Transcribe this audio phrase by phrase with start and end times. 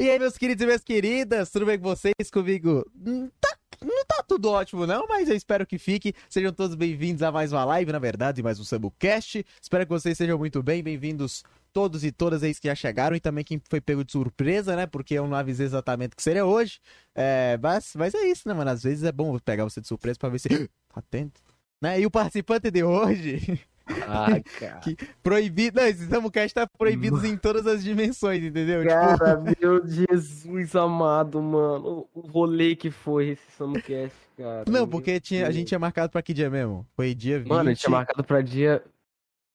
[0.00, 2.14] E aí, meus queridos e minhas queridas, tudo bem com vocês?
[2.32, 2.90] Comigo?
[3.06, 6.14] Hum, Tá, não tá tudo ótimo, não, mas eu espero que fique.
[6.26, 9.44] Sejam todos bem-vindos a mais uma live, na verdade, mais um Sabucast.
[9.60, 13.20] Espero que vocês sejam muito bem, bem-vindos todos e todas aí que já chegaram e
[13.20, 14.86] também quem foi pego de surpresa, né?
[14.86, 16.80] Porque eu não avisei exatamente o que seria hoje.
[17.14, 18.70] É, mas, mas é isso, né, mano?
[18.70, 21.42] Às vezes é bom pegar você de surpresa pra ver se tá atento.
[21.78, 22.00] Né?
[22.00, 23.60] E o participante de hoje,
[24.06, 24.26] Ah,
[24.58, 24.80] cara.
[24.80, 25.80] Que- proibido.
[25.80, 28.82] Não, esse Sabucast tá proibido em todas as dimensões, entendeu?
[28.82, 32.08] Tipo, Cara, meu Jesus amado, mano.
[32.14, 34.64] O rolê que foi esse Samcast, cara.
[34.68, 36.86] Não, porque tinha, a gente tinha marcado pra que dia mesmo?
[36.96, 37.48] Foi dia 20.
[37.48, 38.82] Mano, a gente tinha marcado pra dia.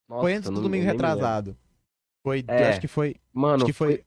[0.08, 1.58] Nossa, Foi antes do domingo retrasado.
[2.24, 2.70] Foi, É.
[2.70, 3.16] acho que foi.
[3.34, 4.04] Mano, Acho que foi.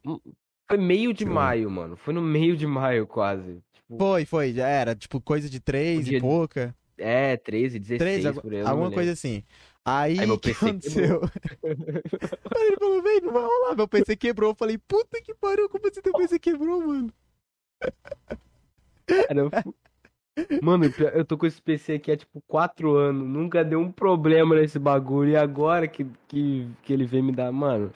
[0.69, 1.30] Foi meio de ver.
[1.30, 1.97] maio, mano.
[1.97, 3.58] Foi no meio de maio, quase.
[3.72, 4.95] Tipo, Foi, foi, já era.
[4.95, 6.74] Tipo, coisa de 3 Dia e pouca.
[6.98, 8.58] é, 13, 16, 3, por aí.
[8.58, 9.42] eu não alguma me coisa assim.
[9.88, 11.20] Aí, Aí meu o que PC aconteceu?
[11.65, 13.75] Aí ele falou, vem, não vai rolar.
[13.75, 14.50] Meu PC quebrou.
[14.50, 17.12] Eu falei, puta que pariu, como assim teu PC quebrou, mano?
[19.06, 19.64] Cara,
[20.62, 23.27] Mano, eu tô com esse PC aqui há tipo 4 anos.
[23.27, 25.31] Nunca deu um problema nesse bagulho.
[25.31, 27.50] E agora que, que, que ele veio me dar.
[27.50, 27.91] Mano,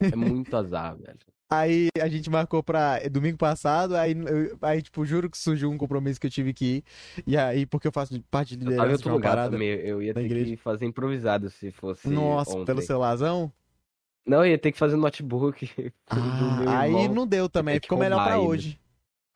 [0.00, 1.18] é muito azar, velho.
[1.58, 5.76] Aí a gente marcou pra domingo passado, aí, eu- aí, tipo, juro que surgiu um
[5.78, 6.84] compromisso que eu tive que ir.
[7.26, 9.50] E aí, porque eu faço parte de Eu liderança de outro uma lugar parada.
[9.52, 9.68] também.
[9.68, 10.50] Eu ia ter igreja.
[10.50, 12.08] que fazer improvisado se fosse.
[12.08, 12.64] Nossa, ontem.
[12.64, 13.52] pelo celularzão?
[14.26, 15.68] Não, eu ia ter que fazer no notebook.
[16.76, 18.80] Ah, aí não deu também, ficou melhor pra hoje.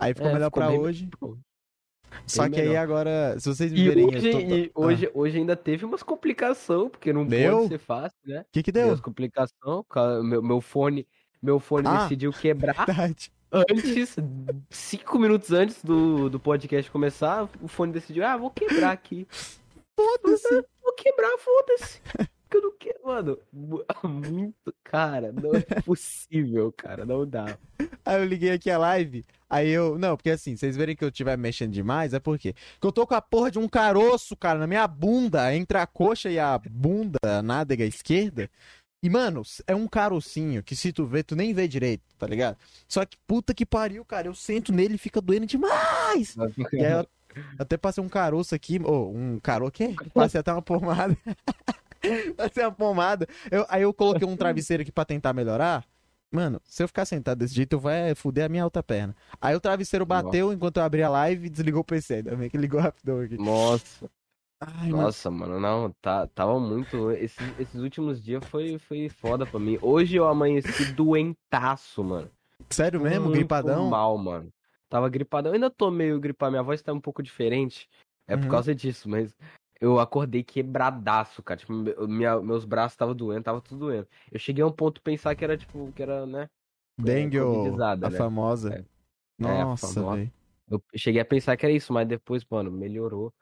[0.01, 1.09] Aí ficou É, melhor ficou pra bem- hoje.
[2.27, 2.83] Só bem que aí melhor.
[2.83, 4.07] agora, se vocês me E verem.
[4.07, 7.57] hoje, eu tô- e tô- hoje, hoje ainda teve umas complicações, porque não Deu?
[7.59, 8.41] pode ser fácil, né?
[8.41, 8.95] O que que Deu deu?
[8.95, 9.85] as complicações.
[9.91, 11.07] ca- Meu, meu fone,
[11.43, 12.03] meu fone Ah.
[12.03, 13.31] decidiu quebrar Verdade.
[13.53, 14.17] antes,
[14.71, 17.49] cinco minutos antes do, do podcast começar.
[17.63, 19.27] O fone decidiu, ah, vou quebrar aqui.
[19.97, 20.65] Foda-se.
[20.89, 22.01] Vou quebrar, foda-se.
[22.49, 23.39] Porque eu não quero, mano.
[23.53, 23.85] mu-
[24.33, 27.59] Muito, cara, não é possível, cara, não dá.
[28.07, 29.23] Aí eu liguei aqui a live.
[29.51, 29.99] Aí eu.
[29.99, 32.55] Não, porque assim, vocês verem que eu estiver mexendo demais, é porque.
[32.81, 35.87] Que eu tô com a porra de um caroço, cara, na minha bunda, entre a
[35.87, 38.49] coxa e a bunda, a nádega esquerda.
[39.03, 42.57] E, mano, é um carocinho que se tu vê, tu nem vê direito, tá ligado?
[42.89, 44.27] Só que puta que pariu, cara.
[44.27, 46.35] Eu sento nele e fica doendo demais.
[46.73, 47.07] E aí eu
[47.59, 49.95] até passei um caroço aqui, ou um caro quê?
[50.13, 51.17] Passei até uma pomada.
[52.37, 53.27] passei uma pomada.
[53.51, 55.85] Eu- aí eu coloquei um travesseiro aqui pra tentar melhorar.
[56.31, 59.17] Mano, se eu ficar sentado desse jeito, eu vai fuder a minha outra perna.
[59.41, 62.17] Aí o travesseiro bateu enquanto eu abri a live e desligou o PC.
[62.17, 63.39] Ainda bem que ligou rapidão aqui.
[63.39, 64.11] Nossa,
[64.61, 65.03] Ai, mano.
[65.05, 67.11] nossa, mano, não, tá, tava muito.
[67.13, 69.79] Esses, esses últimos dias foi, foi foda pra mim.
[69.81, 72.31] Hoje eu amanheci doentaço, mano.
[72.71, 73.27] Sério mesmo?
[73.29, 73.89] Muito Gripadão?
[73.89, 74.53] mal, mano.
[74.89, 75.51] Tava gripadão.
[75.51, 77.89] Eu ainda tô meio gripado, minha voz tá um pouco diferente.
[78.27, 78.51] É por Uhum.
[78.51, 79.35] causa disso, mas
[79.81, 81.59] eu acordei quebradaço, cara.
[81.61, 81.73] Tipo,
[82.09, 84.09] minha- meus braços estavam doendo, tava tudo doendo.
[84.33, 86.49] Eu cheguei a um ponto de pensar que era, tipo, que era, né?
[86.99, 88.19] Dengue, ou covidizada, a né?
[88.19, 88.75] famosa.
[88.75, 88.85] É.
[89.41, 90.31] É, a Nossa, famosa.
[90.69, 93.33] Eu cheguei a pensar que era isso, mas depois, mano, melhorou.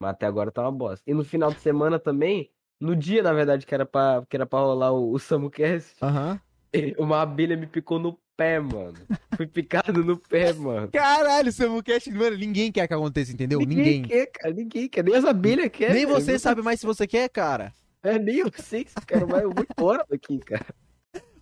[0.00, 1.02] Mas até agora tá uma bosta.
[1.06, 4.46] E no final de semana também, no dia, na verdade, que era pra, que era
[4.46, 5.96] pra rolar o, o SamuCast,
[6.98, 8.94] uma abelha me picou no pé, mano.
[9.36, 10.88] Fui picado no pé, mano.
[10.92, 13.58] Caralho, Samucast, mano, ninguém quer que aconteça, entendeu?
[13.60, 14.02] Ninguém.
[14.02, 14.54] quer, cara.
[14.54, 15.02] Ninguém quer.
[15.02, 15.94] Nem as abelhas querem.
[15.94, 17.72] Nem você Eu sabe mais se você quer, cara.
[18.02, 19.42] É, nem eu sei se quero mais.
[19.42, 20.66] Eu vou embora daqui, cara.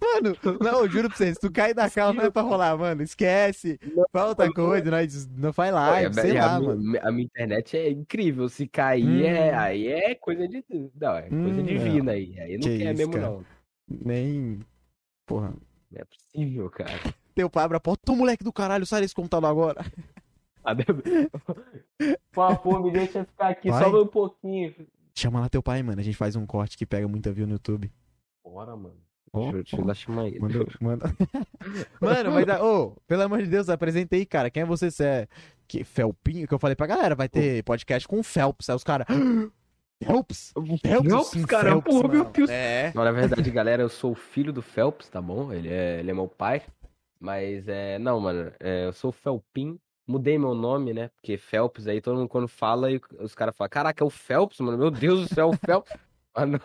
[0.00, 3.02] Mano, não, eu juro pra vocês, se tu cair da não é pra rolar, mano.
[3.02, 3.78] Esquece.
[3.94, 4.04] Não.
[4.54, 6.98] coisa, nós não faz live, sei e a lá, minha- mano.
[7.02, 8.48] A minha internet é incrível.
[8.48, 9.58] Se cair, é, Hum.
[9.58, 10.64] aí é coisa de.
[11.00, 12.38] Não, é coisa Hum, divina aí.
[12.40, 13.26] Aí não Que quer isso, mesmo, cara.
[13.30, 13.44] não.
[13.88, 14.60] Nem.
[15.26, 15.54] Porra.
[15.90, 16.90] Não é possível, cara.
[17.34, 19.84] Teu pai abre a porta, tu moleque do caralho, sai desse computador agora.
[22.32, 23.82] Favor, me deixa ficar aqui Vai.
[23.84, 24.74] só um pouquinho.
[25.14, 26.00] Chama lá teu pai, mano.
[26.00, 27.90] A gente faz um corte que pega muita view no YouTube.
[28.44, 28.96] Bora, mano.
[29.34, 29.86] Deixa, eu- deixa eu ó.
[29.86, 30.40] lá chamar ele.
[30.40, 31.16] Manda, manda.
[32.00, 34.50] Mano, mas, ô, pelo amor de Deus, apresentei, cara.
[34.50, 34.90] Quem é você?
[34.90, 35.28] Você é
[35.66, 36.46] que, Felpinho?
[36.46, 38.68] Que eu falei pra galera, vai ter podcast com o Phelps.
[38.70, 39.06] Aí os caras.
[40.02, 40.52] Phelps?
[40.82, 41.44] Phelps?
[41.46, 42.30] Cara, Phelps, porra, meu mano.
[42.32, 42.50] Deus.
[42.50, 42.92] É.
[42.94, 45.52] Não, na verdade, galera, eu sou o filho do Phelps, tá bom?
[45.52, 46.62] Ele é, ele é meu pai.
[47.20, 47.98] Mas é.
[47.98, 49.78] Não, mano, é, eu sou o Felpin.
[50.06, 51.08] Mudei meu nome, né?
[51.16, 54.60] Porque Phelps aí, todo mundo quando fala, e os caras falam: Caraca, é o Phelps,
[54.60, 54.76] mano.
[54.76, 55.92] Meu Deus do céu, é o Phelps.
[56.36, 56.58] Ah, não.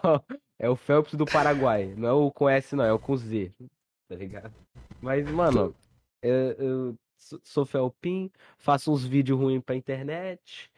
[0.59, 1.93] É o Phelps do Paraguai.
[1.95, 3.51] Não é o com S, não, é o com Z.
[4.09, 4.53] Tá ligado?
[5.01, 5.73] Mas, mano,
[6.21, 6.95] eu, eu
[7.43, 10.69] sou- Felpin, faço uns vídeos ruins pra internet.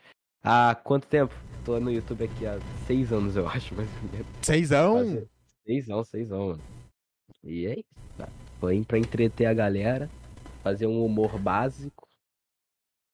[0.43, 1.33] Há quanto tempo?
[1.65, 4.27] Tô no YouTube aqui há seis anos, eu acho, mais ou menos.
[4.41, 5.27] Seisão?
[5.65, 6.61] Seisão, seisão, mano.
[7.43, 8.27] E é isso, tá?
[8.59, 10.09] Foi pra entreter a galera,
[10.61, 12.07] fazer um humor básico.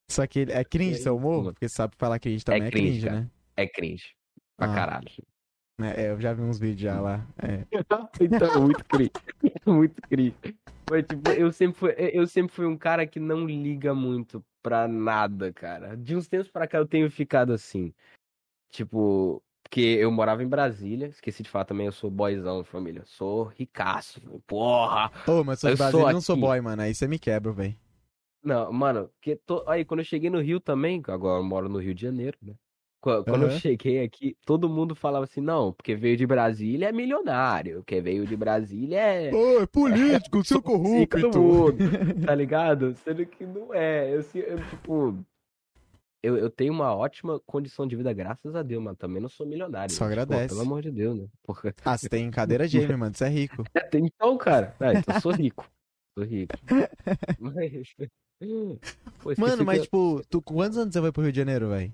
[0.10, 1.38] Só que ele- é cringe É seu humor?
[1.44, 1.54] mano.
[1.54, 3.22] Porque sabe falar cringe também é, cringe, cringe, cara.
[3.22, 3.31] né?
[3.58, 4.16] É cringe.
[4.58, 4.75] Pra Ah.
[4.75, 5.08] caralho.
[5.79, 7.25] É, é, eu já vi uns vídeos já lá.
[7.38, 7.65] É.
[8.19, 9.12] Então, é muito cri.
[9.65, 10.33] Muito cri.
[10.89, 14.88] Mas, tipo, eu sempre, fui, eu sempre fui um cara que não liga muito pra
[14.88, 15.95] nada, cara.
[15.97, 17.94] De uns tempos pra cá eu tenho ficado assim.
[18.69, 23.03] Tipo, porque eu morava em Brasília, esqueci de falar também, eu sou boyzão, família.
[23.06, 25.12] Sou ricaço, porra!
[25.27, 26.81] Ô, mas sou Eu sou eu não sou boy, mano.
[26.81, 27.75] Aí você me quebra, velho.
[28.41, 29.65] Não, mano, porque to...
[29.68, 32.38] aí quando eu cheguei no Rio também, que agora eu moro no Rio de Janeiro,
[32.41, 32.56] né?
[32.99, 33.59] Qu- Quando eu Aham.
[33.59, 38.25] cheguei aqui, todo mundo falava assim, não, porque veio de Brasília é milionário, porque veio
[38.25, 41.77] de Brasília é Ô, é político, seu Fica do mundo,
[42.25, 42.95] tá ligado?
[42.97, 44.09] Sendo que não é.
[44.09, 45.17] Eu, eu, tipo,
[46.23, 49.45] eu, eu tenho uma ótima condição de vida, graças a Deus, mas também não sou
[49.45, 49.94] milionário.
[49.94, 49.99] Só?
[49.99, 50.47] Pô, agradece.
[50.49, 51.27] pelo amor de Deus, né?
[51.44, 51.73] Porra.
[51.85, 53.15] Ah, você tem cadeira gamer, mano.
[53.15, 53.63] Você é rico.
[53.94, 55.69] Então, cara, ah, então eu sou rico.
[56.17, 56.53] Sou rico.
[57.39, 57.95] Mas.
[59.23, 61.69] Pô, Mano, que mas eu, tipo, tu, quantos anos você foi pro Rio de Janeiro,
[61.69, 61.94] velho?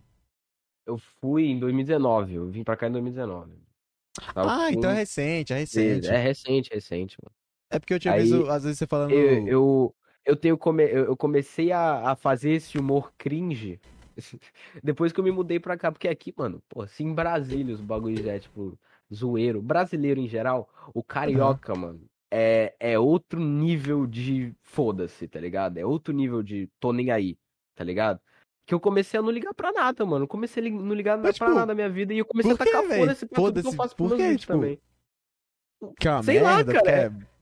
[0.86, 3.52] Eu fui em 2019, eu vim pra cá em 2019.
[4.34, 6.08] Tava Ah, com então é recente, é recente.
[6.08, 7.34] É recente, recente, mano.
[7.70, 9.12] É porque eu tinha Aí, visto, às vezes, você falando.
[9.12, 9.96] Eu, eu,
[10.26, 10.84] eu tenho come...
[10.84, 13.80] eu comecei a, a fazer esse humor cringe
[14.84, 17.82] depois que eu me mudei pra cá, porque aqui, mano, pô, se em Brasília os
[17.82, 18.78] bagulhos é tipo
[19.14, 22.02] zoeiro, brasileiro em geral, o carioca, mano,
[22.32, 25.78] é, é outro nível de foda-se, tá ligado?
[25.78, 27.38] É outro nível de tô nem aí,
[27.76, 28.20] tá ligado?
[28.66, 30.24] Que eu comecei a não ligar pra nada, mano.
[30.24, 32.52] Eu comecei a não ligar Mas, pra tipo, nada na minha vida e eu comecei
[32.52, 34.80] a tacar foda-se pra tudo que eu faço por meus vídeos Tipo, também.
[36.00, 37.34] Que é uma sei lá, merda, cara, porque é- é-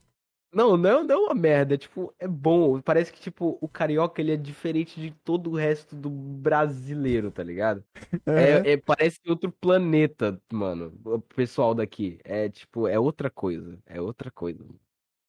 [0.53, 2.81] Não, não, não é uma merda, é, tipo, é bom.
[2.81, 7.43] Parece que, tipo, o carioca, ele é diferente de todo o resto do brasileiro, tá
[7.43, 7.83] ligado?
[8.27, 8.37] Aham.
[8.39, 12.19] É, é- parece outro planeta, mano, o pessoal daqui.
[12.23, 14.63] É, tipo, é outra coisa, é outra coisa.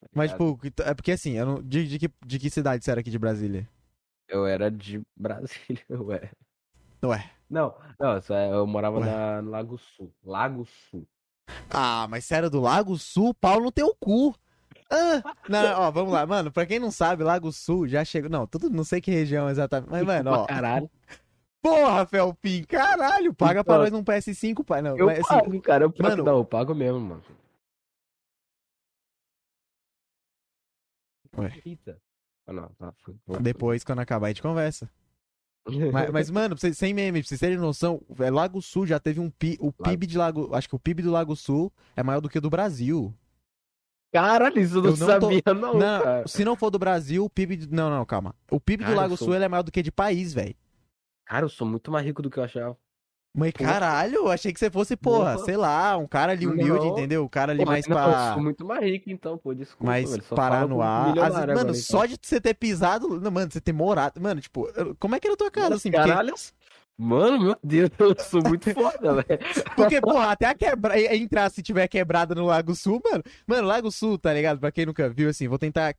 [0.01, 1.63] tá Mas, tipo, que é porque assim, eu não...
[1.63, 3.69] de, de, que, de que cidade você era aqui de Brasília?
[4.33, 6.31] Eu era de Brasília, ué.
[7.05, 7.31] Ué.
[7.51, 9.05] Não, não, é- eu morava Ué.
[9.07, 11.07] na no Lago Sul, Lago Sul.
[11.71, 14.35] Ah, mas era do Lago Sul, pau no teu cu.
[14.91, 16.51] Ah, não, ó, vamos lá, mano.
[16.51, 18.31] Pra quem não sabe, Lago Sul já chegou.
[18.31, 19.91] Não, tudo, não sei que região exatamente.
[19.91, 20.47] Mas, mano, Pra ó.
[20.47, 20.91] caralho.
[21.61, 24.81] Porra, Felpin, caralho, paga pra Então, nós num PS5, pai.
[24.83, 27.23] Não, Eu mas, assim, pago, cara, eu pago, mano- não, eu pago mesmo, mano.
[31.39, 31.63] Ué.
[31.65, 32.01] Eita.
[32.47, 32.93] Ah, não, tá,
[33.41, 34.91] depois, quando acabar, a gente conversa.
[35.93, 39.21] Mas, mas, mano, vocês- sem meme, pra vocês terem noção, é, Lago Sul já teve
[39.21, 42.21] um pi, o PIB de Lago, acho que o PIB do Lago Sul é maior
[42.21, 43.15] do que o do Brasil.
[44.13, 46.27] Caralho, isso eu não, Eu não tô- sabia, não, Não, cara.
[46.29, 48.35] se não for do Brasil, o PIB, de- não, não, calma.
[48.51, 50.35] O PIB do Cara, eu Lago sou- Sul ele é maior do que de país,
[50.35, 50.57] velho.
[51.25, 52.77] Cara, eu sou muito mais rico do que eu achava.
[53.35, 55.45] Mas caralho, achei que você fosse, porra, Porra.
[55.47, 56.93] sei lá, um cara ali humilde, Não.
[56.93, 57.25] entendeu?
[57.25, 58.07] O cara ali Porra, mais não, pra.
[58.29, 59.91] eu sou muito mais rico, então, pô, desculpa.
[59.91, 61.15] velho, só parar no ar.
[61.15, 62.17] Vezes, mano, agora, só então.
[62.19, 63.19] de você ter pisado.
[63.21, 64.21] não, Mano, você ter morado.
[64.21, 64.69] Mano, tipo,
[64.99, 65.91] como é que era a tua cara, assim?
[65.91, 66.35] Porque, Caralho,
[66.99, 69.41] mano, meu Deus, eu sou muito foda, velho.
[69.75, 71.01] porque, porra, até a quebra...
[71.17, 73.23] entrar se tiver quebrada no Lago Sul, mano.
[73.47, 74.61] Mano, Lago Sul, tá ligado?
[74.61, 75.95] Pra quem nunca viu, assim, vou tentar.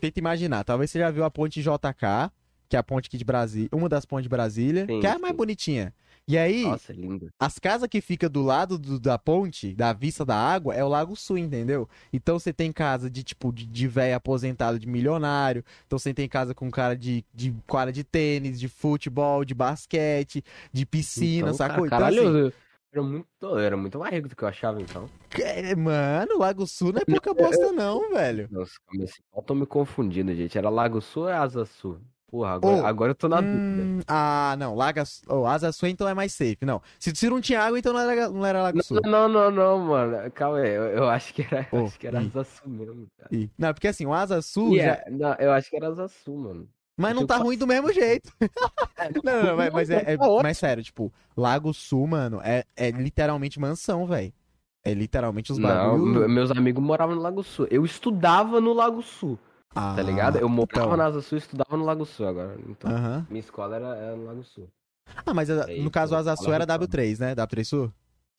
[0.00, 0.64] Tenta imaginar.
[0.64, 2.32] Talvez você já viu a ponte JK,
[2.68, 3.68] que é a ponte aqui de Brasília.
[3.72, 5.36] Uma das pontes de Brasília, Sim, que é a mais sim.
[5.36, 5.94] bonitinha.
[6.28, 7.28] E aí, Nossa, lindo.
[7.38, 10.88] as casas que fica do lado do- da ponte, da vista da água, é o
[10.88, 11.88] Lago Sul, entendeu?
[12.12, 15.64] Então você tem casa de tipo de, de velho aposentado de milionário.
[15.86, 20.44] Então você tem casa com cara de, de quadra de tênis, de futebol, de basquete,
[20.72, 21.88] de piscina, Então, sacou?
[21.88, 22.56] cara, caralho, então, assim,
[22.92, 25.10] era muito, era muito mais rico do que eu achava, então.
[25.40, 28.48] é, mano, Lago Sul não é pouca bosta, não, velho.
[28.50, 28.72] Nossa,
[29.34, 30.56] eu tô me confundindo, gente.
[30.56, 32.00] Era Lago Sul ou é Asa Sul?
[32.32, 33.60] Porra, agora, Ô, agora eu tô na dúvida.
[33.98, 36.56] Hum, ah, não, Laga, oh, Asa Sul então é mais safe.
[36.62, 39.02] Não, se, se não tinha água, então não era, não era Lago Sul.
[39.04, 40.30] Não, não, não, mano.
[40.30, 42.20] Calma aí, eu, eu acho que era, Ô, acho que era.
[42.20, 43.30] Asa Sul mesmo, cara.
[43.58, 44.94] Não, porque assim, o Asa Sul já.
[44.94, 46.68] é, não, eu acho que era Asa Sul, mano.
[46.96, 48.32] Mas não tá ruim do mesmo jeito.
[48.40, 48.48] Não,
[49.24, 52.90] não, não, mas, mas é, é- Tá mas sério, tipo, Lago Sul, mano, é, é
[52.90, 54.32] literalmente mansão, velho.
[54.82, 56.20] É literalmente os Não, bagulho.
[56.22, 57.66] me- meus amigos moravam no Lago Sul.
[57.70, 59.38] Eu estudava no Lago Sul,
[59.74, 60.38] Ah, tá ligado?
[60.38, 60.96] Eu morava então.
[60.96, 62.56] na Asa Sul e estudava no Lago Sul agora.
[62.68, 62.90] Então,
[63.28, 64.68] minha escola era, era no Lago Sul.
[65.26, 66.88] Ah, mas a- É no caso, o Asa Sul era muito.
[66.90, 67.34] W3, né?
[67.34, 67.92] W3 Sul?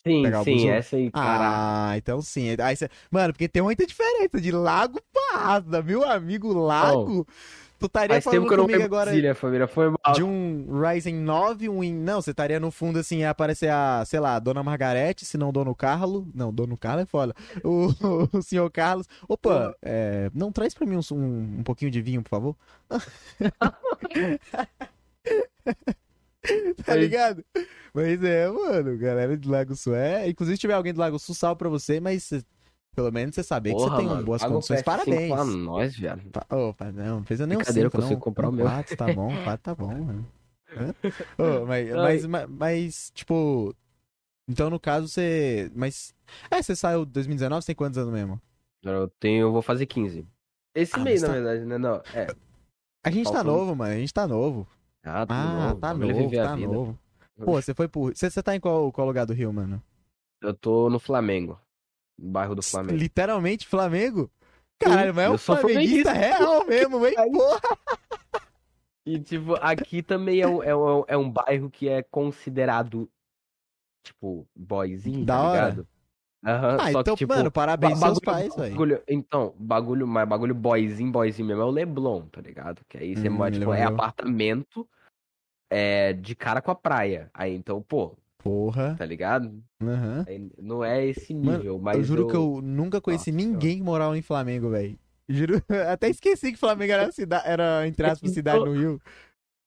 [0.06, 1.90] Sim, sim, essa aí, cara.
[1.92, 2.56] Ah, então sim.
[2.62, 2.90] Aí cê...
[3.10, 7.26] Mano, porque tem muita diferença de lago pra asa, meu amigo, lago.
[7.84, 9.68] Tu estaria Faz tempo falando que eu não comigo agora Brasília, família.
[9.68, 10.16] Foi mal.
[10.16, 11.84] de um Ryzen 9, um.
[11.94, 15.52] Não, você estaria no fundo assim, ia aparecer a, sei lá, Dona Margarete, se não
[15.52, 16.26] Dono Carlo.
[16.34, 17.36] Não, Dono Carlo é foda.
[17.62, 17.90] O,
[18.32, 19.06] o senhor Carlos.
[19.28, 22.56] Opa, é, não traz pra mim um, um, um pouquinho de vinho, por favor.
[26.86, 27.44] tá ligado?
[27.94, 30.30] Mas é, mano, galera de Lago Sul é.
[30.30, 32.32] Inclusive, se tiver alguém do Lago Sul, salve pra você, mas
[32.96, 34.80] pelo menos você saber que Porra, você tem mano, boas condições.
[34.82, 35.32] PS5 Parabéns.
[35.34, 36.22] Pra nós, viado.
[36.32, 38.22] Pa- Opa, não, não precisa nem um Brincadeira, eu 5, consigo não.
[38.22, 38.66] comprar um o meu.
[38.66, 40.28] 4 tá bom, 4 tá bom, mano.
[41.38, 43.76] Ô, mas, mas, mas, mas, tipo,
[44.48, 45.72] Então, no caso, você.
[45.76, 46.14] Mas.
[46.50, 48.42] É, você saiu em 2019, você tem quantos anos mesmo?
[48.84, 50.28] Eu tenho, eu vou fazer 15.
[50.76, 51.78] Esse Ah, mês, mas na tá- verdade, né?
[51.78, 52.28] Não, é.
[53.06, 53.94] A gente tá Faltou- novo, mano.
[53.94, 54.68] A gente tá novo.
[55.04, 55.80] Ah, tá Ah, novo.
[55.80, 57.00] tá novo, tá novo.
[57.38, 58.16] Pô, você foi por.
[58.16, 59.82] Você, você tá em qual, qual lugar do Rio, mano?
[60.42, 61.58] Eu tô no Flamengo.
[62.24, 62.98] No bairro do Flamengo.
[62.98, 64.32] Literalmente Flamengo?
[64.80, 66.38] Caralho, mas é eu um sou flamenguista flamenguista.
[66.38, 67.14] real mesmo, hein?
[67.16, 67.60] Porra.
[69.06, 73.10] E, tipo, aqui também é um, é um, é um bairro que é considerado,
[74.06, 75.70] tipo, boyzinho, Da tá hora.
[75.70, 75.88] ligado?
[76.46, 78.72] Aham, Ah, só então, que, tipo, mano, parabéns ba- aos seus bagulho- pais, velho.
[78.72, 82.82] bagulho- Então, bagulho, mas bagulho boyzinho, boyzinho mesmo é o Leblon, tá ligado?
[82.88, 84.88] Que aí você Hum, mora, tipo, é apartamento
[85.70, 87.30] é, de cara com a praia.
[87.34, 88.96] Aí, então, pô, Porra.
[88.98, 89.64] tá ligado?
[90.26, 93.78] Aí Não é esse Mano, nível, mas eu juro que eu nunca conheci Nossa ninguém
[93.78, 94.98] que morava em Flamengo, velho.
[95.28, 97.42] Juro, até esqueci que Flamengo era, cida...
[97.46, 99.02] era entre aspas, cidade no Rio.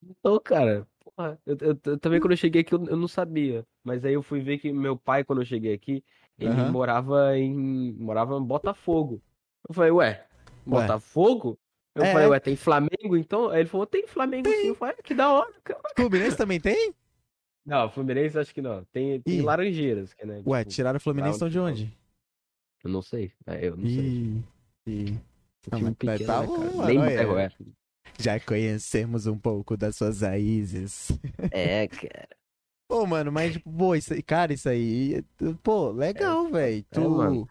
[0.03, 3.67] Então, cara, porra, eu, eu- eu também quando eu cheguei aqui eu, eu não sabia.
[3.83, 6.05] Mas aí eu fui ver que meu pai, quando eu cheguei aqui,
[6.39, 6.73] ele Aham.
[6.73, 7.93] morava em.
[7.95, 9.23] morava em Botafogo.
[9.69, 10.27] Eu falei, ué,
[10.65, 11.59] Botafogo?
[11.95, 12.13] Eu É.
[12.13, 13.49] falei, ué, tem Flamengo então?
[13.51, 14.69] Aí ele falou, tem Flamengo sim.
[14.69, 15.81] Eu falei, ah, que da hora, cara.
[15.97, 16.95] Fluminense também tem?
[17.67, 18.85] Não, Fluminense acho que não.
[18.93, 19.43] Tem, tem Ih.
[19.43, 20.41] Laranjeiras, que né?
[20.47, 21.93] Ué, tipo, tiraram o Fluminense estão de onde-?
[22.85, 23.33] Eu não sei.
[23.45, 23.99] É, eu não sei.
[23.99, 24.45] Ih,
[24.87, 25.21] ih.
[25.69, 26.87] Mas pequeno, tá né, cara?
[26.87, 27.51] Nem bairro é.
[28.21, 31.11] Já conhecemos um pouco das suas raízes.
[31.51, 32.29] É, cara.
[32.89, 35.25] Pô, mano, mas, tipo, pô, isso cara, isso aí.
[35.65, 36.85] Pô, legal, velho.
[36.85, 37.47] Tu, é,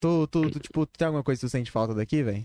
[0.00, 2.44] tu, tu, tu, tipo, tem alguma coisa que tu sente falta daqui, velho?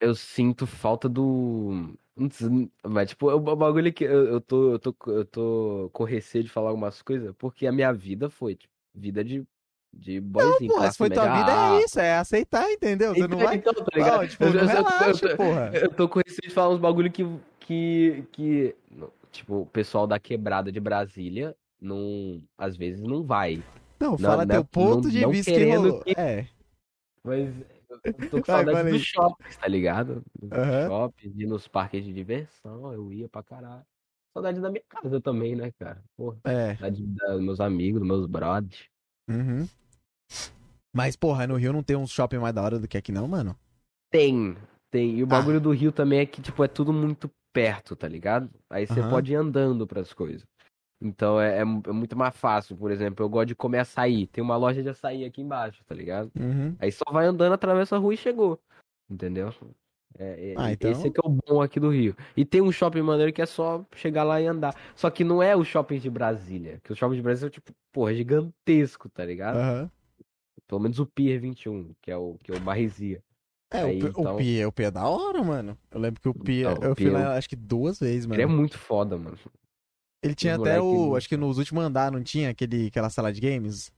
[0.00, 1.94] eu sinto falta do.
[2.18, 5.90] Não sei, Mas, tipo, o bagulho é que eu, eu tô, eu tô, eu tô
[5.92, 9.46] com receio de falar algumas coisas, porque a minha vida foi, tipo, vida de,
[9.92, 11.74] de boyzinho, Pô, se classe foi tua média vida, A.
[11.80, 13.14] é isso, é aceitar, entendeu?
[13.14, 13.56] Você não Então, vai.
[13.56, 14.20] então, tá ligado?
[14.22, 15.70] Ó, tipo, Eu- não eu- relaxa, eu- porra.
[15.74, 17.24] Eu tô com receio de falar uns bagulho que,
[17.60, 18.76] que, que,
[19.30, 23.62] tipo, o pessoal da quebrada de Brasília, não, às vezes não vai.
[24.00, 26.00] Não, Não, fala não- teu ponto não- de não vista que rolou.
[26.02, 26.46] que- É.
[27.22, 27.52] Mas
[27.90, 30.22] eu tô com saudade dos shoppings, tá ligado?
[30.38, 30.86] Dos Aham.
[30.86, 33.84] shoppings, ir nos parques de diversão, eu ia pra caralho.
[34.34, 36.02] Saudade da minha casa também, né, cara?
[36.16, 36.76] Porra, É.
[36.76, 38.88] saudade dos meus amigos, dos meus brothers.
[39.28, 39.68] Uhum.
[40.92, 43.26] Mas, porra, no Rio não tem um shopping mais da hora do que aqui, não,
[43.28, 43.56] mano?
[44.10, 44.56] Tem,
[44.90, 45.14] tem.
[45.14, 45.18] Ah.
[45.18, 48.50] E o bagulho do Rio também é que, tipo, é tudo muito perto, tá ligado?
[48.70, 49.10] Aí você Aham.
[49.10, 50.46] pode ir andando pras coisas.
[51.00, 52.76] Então é, é é muito mais fácil.
[52.76, 54.26] Por exemplo, eu gosto de comer açaí.
[54.26, 56.30] Tem uma loja de açaí aqui embaixo, tá ligado?
[56.38, 56.74] Uhum.
[56.80, 58.58] Aí só vai andando, atravessa a rua e chegou.
[59.08, 59.52] Entendeu?
[60.18, 62.16] É, é- Ah, então- Esse é que é o bom aqui do Rio.
[62.36, 64.74] E tem um shopping maneiro que é só chegar lá e andar.
[64.96, 66.80] Só que não é o shopping de Brasília.
[66.82, 69.56] Que o shopping de Brasília é tipo, porra, gigantesco, tá ligado?
[69.56, 69.90] Aham.
[70.66, 73.22] Pelo menos o Pier 21, que é o que é o Marresia.
[73.72, 75.78] É, Aí, o, então- o Pia, o Pia é da hora, mano.
[75.90, 78.34] Eu lembro que o Pia, Então, eu fui Pia- lá acho que duas vezes, mano.
[78.34, 79.36] Ele é muito foda, mano.
[80.22, 83.08] Ele tinha Os até moleque o, acho que nos últimos andar não tinha aquele, aquela
[83.10, 83.92] sala de games?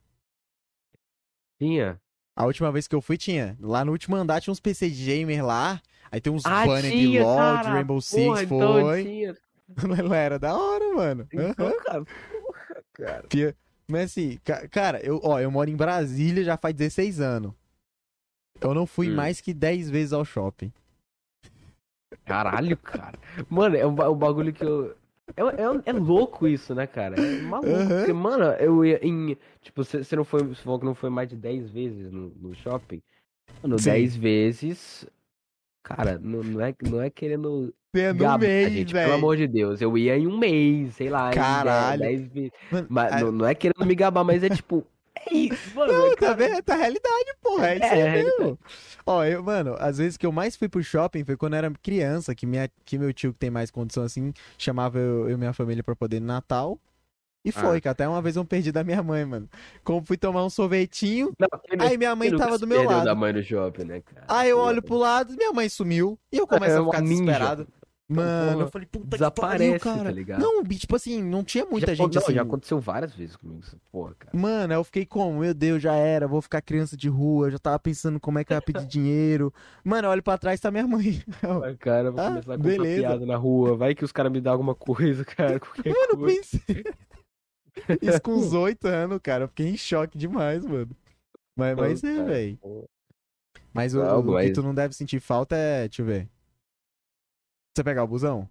[1.58, 2.00] Tinha.
[2.36, 3.56] A última vez que eu fui tinha.
[3.60, 5.80] Lá no último andar tinha uns PC de gamer lá.
[6.10, 7.68] Aí tem uns Ah, banner de LoL, de.
[7.68, 9.04] Rainbow Six, Porra, então foi.
[9.04, 9.36] tinha.
[9.86, 11.28] Não era da hora, mano.
[11.32, 13.22] Então, cara, porra, cara.
[13.28, 13.56] Pia-
[13.88, 17.52] Mas assim, ca- cara, eu, ó, eu moro em Brasília já faz 16 anos.
[18.60, 19.14] Eu não fui Hum.
[19.14, 20.72] mais que 10 vezes ao shopping.
[22.24, 23.18] Caralho, cara.
[23.48, 24.96] Mano, é um bagulho que eu.
[25.36, 27.16] É, é, é louco isso, né, cara?
[27.20, 27.70] É maluco.
[27.70, 27.98] Aham.
[27.98, 29.36] Porque, mano, eu ia em.
[29.62, 30.42] Tipo, você não foi.
[30.44, 33.02] Você falou que não foi mais de 10 vezes no, no shopping.
[33.62, 33.90] Mano, Sim.
[33.90, 35.06] 10 vezes.
[35.82, 37.72] Cara, não, não, é, não é querendo.
[37.94, 39.14] É no gabar, mês, gente, pelo velho.
[39.14, 39.80] amor de Deus.
[39.80, 41.30] Eu ia em um mês, sei lá.
[41.30, 42.00] em Caralho.
[42.02, 42.52] 10 vezes.
[42.70, 44.86] Mano, Mas a- não, não é querendo me gabar, mas é tipo.
[45.26, 45.92] É isso, mano.
[45.92, 46.62] Não, é, tá vendo?
[46.62, 47.68] Tá realidade, porra.
[47.70, 48.58] É isso É, aí é mesmo.
[49.06, 51.72] Ó, eu, mano, às vezes que eu mais fui pro shopping foi quando eu era
[51.82, 55.52] criança, que, minha, que meu tio que tem mais condição assim, chamava eu e minha
[55.52, 56.78] família pra poder ir no Natal.
[57.42, 57.80] E foi, Ah.
[57.80, 59.48] que até uma vez eu perdi da minha mãe, mano.
[59.82, 61.48] Como fui tomar um sorvetinho, Não,
[61.80, 63.04] aí minha mãe tava do meu lado.
[63.06, 64.26] da mãe no shopping, né, cara?
[64.28, 66.18] Aí eu olho pro lado, minha mãe sumiu.
[66.30, 67.66] E eu começo É a ficar ninja.
[68.14, 68.40] Desesperado.
[68.46, 70.04] Mano, porra, eu falei, puta desaparece, que pariu, cara.
[70.04, 70.40] tá ligado?
[70.40, 72.34] Não, tipo assim, não tinha muita já, gente não, assim.
[72.34, 74.36] já aconteceu várias vezes comigo essa porra, cara.
[74.36, 75.40] Mano, eu fiquei como?
[75.40, 78.44] Meu Deus, já era, vou ficar criança de rua, eu já tava pensando como é
[78.44, 79.52] que eu ia pedir dinheiro.
[79.84, 81.22] Mano, eu olho pra trás, tá minha mãe.
[81.60, 83.00] Vai, cara, eu vou Ah, começar a comprar beleza.
[83.00, 83.76] piada na rua.
[83.76, 85.60] Vai que os caras me dão alguma coisa, cara.
[85.84, 86.36] Mano, coisa.
[86.66, 86.84] pensei.
[88.02, 89.44] Isso com uns oito anos, cara.
[89.44, 90.90] Eu fiquei em choque demais, mano.
[91.56, 92.58] Mas, mas é, velho.
[93.72, 95.86] Mas o, Não, o que tu não deve sentir falta é.
[95.86, 96.28] Deixa eu ver.
[97.74, 98.48] Você pegar o busão?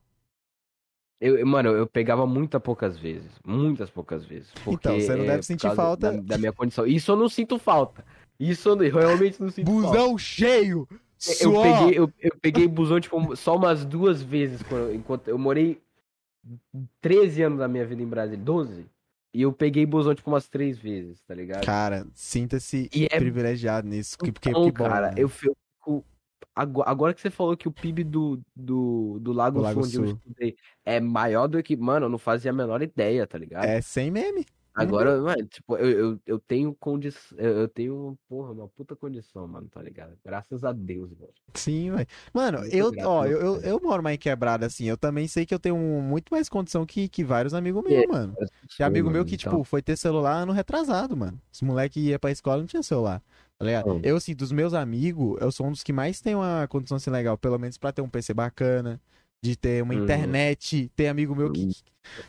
[1.22, 3.30] Eu, eu- mano, eu pegava muitas poucas vezes.
[3.46, 4.50] Muitas poucas vezes.
[4.66, 6.12] Então, você não deve é sentir falta.
[6.14, 6.88] Da, da minha condição.
[6.88, 8.06] Isso eu não sinto falta.
[8.40, 9.88] Isso eu realmente não sinto falta.
[9.88, 10.88] Busão cheio!
[11.42, 14.64] Eu peguei, eu, eu peguei busão, tipo, só umas duas vezes.
[14.64, 15.82] Quando, enquanto eu morei
[17.02, 18.42] 13 anos da minha vida em Brasília.
[18.42, 18.86] 12?
[19.34, 21.66] E eu peguei busão, tipo, umas três vezes, tá ligado?
[21.66, 24.18] Cara, sinta-se é- privilegiado nisso.
[24.18, 25.16] Que, porque, Então, que bom, cara, né?
[25.18, 25.56] eu fico.
[26.56, 29.98] Agora, que você falou que o PIB do, do, do Lago Do Lago Sul, onde
[29.98, 30.14] eu Sul.
[30.18, 30.56] estudei,
[30.86, 31.76] é maior do que.
[31.78, 33.66] Mano, eu não fazia a menor ideia, tá ligado?
[33.66, 34.46] É sem meme.
[34.74, 37.38] Agora, mano, tipo, eu, eu, eu tenho condição.
[37.38, 40.18] Eu, tenho, porra, uma puta condição, mano, tá ligado?
[40.24, 41.34] Graças a Deus, velho.
[41.54, 42.08] Sim, velho.
[42.34, 44.86] Mano, Muito eu, ó, eu, eu, eu moro mais quebrada, assim.
[44.86, 48.08] Eu também sei que eu tenho muito mais condição que, que vários amigos É, meus,
[48.08, 48.36] mano.
[48.78, 49.52] Tem amigo meu mano, que, então.
[49.52, 51.42] tipo, foi ter celular ano retrasado, mano.
[51.52, 53.22] Os moleque ia pra escola não tinha celular.
[53.60, 53.92] Tá ligado?
[53.92, 54.00] Hum.
[54.02, 57.10] Eu, assim, dos meus amigos, eu sou um dos que mais tem uma condição assim
[57.10, 59.02] legal, pelo menos pra ter um PC bacana,
[59.44, 60.04] de ter uma Uhum.
[60.04, 60.90] internet.
[60.96, 61.72] Tem amigo meu que, Uhum.
[62.16, 62.24] tá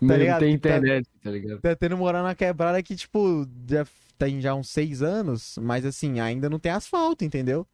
[0.00, 0.38] Não ligado?
[0.40, 1.60] tem Que tá- internet, tá ligado?
[1.60, 3.84] tá tendo morar na quebrada que, tipo, já
[4.16, 7.66] tem já uns seis anos, mas assim, ainda não tem asfalto, entendeu?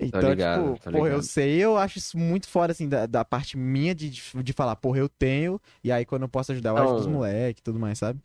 [0.00, 3.56] Então, ligado, tipo, porra, eu sei, eu acho isso muito fora, assim, da, da parte
[3.56, 7.00] minha de, de falar, porra, eu tenho, e aí quando eu posso ajudar, eu ajudo
[7.00, 7.12] os Não.
[7.14, 8.18] moleques e tudo mais, sabe?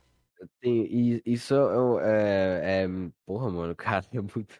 [0.61, 4.59] Tem- e isso é, é, é- Porra, mano, cara, é muito.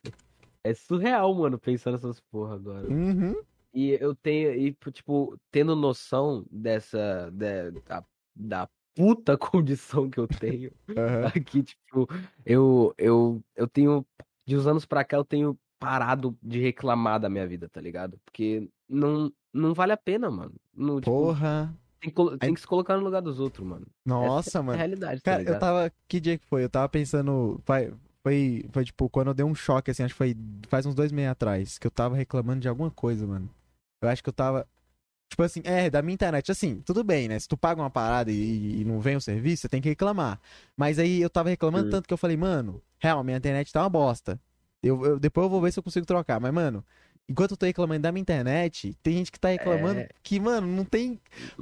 [0.64, 2.88] É surreal, mano, pensar nessas porra agora.
[2.88, 3.36] Uhum.
[3.74, 7.32] E eu tenho, e, tipo, tendo noção dessa.
[7.32, 8.06] da, da,
[8.36, 11.28] da puta condição que eu tenho aham.
[11.28, 12.08] aqui, tipo,
[12.46, 14.06] eu, eu, eu tenho.
[14.46, 18.20] De uns anos pra cá, eu tenho parado de reclamar da minha vida, tá ligado?
[18.26, 20.54] Porque não, não vale a pena, mano.
[20.74, 21.74] Não, tipo, Porra.
[22.02, 23.86] Tem, que tem que se colocar no lugar dos outros, mano.
[24.06, 24.78] Nossa, Essa é a mano.
[24.78, 25.60] realidade, tá Cara, eu ligado?
[25.60, 25.92] tava.
[26.08, 26.64] Que dia que foi?
[26.64, 27.60] Eu tava pensando.
[27.66, 30.36] Foi, foi, foi tipo, quando eu dei um choque, assim, acho que foi
[30.68, 33.50] faz uns dois meses atrás, que eu tava reclamando de alguma coisa, mano.
[34.02, 34.68] Eu acho que eu tava.
[35.30, 36.52] Tipo assim, é, da minha internet.
[36.52, 37.38] Assim, tudo bem, né?
[37.38, 40.40] Se tu paga uma parada e, e não vem o serviço, você tem que reclamar.
[40.76, 41.92] Mas aí eu tava reclamando Hum.
[41.92, 44.40] tanto que eu falei, mano, real, minha internet tá uma bosta.
[44.82, 46.40] Eu, eu- depois eu vou ver se eu consigo trocar.
[46.40, 46.84] Mas, mano,
[47.30, 50.10] enquanto eu tô reclamando da minha internet, tem gente que tá reclamando É.
[50.24, 51.20] que, mano, não tem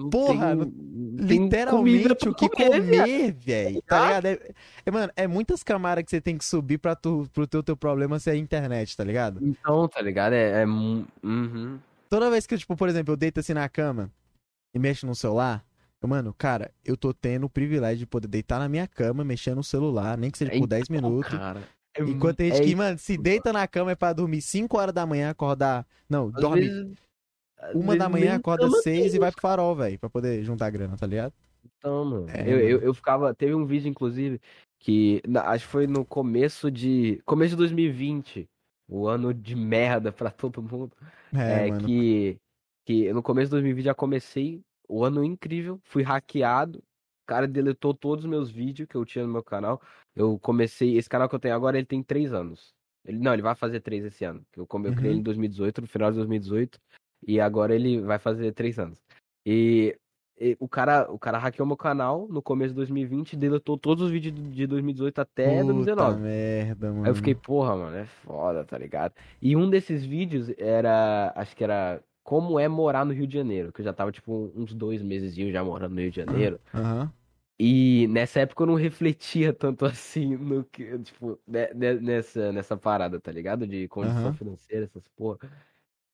[0.09, 3.81] Porra, tem- não tem literalmente o que comer, velho.
[3.83, 4.25] Tá ligado?
[4.27, 4.39] É,
[4.85, 7.75] é, mano, é muitas camadas que você tem que subir pra tu, pro teu, teu
[7.75, 9.39] problema ser a internet, tá ligado?
[9.45, 10.33] Então, tá ligado?
[10.33, 11.77] É, é uhum.
[12.09, 14.09] Toda vez que eu, tipo, por exemplo, eu deito assim na cama
[14.73, 15.65] e mexo no celular,
[16.05, 19.63] mano, cara, eu tô tendo o privilégio de poder deitar na minha cama, mexer no
[19.63, 21.33] celular, nem que seja por 10 Então, minutos.
[21.37, 21.63] cara, é
[22.05, 24.93] Enquanto tem gente é que, mano, se deita na cama é pra dormir 5 horas
[24.93, 25.85] da manhã, acordar.
[26.09, 26.97] Não, Às dorme vezes-
[27.73, 30.95] uma da manhã, acorda cama 6 e vai pro farol, velho, pra poder juntar grana,
[30.95, 31.33] tá ligado?
[31.77, 32.25] Então, mano.
[32.29, 33.33] É, eu, eu, eu ficava.
[33.33, 34.39] Teve um vídeo, inclusive,
[34.79, 37.21] que acho que foi no começo de.
[37.25, 38.47] Começo de 2020.
[38.89, 40.91] O ano de merda pra todo mundo.
[41.33, 42.37] É, É, que,
[42.85, 46.81] que no começo de 2020 já comecei o ano incrível, fui hackeado,
[47.27, 49.81] cara deletou todos os meus vídeos que eu tinha no meu canal.
[50.15, 52.73] Eu comecei, esse canal que eu tenho agora, ele tem três anos.
[53.05, 54.43] Ele, não, ele vai fazer três esse ano.
[54.51, 55.05] que Eu, eu criei Uhum.
[55.11, 56.79] ele em 2018, no final de 2018,
[57.25, 58.99] e agora ele vai fazer três anos.
[59.45, 59.97] E,
[60.39, 64.03] e o cara, o cara hackeou meu canal no começo de 2020 e deletou todos
[64.03, 66.21] os vídeos de 2018 até Puta 2019.
[66.21, 67.03] merda, mano.
[67.05, 69.13] Aí eu fiquei, porra, mano, é foda, tá ligado?
[69.41, 73.71] E um desses vídeos era, acho que era como é morar no Rio de Janeiro,
[73.71, 76.59] que eu já tava, tipo, uns dois meses já morando no Rio de Janeiro.
[76.73, 77.13] Aham.
[77.59, 82.77] E nessa época eu não refletia tanto assim no que, tipo, ne- ne- nessa, nessa
[82.77, 83.65] parada, tá ligado?
[83.67, 84.33] De condição Aham.
[84.33, 85.39] financeira, essas porra.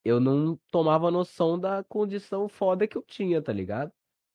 [0.04, 3.92] Eu não tomava noção da condição foda que eu tinha, tá ligado?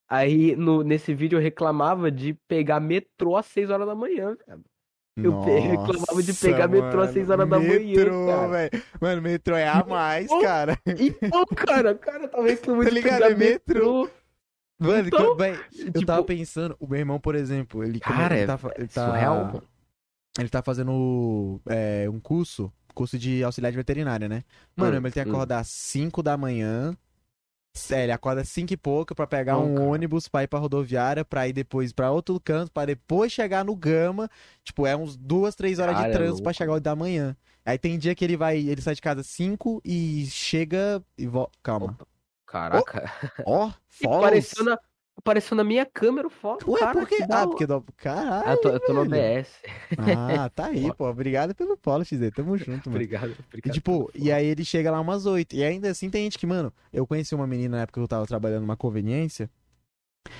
[0.07, 4.65] Aí no, nesse vídeo eu reclamava de pegar metrô às 6 horas da manhã, velho.
[5.23, 8.47] Eu pe- reclamava de pegar metrô às seis horas da manhã, Metrô, cara.
[8.47, 8.83] velho.
[9.01, 10.41] Mano, metrô é a mais, Metrô?
[10.41, 10.77] cara.
[10.85, 13.13] Então, cara, cara, eu tava reclamando Tá de ligado?
[13.21, 14.03] pegar É metrô.
[14.03, 14.09] metrô.
[14.81, 18.35] Mano, Então, que- véi, eu tipo- tava pensando, o meu irmão, por exemplo, ele, Cara,
[18.35, 19.63] ele é- tá, ele tá, surreal, mano.
[20.39, 24.43] ele tá fazendo é, um curso, curso de auxiliar de veterinária, né?
[24.77, 25.33] Mano, Hum, ele tem que hum.
[25.33, 26.95] acordar às 5 da manhã,
[27.91, 29.87] é, ele acorda às 5 e pouco pra pegar um cara.
[29.87, 33.75] ônibus pra ir pra rodoviária, pra ir depois pra outro canto, pra depois chegar no
[33.75, 34.29] Gama,
[34.63, 37.35] tipo, é uns duas, três horas Cara, de é trânsito pra louco, chegar da manhã.
[37.65, 41.27] Aí tem dia que ele vai, ele sai de casa às 5 e chega e
[41.27, 41.97] volta, calma.
[42.45, 43.11] Caraca.
[43.45, 44.23] Ó, follows.
[44.23, 44.79] apareceu na,
[45.19, 46.93] apareceu na minha câmera o foto, Ué, cara.
[46.99, 47.17] por quê?
[47.29, 47.83] Ah, porque do...
[47.97, 48.43] Caralho.
[48.47, 49.01] Ah, eu tô, eu tô no.
[49.01, 49.47] OBS.
[50.17, 51.07] Ah, tá aí, pô.
[51.09, 52.31] Obrigado pelo follow, XD.
[52.31, 52.97] Tamo junto, mano.
[52.97, 53.73] Obrigado, E, obrigado.
[53.73, 55.55] tipo, e aí ele chega lá umas 8.
[55.55, 58.07] E ainda assim tem gente que, mano, eu conheci uma menina na época que eu
[58.07, 59.49] tava trabalhando numa conveniência.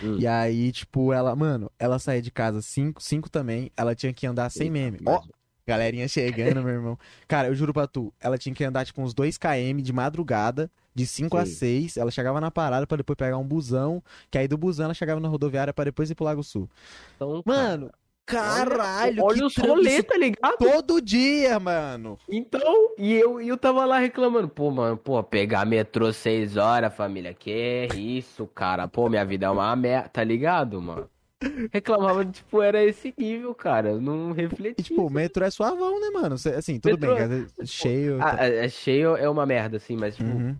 [0.04, 0.18] Hum.
[0.20, 3.72] E aí, tipo, ela, mano, ela saía de casa 5, 5 também.
[3.76, 5.00] Ela tinha que andar sem Eita, meme.
[5.06, 5.22] Ó,
[5.70, 7.00] galerinha chegando, meu irmão.
[7.28, 11.06] Cara, eu juro pra tu, ela tinha que andar, tipo, uns 2km de madrugada, de
[11.06, 11.54] 5 a Sim.
[11.54, 11.98] 6.
[11.98, 14.04] Ela chegava na parada pra depois pegar um busão.
[14.30, 16.70] Que aí do busão ela chegava na rodoviária pra depois ir pro Lago Sul.
[17.16, 17.92] Então, Mano,
[18.26, 19.54] caralho, olha que os
[19.88, 20.58] isso tá ligado?
[20.58, 22.18] Todo dia, mano.
[22.28, 26.94] Então, e eu, e eu tava lá reclamando, pô, mano, pô, pegar metrô seis horas,
[26.94, 31.10] família, que isso, cara, pô, minha vida é uma merda, tá ligado, mano?
[31.72, 34.00] reclamava, tipo, era esse nível, cara.
[34.00, 34.84] Não E, refletia.
[34.84, 36.36] tipo, o metrô é suavão, né, mano?
[36.36, 38.20] Assim, tudo Metrô bem, é- cheio.
[38.22, 40.58] Ah, é é cheio, é uma merda, assim, mas, tipo, Uhum.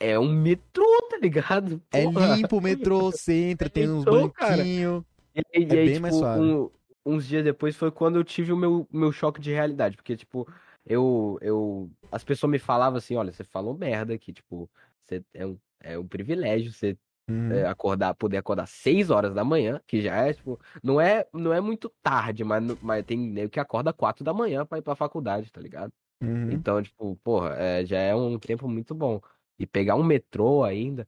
[0.00, 1.82] é um metrô, tá ligado?
[1.92, 2.36] É Porra.
[2.36, 5.02] limpo o metrô, você entra, tem uns Metrô, banquinhos.
[5.34, 6.56] E, e É bem mais tipo, suave.
[6.64, 6.70] um-
[7.04, 9.96] uns dias depois foi quando eu tive o meu, meu choque de realidade.
[9.96, 10.46] Porque, tipo,
[10.84, 11.90] eu, eu.
[12.10, 14.70] As pessoas me falavam assim, olha, você falou merda aqui, tipo,
[15.02, 16.96] você é um, é um privilégio você
[17.28, 17.64] Uhum.
[17.64, 21.52] é, acordar, poder acordar 6 horas da manhã, que já é, tipo, não é, não
[21.52, 24.96] é muito tarde, mas, mas tem nego que acorda 4 da manhã pra ir pra
[24.96, 25.92] faculdade, tá ligado?
[26.22, 26.66] Uhum.
[26.66, 29.20] Então, tipo, porra, é, já é um tempo muito bom.
[29.58, 31.06] E pegar um metrô ainda.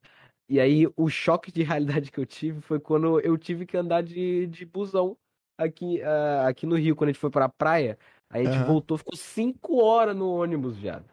[0.49, 4.03] E aí, o choque de realidade que eu tive foi quando eu tive que andar
[4.03, 5.17] de, de busão
[5.59, 7.99] aqui, ah, aqui no Rio, quando a gente foi pra praia.
[8.31, 8.63] Aí a gente Aham.
[8.63, 11.05] voltou, ficou 5 horas no ônibus, viado.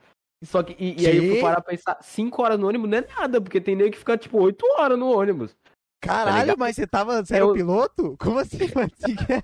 [0.46, 2.98] Só que, e, e aí eu fui parar pra pensar, 5 horas no ônibus não
[2.98, 5.56] é nada, porque tem nego que fica, tipo, 8 horas no ônibus.
[6.02, 6.58] Caralho, ligado?
[6.60, 7.26] mas você tava.
[7.26, 8.16] Você era Eu- o piloto?
[8.20, 8.92] Como assim, mano?
[9.28, 9.42] É?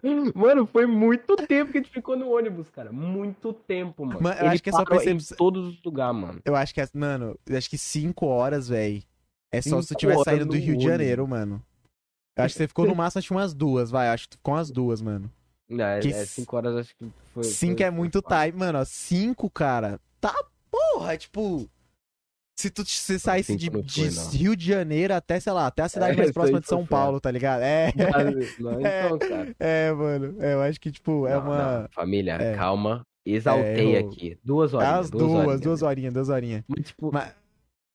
[0.34, 2.90] Mano, foi muito tempo que a gente ficou no ônibus, cara.
[2.90, 4.22] Muito tempo, mano.
[4.22, 6.40] Mano, eu Ele acho que é só parou percep- em todos os lugares, mano.
[6.46, 6.88] Eu acho que é.
[6.94, 9.02] Mano, eu acho que 5 horas, velho.
[9.52, 10.84] É só se tu tivesse saído do Rio de ônibus.
[10.84, 11.62] Janeiro, mano.
[12.36, 14.08] Eu acho que você ficou no máximo acho umas duas, vai.
[14.08, 15.30] Acho que ficou umas duas, mano.
[15.68, 17.44] Não, é, Que é c- cinco horas, acho que foi.
[17.44, 18.52] 5 foi- é muito time.
[18.52, 20.00] Mano, ó, 5, cara.
[20.20, 20.34] Tá
[20.70, 21.68] porra, tipo.
[22.58, 24.36] Se tu se saísse de, de.
[24.36, 26.84] Rio de Janeiro até, sei lá, até a cidade É, mais próxima de São.
[26.84, 27.62] Paulo, tá ligado?
[27.62, 27.92] É,
[28.58, 29.54] não, então, cara.
[29.60, 30.36] é, mano.
[30.42, 31.80] É, eu acho que, tipo, é Não, uma.
[31.82, 32.56] não, família, é.
[32.56, 33.02] calma.
[33.24, 34.38] Exaltei É, eu- aqui.
[34.42, 34.88] Duas horas.
[34.88, 36.64] As duas, duas horinhas, duas horinhas.
[36.66, 37.32] Mas, tipo, Mas,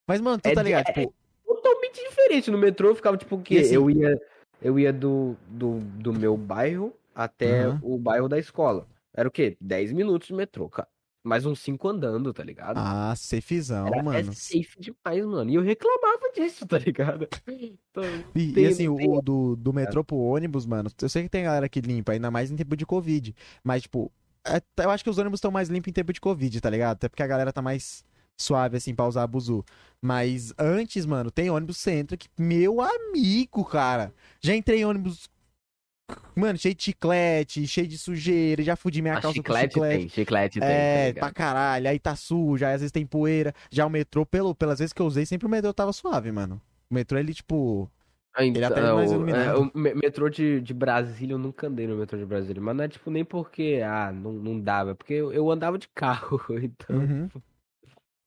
[0.07, 0.87] mas, mano, tu É tá ligado?
[0.87, 1.13] é- Tipo,
[1.45, 2.49] totalmente diferente.
[2.49, 3.55] No metrô eu ficava tipo o quê?
[3.55, 4.21] E assim- Eu ia,
[4.61, 8.87] eu ia do, do, do meu bairro até o bairro da escola.
[9.13, 9.57] Era o quê?
[9.59, 10.87] 10 minutos de metrô, cara.
[11.23, 12.77] Mais uns 5 andando, tá ligado?
[12.77, 14.33] ah, safezão, Era, é mano.
[14.33, 15.49] safe demais, mano.
[15.49, 17.27] E eu reclamava disso, tá ligado?
[17.47, 18.03] Então,
[18.35, 21.23] E, e tem- assim, o, tem- o do, do metrô pro ônibus, mano, eu sei
[21.23, 23.33] que tem galera que limpa, ainda mais em tempo de Covid.
[23.63, 24.11] Mas, tipo,
[24.45, 26.93] é- eu acho que os ônibus estão mais limpos em tempo de Covid, tá ligado?
[26.97, 28.03] Até porque a galera tá mais
[28.35, 29.63] suave, assim, pra usar buzu.
[30.01, 34.11] Mas antes, mano, tem ônibus entra que, meu amigo, cara.
[34.41, 35.29] Já entrei em ônibus,
[36.35, 40.07] mano, cheio de chiclete, cheio de sujeira, já fudi minha a calça chiclete, com chiclete.
[40.07, 41.19] tem, chiclete tem, tá É, ligado?
[41.19, 43.53] pra caralho, aí tá sujo, aí às vezes tem poeira.
[43.71, 46.61] Já o metrô, pelo, pelas vezes que eu usei, sempre o metrô tava suave, mano.
[46.89, 47.89] O metrô, ele, tipo.
[48.53, 49.59] Ele é até Então, mais é, iluminado.
[49.59, 52.61] o me- metrô de, de Brasília, eu nunca andei no metrô de Brasília.
[52.61, 54.91] Mas não é tipo nem porque, ah, não, não dava.
[54.91, 56.39] É porque eu, eu andava de carro.
[56.63, 57.29] Então, Uhum.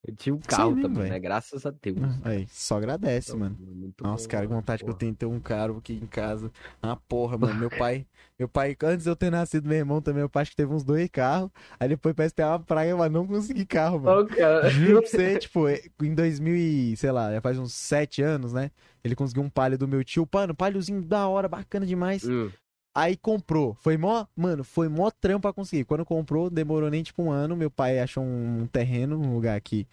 [0.07, 1.15] Eu tinha um carro mesmo, também, velho.
[1.15, 1.19] né?
[1.21, 1.97] Graças a Deus.
[2.25, 3.57] Aí, só agradece, Então, mano.
[3.59, 4.99] muito Nossa, bom, cara, que vontade que eu porra.
[5.01, 6.51] tenho ter um carro aqui em casa.
[6.83, 7.55] Ah, porra, mano.
[7.59, 8.07] Meu pai,
[8.39, 10.73] meu pai, antes de eu ter nascido, meu irmão também, meu pai acho que teve
[10.73, 11.51] uns dois carros.
[11.81, 14.27] Aí depois pra esperar uma praia, mas não consegui carro, mano.
[14.29, 14.69] Cara.
[14.71, 18.71] Juro pra você, tipo, em 2000 e, sei lá, já faz uns sete anos, né?
[19.03, 20.29] Ele conseguiu um palio do meu tio.
[20.33, 22.25] Mano, paliozinho da hora, bacana demais.
[22.25, 22.51] Hum,
[22.97, 23.75] Aí comprou.
[23.75, 25.85] Foi mó, mano, foi mó trampo pra conseguir.
[25.85, 27.55] Quando comprou, demorou nem tipo um ano.
[27.55, 29.87] Meu pai achou um terreno, um lugar aqui,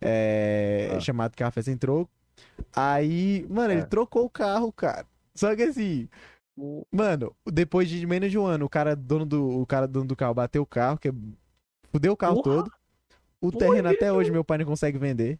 [0.00, 1.00] é, Ah.
[1.00, 2.08] chamado Café Sem Troco.
[2.76, 3.86] Aí, mano, ele É.
[3.86, 5.04] trocou o carro, cara.
[5.34, 6.08] Só que assim,
[6.92, 10.14] mano, depois de menos de um ano, o cara dono do, o cara dono do
[10.14, 11.12] carro bateu o carro, que
[11.90, 12.62] fudeu o carro Porra!
[12.62, 12.72] todo.
[13.40, 15.38] O terreno até hoje meu pai não consegue vender.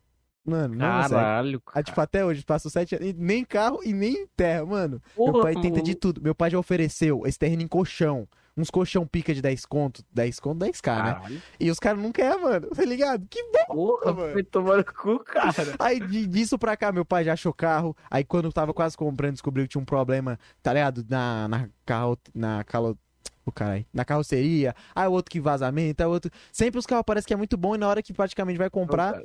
[0.49, 0.79] Mano, não.
[0.87, 1.83] Caralho, Ah, cara.
[1.85, 3.15] tipo, até hoje, passou sete anos.
[3.17, 5.01] Nem carro e nem terra, mano.
[5.17, 5.95] Meu Porra, pai tenta de mano.
[6.01, 6.23] tudo.
[6.23, 8.27] Meu pai já ofereceu esse terreno em colchão.
[8.57, 10.03] Uns colchão pica de 10 conto.
[10.13, 11.13] 10 conto, 10k, né?
[11.13, 11.43] Caralho.
[11.61, 12.67] E os caras não querem, mano.
[12.71, 13.25] Tá ligado?
[13.31, 13.75] Que bom.
[13.75, 14.33] Porra, mano.
[14.33, 15.55] foi tomar no cu, cara.
[15.79, 17.97] Aí disso pra cá, meu pai já achou carro.
[18.11, 21.05] Aí quando eu tava quase comprando, descobriu que tinha um problema, tá ligado?
[21.09, 22.19] Na, na carro.
[22.35, 22.99] Na calo...
[23.47, 23.87] O caralho.
[23.95, 24.75] Na carroceria.
[24.95, 26.03] Aí o outro que vazamento.
[26.03, 26.29] Aí o outro.
[26.53, 29.23] Sempre os carros parecem que é muito bom e na hora que praticamente vai comprar.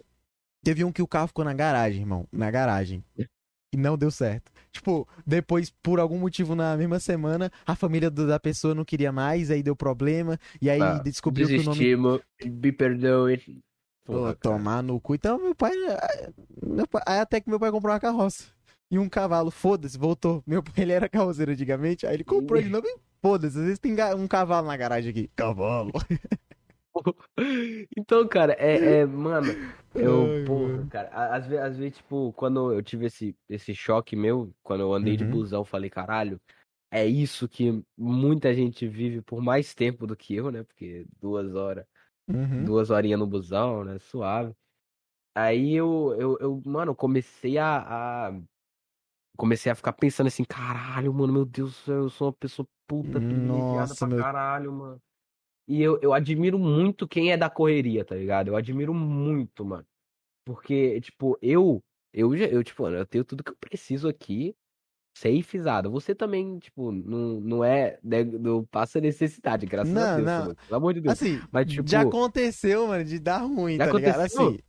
[0.64, 2.28] Teve um que o carro ficou na garagem, irmão.
[2.32, 3.04] Na garagem.
[3.74, 4.52] E não deu certo.
[4.72, 9.12] Tipo, depois, por algum motivo, na mesma semana, a família do- da pessoa não queria
[9.12, 10.40] mais, aí deu problema.
[10.62, 11.78] E aí Ah, descobriu que o nome.
[12.46, 13.62] Me perdoe.
[14.06, 15.16] Pô, tomar no cu.
[15.16, 15.72] Então, meu pai,
[16.62, 18.46] meu pai- Aí até que meu pai comprou uma carroça.
[18.92, 19.50] E um cavalo.
[19.50, 20.44] Foda-se, voltou.
[20.46, 22.06] Meu pai, ele era carroceiro antigamente.
[22.06, 23.58] Aí ele comprou de novo e foda-se.
[23.58, 25.30] Às vezes tem um cavalo na garagem aqui.
[25.36, 25.92] Cavalo.
[27.98, 29.58] Então, cara, é, é, mano,
[29.96, 30.90] eu, Ai, porra, mano.
[30.90, 34.94] cara, às vezes, às vezes, tipo, quando eu tive esse, esse choque meu, quando eu
[34.94, 35.26] andei de Uhum.
[35.26, 36.42] busão, eu falei, caralho,
[36.92, 40.64] é isso que muita gente vive por mais tempo do que eu, né?
[40.64, 41.86] Porque duas horas,
[42.28, 42.66] Uhum.
[42.66, 44.00] duas horinhas no busão, né?
[44.00, 44.56] Suave.
[45.36, 48.42] Aí eu, eu, eu mano, comecei a, a-
[49.36, 52.68] Comecei a ficar pensando assim, caralho, mano, meu Deus do céu, eu sou uma pessoa
[52.88, 55.02] puta privilegiada Nossa, pra meu- caralho, mano.
[55.68, 58.50] E eu, eu admiro muito quem é da correria, tá ligado?
[58.50, 59.86] Eu admiro muito, mano.
[60.46, 61.82] Porque, tipo, eu,
[62.14, 64.56] eu, já- eu, tipo, eu tenho tudo que eu preciso aqui.
[65.16, 65.88] safezada.
[65.90, 68.00] Você também, tipo, não, não é.
[68.04, 70.26] né, Não passa necessidade, graças a Não, Deus.
[70.28, 70.42] não.
[70.48, 71.14] mano, Pelo amor de Deus.
[71.22, 71.88] Assim, Mas, tipo.
[71.88, 74.20] já aconteceu, mano, de dar ruim, Já tá ligado?
[74.20, 74.48] aconteceu?
[74.48, 74.60] Assim,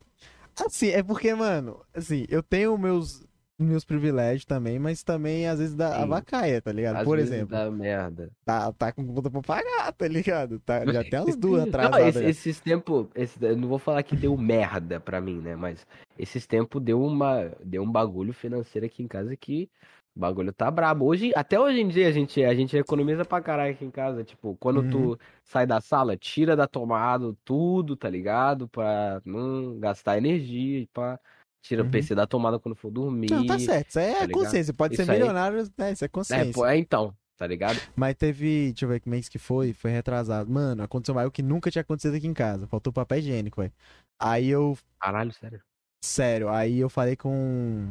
[0.65, 3.25] assim, é porque, mano, assim, eu tenho meus,
[3.57, 6.07] meus privilégios também, mas também às vezes dá a Sim.
[6.09, 6.97] vacaia, tá ligado?
[6.97, 8.29] às Por vezes exemplo, Dá merda.
[8.43, 10.59] tá, tá com conta pra pagar, tá ligado?
[10.59, 12.07] Tá, já tem umas duas Não, atrasadas.
[12.07, 12.29] esse- já.
[12.29, 15.55] esses tempos, esse, eu não vou falar que deu merda pra mim, né?
[15.55, 15.87] Mas
[16.19, 19.69] esses tempos deu uma, deu um bagulho financeiro aqui em casa que
[20.13, 21.05] o bagulho tá brabo.
[21.05, 24.23] Hoje, até hoje em dia a gente, a gente economiza pra caralho aqui em casa.
[24.23, 24.89] Tipo, quando Uhum.
[24.89, 28.67] tu sai da sala, tira da tomada tudo, tá ligado?
[28.67, 31.17] Pra não gastar energia e pá.
[31.67, 31.87] Tira Uhum.
[31.87, 33.31] o PC da tomada quando for dormir.
[33.31, 34.31] Não, tá certo, isso aí tá é ligado?
[34.43, 35.91] consciência, pode Isso ser aí- milionário, né?
[35.91, 36.65] Isso é É, consciência.
[36.67, 37.79] é então, tá ligado?
[37.95, 40.47] Mas teve, deixa eu ver que mês que foi, foi retrasado.
[40.51, 42.67] Mano, aconteceu algo que nunca tinha acontecido aqui em casa.
[42.67, 43.73] Faltou papel higiênico, velho.
[44.19, 45.59] Aí eu, Caralho, sério.
[46.03, 47.87] sério, aí eu falei com.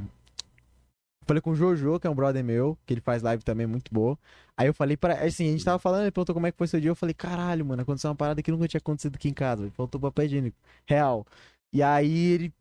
[1.26, 3.92] Falei com o Jojo, que é um brother meu, que ele faz live também muito
[3.92, 4.18] boa.
[4.56, 5.14] Aí eu falei pra.
[5.24, 6.90] Assim, a gente tava falando, ele perguntou como é que foi seu dia.
[6.90, 9.70] Eu falei, caralho, mano, aconteceu uma parada que nunca tinha acontecido aqui em casa.
[9.70, 10.56] Faltou papel higiênico.
[10.86, 11.26] Real.
[11.72, 12.52] E aí ele.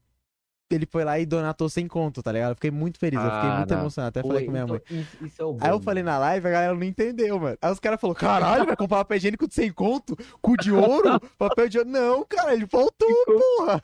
[0.73, 2.51] Ele foi lá e donatou sem conto, tá ligado?
[2.51, 3.79] Eu fiquei muito feliz, eu fiquei Ah, muito não.
[3.81, 4.09] emocionado.
[4.09, 4.99] Até Pô, falei com minha então, mãe.
[5.01, 5.57] Isso, isso é bom.
[5.61, 7.57] Aí eu falei na live, a galera não entendeu, mano.
[7.61, 10.17] Aí os caras falaram, caralho, vai comprar papel higiênico de sem conto?
[10.41, 11.19] Cu de ouro?
[11.37, 11.89] Papel de ouro?
[11.89, 13.81] Não, cara, ele faltou, porra.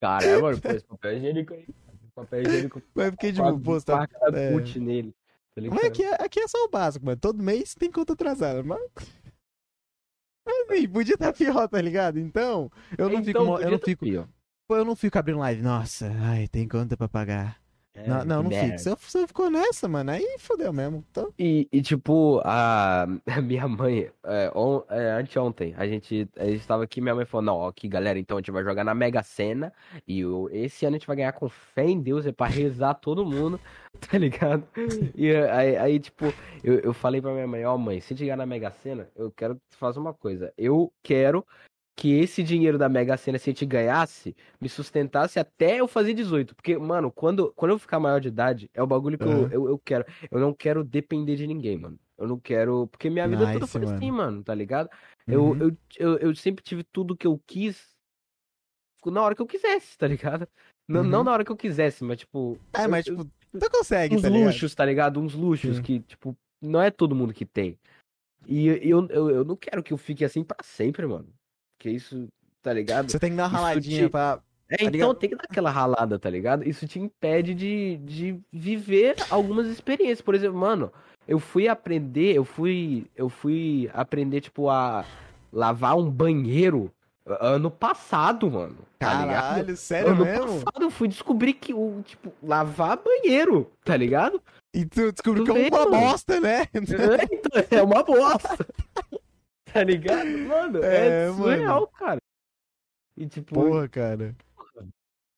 [0.00, 1.66] Caramba, mano, pô, esse papel higiênico aí.
[2.14, 2.82] Papel higiênico.
[2.94, 4.08] Mas fiquei pô, você tá...
[4.32, 4.78] é.
[4.78, 5.14] Nele.
[5.54, 5.62] Tá?
[5.68, 7.18] Mas aqui é, aqui é só o básico, mano.
[7.20, 8.80] Todo mês tem conta atrasada, mas...
[10.46, 12.18] Assim, podia estar pior, tá ligado?
[12.18, 13.30] Então, eu não fico...
[13.30, 14.06] Então, mo- Eu não tá fico...
[14.06, 15.62] eu não fico abrindo live.
[15.62, 17.59] Nossa, ai, tem conta pra pagar.
[18.04, 21.04] É, não, não, não eu, se eu ficou nessa, mano, aí fodeu mesmo.
[21.10, 23.06] Então, E, e, tipo, a,
[23.42, 27.44] minha mãe, é, on, é, anteontem, a gente, a gente tava aqui, minha mãe falou,
[27.44, 29.72] não, aqui, galera, então a gente vai jogar na Mega Sena,
[30.06, 32.94] e o, esse ano a gente vai ganhar com fé em Deus, é pra rezar
[32.94, 33.60] todo mundo,
[34.10, 34.64] tá ligado?
[35.14, 36.32] E aí, aí, tipo,
[36.64, 39.08] eu, eu falei pra minha mãe, ó, mãe, se a gente ganhar na Mega Sena,
[39.16, 41.44] eu quero que tu faça uma coisa, eu quero
[42.00, 46.14] que esse dinheiro da Mega Sena, se a gente ganhasse, me sustentasse até eu fazer
[46.14, 46.54] 18.
[46.54, 49.48] Porque, mano, quando, quando eu ficar maior de idade, é o bagulho que eu, Aham.
[49.52, 50.06] eu, eu quero.
[50.30, 51.98] Eu não quero depender de ninguém, mano.
[52.16, 52.86] Eu não quero.
[52.86, 53.94] Porque minha vida toda Nice, foi mano.
[53.94, 54.88] assim, mano, tá ligado?
[55.28, 55.58] Eu, uhum.
[55.60, 57.94] eu, eu, eu sempre tive tudo que eu quis
[59.04, 60.48] na hora que eu quisesse, tá ligado?
[60.88, 61.24] Não, não Uhum.
[61.24, 62.58] na hora que eu quisesse, mas tipo.
[62.72, 64.46] É, eu- mas, eu- tipo, tu consegue, uns tá ligado?
[64.46, 65.20] luxos, tá ligado?
[65.20, 65.82] Uns luxos Sim.
[65.82, 67.78] que, tipo, não é todo mundo que tem.
[68.46, 71.28] E eu, eu, eu não quero que eu fique assim pra sempre, mano.
[71.80, 72.28] Porque isso,
[72.62, 73.10] tá ligado?
[73.10, 74.38] Você tem que dar uma Isso raladinha te- pra...
[74.68, 75.14] É, tá então ligado?
[75.14, 76.68] tem que dar aquela ralada, tá ligado?
[76.68, 80.20] Isso te impede de, de viver algumas experiências.
[80.20, 80.92] Por exemplo, mano,
[81.26, 85.06] eu fui aprender, eu fui, eu fui aprender, tipo, a
[85.50, 86.92] lavar um banheiro
[87.40, 88.76] ano passado, mano.
[88.98, 89.42] Tá ligado?
[89.42, 90.46] Caralho, sério ano mesmo?
[90.46, 94.40] passado eu fui descobrir que o, tipo, lavar banheiro, tá ligado?
[94.74, 96.62] E tu descobriu Tu que é uma bosta, né?
[96.62, 98.66] É, então, é uma bosta.
[99.74, 100.26] Tá ligado?
[100.48, 101.36] Mano, é, É, mano.
[101.42, 102.20] surreal, cara.
[103.16, 104.34] E tipo, Porra, cara.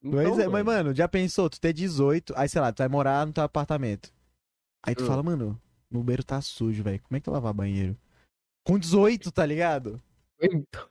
[0.03, 1.51] então, mas, é, mas, mano, mano, já pensou?
[1.51, 4.13] Tu ter 18, aí sei lá, tu vai morar no teu apartamento.
[4.87, 5.07] Aí tu Hum.
[5.07, 5.61] fala, mano,
[5.93, 7.01] o banheiro tá sujo, velho.
[7.03, 7.97] Como é que eu lavar banheiro?
[8.65, 10.01] Com 18, tá ligado?
[10.41, 10.87] então,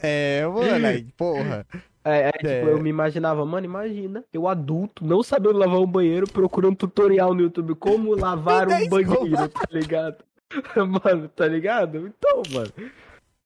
[0.00, 1.66] É, mano, aí, porra.
[2.04, 2.64] É, é, tipo, É.
[2.72, 7.42] eu me imaginava, mano, imagina, eu adulto, não sabendo lavar um banheiro, procurando tutorial no
[7.42, 10.24] YouTube como lavar um banheiro, tá ligado?
[11.04, 12.06] Mano, tá ligado?
[12.06, 12.72] Então, mano,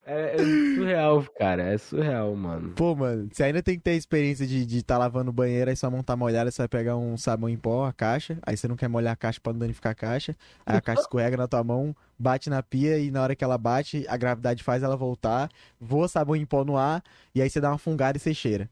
[0.09, 2.73] é, é surreal, cara, é surreal, mano.
[2.75, 5.75] Pô, mano, você ainda tem que ter a experiência de estar tá lavando banheiro, aí
[5.75, 8.69] sua mão tá molhada, você vai pegar um sabão em pó, a caixa, aí você
[8.69, 10.33] não quer molhar a caixa pra não danificar a caixa,
[10.65, 13.57] aí a caixa escorrega na tua mão, bate na pia e na hora que ela
[13.57, 17.03] bate, a gravidade faz ela voltar, voa sabão em pó no ar,
[17.35, 18.69] e aí você dá uma fungada e você cheira.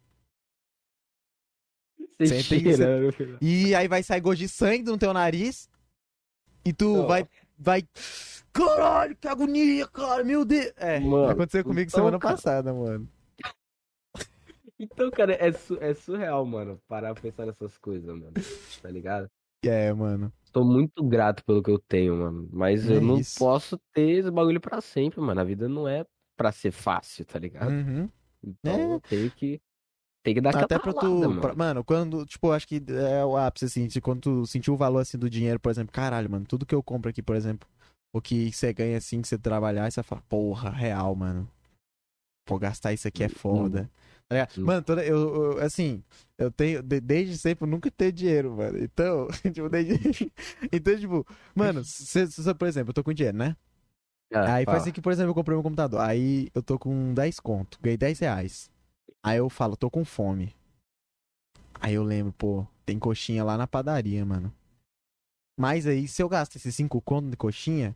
[2.17, 3.37] Você tem cheira, no final.
[3.41, 5.69] E aí vai sair gosto de sangue no teu nariz,
[6.63, 7.07] e tu Não.
[7.07, 7.83] vai, vai...
[8.53, 10.71] Caralho, que agonia, cara, meu Deus!
[10.77, 12.35] É, Mano, aconteceu comigo então, semana cara.
[12.35, 13.07] passada, mano.
[14.79, 18.33] Então, cara, é, su- é surreal, mano, parar pra pensar nessas coisas, mano,
[18.81, 19.29] tá ligado?
[19.63, 20.31] É, mano.
[20.51, 22.47] Tô muito grato pelo que eu tenho, mano.
[22.51, 23.39] Mas É eu não isso.
[23.39, 25.39] posso ter esse bagulho pra sempre, mano.
[25.41, 26.05] A vida não é
[26.37, 27.71] pra ser fácil, tá ligado?
[27.71, 28.09] Uhum.
[28.43, 28.93] Então É.
[28.95, 29.61] eu tenho que.
[30.25, 31.19] Tem que dar aquela Até pra tu.
[31.19, 31.39] mano.
[31.39, 32.25] pra- mano, quando.
[32.25, 33.87] Tipo, acho que é o ápice, assim.
[34.01, 35.93] Quando tu sentiu o valor, assim, do dinheiro, por exemplo.
[35.93, 36.45] Caralho, mano.
[36.47, 37.69] Tudo que eu compro aqui, por exemplo.
[38.11, 39.89] O que você ganha, assim, que você trabalhar.
[39.91, 41.47] Você fala, porra, real, mano.
[42.47, 43.87] Pô, gastar isso aqui é foda.
[44.27, 44.57] Tá ligado?
[44.59, 44.65] Hum.
[44.65, 46.03] Mano, toda, eu, eu- assim.
[46.39, 46.81] Eu tenho.
[46.81, 48.79] de- desde sempre, eu nunca tenho dinheiro, mano.
[48.79, 49.27] Então.
[49.53, 50.31] tipo, desde.
[50.71, 51.27] então, tipo.
[51.53, 53.55] Mano, se, se- por exemplo, eu tô com dinheiro, né?
[54.33, 54.77] Ah, Aí fala.
[54.77, 55.99] faz assim que, por exemplo, eu comprei um computador.
[56.01, 58.71] Aí eu tô com 10 conto, ganhei 10 reais.
[59.25, 60.53] Aí eu falo, tô com fome.
[61.81, 64.53] Aí eu lembro, pô, tem coxinha lá na padaria, mano.
[65.59, 67.95] Mas aí, se eu gasto esses 5 conto de coxinha,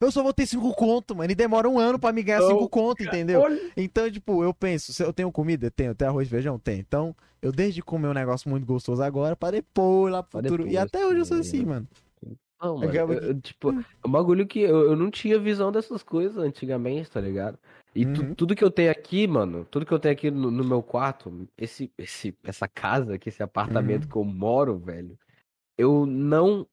[0.00, 1.32] eu só vou ter 5 conto, mano.
[1.32, 3.40] E demora um ano pra me ganhar 5 Não, conto, entendeu?
[3.40, 5.68] Olha, Então, tipo, eu penso, se eu tenho comida?
[5.68, 5.96] Tenho.
[5.96, 6.60] Tenho arroz e feijão?
[6.60, 6.78] Tenho.
[6.78, 10.62] Então, eu desde comer um negócio muito gostoso agora, pra depois, lá pro Pra futuro.
[10.62, 11.40] E depois, até hoje eu sou é.
[11.40, 11.88] assim, mano.
[12.60, 16.38] Não, mano, eu, tipo, é um bagulho que eu, eu não tinha visão dessas coisas
[16.38, 17.58] antigamente, tá ligado?
[17.94, 18.34] E tu- Uhum.
[18.36, 21.48] tudo que eu tenho aqui, mano, tudo que eu tenho aqui no, no meu quarto,
[21.56, 24.08] esse, esse, essa casa aqui, esse apartamento Uhum.
[24.08, 25.16] que eu moro, velho,
[25.78, 26.66] eu não,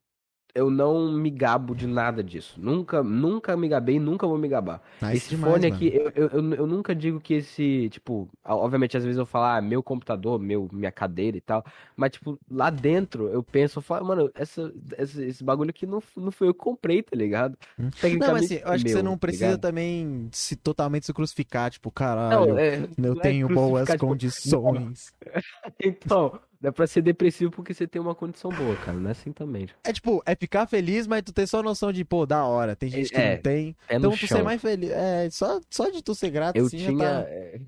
[0.55, 2.57] eu não me gabo de nada disso.
[2.57, 4.81] Nunca, nunca me gabei, nunca vou me gabar.
[5.01, 8.95] Nice esse demais, fone aqui, eu, eu, eu, eu nunca digo que esse, tipo, obviamente
[8.95, 11.63] às vezes eu falo, ah, meu computador, meu, minha cadeira e tal,
[11.93, 16.01] mas, tipo, lá dentro eu penso, eu falo, mano, essa, esse, esse bagulho aqui não,
[16.15, 17.57] não foi eu que comprei, tá ligado?
[17.77, 17.83] Hum.
[17.83, 19.61] Não, Tecnicamente mas assim, eu acho que foi você meu, não tá precisa ligado?
[19.61, 23.97] também se totalmente se crucificar, tipo, caralho, Não, é, eu não é tenho boas crucificar,
[23.97, 25.13] tipo, condições.
[25.83, 29.31] Então, dá pra ser depressivo porque você tem uma condição boa, cara, não é assim
[29.31, 29.67] também.
[29.83, 32.75] É tipo, é ficar feliz, mas tu ter só noção de, pô, da hora.
[32.75, 33.75] Tem gente que É, não tem.
[33.87, 34.39] É Então tu chão.
[34.39, 34.89] ser mais feliz.
[34.91, 36.97] É, só, só de tu ser grato, Eu assim, já tinha.
[36.97, 37.61] tá, é,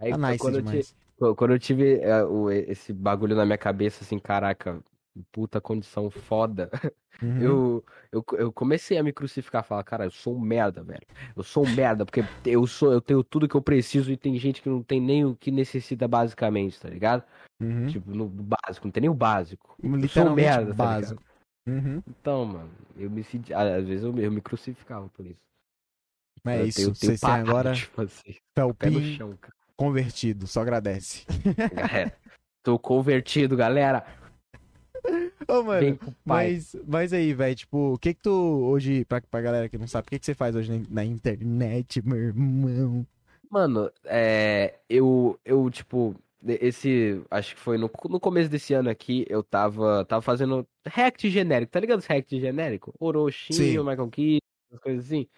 [0.00, 0.94] Aí tá nice quando eu, ti- demais.
[1.36, 4.82] quando eu tive é, esse bagulho na minha cabeça, assim, caraca,
[5.32, 6.70] puta condição foda.
[7.22, 7.40] Uhum.
[7.40, 11.06] Eu, eu, eu comecei a me crucificar, falar, cara, eu sou um merda, velho.
[11.36, 14.36] Eu sou um merda, porque eu sou, eu tenho tudo que eu preciso e tem
[14.38, 17.22] gente que não tem nem o que necessita basicamente, tá ligado?
[17.60, 17.86] Uhum.
[17.86, 19.76] Tipo, no, no básico, não tem nem o básico.
[19.80, 21.22] Eu sou um merda, tá básico.
[21.22, 21.86] ligado?
[21.86, 22.02] Uhum.
[22.08, 23.54] Então, mano, eu me senti.
[23.54, 25.38] Às vezes eu, me- eu me crucificava por isso.
[26.42, 26.76] Mas é Eu isso.
[26.76, 28.36] tenho- tenho Você tem parado agora fazer.
[28.56, 29.54] Pé no Felpin chão, cara.
[29.76, 30.46] convertido.
[30.48, 31.24] Só agradece.
[31.72, 32.16] Galera,
[32.64, 34.04] tô convertido, galera.
[35.48, 35.98] Ô, mano.
[36.06, 36.14] O.
[36.24, 39.86] Mas, mas aí, velho, tipo, o que que tu hoje, pra, pra galera que não
[39.86, 43.06] sabe, o que que você faz hoje na, na internet, meu irmão?
[43.50, 46.14] Mano, é, eu, eu, tipo,
[46.46, 51.28] esse, acho que foi no, no começo desse ano aqui, eu tava, tava fazendo react
[51.28, 52.90] genérico, tá ligado os react genérico?
[52.92, 52.96] Sim.
[52.98, 55.28] Orochinho, Michael Kidd, essas coisas assim.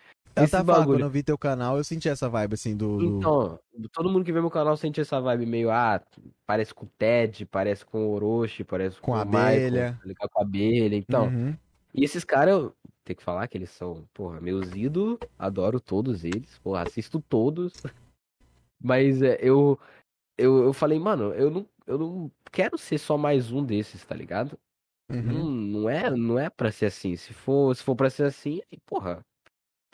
[0.42, 2.98] Esse tava falando, quando eu vi teu canal, eu senti essa vibe, assim, do...
[2.98, 3.60] do- Então,
[3.92, 6.00] todo mundo que vê meu canal sente essa vibe meio, ah,
[6.46, 10.00] parece com o Ted, parece com o Orochi, parece Com com, a o Michael, abelha.
[10.18, 11.28] tá com a abelha, então.
[11.28, 11.56] Uhum.
[11.94, 16.24] E esses caras, eu tenho que falar que eles são, porra, meus ídolos, adoro todos
[16.24, 17.72] eles, porra, assisto todos.
[18.82, 19.78] Mas é, eu,
[20.36, 24.14] eu, eu falei, mano, eu não, eu não quero ser só mais um desses, tá
[24.14, 24.58] ligado?
[25.10, 25.22] Uhum.
[25.22, 27.14] Não, não é, não é pra ser assim.
[27.16, 29.24] Se for, se for pra ser assim, aí, porra,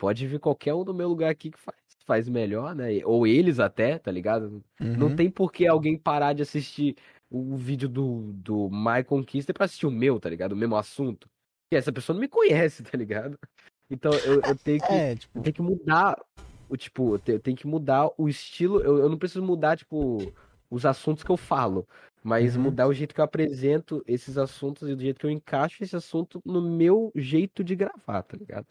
[0.01, 3.05] pode vir qualquer um do meu lugar aqui que faz, faz melhor, né?
[3.05, 4.63] Ou eles até, tá ligado?
[4.97, 5.15] Não Uhum.
[5.15, 6.95] tem por que alguém parar de assistir
[7.29, 10.53] o vídeo do, do My Conquista pra assistir o meu, tá ligado?
[10.53, 11.29] O mesmo assunto.
[11.65, 13.37] Porque essa pessoa não me conhece, tá ligado?
[13.91, 16.19] Então eu, eu tenho que, É, eu tipo, tenho que mudar
[16.67, 18.81] o tipo, eu eu tenho que mudar o estilo.
[18.81, 20.33] Eu, eu não preciso mudar, tipo,
[20.67, 21.87] os assuntos que eu falo,
[22.23, 22.63] mas Uhum.
[22.63, 25.95] mudar o jeito que eu apresento esses assuntos e do jeito que eu encaixo esse
[25.95, 28.65] assunto no meu jeito de gravar, tá ligado?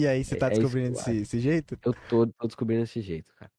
[0.00, 1.78] E aí, você é- tá é isso descobrindo eu esse, esse jeito?
[1.84, 3.50] Eu tô, tô descobrindo esse jeito, cara.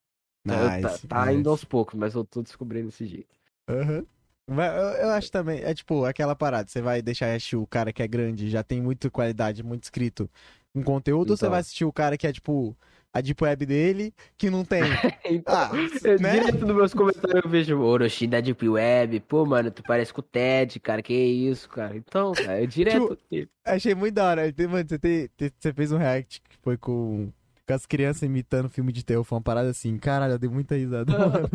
[0.45, 1.39] Então, eu- tá Nice, tá nice.
[1.39, 3.35] indo aos poucos, mas eu tô descobrindo esse jeito.
[3.67, 4.05] Aham.
[4.47, 7.93] Mas eu, eu acho também, é tipo, aquela parada, você vai deixar assistir o cara
[7.93, 10.29] que é grande, já tem muita qualidade, muito escrito
[10.73, 11.51] um conteúdo, ou você Então.
[11.51, 12.75] vai assistir o cara que é, tipo,
[13.13, 14.81] a deep web dele, que não tem.
[15.25, 15.71] Então, Ah,
[16.03, 16.39] eu, né?
[16.39, 20.21] direto nos meus comentários eu vejo Orochi da Deep Web, pô, mano, tu parece com
[20.21, 21.95] o Ted, cara, que isso, cara.
[21.95, 23.17] Então, cara, eu direto.
[23.65, 24.41] Achei muito da hora.
[24.69, 27.31] Mano, você, tem- você fez um react que foi com,
[27.67, 30.75] com as crianças imitando filme de terror, foi uma parada assim, caralho, eu dei muita
[30.75, 31.11] risada.
[31.15, 31.49] mano.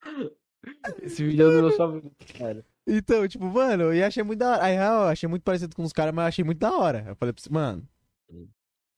[1.02, 2.64] Esse vídeo é meus favoritos, cara.
[2.86, 4.64] Então, tipo, mano, e achei muito da hora.
[4.64, 7.04] Aí, eu achei muito parecido com os caras, mas eu achei muito da hora.
[7.08, 7.82] Eu falei pra você, mano.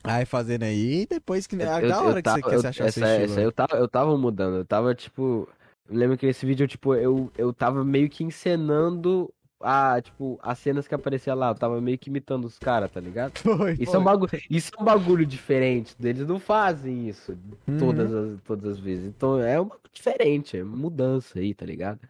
[0.05, 1.57] Aí fazendo aí, depois que.
[1.57, 3.53] Ah, Eu- da eu hora que você, tava- que eu- você achou essa, essa eu
[3.53, 5.49] tava, eu tava mudando, eu tava tipo.
[5.91, 10.59] Eu lembro que nesse vídeo, tipo, eu, eu tava meio que encenando a, tipo, as
[10.59, 11.49] cenas que aparecia lá.
[11.51, 13.33] Eu tava meio que imitando os caras, tá ligado?
[13.43, 14.01] Foi, Isso é, foi.
[14.01, 15.95] um bagulho, isso é um bagulho diferente.
[16.03, 17.79] Eles não fazem isso Uhum.
[17.79, 19.07] todas, as, todas as vezes.
[19.07, 22.01] Então é um bagulho diferente, é mudança aí, tá ligado?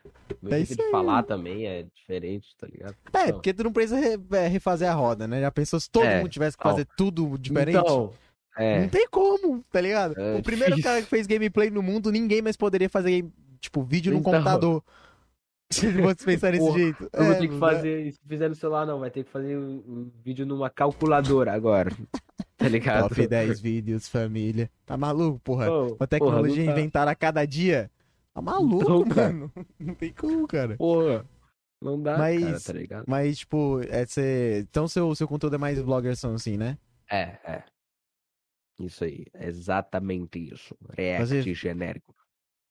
[0.43, 0.91] Meu É jeito isso de aí.
[0.91, 2.95] falar também é diferente, tá ligado?
[3.13, 5.41] É, Então, porque tu não precisa re- é, refazer a roda, né?
[5.41, 6.71] Já pensou se todo É, mundo tivesse que então.
[6.73, 7.77] fazer tudo diferente?
[7.79, 8.13] Então,
[8.57, 8.81] é.
[8.83, 10.15] Não tem como, tá ligado?
[10.21, 13.25] É o primeiro cara que fez gameplay no mundo, ninguém mais poderia fazer,
[13.61, 14.33] tipo, vídeo num Então.
[14.33, 14.83] computador.
[15.71, 17.11] Se você pensar desse Porra, jeito.
[17.13, 17.61] Eu vou É, ter que né?
[17.61, 21.53] fazer, se fizer no celular não, vai ter que fazer um, um vídeo numa calculadora
[21.53, 21.91] agora.
[22.59, 23.09] Tá ligado?
[23.09, 24.69] Top 10 vídeos, família.
[24.85, 25.71] Tá maluco, porra?
[25.71, 27.89] Uma porra, tecnologia não tá- inventada a cada dia.
[28.35, 29.33] Tá maluco, cara.
[29.33, 29.53] mano.
[29.79, 30.77] Não tem como, cara.
[30.77, 31.25] Porra,
[31.81, 33.05] não dá, Mas- cara, tá ligado?
[33.07, 34.67] Mas, tipo, é cê...
[34.69, 36.77] então seu, seu conteúdo é mais vloggerção, assim, né?
[37.09, 37.63] É, é.
[38.81, 40.77] Isso aí, é exatamente isso.
[40.97, 42.13] React Fazer- genérico.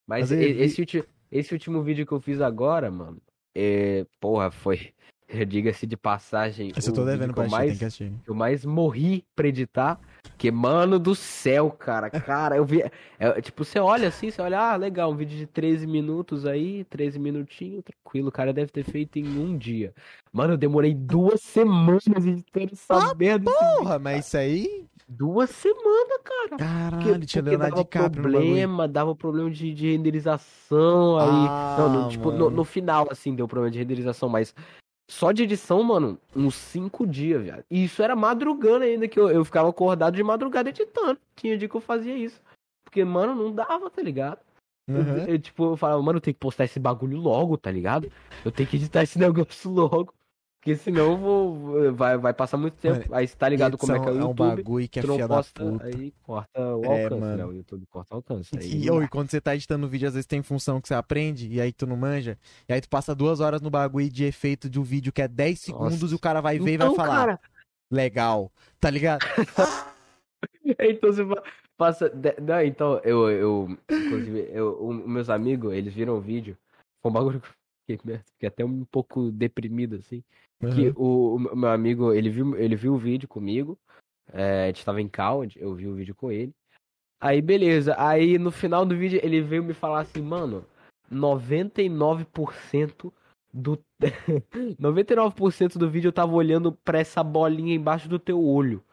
[0.06, 3.22] Mas vi- esse, ulti- esse último vídeo que eu fiz agora, mano,
[3.56, 4.94] é, porra, foi,
[5.48, 8.14] diga-se de passagem, Esse eu tô devendo pra mais assistir.
[8.26, 10.00] eu mais morri pra editar.
[10.38, 12.10] Que, mano do céu, cara.
[12.22, 12.84] Cara, eu vi.
[13.18, 16.84] é, tipo, você olha assim, você olha, ah, legal, um vídeo de 13 minutos aí,
[16.84, 18.28] 13 minutinhos, tranquilo.
[18.28, 19.94] O cara deve ter feito em um dia.
[20.32, 23.50] Mano, eu demorei duas semanas editando essa merda.
[23.50, 23.78] desse vídeo.
[23.80, 24.86] Porra, mas isso aí.
[25.08, 26.58] Duas semanas, cara.
[26.58, 31.48] Caralho, Porque, tinha porque dava DiCaprio problema, dava problema de, de renderização aí.
[31.50, 34.54] Ah, não, no, tipo, no, no final, assim, deu problema de renderização, mas
[35.10, 37.64] só de edição, mano, uns cinco dias, viado.
[37.72, 41.18] E isso era madrugando ainda, que eu, eu ficava acordado de madrugada editando.
[41.36, 42.42] Tinha dia que eu fazia isso.
[42.84, 44.40] Porque, mano, não dava, tá ligado?
[44.90, 45.26] Eu- Uhum.
[45.26, 48.12] Eu, tipo, eu falava, mano, eu tenho que postar esse bagulho logo, tá ligado?
[48.44, 50.14] Eu tenho que editar esse negócio logo.
[50.60, 51.94] Porque senão vou.
[51.94, 53.00] Vai, vai passar muito tempo.
[53.00, 54.30] Mano, aí você tá ligado como é que é o YouTube.
[54.30, 55.86] um bagulho que é da posta, puta.
[55.86, 57.38] aí corta o É, alcance, mano.
[57.38, 57.46] né?
[57.46, 58.50] O YouTube corta o alcance.
[58.58, 60.88] Aí E, ou, e quando você tá editando o vídeo, às vezes tem função que
[60.88, 62.38] você aprende e aí tu não manja.
[62.68, 65.28] E aí tu passa duas horas no bagulho de efeito de um vídeo que é
[65.28, 66.14] 10 segundos Nossa.
[66.14, 67.16] e o cara vai ver e vai Então, falar.
[67.18, 67.40] cara,
[67.90, 68.52] Legal.
[68.80, 69.22] Tá ligado?
[70.80, 71.44] então você pa-
[71.78, 72.12] passa.
[72.42, 76.58] Não, então, eu, eu inclusive, eu, meus amigos, eles viram o vídeo.
[77.02, 77.48] Foi um bagulho que
[77.88, 80.24] fiquei, fiquei até um pouco deprimido, assim.
[80.74, 80.94] Que Uhum.
[80.96, 83.78] o, o meu amigo, ele viu, ele viu o vídeo comigo.
[84.34, 86.52] é, a gente tava em cal, eu vi o vídeo com ele.
[87.22, 87.96] Aí, beleza.
[87.98, 90.66] Aí, no final do vídeo, ele veio me falar assim, mano,
[91.10, 93.12] 99%
[93.54, 93.80] do...
[94.80, 98.84] 99% do vídeo eu tava olhando pra essa bolinha embaixo do teu olho.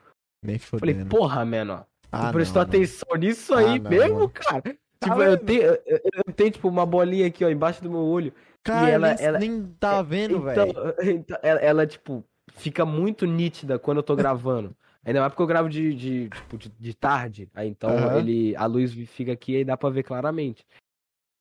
[0.43, 1.11] Nem Falei, fodendo.
[1.11, 4.29] porra, mano, Ah, tu prestou não, atenção nisso aí Ah, mesmo, mano.
[4.31, 4.63] cara?
[5.03, 5.45] Tipo, eu vendo?
[5.47, 8.33] tenho, eu, eu- eu tenho, tipo, uma bolinha aqui, ó, embaixo do meu olho.
[8.65, 10.73] Cara, ela- nem, ela- nem tava vendo, então, velho.
[11.19, 14.75] então, ela, ela, tipo, fica muito nítida quando eu tô gravando.
[15.05, 17.49] Ainda mais porque eu gravo de, de, tipo, de, de tarde.
[17.55, 18.19] Aí então Aham.
[18.19, 20.65] ele, a luz fica aqui e dá pra ver claramente.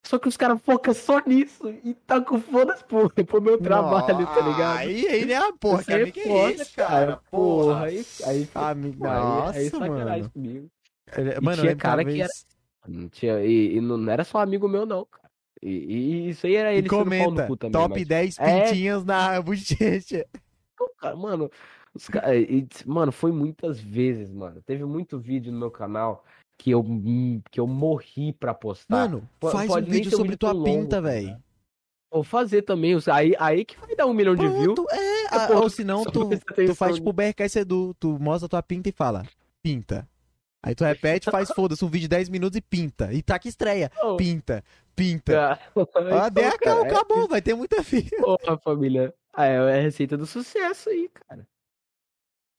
[0.05, 4.27] Só que os caras focam só nisso e tá com foda-se pro, pro meu trabalho,
[4.27, 4.77] tá ligado?
[4.79, 5.35] Aí, aí, né?
[5.37, 7.21] Ah, porra, que é amigo é foda, esse, cara?
[7.31, 10.29] Porra, aí, aí, aí, nossa, aí sacanagem mano.
[10.31, 10.69] comigo.
[11.15, 12.45] Ele- E Mano, eu tinha cara uma que vez-
[12.85, 15.22] Não tinha, e, e não era só amigo meu, não, cara.
[15.65, 15.69] E,
[16.27, 18.61] e isso aí era E ele no comenta, também, top mas- 10 É.
[18.65, 20.25] pintinhas na bochecha.
[20.99, 21.49] Cara, mano,
[21.93, 24.61] os ca- e, mano, foi muitas vezes, mano.
[24.65, 26.25] Teve muito vídeo no meu canal
[26.57, 26.83] que eu,
[27.49, 28.95] que eu morri pra postar.
[29.09, 31.37] Mano, faz pode um vídeo um sobre vídeo tua longo, pinta, tá velho.
[32.11, 32.95] Vou fazer também.
[33.11, 34.65] Aí, aí que vai dar um milhão de views.
[34.75, 35.47] Pronto, é.
[35.47, 36.29] pô, ou senão tu,
[36.65, 39.23] tu faz tipo o BRK Sedu, tu mostra tua pinta e fala,
[39.63, 40.07] pinta.
[40.65, 43.11] Aí tu repete, faz foda-se um vídeo de 10 minutos e pinta.
[43.11, 43.91] E tá que estreia.
[44.17, 44.63] Pinta,
[44.95, 45.33] pinta.
[45.33, 45.59] cara,
[46.23, 48.09] Ah, então, cara, é acabou, vai ter muita filha.
[48.21, 49.13] Porra, família.
[49.33, 51.45] Ah, é a receita do sucesso aí, cara.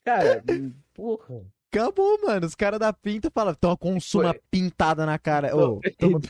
[0.04, 0.42] Cara,
[0.92, 1.42] porra.
[1.72, 2.46] Acabou, mano.
[2.46, 4.40] Os caras da pinta falam, toma, consuma Foi.
[4.50, 5.56] pintada na cara.
[5.56, 6.20] Ô, toma-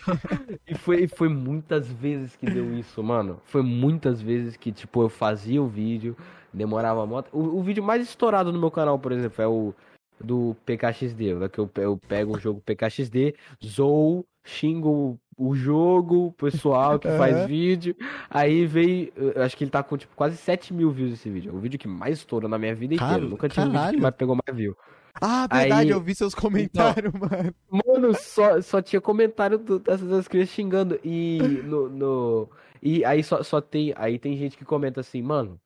[0.67, 3.41] E foi, e foi muitas vezes que deu isso, mano.
[3.45, 6.17] Foi muitas vezes que, tipo, eu fazia o vídeo,
[6.53, 7.29] demorava muito.
[7.37, 9.75] O, o vídeo mais estourado no meu canal, por exemplo, é o
[10.23, 11.35] do PKXD.
[11.35, 13.35] né, Que eu, eu pego um jogo PKXD,
[13.65, 17.47] zoo, xingo o jogo, o pessoal que faz Aham.
[17.47, 17.97] vídeo.
[18.31, 19.13] Aí veio.
[19.17, 21.51] Eu acho que ele tá com, tipo, quase 7 mil views esse vídeo.
[21.51, 23.15] É o vídeo que mais estourou na minha vida inteira.
[23.19, 24.77] Car- Nunca tinha um vídeo que mais pegou mais view.
[25.21, 27.55] Ah, verdade, Aí- eu vi seus comentários, mano.
[27.71, 30.99] Mano, só, só tinha comentário do- dessas das crianças xingando.
[31.05, 31.89] E no.
[31.89, 32.49] no-
[32.83, 33.93] e aí só, só tem.
[33.97, 35.59] Aí tem gente que comenta assim, mano.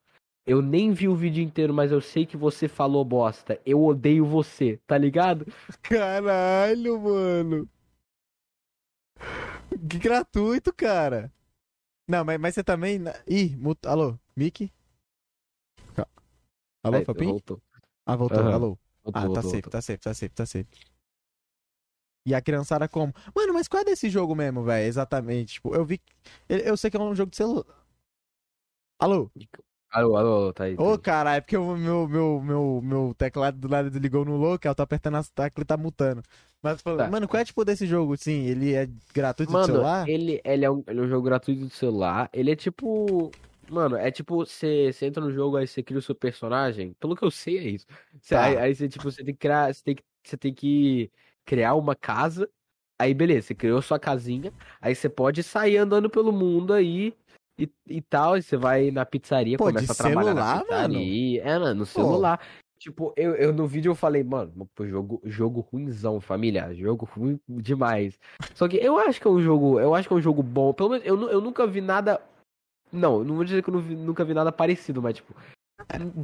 [0.49, 3.61] Eu nem vi o vídeo inteiro, mas eu sei que você falou bosta.
[3.63, 5.45] Eu odeio você, tá ligado?
[5.83, 7.69] Caralho, mano.
[9.87, 11.31] Que gratuito, cara.
[12.07, 12.99] Não, mas, mas você também.
[13.27, 13.79] Ih, mut...
[13.87, 14.73] alô, Mickey?
[16.83, 17.25] Alô, Aí, Fapim?
[17.25, 17.61] Voltou.
[18.07, 18.53] Ah, voltou, Aham.
[18.55, 18.67] alô.
[19.03, 19.71] voltou, Ah, tá voltou, safe, voltou.
[19.71, 20.67] tá safe, tá safe, tá safe.
[22.25, 23.13] E a criançada como?
[23.35, 24.87] Mano, mas qual é desse jogo mesmo, velho?
[24.87, 25.53] Exatamente.
[25.53, 26.01] Tipo, eu vi.
[26.47, 27.65] Eu sei que é um jogo de celular.
[28.97, 29.29] Alô?
[29.91, 30.77] Alô, alô, alô, tá aí.
[30.79, 30.97] tá Ô, aí.
[30.97, 34.73] cara, é porque o meu, meu, meu, meu teclado do lado desligou no louco, eu
[34.73, 36.23] tô apertando as teclas e tá mutando.
[36.61, 37.09] Mas, falando, Tá.
[37.09, 38.15] mano, qual é tipo desse jogo?
[38.17, 40.09] Sim, ele é gratuito Mano, do celular?
[40.09, 42.29] ele, ele, é um, ele é um jogo gratuito do celular.
[42.33, 43.35] Ele é tipo.
[43.67, 46.93] Mano, é tipo, você você entra no jogo, aí você cria o seu personagem.
[46.95, 47.85] Pelo que eu sei, é isso.
[48.21, 48.41] Cê- Tá.
[48.41, 49.73] Aí, aí você, tipo, você tem que criar.
[49.73, 51.11] Você tem que, você tem que
[51.45, 52.49] criar uma casa.
[52.99, 54.53] Aí, beleza, você criou sua casinha.
[54.81, 57.15] Aí você pode sair andando pelo mundo aí
[57.59, 58.37] e, e tal.
[58.37, 61.41] E você vai na pizzaria, Pô, começa a trabalhar celular, na pizzaria.
[61.43, 62.39] É, mano, no celular.
[62.79, 66.73] Tipo, eu, eu no vídeo eu falei, mano, pô, jogo, jogo ruimzão, família.
[66.73, 68.17] Jogo ruim demais.
[68.55, 69.79] Só que eu acho que é um jogo.
[69.79, 70.71] Eu acho que é um jogo bom.
[70.73, 72.21] Pelo menos eu, eu nunca vi nada.
[72.91, 75.33] Não, não vou dizer que eu vi- nunca vi nada parecido, mas tipo.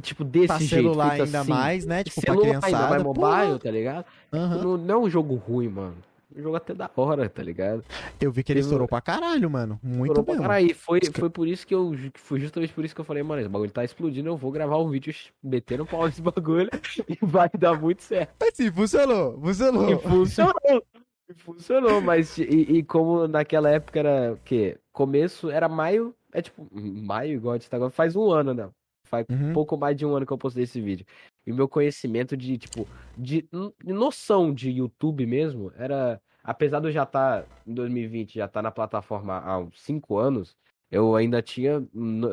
[0.02, 0.70] Tipo, desse pra jeito.
[0.70, 1.50] celular ainda assim.
[1.50, 2.04] mais, né?
[2.04, 2.88] Tipo, pra celular ainda criançada.
[2.88, 3.58] vai mobile, porra.
[3.58, 4.04] tá ligado?
[4.32, 4.62] Aham.
[4.62, 5.96] Não, não é um jogo ruim, mano.
[6.34, 7.84] Um jogo até da hora, tá ligado?
[8.20, 9.78] Eu vi que ele estourou pra caralho, mano.
[9.82, 10.42] Muito Estourou pra mesmo.
[10.42, 10.70] caralho.
[10.70, 11.92] E foi, foi por isso que eu.
[12.16, 14.78] Foi justamente por isso que eu falei, mano, esse bagulho tá explodindo, eu vou gravar
[14.78, 16.70] um vídeo metendo pau nesse bagulho
[17.08, 18.34] e vai dar muito certo.
[18.40, 19.40] Mas sim, funcionou.
[19.40, 19.90] Funcionou.
[19.90, 20.82] E funcionou.
[21.28, 24.78] E funcionou, mas e, e como naquela época era o quê?
[24.92, 28.68] Começo era maio, é tipo, maio igual a gente tá agora, faz um ano, né?
[29.08, 29.52] Faz Uhum.
[29.52, 31.04] pouco mais de um ano que eu postei esse vídeo.
[31.46, 33.48] E o meu conhecimento de, tipo, de
[33.84, 36.20] noção de YouTube mesmo, era.
[36.42, 40.56] Apesar de eu já estar em 2020, já estar na plataforma há uns 5 anos,
[40.90, 41.70] eu ainda tinha.
[41.72, 41.88] Eu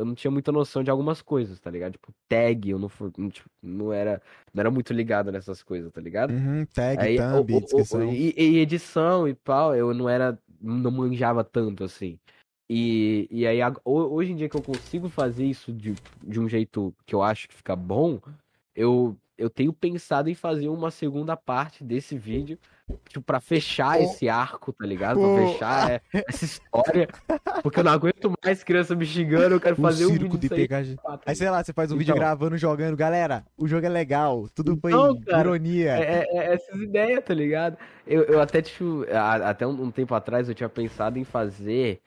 [0.06, 1.94] não tinha muita noção de algumas coisas, tá ligado?
[1.94, 2.90] Tipo, tag, eu não,
[3.30, 4.22] tipo, não era,
[4.54, 6.32] não era muito ligado nessas coisas, tá ligado?
[6.32, 10.38] Uhum, tag, Aí, thumb, o- o- o- e, e edição e pau, eu não era.
[10.62, 12.18] Não manjava tanto assim.
[12.70, 15.94] E, e aí, hoje em dia que eu consigo fazer isso de,
[16.24, 18.22] de um jeito que eu acho que fica bom,
[18.76, 22.58] eu, eu tenho pensado em fazer uma segunda parte desse vídeo,
[23.08, 24.04] tipo, pra fechar Oh.
[24.04, 25.20] esse arco, tá ligado?
[25.20, 25.36] Oh.
[25.36, 27.08] Pra fechar é, essa história.
[27.62, 30.38] Porque eu não aguento mais criança me xingando, eu quero O fazer um vídeo de
[30.38, 30.68] disso aí.
[30.68, 30.98] PKG.
[31.26, 32.20] Aí, sei lá, você faz um vídeo Então.
[32.20, 32.96] gravando, jogando.
[32.98, 34.48] Galera, o jogo é legal.
[34.54, 35.92] Tudo foi Então, cara, ironia.
[35.98, 37.78] É, é- é essas ideias, tá ligado?
[38.06, 42.02] Eu, eu até, tipo, a- até um, um tempo atrás eu tinha pensado em fazer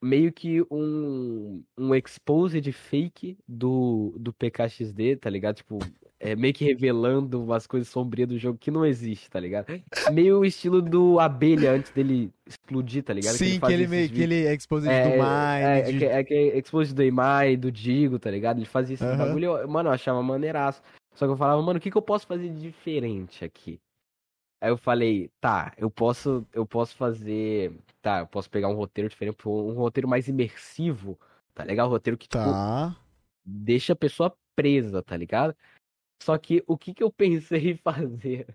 [0.00, 5.56] meio que um, um exposed fake do, do PKXD, tá ligado?
[5.56, 5.78] Tipo,
[6.20, 9.66] é, meio que revelando umas coisas sombrias do jogo que não existe, tá ligado?
[10.10, 13.36] Meio o estilo do Abelha antes dele explodir, tá ligado?
[13.36, 15.22] Sim, que ele esses meio que ele é exposed é, do Mind.
[15.22, 18.58] é, é, de- que, é que é exposed do Imai, do Digo, tá ligado?
[18.58, 19.16] Ele fazia esse Aham.
[19.16, 20.82] bagulho, mano, eu achava maneiraço.
[21.14, 23.80] Só que eu falava, mano, o que, que eu posso fazer de diferente aqui?
[24.60, 29.08] Aí eu falei, tá, eu posso, eu posso fazer, tá, eu posso pegar um roteiro
[29.08, 31.16] diferente, um roteiro mais imersivo,
[31.54, 31.86] tá legal?
[31.86, 32.96] Um roteiro que, tipo, Tá.
[33.44, 35.54] deixa a pessoa presa, tá ligado?
[36.22, 38.46] Só que o que que eu pensei em fazer?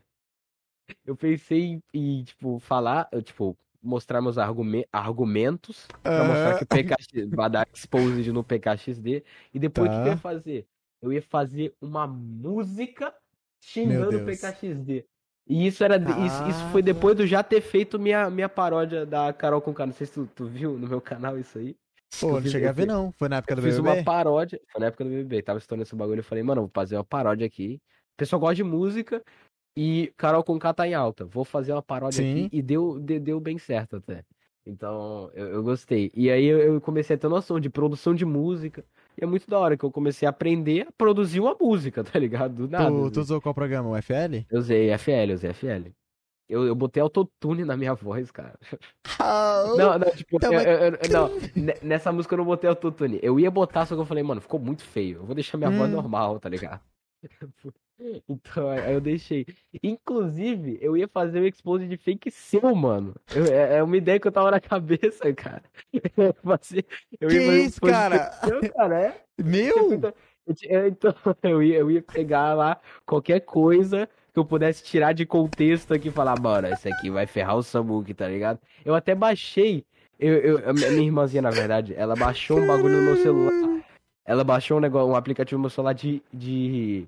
[1.05, 6.57] Eu pensei em, em, tipo, falar, eu, tipo, mostrar meus argumen- argumentos pra mostrar Aham.
[6.57, 9.23] que o PKX vai dar exposed no PKXD.
[9.53, 10.11] E depois o que que eu Tá.
[10.11, 10.67] ia fazer?
[11.01, 13.13] Eu ia fazer uma música
[13.61, 14.25] xingando o.
[14.25, 15.05] PKXD.
[15.45, 15.97] E isso era.
[15.97, 19.73] Isso, isso foi depois de eu já ter feito minha, minha paródia da Carol com
[19.73, 21.75] Não sei se tu, tu viu no meu canal isso aí.
[22.19, 23.11] Pô, não fiz- cheguei a ver, fiz- não.
[23.13, 23.97] Foi na época Eu do fiz BBB?
[23.97, 24.59] uma paródia.
[24.71, 25.41] Foi na época do BBB.
[25.41, 26.19] Tava estourando esse bagulho.
[26.19, 27.79] Eu falei, mano, vou fazer uma paródia aqui.
[28.13, 29.21] O pessoal gosta de música.
[29.75, 31.25] E Carol com tá em alta.
[31.25, 32.45] Vou fazer uma paródia Sim.
[32.45, 32.55] aqui.
[32.57, 34.23] E deu, de- deu bem certo até.
[34.65, 36.09] Então, eu, eu gostei.
[36.15, 38.83] E aí eu, eu comecei a ter noção de produção de música.
[39.19, 42.17] E é muito da hora que eu comecei a aprender a produzir uma música, tá
[42.17, 42.53] ligado?
[42.53, 42.89] Do nada.
[42.89, 43.11] Tu, assim.
[43.13, 43.89] tu usou qual programa?
[43.89, 44.45] O FL?
[44.49, 45.91] Eu usei FL, eu usei FL.
[46.49, 48.59] Eu, eu botei autotune na minha voz, cara.
[49.77, 53.19] Não, não, tipo, eu- eu- não, ne- nessa música eu não botei autotune.
[53.23, 55.19] Eu ia botar, só que eu falei, mano, ficou muito feio.
[55.19, 55.93] Eu vou deixar minha voz Hum.
[55.95, 56.81] normal, tá ligado?
[58.27, 59.45] Então, aí eu deixei.
[59.81, 63.15] Inclusive, eu ia fazer o expose de fake seu, mano.
[63.33, 65.31] Eu- é é uma ideia que eu tava na cabeça,
[65.61, 65.63] cara.
[66.17, 66.33] Eu
[67.21, 68.31] eu Que ia fazer um isso, de cara?
[68.43, 69.23] seu, cara, é?
[69.41, 69.93] Meu?
[69.93, 70.13] Então,
[70.87, 71.13] então,
[71.43, 76.07] eu ia, eu ia pegar lá qualquer coisa que eu pudesse tirar de contexto aqui
[76.07, 78.59] e falar, mano, esse aqui vai ferrar o Samuki, tá ligado?
[78.83, 79.85] Eu até baixei.
[80.19, 83.83] Eu, eu- a minha irmãzinha, na verdade, ela baixou um bagulho no meu celular.
[84.25, 87.05] Ela baixou um negócio, um aplicativo no meu celular de, de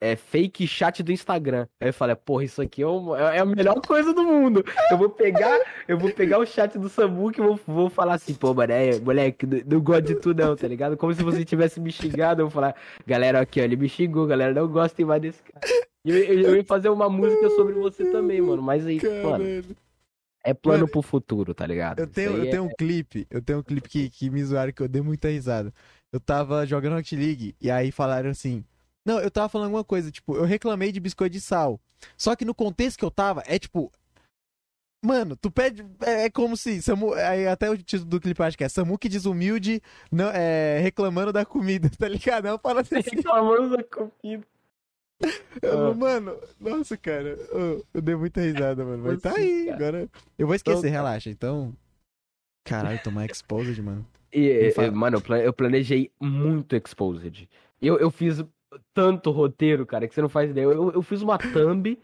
[0.00, 1.66] é, fake chat do Instagram.
[1.80, 4.64] Aí eu falei, porra, isso aqui é, um- é a melhor coisa do mundo.
[4.90, 8.32] Eu vou pegar, eu vou pegar o chat do Samuki e vou, vou falar assim,
[8.32, 10.96] pô, mano, é, moleque, não gosto de tu não, tá ligado?
[10.96, 12.74] Como se você tivesse me xingado, eu vou falar,
[13.06, 15.60] galera, aqui, ó, ele me xingou, galera, não gostem mais desse cara.
[16.04, 19.44] Eu, eu, eu ia fazer uma música sobre você também, mano, mas aí, mano,
[20.44, 22.00] é plano Mano, pro futuro, tá ligado?
[22.00, 24.72] Eu tenho, eu é- tenho um clipe, eu tenho um clipe que, que me zoaram
[24.72, 25.72] que eu dei muita risada.
[26.12, 28.64] Eu tava jogando Rocket League e aí falaram assim.
[29.04, 31.80] Não, eu tava falando alguma coisa, tipo, eu reclamei de biscoito de sal.
[32.16, 33.90] Só que no contexto que eu tava, é tipo.
[35.04, 35.84] Mano, tu pede.
[36.00, 36.82] É, é como se.
[36.82, 39.80] Samu, aí até o título do clipe acho que é Samuque desumilde
[40.10, 42.46] não, é, reclamando da comida, tá ligado?
[42.46, 42.96] Eu falo assim.
[42.96, 44.46] Reclamando da comida.
[45.62, 45.94] Eu- Ah.
[45.94, 47.30] Mano, nossa, cara.
[47.50, 49.02] Eu, eu dei muita risada, mano.
[49.04, 50.08] Mas tá aí, agora.
[50.38, 50.96] Eu vou esquecer, Então, tá.
[50.96, 51.30] relaxa.
[51.30, 51.72] Então.
[52.64, 54.06] Caralho, tomar exposed, mano.
[54.32, 57.48] E, e, mano, eu pla- eu planejei muito Exposed.
[57.80, 58.42] Eu, eu fiz
[58.94, 60.64] tanto roteiro, cara, que você não faz ideia.
[60.64, 61.98] Eu, eu fiz uma thumb.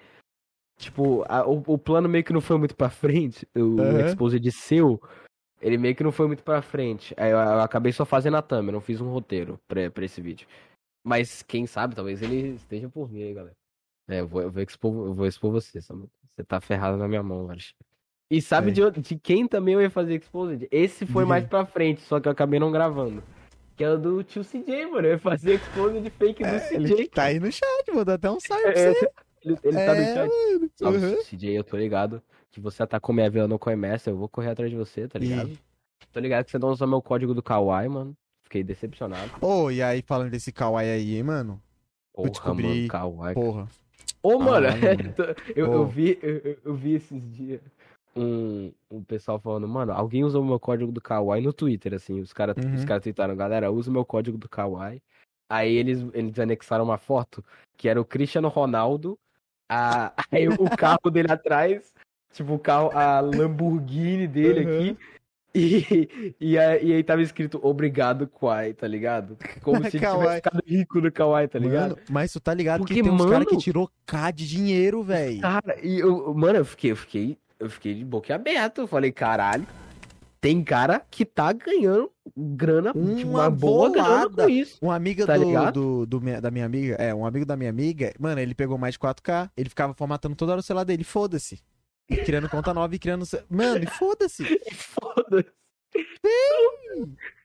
[0.79, 3.47] Tipo, a- o, o plano meio que não foi muito pra frente.
[3.57, 4.07] O Aham.
[4.07, 5.01] Exposed seu,
[5.61, 7.15] ele meio que não foi muito pra frente.
[7.17, 10.05] Aí eu, eu acabei só fazendo a thumb, eu não fiz um roteiro pra, pra
[10.05, 10.47] esse vídeo.
[11.09, 13.57] Mas quem sabe, talvez ele esteja por vir aí, galera.
[14.07, 15.81] É, eu vou, eu vou, expor, eu vou expor você.
[15.81, 17.63] Você tá ferrado na minha mão, velho.
[18.31, 18.75] E sabe Aí.
[18.75, 20.69] de, de quem também eu ia fazer Exposed?
[20.71, 23.23] Esse foi De mais pra frente, só que eu acabei não gravando.
[23.75, 25.07] Que é o do tio CJ, mano.
[25.07, 26.93] Eu ia fazer Exposed fake do É, CJ.
[26.93, 29.11] ele tá aí no chat, mandou até um salve pra É, você.
[29.43, 30.29] Ele, ele tá no É, chat.
[30.29, 30.71] mano.
[30.75, 31.23] Salve, Uhum.
[31.25, 34.71] CJ, eu tô ligado que você atacou minha vila no Coimessa, eu vou correr atrás
[34.71, 35.49] de você, tá ligado?
[35.49, 35.59] Ih.
[36.13, 38.15] Tô ligado que você não usou meu código do Kawaii, mano.
[38.49, 39.31] Fiquei decepcionado.
[39.43, 41.61] Ô, e aí falando desse kawaii aí, hein, mano?
[42.15, 43.35] Porra, descobri- mano, Kawaii.
[43.35, 43.69] Porra.
[44.23, 44.73] Ô, mano, Ah,
[45.55, 47.61] eu, eu vi, eu, eu- eu vi esses dias
[48.17, 52.21] um, um pessoal falando, mano, alguém usou o meu código do Kawaii no Twitter, assim,
[52.21, 52.75] os caras Uhum.
[52.75, 55.03] os caras tweetaram, galera, usa o meu código do Kawaii.
[55.51, 57.45] Aí eles, eles anexaram uma foto
[57.77, 59.19] que era o Cristiano Ronaldo,
[59.71, 61.93] a, aí o carro dele atrás,
[62.33, 64.75] tipo, o carro, a Lamborghini dele Uhum.
[64.75, 64.99] aqui.
[65.59, 69.37] E, e, aí, e aí tava escrito obrigado, Kawaii, tá ligado?
[69.63, 71.91] Como se ele tivesse ficado rico no Kawaii, tá ligado?
[71.91, 74.47] Mano, mas tu tá ligado Porque, que tem uns caras que mano- tirou K de
[74.49, 75.41] dinheiro, velho.
[75.41, 78.81] Cara, e eu, mano, eu fiquei, eu fiquei, eu fiquei de boca aberta.
[78.81, 79.67] Eu falei, caralho,
[80.41, 84.79] tem cara que tá ganhando grana, Uma uma boa grana com isso.
[84.81, 87.71] Um amiga Tá do, do, do minha- da minha amiga, é, um amigo da minha
[87.71, 91.03] amiga, mano, ele pegou mais de 4K, ele ficava formatando toda hora o celular dele,
[91.03, 91.59] foda-se.
[92.25, 93.25] Criando conta nova e criando.
[93.51, 94.43] Mano, e foda-se.
[94.45, 95.51] E Foda-se.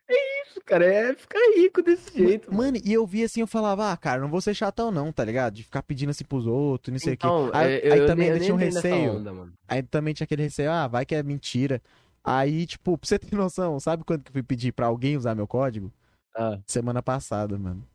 [0.09, 2.51] É isso, cara, é ficar rico desse jeito.
[2.51, 2.63] mano.
[2.63, 5.23] Mano, e eu vi assim, eu falava, ah, cara, não vou ser chatão, não, tá
[5.23, 5.53] ligado?
[5.55, 7.57] De ficar pedindo assim pros outros, não sei o Então, quê.
[7.57, 9.13] Aí, eu, aí eu também nem- tinha um receio.
[9.13, 9.33] onda.
[9.67, 11.81] Aí também tinha aquele receio, ah, vai que é mentira.
[12.23, 15.35] Aí, tipo, pra você ter noção, sabe quando que eu fui pedir pra alguém usar
[15.35, 15.91] meu código?
[16.35, 17.87] Ah, Semana passada, mano.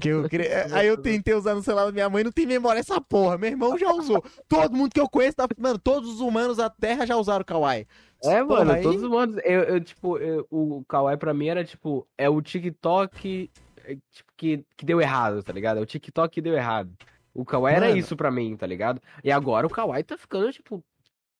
[0.00, 0.66] Que eu queria...
[0.74, 3.36] Aí eu tentei usar no celular da minha mãe, não tem memória essa porra.
[3.38, 4.22] Meu irmão já usou.
[4.48, 5.46] Todo mundo que eu conheço, tá...
[5.58, 7.86] mano, todos os humanos da Terra já usaram o Kawaii.
[8.24, 9.36] é, Porra, mano, aí- todos os humanos.
[9.44, 13.50] Eu, eu, tipo, eu- o Kawaii pra mim era tipo, é o TikTok
[13.84, 15.78] é, tipo, que, que deu errado, tá ligado?
[15.78, 16.90] É o TikTok que deu errado.
[17.34, 17.98] O Kawaii era Mano.
[17.98, 19.00] isso pra mim, tá ligado?
[19.24, 20.84] E agora o Kawaii tá ficando, tipo,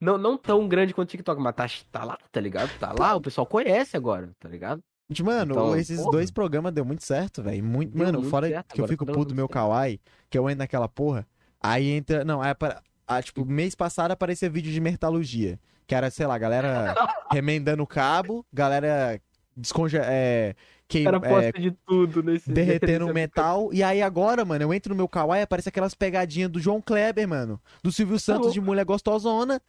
[0.01, 2.71] não, não tão grande quanto o TikTok, mas tá, tá lá, tá ligado?
[2.79, 4.83] Tá lá, o pessoal conhece agora, tá ligado?
[5.23, 6.13] Mano, Então, esses porra.
[6.13, 7.63] dois programas deu muito certo, velho.
[7.63, 7.93] Muito...
[7.93, 9.49] Deu Mano, muito fora certo, que eu fico tá puto meu.
[9.49, 10.01] Kawaii,
[10.31, 11.27] que eu entro naquela porra,
[11.61, 12.25] aí entra.
[12.25, 12.77] Não, aí apare...
[13.07, 15.59] ah, tipo, mês passado aparecia vídeo de mertalogia.
[15.87, 16.95] Que era, sei lá, galera
[17.31, 19.21] remendando o cabo, galera
[19.57, 19.99] desconge...
[19.99, 20.55] é...
[20.89, 21.03] que...
[21.03, 23.69] O cara é, de tudo nesse derretendo nesse metal.
[23.73, 26.81] E aí agora, mano, eu entro no meu kawaii e aparece aquelas pegadinhas do João
[26.81, 27.61] Kleber, mano.
[27.83, 28.55] Do Silvio Santos louco.
[28.55, 29.61] de mulher gostosona.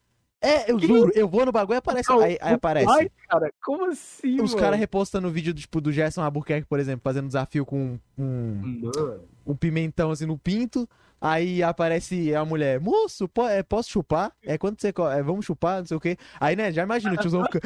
[0.43, 2.09] É, eu Que juro, eu vou no bagulho e aparece.
[2.09, 2.91] Não, Aí, aí o aparece.
[2.91, 7.27] Ai, cara, como assim, Os caras repostando vídeo tipo, do Gerson Albuquerque, por exemplo, fazendo
[7.27, 10.87] desafio com um, Mano, um pimentão assim no pinto.
[11.21, 14.33] Aí aparece a mulher, moço, po- é, posso chupar?
[14.43, 14.89] É quando você.
[14.89, 16.17] É, vamos chupar, não sei o quê.
[16.37, 17.61] Aí, né, já imagina, o tiozão fica.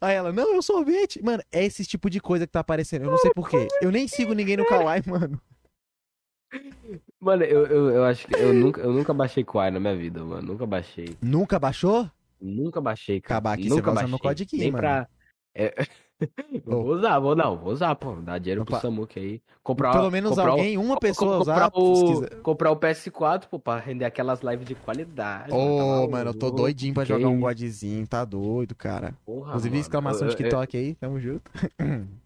[0.00, 1.20] Aí ela, não, é um sorvete.
[1.20, 3.06] Mano, é esse tipo de coisa que tá aparecendo.
[3.06, 3.66] Eu não sei porquê.
[3.82, 5.40] Eu nem sigo ninguém no Kawaii, mano.
[7.20, 10.22] Mano, eu, eu, eu acho que eu nunca, eu nunca baixei Kawaii na minha vida,
[10.24, 10.42] mano.
[10.52, 11.16] Nunca baixei.
[11.20, 12.08] Nunca baixou?
[12.40, 13.38] Nunca baixei, cara.
[13.38, 14.28] Acabar aqui, você nunca vai usar meu baixei.
[14.30, 14.82] codiguinho, Nem mano.
[14.82, 15.08] pra.
[15.54, 15.74] É...
[16.64, 18.14] vou usar, vou não, vou usar, pô.
[18.16, 18.82] Dar dinheiro pro Opa.
[18.82, 19.42] Samuque aí.
[19.64, 22.36] Comprar, Pelo menos comprar o- alguém, uma co- pessoa comprar usar.
[22.36, 25.52] o, comprar o PS4, pô, pra render aquelas lives de qualidade.
[25.52, 29.14] Ô, tá mano, eu tô doidinho pra jogar um godzinho, tá doido, cara.
[29.26, 29.80] porra, Inclusive, mano.
[29.80, 31.50] exclamação Eu- de eu- TikTok aí, tamo junto.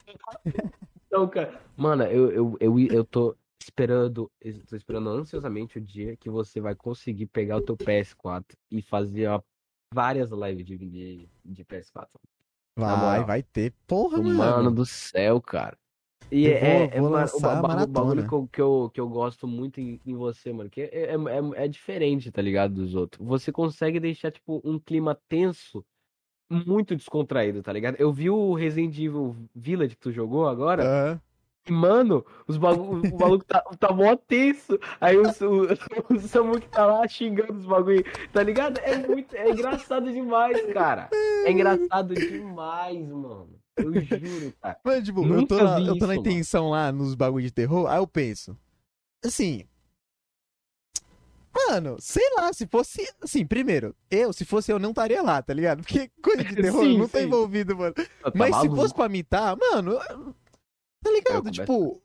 [1.07, 4.30] Então, cara, mano, eu, eu, eu, eu tô esperando,
[4.68, 9.28] tô esperando ansiosamente o dia que você vai conseguir pegar o teu PS4 e fazer
[9.28, 9.40] ó,
[9.92, 12.08] várias lives de, de, de PS4.
[12.76, 13.26] Na Vai, moral.
[13.26, 13.72] vai ter.
[13.86, 14.70] Porra, Mano, mano.
[14.72, 15.76] do céu, cara.
[16.30, 17.92] E Eu é, vou- é, vou mano, lançar o ba- a ba- o maratona.
[17.92, 20.86] bagulho que eu, que, eu, que eu gosto muito em, em você, mano, que é,
[20.86, 23.26] é, é, é diferente, tá ligado, dos outros.
[23.26, 25.84] Você consegue deixar, tipo, um clima tenso
[26.50, 27.96] muito descontraído, tá ligado?
[27.98, 31.20] Eu vi o Resident Evil Village que tu jogou agora, Aham.
[31.70, 34.78] Mano, os bagulho, o maluco tá, tá mó tenso.
[35.00, 35.26] Aí o, o,
[36.16, 38.78] o Samu que tá lá xingando os bagulho, tá ligado?
[38.78, 41.08] É muito, é engraçado demais, cara.
[41.12, 43.60] É engraçado demais, mano.
[43.76, 44.78] Eu juro, cara.
[44.84, 47.86] Mas, tipo, eu Nunca tô, na, eu tô na intenção lá nos bagulho de terror,
[47.88, 48.56] aí eu penso.
[49.24, 49.64] Assim.
[51.54, 53.06] Mano, sei lá, se fosse.
[53.22, 55.82] Assim, primeiro, eu, se fosse eu, não estaria lá, tá ligado?
[55.82, 57.26] Porque coisa de terror Sim, não tá sim.
[57.26, 57.94] envolvido, mano.
[57.94, 58.76] Tá Mas se maluco?
[58.76, 59.98] fosse pra mim, tá, mano.
[61.03, 61.50] Tá ligado?
[61.50, 62.00] Tipo.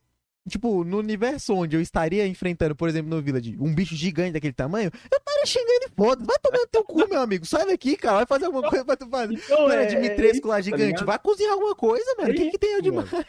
[0.50, 4.54] Tipo, no universo onde eu estaria enfrentando, por exemplo, no Village, um bicho gigante daquele
[4.54, 6.24] tamanho, eu estaria xingando e foda.
[6.24, 7.45] Vai tomar no teu cu, meu amigo.
[7.45, 8.16] Sai daqui, cara.
[8.20, 9.34] Vai fazer alguma coisa pra tu fazer.
[9.34, 10.84] Então, é- Dimitrescu é lá tá gigante.
[10.86, 11.06] ligado?
[11.06, 12.32] vai cozinhar alguma coisa, mano.
[12.32, 13.08] O que, É que tem eu mano.
[13.10, 13.26] demais?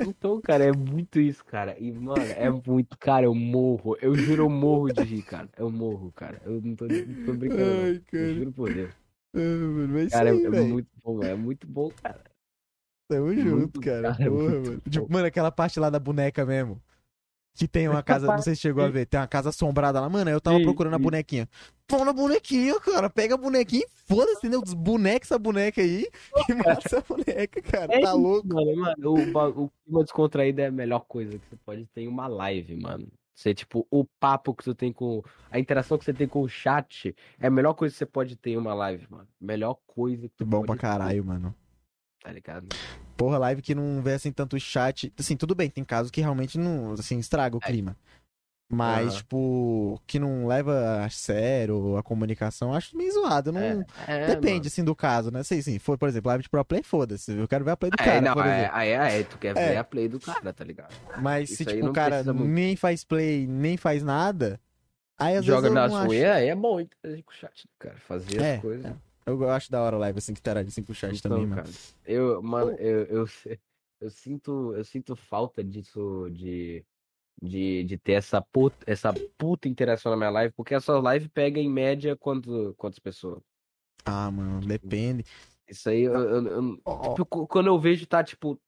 [0.00, 1.74] Então, cara, é muito isso, cara.
[1.78, 2.98] E, mano, é muito.
[2.98, 3.96] Cara, eu morro.
[4.02, 5.48] Eu juro, eu morro de rir, cara.
[5.56, 6.42] Eu morro, cara.
[6.44, 7.64] Eu não tô, não tô brincando.
[7.64, 7.84] não.
[7.84, 8.22] Ai, cara.
[8.24, 8.90] Eu juro por Deus.
[9.34, 10.68] Ah, mano, Cara, é, aí, é velho.
[10.68, 12.22] muito bom, é muito bom, cara.
[13.10, 14.12] Tamo muito, junto, cara.
[14.12, 14.82] cara, é Porra, mano.
[14.88, 16.80] Tipo, mano, aquela parte lá da boneca mesmo.
[17.52, 20.08] Que tem uma casa, não sei se chegou a ver, tem uma casa assombrada lá.
[20.08, 21.48] Mano, eu tava procurando a bonequinha.
[21.90, 23.10] Vamos na bonequinha, cara.
[23.10, 24.62] Pega a bonequinha e foda-se, entendeu?
[24.62, 26.06] Desboneca essa boneca aí
[26.48, 27.92] e mata essa boneca, cara.
[27.92, 28.46] É tá isso, louco.
[28.46, 32.08] Mano, mano, o, o clima descontraído é a melhor coisa que você pode ter em
[32.08, 33.08] uma live, mano.
[33.34, 35.22] Você, tipo, o papo que tu tem com.
[35.50, 38.36] A interação que você tem com o chat é a melhor coisa que você pode
[38.36, 39.26] ter em uma live, mano.
[39.40, 41.54] Melhor coisa que tu Bom pra caralho, mano.
[42.20, 42.68] ter, tá ligado?
[43.20, 45.12] Porra, live que não vê assim tanto chat.
[45.18, 47.66] Assim, tudo bem, tem casos que realmente não, assim, estraga o É.
[47.66, 47.94] clima.
[48.72, 49.16] Mas, Aham.
[49.18, 53.52] tipo, que não leva a sério a comunicação, acho meio zoado.
[53.52, 53.60] Não...
[53.60, 54.66] É, é, Depende, mano.
[54.68, 55.42] assim, do caso, né?
[55.42, 55.78] Sei, sim.
[55.78, 57.32] For, por exemplo, live de pro play, foda-se.
[57.32, 59.54] Eu quero ver a play do É, cara, não, por é, aí, aí tu quer
[59.54, 59.70] É.
[59.72, 60.94] ver a play do cara, tá ligado?
[61.20, 64.58] Mas se, isso aí tipo, o cara nem faz play, nem faz nada,
[65.18, 66.36] aí às Joga vezes eu na sua, acho...
[66.36, 67.96] aí é bom interagir com o chat, cara.
[67.98, 69.09] Fazer É, as coisas.
[69.30, 71.46] Eu acho da hora a live, assim, que interage assim, com o chat Então, também,
[71.46, 71.62] mano.
[71.62, 71.74] cara,
[72.04, 73.26] eu, mano, eu, eu,
[74.00, 76.84] eu sinto, eu sinto falta disso, de,
[77.42, 81.60] de, de ter essa puta, essa puta interação na minha live, porque essa live pega
[81.60, 83.42] em média quanto, quantas pessoas?
[84.04, 85.24] Ah, mano, depende.
[85.68, 88.60] Isso aí, eu, eu- eu- Ó, tipo, quando eu vejo, tá tipo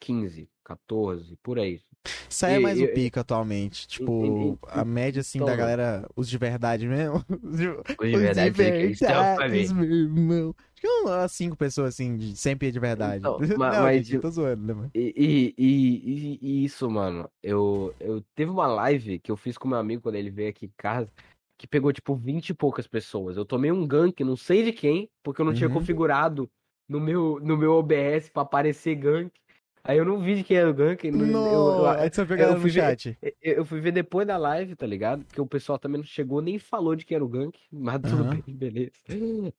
[0.00, 1.80] 15, 14, por aí.
[2.28, 3.86] Isso aí é mais o pico atualmente.
[3.88, 7.24] Tipo, a média, assim, da galera, os de verdade mesmo.
[7.42, 9.74] Os de, Os de verdade, eles estão pra verdades, ver.
[9.74, 10.54] meu irmão.
[10.58, 13.18] Acho que é umas cinco pessoas, assim, de, sempre de verdade.
[13.18, 14.90] Então, Não, ma- mas, eu tô zoando, né, mano?
[14.94, 19.66] E, e, e, e- isso, mano, eu, eu teve uma live que eu fiz com
[19.68, 21.10] meu amigo quando ele veio aqui em casa,
[21.58, 23.36] que pegou tipo 20 e poucas pessoas.
[23.36, 25.74] Eu tomei um gank, não sei de quem, porque eu não tinha Uhum.
[25.74, 26.48] configurado
[26.88, 29.32] no meu, no meu OBS pra aparecer gank.
[29.88, 31.04] Aí eu não vi de quem era o gank.
[31.06, 33.18] eu- eu- eu- Não, aí você pegar eu no fui ver- chat.
[33.22, 35.24] eu, eu fui ver depois da live, tá ligado?
[35.24, 38.24] Porque o pessoal também não chegou nem falou de que era o gank, mas tudo
[38.24, 38.30] Aham.
[38.42, 38.92] bem, beleza.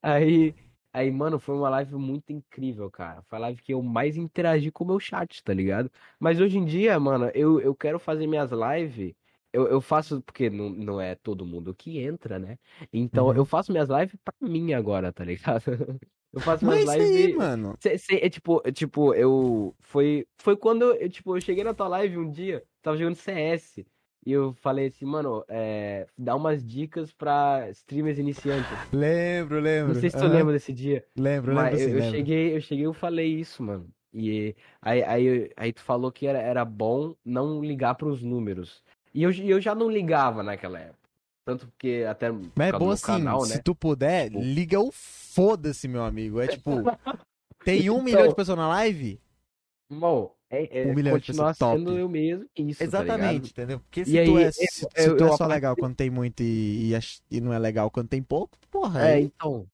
[0.02, 0.56] Aí,
[0.94, 3.24] aí, mano, foi uma live muito incrível, cara.
[3.24, 5.92] Foi a live que eu mais interagi com o meu chat, tá ligado?
[6.20, 9.14] Mas hoje em dia, mano, eu, eu quero fazer minhas lives.
[9.52, 12.58] Eu, eu faço, porque não, não é todo mundo que entra, né?
[12.94, 13.36] Então Uhum.
[13.36, 15.64] eu faço minhas lives pra mim agora, tá ligado?
[16.34, 17.36] Eu faço Mas minhas isso aí, lives.
[17.36, 17.78] mano.
[17.80, 19.76] Cê- cê- é tipo, é tipo, eu.
[19.80, 23.86] Foi, foi quando eu, tipo, eu cheguei na tua live um dia, tava jogando CS.
[24.26, 28.94] E eu falei assim, mano, é, dá umas dicas pra streamers iniciantes.
[28.94, 29.88] Lembro, lembro.
[29.88, 30.34] Não sei se tu Aham.
[30.34, 31.06] lembra desse dia.
[31.18, 32.12] Lembro, Mas lembro eu, sim, eu lembro.
[32.12, 33.90] cheguei, eu cheguei, eu falei isso, mano.
[34.14, 38.84] E aí, aí, aí tu falou que era, era bom não ligar pros números.
[39.14, 40.99] E eu, e eu já não ligava naquela época.
[41.46, 43.62] Tanto porque até Mas é bom assim, canal, se né?
[43.64, 46.40] tu puder, Tipo- liga o foda-se, meu amigo.
[46.40, 46.70] É tipo,
[47.66, 49.20] tem um milhão de Então- pessoas na live?
[49.92, 51.78] Bom, é, é Um milhão de pessoas, top.
[51.80, 52.86] sendo eu mesmo isso, tá?
[52.86, 53.80] Exatamente, entendeu?
[53.80, 55.54] Porque se E tu aí, é, eu- se, se eu- tu é eu só apare-
[55.54, 57.00] legal quando tem muito e, e,
[57.32, 59.66] e não é legal quando tem pouco, porra, É, aí, então.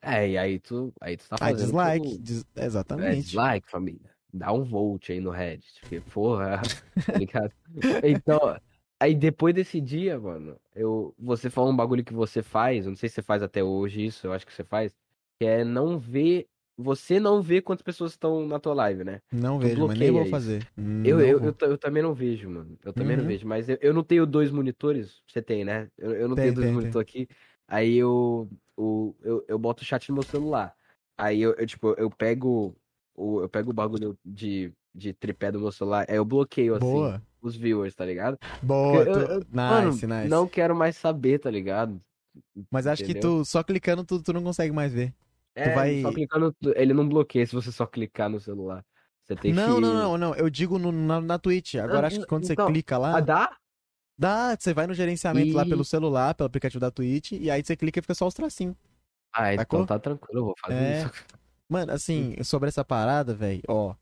[0.00, 2.08] É, e aí tu, aí tu tá aí fazendo dislike.
[2.12, 2.22] tudo.
[2.22, 3.22] des- É, exatamente.
[3.22, 4.10] dislike, família.
[4.32, 5.80] Dá um volt aí no Reddit.
[5.82, 6.62] Porque, porra,
[7.32, 7.50] tá?
[8.02, 8.56] Então,
[9.02, 12.96] aí depois desse dia, mano, eu, você falou um bagulho que você faz, eu não
[12.96, 14.94] sei se você faz até hoje isso, eu acho que você faz,
[15.40, 19.20] que é não ver, você não vê quantas pessoas estão na tua live, né?
[19.32, 20.24] Não Tu vejo, mas nem vou isso.
[20.24, 20.70] fazer.
[21.04, 21.52] Eu, Não eu, vou.
[21.52, 22.78] eu, eu também não vejo, mano.
[22.84, 23.26] Eu também não Uhum.
[23.26, 23.46] vejo.
[23.46, 25.22] Mas eu, eu não tenho dois monitores.
[25.26, 25.90] Você tem, né?
[25.98, 27.28] Eu, eu não Tem, tenho dois monitores aqui.
[27.66, 30.74] Aí eu, o, eu, eu boto o chat no meu celular.
[31.18, 32.76] Aí eu, eu, tipo, eu pego
[33.14, 36.06] o, eu pego o bagulho de, de tripé do meu celular.
[36.08, 38.38] Aí eu bloqueio, assim, Boa, os viewers, tá ligado?
[38.62, 39.02] boa.
[39.02, 40.28] Eu- tu- eu- Nice, Mano, nice.
[40.28, 42.00] não quero mais saber, tá ligado?
[42.70, 43.40] Mas acho que entendeu?
[43.40, 45.12] tu, só clicando, tu, tu não consegue mais ver.
[45.54, 48.82] É, vai- só clicando, ele não bloqueia se você só clicar no celular.
[49.22, 49.80] Você tem Não, que...
[49.82, 50.34] não, não, não.
[50.34, 51.74] Eu digo no- na, na Twitch.
[51.74, 53.18] Agora Ah, acho que quando você então, clica lá.
[53.18, 53.56] Ah, dá?
[54.18, 55.68] Dá, você vai no gerenciamento lá Ih.
[55.68, 58.76] pelo celular, pelo aplicativo da Twitch, e aí você clica e fica só os tracinhos.
[59.34, 59.86] Ah, então Sacou?
[59.86, 60.98] tá tranquilo, eu vou fazer É.
[61.02, 61.10] isso.
[61.68, 63.94] Mano, assim, sobre essa parada, velho, ó.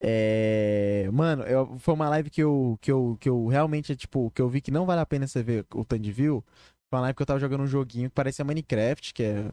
[0.00, 1.08] É.
[1.12, 4.48] Mano, eu- foi uma live que eu, que, eu, que eu realmente, tipo, que eu
[4.48, 6.44] vi que não vale a pena você ver o tanto de view.
[6.90, 9.52] Foi uma live que eu tava jogando um joguinho que parecia Minecraft, que é.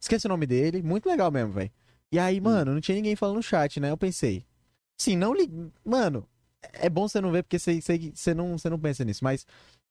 [0.00, 1.70] Esqueci o nome dele, muito legal mesmo, velho.
[2.12, 3.90] E aí, mano, não tinha ninguém falando no chat, né?
[3.90, 4.44] Eu pensei.
[5.00, 5.50] Sim, não li.
[5.84, 6.26] Mano,
[6.72, 9.46] é bom você não ver porque você, você, você, não, você não pensa nisso, mas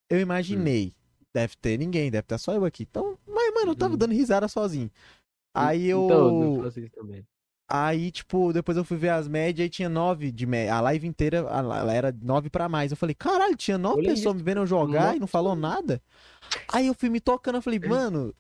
[0.10, 0.94] eu imaginei.
[1.34, 2.84] Deve ter ninguém, deve ter só eu aqui.
[2.84, 3.98] Então, mas, mano, eu tava Uhum.
[3.98, 4.90] dando risada sozinho.
[5.56, 6.06] Aí eu.
[6.06, 7.24] Então, eu faço isso também.
[7.70, 10.74] Aí, tipo, depois eu fui ver as médias e tinha nove de média.
[10.76, 12.92] A live inteira, ela era nove pra mais.
[12.92, 14.36] Eu falei, caralho, tinha nove Olha pessoas isso.
[14.36, 16.02] me vendo jogar e não falou nada.
[16.72, 18.34] Aí eu fui me tocando, eu falei, mano,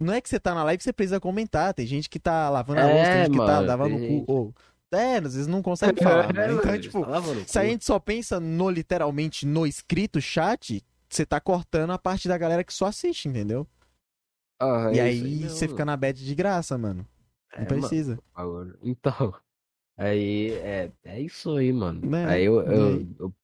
[0.00, 1.74] não é que você tá na live você precisa comentar.
[1.74, 4.00] Tem gente que tá lavando a louça, tem É, gente que tá mano, lavando o
[4.00, 4.24] cu.
[4.32, 4.54] Ou,
[4.92, 6.52] é, às vezes não consegue falar, né?
[6.52, 11.40] Então, tipo, no se a gente só pensa no literalmente no escrito chat, você tá
[11.40, 13.66] cortando a parte da galera que só assiste, entendeu?
[14.60, 17.06] Ah, e é aí isso você fica na bad de graça, mano.
[17.56, 18.18] Não É, mano, precisa.
[18.34, 19.34] agora- Então,
[19.96, 22.00] aí é, é isso aí, mano.
[22.08, 22.24] Né?
[22.26, 23.16] Aí eu, eu, aí?
[23.18, 23.34] eu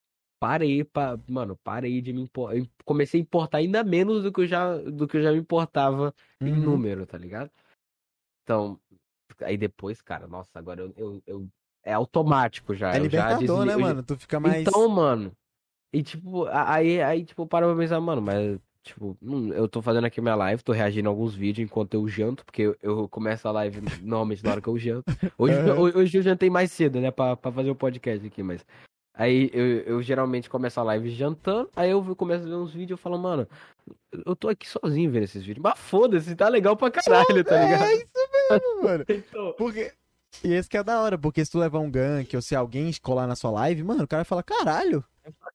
[0.40, 1.18] parei pra.
[1.28, 2.56] Mano, parei de me importar.
[2.84, 6.14] Comecei a importar ainda menos do que eu já, do que eu já me importava
[6.40, 6.60] em Uhum.
[6.60, 7.50] número, tá ligado?
[8.44, 8.80] Então,
[9.42, 11.48] aí depois, cara, nossa, agora eu, eu, eu-
[11.84, 12.88] é automático já.
[12.94, 14.02] É eu já libertador, né, já- mano?
[14.02, 14.66] Tu fica mais.
[14.66, 15.32] Então, mano,
[15.92, 19.16] E tipo, aí, aí tipo, para pra pensar, mano, mas tipo,
[19.54, 22.62] eu tô fazendo aqui minha live, tô reagindo a alguns vídeos enquanto eu janto, porque
[22.62, 25.04] eu, eu começo a live normalmente na hora que eu janto.
[25.36, 28.64] Hoje, hoje, hoje eu jantei mais cedo, né, pra, pra fazer o podcast aqui, mas.
[29.14, 32.90] Aí eu, eu geralmente começo a live jantando, aí eu começo a ver uns vídeos
[32.90, 33.48] e eu falo, mano,
[34.24, 35.62] eu tô aqui sozinho vendo esses vídeos.
[35.62, 37.82] Mas foda-se, tá legal pra caralho, tá ligado?
[37.82, 38.06] É isso
[38.50, 39.04] mesmo, mano.
[39.08, 39.92] Então, Porque.
[40.44, 42.92] E esse que é da hora, porque se tu levar um gank ou se alguém
[43.02, 45.04] colar na sua live, mano, o cara fala, caralho.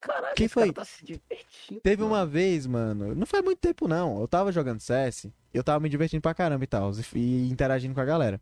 [0.02, 0.72] Caralho, Quem foi?
[0.72, 1.82] tá se divertindo.
[1.82, 4.20] Teve uma vez, mano, não faz muito tempo não.
[4.20, 8.02] Eu tava jogando CS, eu tava me divertindo pra caramba e tal, e, interagindo com
[8.02, 8.42] a galera.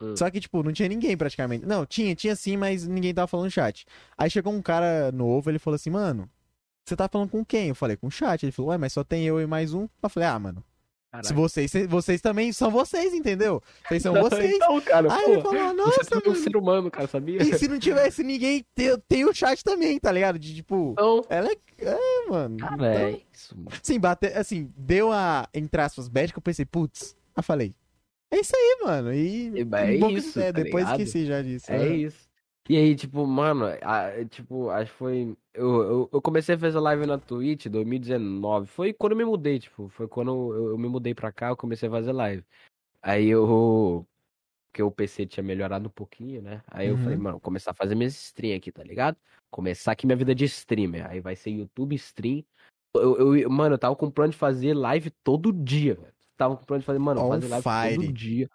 [0.00, 0.16] Hum.
[0.16, 1.66] Só que, tipo, não tinha ninguém praticamente.
[1.66, 3.84] Não, tinha, tinha sim, mas ninguém tava falando no chat.
[4.16, 6.28] Aí chegou um cara novo, ele falou assim, mano,
[6.84, 7.68] você tá falando com quem?
[7.68, 8.42] Eu falei, com o chat.
[8.42, 9.88] Ele falou, ué, mas só tem eu e mais um.
[10.02, 10.64] Eu falei, ah, mano,
[11.12, 11.34] Caralho.
[11.34, 13.60] vocês, se- vocês também são vocês, entendeu?
[13.88, 14.54] Vocês são vocês.
[14.54, 16.44] Então, cara, Aí pô, ele falou, você nossa, também é um mano.
[16.44, 17.42] ser humano, cara, sabia?
[17.42, 20.38] E se não tivesse ninguém, tem, tem o chat também, tá ligado?
[20.38, 22.56] De tipo, Então, é legal, é, mano.
[22.58, 23.70] cara, é isso, mano.
[23.82, 27.74] Sim, bate, assim, deu a, entre aspas, bad que eu pensei, putz, eu falei,
[28.30, 29.12] é isso aí, mano.
[29.12, 31.00] E, É, é um isso, fé, tá depois ligado?
[31.00, 31.72] esqueci já disso.
[31.72, 31.88] É né?
[31.96, 32.30] isso.
[32.68, 35.36] E aí, tipo, mano, a- tipo, acho que foi.
[35.52, 38.66] Eu, eu, eu comecei a fazer live na Twitch em 2019.
[38.68, 41.56] Foi quando eu me mudei, tipo, foi quando eu, eu me mudei pra cá, eu
[41.56, 42.44] comecei a fazer live.
[43.02, 44.06] Aí eu.
[44.72, 46.62] Porque o PC tinha melhorado um pouquinho, né?
[46.68, 47.02] Aí eu Uhum.
[47.02, 49.16] falei, mano, vou começar a fazer minhas stream aqui, tá ligado?
[49.50, 51.10] Começar aqui minha vida de streamer.
[51.10, 52.44] Aí vai ser YouTube stream.
[52.94, 56.14] Eu, eu, mano, eu tava com plano de fazer live todo dia, velho.
[56.36, 57.96] Tava com plano de fazer, mano, fazer live fire.
[57.98, 58.48] todo dia.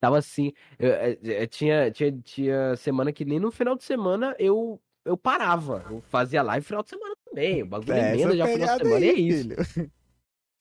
[0.00, 4.36] Tava assim, eu, eu- eu tinha, tinha, tinha semana que nem no final de semana
[4.38, 5.84] eu, eu parava.
[5.90, 7.62] Eu fazia live final de semana também.
[7.62, 9.42] O bagulho É, emenda já final de semana, e é aí, isso.
[9.42, 9.90] filho.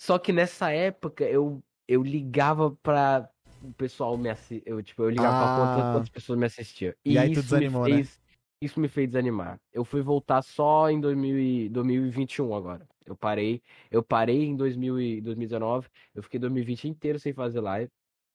[0.01, 3.29] Só que nessa época eu, eu ligava pra
[3.61, 4.61] o pessoal me assistir.
[4.65, 5.57] Eu, tipo, eu ligava pra Ah.
[5.75, 6.93] quantas, quantas pessoas me assistiam.
[7.05, 7.95] E aí tu isso desanimou, me né?
[7.97, 8.21] fez,
[8.61, 9.59] Isso me fez desanimar.
[9.73, 12.87] Eu fui voltar só em 2000 e- 2021 agora.
[13.05, 13.61] Eu parei.
[13.91, 15.87] Eu parei em 2000 e 2019.
[16.15, 17.91] Eu fiquei 2020 inteiro sem fazer live.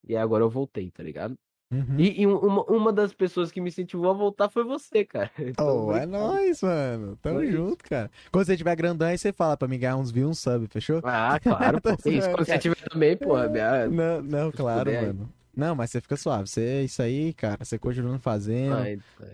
[0.06, 1.34] E aí agora eu voltei, tá ligado?
[1.70, 1.96] Uhum.
[1.98, 5.30] E, e um- uma, uma das pessoas que me incentivou a voltar foi você, cara.
[5.38, 7.18] Então, Oh, é nóis, mano.
[7.20, 7.56] Tamo Foi isso.
[7.56, 8.10] junto, cara.
[8.32, 11.00] Quando você tiver grandão, aí você fala pra me ganhar uns views, um sub, fechou?
[11.04, 11.90] Ah, claro, pô.
[12.08, 12.30] Isso.
[12.30, 13.36] Quando você tiver também, pô.
[13.48, 15.28] minha- Não, não, claro, mano.
[15.58, 16.48] Não, mas você fica suave.
[16.48, 18.74] Você, isso aí, cara, você continua fazendo.
[18.76, 18.84] Ah,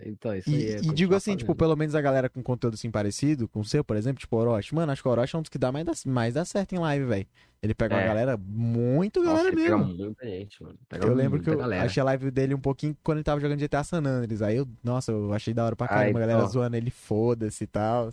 [0.05, 1.57] então, isso E, aí é e digo assim, tipo, fazendo.
[1.59, 4.73] pelo menos a galera com conteúdo assim parecido, com o seu, por exemplo, tipo Orochi.
[4.73, 6.73] Mano, acho que o Orochi é um dos que dá mais, dá, mais dá certo
[6.73, 7.27] em live, velho.
[7.61, 8.07] Ele pega uma É.
[8.07, 9.85] galera, muito Nossa, galera mesmo.
[9.85, 10.75] muita gente, mano.
[10.89, 11.85] Pega Eu lembro que eu galera.
[11.85, 14.41] achei a live dele um pouquinho quando ele tava jogando GTA San Andreas.
[14.41, 17.67] Aí eu, nossa, eu achei da hora pra caramba, a galera zoando ele, foda-se e
[17.67, 18.09] tal.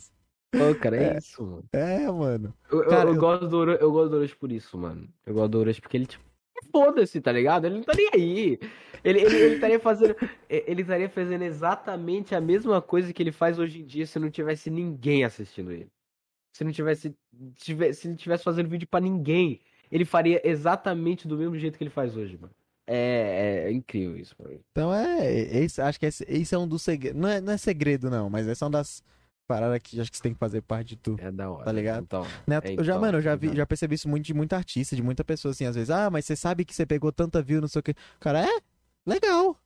[0.53, 1.19] Pô, cara, é, É.
[1.19, 1.65] isso, mano.
[1.73, 2.55] É, mano.
[2.71, 5.09] Eu, eu- Cara, eu eu- gosto do eu gosto do Orochi por isso, mano.
[5.27, 6.23] Eu gosto do Orochi porque ele, tipo,
[6.71, 7.67] foda-se, tá ligado?
[7.67, 8.59] Ele não tá nem aí.
[9.05, 10.17] Ele, ele, ele estaria fazendo.
[10.49, 14.31] Ele estaria fazendo exatamente a mesma coisa que ele faz hoje em dia se não
[14.31, 15.89] tivesse ninguém assistindo ele.
[16.53, 17.15] Se não tivesse.
[17.57, 19.61] tivesse se ele tivesse fazendo vídeo pra ninguém,
[19.91, 22.55] ele faria exatamente do mesmo jeito que ele faz hoje, mano.
[22.87, 24.51] É, é incrível isso pra.
[24.71, 27.21] Então é, esse, acho que esse, esse é um dos segredos.
[27.21, 29.03] Não é, não é segredo, não, mas essa é uma das
[29.47, 31.17] paradas que acho que você tem que fazer parte de tu.
[31.19, 31.65] É da hora.
[31.65, 32.03] Tá ligado?
[32.05, 32.57] Então, Né?
[32.65, 33.57] eu já, então, mano, eu já tá vi, ligado?
[33.59, 36.25] já percebi isso muito de muita artista, de muita pessoa, assim, às vezes, ah, mas
[36.25, 37.95] você sabe que você pegou tanta view, não sei o que.
[38.21, 38.61] Cara, é?
[39.07, 39.57] Legal.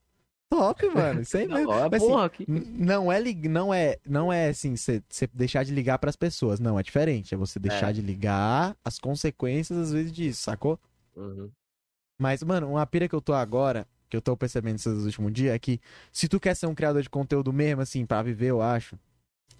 [0.48, 1.20] Top, mano.
[1.22, 1.68] Isso aí mesmo.
[1.90, 2.44] Mas, assim, porra, que...
[2.48, 5.02] Não é, lig- não é, não é assim, você
[5.34, 6.60] deixar de ligar pras pessoas.
[6.60, 7.34] Não, é diferente.
[7.34, 7.92] É você deixar É.
[7.92, 10.78] de ligar as consequências, às vezes, disso, sacou?
[11.16, 11.50] Uhum.
[12.18, 15.54] Mas, mano, uma pira que eu tô agora, que eu tô percebendo esses últimos dias,
[15.54, 15.80] é que
[16.12, 18.96] se tu quer ser um criador de conteúdo mesmo, assim, pra viver, eu acho.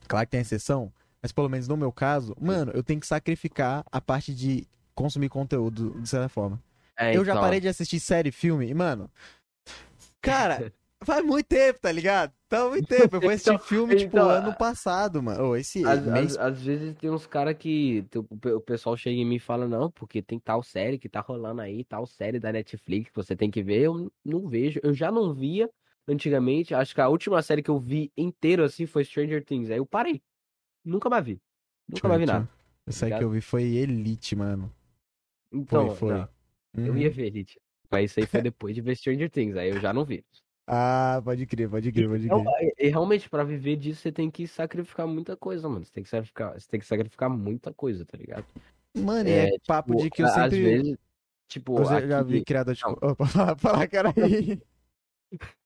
[0.09, 0.93] Claro que tem exceção,
[1.23, 5.29] mas pelo menos no meu caso, mano, eu tenho que sacrificar a parte de consumir
[5.29, 6.61] conteúdo de certa forma.
[6.99, 7.43] É, eu já então.
[7.43, 9.11] parei de assistir série e filme, e, mano.
[10.21, 10.73] Cara,
[11.05, 12.33] faz muito tempo, tá ligado?
[12.49, 13.17] Faz muito tempo.
[13.17, 15.49] Eu fui assistir Então- filme, tipo, então, ano passado, mano.
[15.51, 16.37] Ô, esse Às, mês.
[16.37, 19.37] às- às vezes tem uns caras que tu- o pe- o pessoal chega em mim
[19.37, 23.11] e fala, não, porque tem tal série que tá rolando aí, tal série da Netflix
[23.11, 23.83] que você tem que ver.
[23.83, 24.81] Eu não vejo.
[24.83, 25.69] Eu já não via
[26.09, 26.75] antigamente.
[26.75, 29.71] Acho que a última série que eu vi inteiro assim foi Stranger Things.
[29.71, 30.23] Aí eu parei.
[30.85, 31.41] Nunca mais vi.
[31.89, 32.49] Nunca mais vi nada.
[32.87, 34.73] Esse aí que eu vi foi Elite, mano.
[35.53, 36.13] Então, foi.
[36.77, 36.99] eu Uhum.
[36.99, 37.61] ia ver Elite.
[37.91, 39.57] Mas isso aí foi depois de ver Stranger Things.
[39.57, 40.25] Aí eu já não vi.
[40.69, 42.75] Ah, pode crer, pode crer, pode Então, crer.
[42.77, 45.85] e- e realmente, pra viver disso, você tem que sacrificar muita coisa, mano.
[45.85, 48.45] Você tem que sacrificar, você tem que sacrificar muita coisa, tá ligado?
[48.97, 50.43] Mano, é, é, papo Tipo, de que eu sempre.
[50.43, 50.99] Às vezes,
[51.47, 52.83] tipo, Eu já, já aqui- vi criador de.
[52.83, 52.97] Não.
[53.01, 54.61] Opa, fala, fala, cara aí.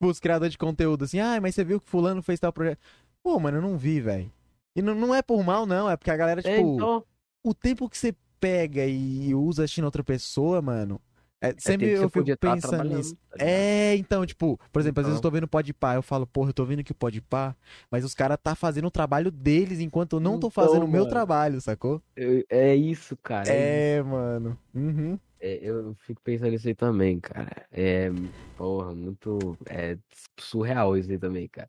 [0.01, 2.79] Os criadores de conteúdo assim, ah, mas você viu que Fulano fez tal projeto.
[3.23, 4.31] Pô, mano, eu não vi, velho.
[4.75, 6.51] E não, não é por mal, não, é porque a galera, tipo.
[6.51, 7.05] É, então,
[7.45, 11.01] o tempo que você pega e usa assistindo outra pessoa, mano,
[11.43, 13.17] É, sempre que você eu fico tá pensando nisso.
[13.31, 13.45] tá?
[13.45, 15.31] É, então, tipo, por exemplo, às vezes eu Então.
[15.31, 17.55] tô vendo Podpah, eu falo, porra, eu tô vendo que o Podpah,
[17.91, 20.89] mas os caras tá fazendo o trabalho deles enquanto eu não tô Então, fazendo o
[20.89, 22.03] meu trabalho, sacou?
[22.17, 23.51] Eu- é isso, cara.
[23.51, 24.59] É, É, mano.
[24.75, 25.19] Uhum.
[25.41, 27.67] É, eu fico pensando nisso aí também, cara.
[27.73, 28.11] É,
[28.57, 29.57] porra, muito.
[29.67, 29.97] É
[30.39, 31.69] surreal isso aí também, cara.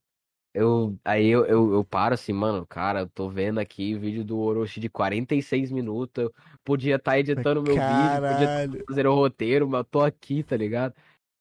[0.53, 4.25] Eu, aí eu, eu, eu paro assim, mano, cara, eu tô vendo aqui o vídeo
[4.25, 6.25] do Orochi de 46 minutos.
[6.25, 6.33] Eu
[6.65, 8.83] podia estar editando meu vídeo, podia Caralho.
[8.85, 10.93] fazendo o roteiro, mas eu tô aqui, tá ligado?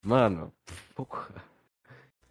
[0.03, 0.53] Mano,
[0.95, 1.27] porra.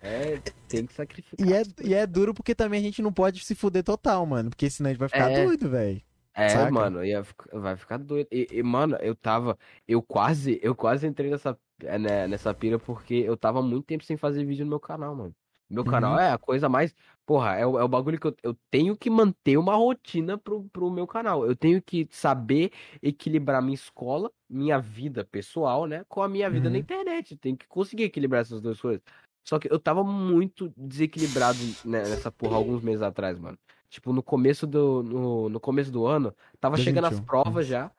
[0.02, 1.46] É, tem que sacrificar.
[1.46, 4.48] E é, e é duro porque também a gente não pode se fuder total, mano.
[4.48, 5.44] Porque senão a gente vai ficar É.
[5.44, 6.00] doido, velho.
[6.42, 6.72] É, Saca?
[6.72, 7.22] mano, ia,
[7.52, 8.28] vai ficar doido.
[8.32, 9.58] E, e, mano, eu tava.
[9.86, 10.58] Eu quase.
[10.62, 14.44] Eu quase entrei nessa, é, né, nessa pira porque eu tava muito tempo sem fazer
[14.44, 15.34] vídeo no meu canal, mano.
[15.68, 16.18] Meu canal Uhum.
[16.18, 16.94] é a coisa mais.
[17.26, 20.64] Porra, é o, é o bagulho que eu, eu tenho que manter uma rotina pro,
[20.70, 21.46] pro meu canal.
[21.46, 22.72] Eu tenho que saber
[23.02, 26.04] equilibrar minha escola, minha vida pessoal, né?
[26.08, 26.80] Com a minha vida na Uhum.
[26.80, 27.32] internet.
[27.32, 29.02] Eu tenho que conseguir equilibrar essas duas coisas.
[29.46, 33.58] Só que eu tava muito desequilibrado né, nessa porra alguns meses atrás, mano.
[33.90, 37.90] Tipo, no começo do, no, no começo do ano, tava chegando as 2021, provas já.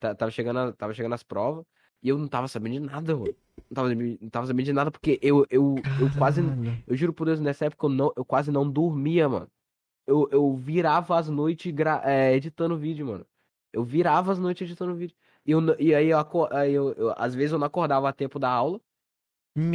[0.00, 1.64] Tava chegando, a- tava chegando as provas.
[2.02, 3.32] E eu não tava sabendo de nada, mano.
[3.70, 6.42] Não tava, sabendo- não tava sabendo de nada porque eu, eu, eu quase.
[6.88, 9.48] Eu juro por Deus, nessa época eu, não, eu quase não dormia, mano.
[10.04, 13.24] Eu, eu virava as noites gra- é, editando vídeo, mano.
[13.72, 15.16] Eu virava as noites editando vídeo.
[15.46, 16.18] E, eu, e aí, eu,
[16.50, 18.80] aí eu, eu- às vezes eu não acordava a tempo da aula.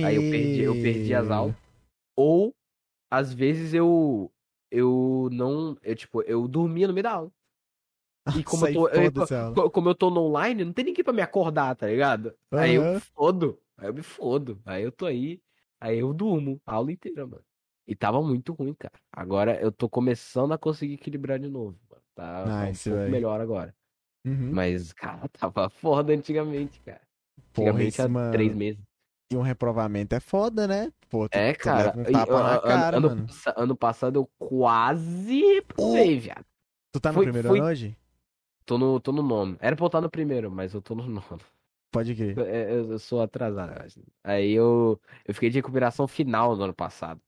[0.06, 1.56] Aí eu perdi, eu perdi as aulas.
[2.16, 2.54] Ou,
[3.10, 4.30] às vezes, eu.
[4.72, 5.78] Eu não.
[5.82, 7.32] Eu, tipo, eu dormia no meio da aula.
[8.36, 8.90] E como eu tô.
[9.62, 12.36] eu- como eu tô no online, não tem ninguém pra me acordar, tá ligado?
[12.52, 13.00] Aí eu Aham.
[13.16, 13.62] fodo.
[13.78, 14.62] Aí eu me fodo.
[14.66, 15.42] Aí eu tô aí.
[15.80, 17.44] Aí eu durmo a aula inteira, mano.
[17.88, 18.94] E tava muito ruim, cara.
[19.12, 21.80] Agora eu tô começando a conseguir equilibrar de novo.
[21.90, 22.02] Mano.
[22.14, 23.12] Tá, tá um Nice, pouco véi.
[23.12, 23.74] melhor agora.
[24.26, 24.52] Uhum.
[24.52, 27.02] Mas, cara, tava foda antigamente, cara.
[27.54, 28.32] Porra, Antigamente há mano.
[28.32, 28.87] três meses.
[29.32, 30.92] E um reprovamento é foda, né?
[31.10, 31.86] Pô, tu, É, tu cara.
[31.88, 33.28] leva um e, tapa ó, na ano- cara, ano, mano.
[33.58, 36.46] ano passado eu quase reprovei, viado.
[36.94, 37.98] Tu tá no foi- primeiro foi- ano hoje?
[38.66, 39.58] Tô no, tô no nono.
[39.60, 41.40] Era pra eu estar no primeiro, mas eu tô no nono.
[41.92, 42.38] Pode crer.
[42.40, 43.72] É, Eu, eu sou atrasado.
[43.98, 44.04] eu.
[44.24, 47.20] Aí eu, eu fiquei de recuperação final no ano passado.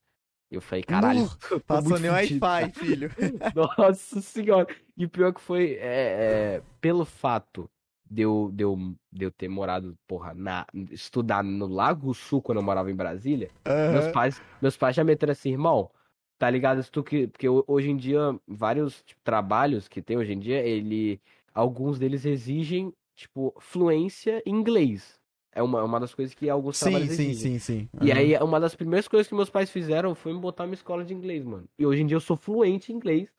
[0.52, 3.10] E eu falei, caralho, tô Passou nem Wi-Fi, filho.
[3.56, 4.68] Nossa senhora.
[4.98, 7.70] E pior que foi, é, é, pelo fato
[8.10, 8.78] de eu, de, eu,
[9.12, 13.52] de eu ter morado, porra, na, estudar no Lago Sul quando eu morava em Brasília,
[13.88, 14.08] meus Aham.
[14.08, 15.92] pais, meus pais já meteram assim, irmão,
[16.38, 16.82] tá ligado?
[16.84, 20.40] Se tu que, porque ho- hoje em dia, vários tipo, trabalhos que tem hoje em
[20.40, 21.22] dia, ele,
[21.54, 25.20] alguns deles exigem, tipo, fluência em inglês.
[25.52, 27.34] É uma, uma das coisas que alguns Sim, trabalhos sim, exigem.
[27.34, 27.90] sim, sim.
[28.00, 28.12] E Aham.
[28.12, 31.14] aí, uma das primeiras coisas que meus pais fizeram foi me botar numa escola de
[31.14, 31.68] inglês, mano.
[31.78, 33.30] E hoje em dia eu sou fluente em inglês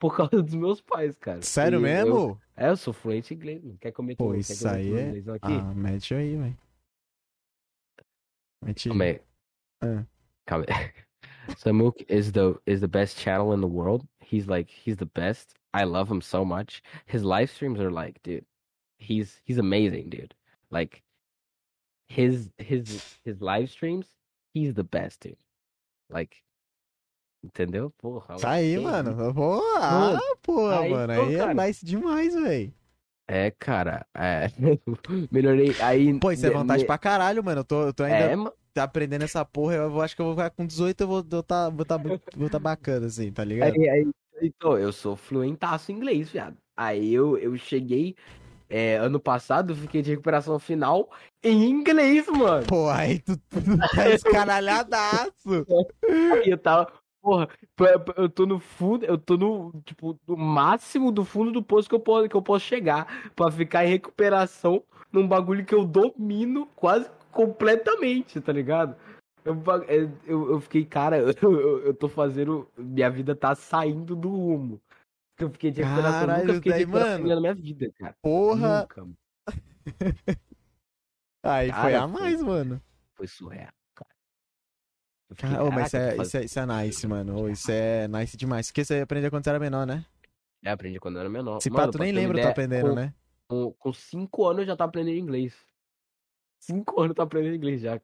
[0.00, 1.42] por causa dos meus pais, cara.
[1.42, 2.40] Sério E eu- mesmo?
[2.56, 3.78] é, eu sou fluente em inglês, mano.
[3.78, 5.38] Quer que eu Pô, isso aí é- aqui?
[5.42, 6.58] Ah, mete aí, velho.
[8.62, 9.10] Mete Calma aí.
[9.10, 9.20] aí.
[9.82, 10.06] Ah.
[10.46, 10.92] Calma aí.
[11.58, 14.06] Samuk is the is the best channel in the world.
[14.20, 15.54] He's like he's the best.
[15.72, 16.82] I love him so much.
[17.06, 18.44] His live streams are like, dude,
[18.98, 20.34] he's he's amazing, dude.
[20.70, 21.02] Like
[22.08, 24.06] his his his live streams,
[24.54, 25.38] he's the best, dude.
[26.08, 26.42] Like
[27.42, 27.90] entendeu?
[27.98, 28.36] Porra.
[28.36, 29.32] Tá aí, que mano.
[29.34, 31.14] Pô, ah, porra, aí, mano.
[31.14, 32.72] pô, Aí é nice demais, velho.
[33.28, 34.46] É, cara, é.
[35.30, 35.74] Melhorei.
[35.80, 36.18] Aí.
[36.18, 37.60] Pô, isso é vantagem me- pra caralho, mano.
[37.60, 38.52] Eu tô, eu tô ainda É, mano.
[38.76, 39.74] aprendendo essa porra.
[39.76, 41.96] Eu vou- acho que eu vou ficar com 18, eu vou, eu tá, vou, tá,
[42.36, 43.72] vou tá bacana, assim, tá ligado?
[43.74, 44.08] Aí, aí,
[44.42, 46.56] então, eu sou fluentaço em inglês, viado.
[46.76, 48.16] Aí eu, eu cheguei.
[48.68, 51.10] é, ano passado, fiquei de recuperação final
[51.42, 52.66] em inglês, mano.
[52.66, 55.66] Pô, aí tu, tu tá escaralhadaço.
[56.44, 56.92] Aí eu tava.
[57.22, 57.48] Porra,
[58.16, 61.94] eu tô no fundo, eu tô no, tipo, no máximo do fundo do poço que
[61.94, 66.66] eu posso, que eu posso chegar pra ficar em recuperação num bagulho que eu domino
[66.74, 68.96] quase completamente, tá ligado?
[69.44, 69.54] Eu,
[69.86, 72.68] é, eu, eu fiquei, cara, eu, eu, eu tô fazendo.
[72.76, 74.80] Minha vida tá saindo do rumo.
[75.38, 77.34] Eu fiquei de recuperação, Caralho, nunca fiquei de daí, recuperação mano.
[77.34, 78.16] na minha vida, cara.
[78.22, 78.80] Porra.
[78.80, 79.08] Nunca.
[81.42, 82.82] Aí foi Cara, a mais, mano.
[83.14, 83.72] Foi surreal,
[85.36, 87.48] fiquei, Cara, ô, mas isso "Caraca, é, isso, é, isso é nice, mano.
[87.50, 88.66] Isso é nice demais.
[88.68, 90.04] Porque você aprendeu quando você era menor, né?
[90.62, 91.60] É, aprendi quando eu era menor.
[91.60, 93.14] Se pá, tu nem lembra tu ideia, aprendendo, com- né?
[93.48, 95.54] Com, com cinco anos eu já tava aprendendo inglês.
[96.60, 98.00] Cinco anos eu tô aprendendo inglês já.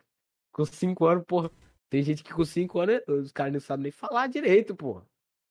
[0.52, 1.50] Com cinco anos, porra.
[1.90, 5.02] Tem gente que com cinco anos os caras não sabem nem falar direito, porra.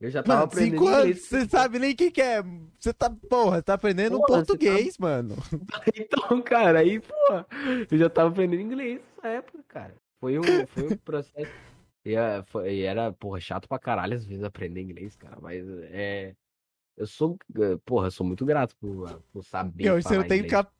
[0.02, 1.22] Eu já tava Mano, aprendendo cinco anos, inglês.
[1.26, 2.44] você sabe nem o que, que é.
[2.78, 5.36] Você tá, porra, tá aprendendo Porra, você português, mano.
[5.96, 7.48] Então, cara, aí, porra,
[7.90, 9.96] eu já tava aprendendo inglês nessa época, cara.
[10.26, 11.52] Foi um, foi um processo.
[12.04, 15.38] E, é, foi- era, porra, chato pra caralho às vezes aprender inglês, cara.
[15.40, 16.34] Mas é.
[16.98, 19.84] Eu sou, eh, porra, eu sou muito grato por, por saber.
[19.84, 20.72] E hoje você não tem cap-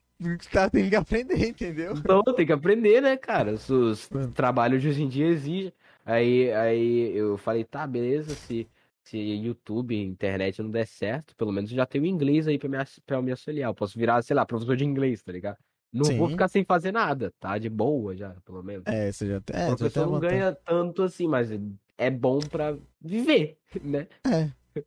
[0.50, 1.94] tá, tem que aprender, entendeu?
[1.96, 3.52] Então, tem que aprender, né, cara?
[3.52, 4.32] Os, os Mano.
[4.32, 5.72] trabalhos de hoje em dia exigem.
[6.04, 8.68] Aí, aí eu falei, tá, beleza, se,
[9.04, 12.78] se YouTube, internet não der certo, pelo menos eu já tenho inglês aí pra me,
[13.04, 13.70] pra me auxiliar.
[13.70, 15.58] Eu posso virar, sei lá, professor de inglês, tá ligado?
[15.96, 16.32] Não vou Sim.
[16.32, 17.56] ficar sem fazer nada, tá?
[17.58, 18.86] De boa já, pelo menos.
[18.86, 21.48] É, você já, é, você a não ganha tanto assim, mas
[21.96, 24.06] é bom pra viver, né?
[24.26, 24.50] É.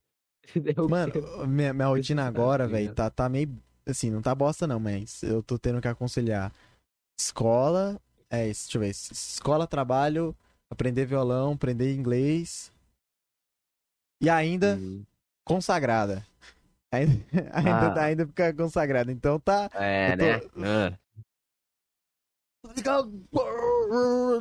[0.55, 2.95] É Mano, minha, minha rotina agora, velho, ligado?
[2.95, 3.55] tá, tá meio.
[3.85, 6.51] Assim, não tá bosta não, mas eu tô tendo que aconselhar
[7.19, 7.99] escola.
[8.29, 8.89] É, isso, deixa eu ver.
[8.89, 10.35] Escola, trabalho,
[10.69, 12.71] aprender violão, aprender inglês.
[14.21, 15.03] E ainda Hum,
[15.45, 16.25] consagrada.
[16.91, 17.13] Ainda,
[17.53, 18.03] ainda, Ah.
[18.03, 19.11] ainda fica consagrada.
[19.11, 19.69] Então tá.
[19.73, 20.97] É, tô- né?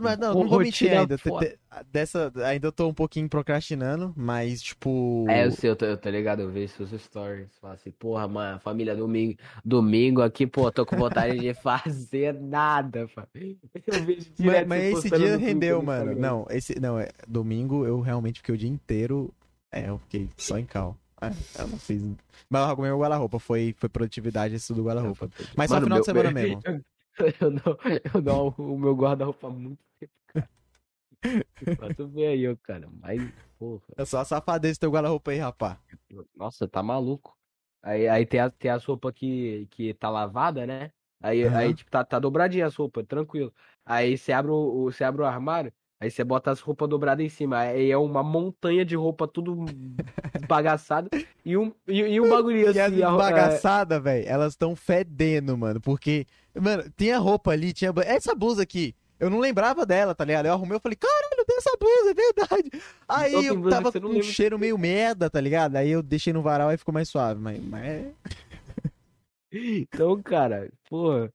[0.01, 1.87] Mas não, não vou mentir rotina ainda.
[1.91, 5.25] Dessa, ainda eu tô um pouquinho procrastinando, mas tipo.
[5.29, 7.49] É, eu sei, eu tô, eu tô ligado, eu vejo seus stories.
[7.61, 13.09] Fala assim, porra, mano, família, domingo, domingo aqui, pô, tô com vontade de fazer nada,
[13.15, 13.27] pá.
[13.87, 16.15] Eu vejo Mas, direto mas esse dia rendeu, mano.
[16.15, 16.79] Não, esse.
[16.81, 17.09] Não, é.
[17.27, 19.33] Domingo eu realmente fiquei o dia inteiro.
[19.73, 20.97] É, eu fiquei só em cal.
[21.21, 22.03] É, eu não fiz.
[22.49, 23.39] Mas eu arrumei meu guarda-roupa.
[23.39, 25.29] Foi, foi produtividade isso do guarda-roupa.
[25.57, 26.63] Mas só Mano, final de semana meu- mesmo.
[27.41, 27.79] Eu dou,
[28.15, 30.13] eu dou o meu guarda-roupa há muito tempo.
[31.77, 32.89] Pra tu ver aí, ó, cara.
[33.01, 33.21] Mas,
[33.59, 33.83] porra.
[33.97, 35.81] É só a safadeza do teu guarda-roupa aí, rapá.
[36.37, 37.37] Nossa, tá maluco.
[37.83, 40.93] Aí, aí tem, a, tem as roupas que, que tá lavada, né?
[41.21, 41.57] Aí, Aham.
[41.59, 43.53] aí tipo, tá, tá dobradinha as roupas, tranquilo.
[43.85, 44.55] Aí você abre o,
[44.85, 47.59] o- você abre o armário, aí você bota as roupas dobradas em cima.
[47.59, 49.65] Aí é uma montanha de roupa tudo
[50.47, 51.09] bagaçada
[51.45, 53.03] e um, e, e um bagulho E as assim.
[53.03, 55.81] a- bagaçadas, velho, elas estão fedendo, mano.
[55.81, 57.93] Porque, mano, tinha roupa ali, tinha.
[58.05, 60.47] Essa blusa aqui, eu não lembrava dela, tá ligado?
[60.47, 62.85] Eu arrumei, eu falei, caralho, tem essa blusa, é verdade.
[63.09, 64.23] Aí eu tava com um lembra.
[64.23, 65.77] cheiro meio merda, tá ligado?
[65.77, 67.41] Aí eu deixei no varal e ficou mais suave.
[67.41, 68.13] Mas, mas é.
[69.51, 71.33] Então, cara, porra.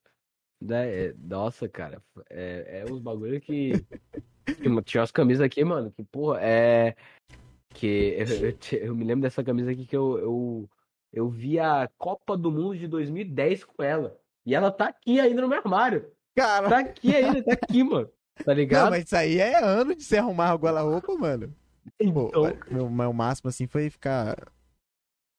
[0.64, 3.74] Né, é- nossa, cara, é, é uns bagulho que.
[4.46, 6.96] que Tinha umas camisas aqui, mano, que, porra, é.
[7.74, 10.70] Que eu, eu, eu me lembro dessa camisa aqui que eu, eu,
[11.12, 14.18] eu vi a Copa do Mundo de 2010 com ela.
[14.46, 16.12] E ela tá aqui ainda no meu armário.
[16.36, 18.08] Cara, Tá aqui ainda, tá aqui, mano.
[18.38, 18.90] Tá não, ligado?
[18.90, 21.56] mas isso aí é ano de se arrumar o guarda-roupa, mano.
[22.14, 24.52] Pô, Então, mas meu, meu máximo assim foi ficar.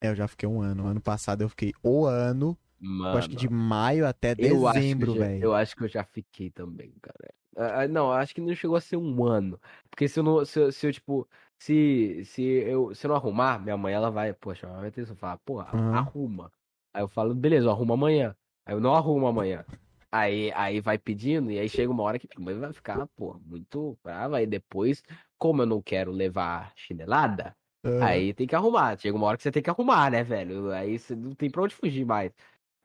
[0.02, 0.86] É, eu já fiquei um ano.
[0.86, 3.18] Ano passado eu fiquei o ano, mano.
[3.18, 5.44] acho que de maio até dezembro, velho.
[5.44, 7.34] Eu acho que eu já fiquei também, cara.
[7.56, 9.60] Ah, ah, não, acho que não chegou a ser um ano.
[9.90, 11.28] Porque se eu não, se eu, se eu, tipo,
[11.58, 15.02] se, se eu, se eu não arrumar, minha mãe, ela vai, poxa, ela vai ter
[15.02, 15.92] isso, fala, pô, Aham.
[15.96, 16.52] arruma.
[16.92, 18.36] Aí eu falo, beleza, eu arrumo amanhã.
[18.66, 19.64] Aí eu não arrumo amanhã.
[20.10, 23.34] Aí, aí vai pedindo, e aí chega uma hora que minha mãe vai ficar, pô,
[23.44, 24.36] muito brava.
[24.38, 25.02] Aí depois,
[25.38, 28.98] como eu não quero levar chinelada, Ah, Aí tem que arrumar.
[28.98, 30.70] Chega uma hora que você tem que arrumar, né, velho?
[30.72, 32.32] Aí você não tem pra onde fugir mais.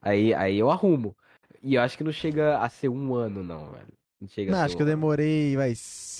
[0.02, 1.16] Aí, aí eu arrumo.
[1.62, 3.92] E eu acho que não chega a ser um ano, não, velho.
[4.20, 5.72] Não chega Não, acho ser que eu um demorei, vai,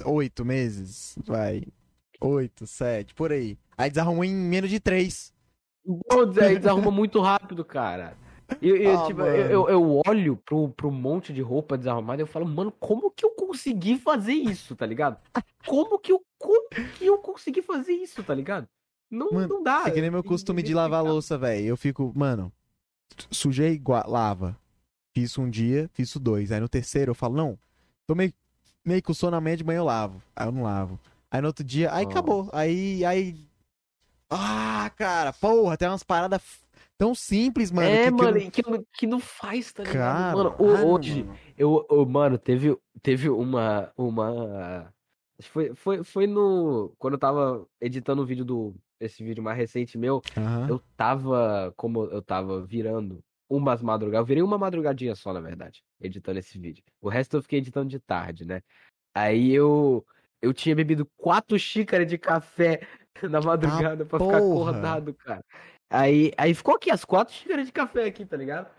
[0.06, 1.16] oito meses.
[1.26, 1.62] Vai.
[2.20, 3.58] Oito, sete, por aí.
[3.78, 5.32] Aí desarrumou em menos de três.
[5.84, 8.16] Não, aí desarruma muito rápido, cara.
[8.60, 12.26] Eu, eu, Ah, tipo, eu, eu- olho pro, pro monte de roupa desarrumada e eu
[12.26, 15.18] falo, mano, como que eu consegui fazer isso, tá ligado?
[15.64, 18.66] Como que eu, como que eu consegui fazer isso, tá ligado?
[19.10, 19.84] Não, Mano, não dá.
[19.86, 21.66] É que nem meu costume de lavar louça, velho.
[21.66, 22.52] Eu fico, mano,
[23.30, 24.56] sujei, lava.
[25.14, 26.52] Fiz um dia, fiz dois.
[26.52, 27.58] Aí no terceiro eu falo, não,
[28.06, 28.32] tô meio,
[28.84, 30.22] meio com sono amanhã de manhã eu lavo.
[30.36, 30.98] Aí eu não lavo.
[31.30, 32.08] Aí no outro dia, aí Ah.
[32.08, 32.48] acabou.
[32.52, 33.44] Aí, aí.
[34.28, 36.40] Ah, cara, porra, tem umas paradas
[36.96, 37.88] tão simples, mano.
[37.88, 39.98] é, que, que eu mano, não- e que, não- que não faz, tá ligado?
[39.98, 41.38] Cara, Mano, ho- hoje, mano.
[41.56, 44.99] Eu, eu- mano, teve, teve uma, uma, que
[45.40, 49.96] foi, foi, foi no, quando eu tava editando o vídeo do, esse vídeo mais recente
[49.96, 50.68] meu, Aham.
[50.68, 55.82] eu tava, como eu tava virando umas madrugadas, eu virei uma madrugadinha só, na verdade,
[56.00, 56.84] editando esse vídeo.
[57.00, 58.62] O resto eu fiquei editando de tarde, né?
[59.14, 60.04] Aí eu,
[60.40, 62.86] eu tinha bebido quatro xícaras de café
[63.22, 64.70] na madrugada pra ficar porra.
[64.70, 65.44] acordado, cara.
[65.90, 68.70] Aí, aí ficou aqui as quatro xícaras de café aqui, tá ligado?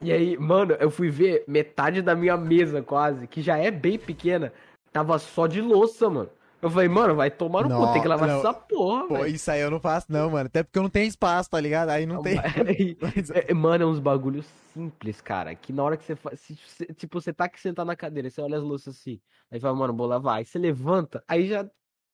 [0.00, 3.98] E aí, mano, eu fui ver metade da minha mesa quase, que já é bem
[3.98, 4.52] pequena,
[4.98, 6.30] tava só de louça, mano.
[6.60, 8.38] Eu falei, mano, vai tomar no cu, tem que Não, lavar não.
[8.40, 9.28] essa porra, Pô, velho.
[9.28, 10.46] isso aí eu não faço, não, mano.
[10.48, 11.90] Até porque eu não tenho espaço, tá ligado?
[11.90, 12.34] Aí não tem.
[13.00, 14.44] Mas- É, mano, é uns bagulhos
[14.74, 15.54] simples, cara.
[15.54, 16.40] Que na hora que você faz.
[16.40, 19.20] se- se- tipo, você tá aqui sentado na cadeira, você olha as louças assim.
[19.52, 20.38] Aí fala, mano, vou lavar.
[20.38, 21.64] Aí você levanta, aí já,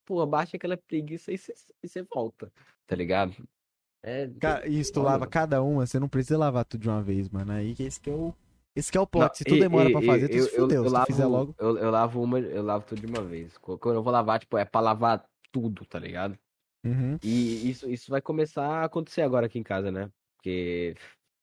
[0.05, 2.52] pô, baixa aquela preguiça e você, e você volta.
[2.86, 3.35] Tá ligado?
[4.02, 4.28] É.
[4.39, 7.51] Cara, isso, tu lava cada uma, você não precisa lavar tudo de uma vez, mano.
[7.51, 8.35] Aí que esse que é o.
[8.77, 9.29] Esse que é o plot.
[9.29, 10.85] Não, se tu e- demora e- pra fazer, tu eu- se eu- fudeu.
[10.85, 11.55] eu se tu fizer lavo- logo.
[11.59, 13.57] Eu, eu lavo uma, eu lavo tudo de uma vez.
[13.59, 16.37] Quando eu vou lavar, tipo, é pra lavar tudo, tá ligado?
[16.85, 17.17] Uhum.
[17.23, 20.11] E isso, isso vai começar a acontecer agora aqui em casa, né?
[20.37, 20.95] Porque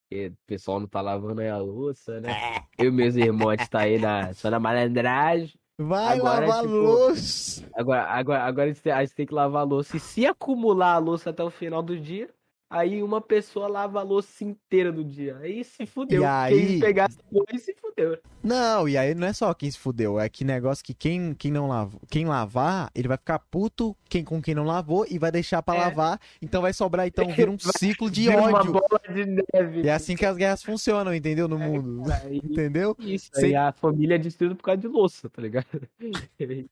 [0.08, 2.30] porque o pessoal não tá lavando aí a louça, né?
[2.78, 5.54] Eu e meus irmãos, tá aí na, só na malandragem.
[5.80, 7.66] Vai Agora, lavar tipo, louça.
[7.74, 9.96] Agora, agora, agora a gente tem- a gente tem que lavar a louça.
[9.96, 12.28] E se acumular a louça até o final do dia,
[12.72, 15.36] aí uma pessoa lava a louça inteira do dia.
[15.38, 16.22] Aí se fudeu.
[16.22, 16.94] E aí- Quem
[17.30, 18.18] porra aí se fudeu.
[18.42, 21.50] Não, e aí não é só quem se fudeu, é que negócio que quem, quem
[21.52, 25.30] não lavou, quem lavar, ele vai ficar puto quem, com quem não lavou e vai
[25.30, 25.78] deixar pra É.
[25.78, 27.56] lavar, então vai sobrar, então vira um
[28.00, 28.72] ciclo de Vira uma ódio.
[28.72, 29.82] bola de neve.
[29.82, 31.46] E é assim que as guerras funcionam, entendeu?
[31.46, 32.10] No mundo.
[32.24, 32.96] Aí, Entendeu?
[32.98, 35.66] isso, Sem- aí a família é destruída por causa de louça, tá ligado?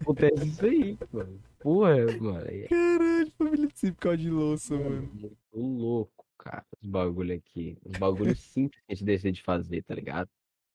[0.00, 1.40] Acontece isso aí, mano.
[1.60, 2.46] Porra, mano.
[2.46, 5.10] É Caralho, família de de louça, mano.
[5.14, 6.64] muito louco, cara.
[6.80, 7.78] Os bagulho aqui.
[7.84, 10.28] Os bagulhos simples que a gente decide fazer, tá ligado?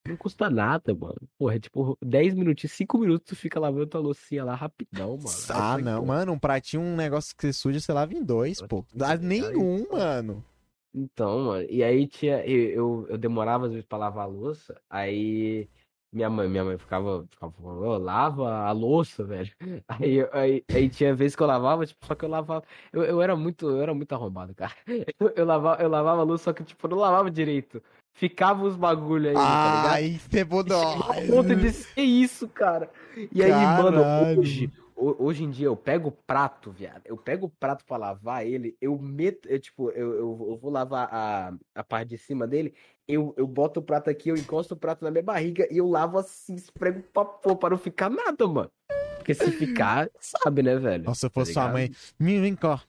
[0.07, 1.18] Não custa nada, mano.
[1.38, 5.30] Porra, é tipo 10 minutinhos, 5 minutos tu fica lavando tua loucinha lá rapidão, mano.
[5.49, 8.23] Ah, Aí, não, pô, mano, um pratinho, um negócio que você suja, você lava em
[8.23, 8.85] dois, pô.
[8.93, 9.97] Dá Aí, nenhum, pô.
[9.97, 10.45] mano.
[10.93, 14.81] Então, mano, e aí tinha, eu, eu, eu demorava às vezes pra lavar a louça,
[14.89, 15.68] aí
[16.11, 19.51] minha mãe, minha mãe ficava, ficava falando, "Ô, lava a louça, velho.
[19.88, 22.63] Aí, aí, aí tinha vezes que eu lavava, tipo, só que eu lavava,
[22.93, 24.73] eu, eu era muito, eu era muito arrombado, cara.
[25.19, 27.81] Eu, eu lavava, eu lavava a louça, só que, tipo, eu não lavava direito.
[28.13, 29.93] Ficava os bagulho aí, tá ligado?
[29.93, 30.97] Ai, você mudou.
[31.29, 32.89] Ponto de ser isso, cara.
[33.31, 34.39] E aí, mano, Caralho.
[34.39, 37.01] hoje, ho- hoje em dia eu pego o prato, viado.
[37.05, 40.71] Eu pego o prato pra lavar ele, eu meto, eu, tipo, eu, eu, eu vou
[40.71, 42.73] lavar a, a parte de cima dele,
[43.07, 45.87] eu, eu boto o prato aqui, eu encosto o prato na minha barriga e eu
[45.87, 48.71] lavo assim, esprego pra pôr, pra não ficar nada, mano.
[49.17, 51.03] Porque se ficar, sabe, né, velho?
[51.03, 51.73] Nossa, se eu Tá fosse sua ligado?
[51.73, 51.91] mãe.
[52.19, 52.81] Menino, vem cá.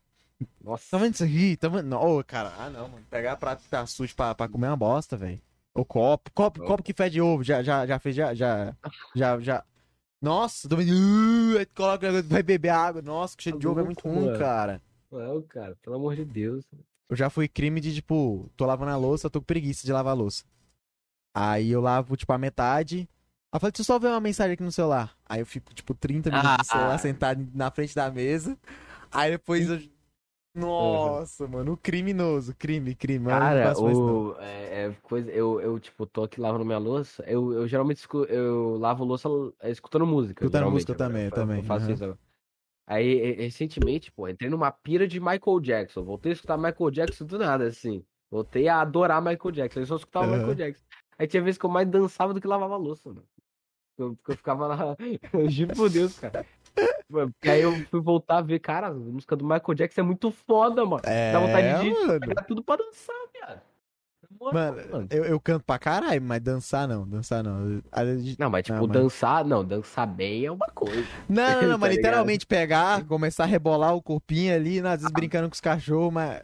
[0.63, 0.85] Nossa.
[0.91, 1.57] Tá vendo isso aqui?
[1.57, 1.83] Tá vendo?
[1.89, 3.05] Não, cara, ah não, mano.
[3.11, 5.41] Pegar prato que tá sujo pra, pra comer é uma bosta, velho.
[5.75, 8.75] O copo, copo, copo que fede ovo, já, já, já fez, já, já,
[9.15, 9.65] já, já.
[10.21, 10.91] Nossa, tô vendo.
[10.93, 13.01] Uh, aí coloca, vai beber água.
[13.03, 14.83] Nossa, que cheiro de Tá ovo é muito ruim, cara.
[15.11, 16.65] Não, cara, pelo amor de Deus.
[17.09, 20.13] Eu já fui crime de, tipo, tô lavando a louça, tô com preguiça de lavar
[20.13, 20.45] a louça.
[21.35, 23.09] Aí eu lavo, tipo, a metade.
[23.51, 25.17] Aí eu falei, deixa eu só ver uma mensagem aqui no celular.
[25.27, 26.99] Aí eu fico, tipo, 30 minutos no celular Ah.
[26.99, 28.59] sentado na frente da mesa.
[29.11, 29.81] Aí depois eu.
[30.59, 33.27] Nossa, mano, o criminoso, crime, crime.
[33.27, 37.53] eu Cara, o, é, é coisa, eu, eu, tipo, tô aqui lavando minha louça, eu,
[37.53, 39.29] eu geralmente escu- eu lavo louça
[39.61, 40.45] é, escutando música.
[40.45, 41.95] Escutando música eu também, eu também, faço aham.
[41.95, 42.19] isso.
[42.87, 47.39] Aí, recentemente, pô, entrei numa pira de Michael Jackson, voltei a escutar Michael Jackson do
[47.39, 48.05] nada, assim.
[48.31, 50.39] Voltei a adorar Michael Jackson, eu só escutava Aham.
[50.39, 50.85] Michael Jackson.
[51.19, 53.25] Aí tinha vezes que eu mais dançava do que lavava louça, mano.
[53.99, 54.97] Eu, eu ficava lá,
[55.35, 56.47] eu juro por Deus, cara.
[57.09, 60.05] Mano, Porque aí eu fui voltar a ver, cara, a música do Michael Jackson é
[60.05, 61.03] muito foda, mano.
[61.05, 62.21] É, Dá vontade de mano.
[62.21, 63.61] pegar tudo pra dançar, viado.
[64.39, 67.83] Moral, Mano, eu, eu canto pra caralho, mas dançar não, dançar não.
[68.39, 71.07] Não, mas tipo, dançar, não, dançar bem é uma coisa.
[71.29, 71.97] Não, não, não, Tá mas ligado?
[71.97, 76.13] literalmente pegar, começar a rebolar o corpinho ali, né, às vezes brincando com os cachorros,
[76.13, 76.43] mas.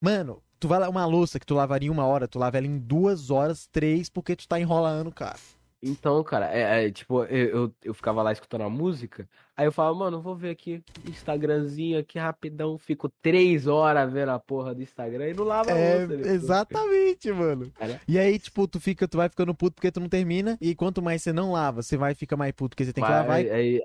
[0.00, 2.66] Mano, tu vai lá, uma louça que tu lavaria em uma hora, tu lava ela
[2.66, 5.38] em duas horas, três, porque tu tá enrolando, cara.
[5.82, 9.72] Então, cara, é, é, tipo, eu, eu, eu ficava lá escutando a música, aí eu
[9.72, 14.82] falava, mano, vou ver aqui, Instagramzinho aqui rapidão, fico três horas vendo a porra do
[14.82, 16.06] Instagram e não lava a É, louça.
[16.16, 16.32] depois.
[16.34, 17.70] exatamente, mano.
[17.72, 18.00] Cara.
[18.08, 21.02] E aí, tipo, tu fica, tu vai ficando puto porque tu não termina, e quanto
[21.02, 23.44] mais você não lava, você vai ficar mais puto porque você tem que Mas lavar.
[23.44, 23.82] e- aí,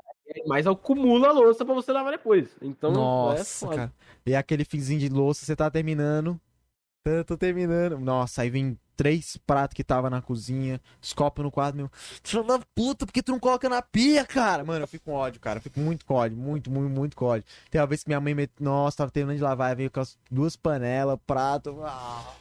[0.47, 2.49] mais acumula a louça pra você lavar depois.
[2.61, 3.75] Então, é Nossa, foda.
[3.75, 3.93] cara.
[4.25, 6.39] E aquele finzinho de louça, você tá terminando.
[7.05, 7.99] Eu tô terminando.
[7.99, 11.89] Nossa, aí vem três pratos que tava na cozinha, os copos no quarto, meu.
[12.23, 14.63] Filho da puta, por que tu não coloca na pia, cara?
[14.63, 15.57] Mano, eu fico com ódio, cara.
[15.57, 17.43] Eu fico muito com ódio, muito, muito, muito com ódio.
[17.71, 18.51] Tem uma vez que minha mãe, met...
[18.59, 21.81] nossa, tava terminando de lavar, veio com as duas panelas, prato.
[21.83, 22.35] Ah,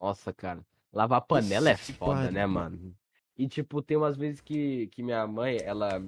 [0.00, 0.60] Nossa, cara.
[0.92, 2.32] Lavar panela é Que foda, pariu.
[2.32, 2.94] né, mano?
[3.36, 6.02] E, tipo, tem umas vezes que, que minha mãe, ela.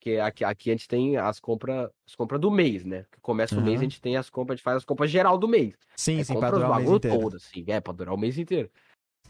[0.00, 3.06] Que aqui, aqui a gente tem as compras as compras do mês, né?
[3.10, 5.38] Que começa o mês, a gente tem as compras, a gente faz as compras geral
[5.38, 5.74] do mês.
[5.96, 7.20] Sim, Aí sim, pra compra durar o mês bagulho inteiro.
[7.20, 8.70] todo, assim, é, pra durar o mês inteiro.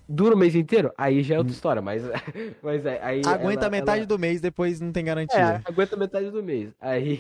[0.09, 0.93] Dura o mês inteiro?
[0.99, 1.55] Aí já é outra Hum.
[1.55, 2.03] história, mas,
[2.63, 3.23] mas é, aí.
[3.25, 5.63] Aguenta ela- metade ela- do mês, depois não tem É, garantia.
[5.65, 6.73] aguenta metade do mês.
[6.81, 7.19] Aí,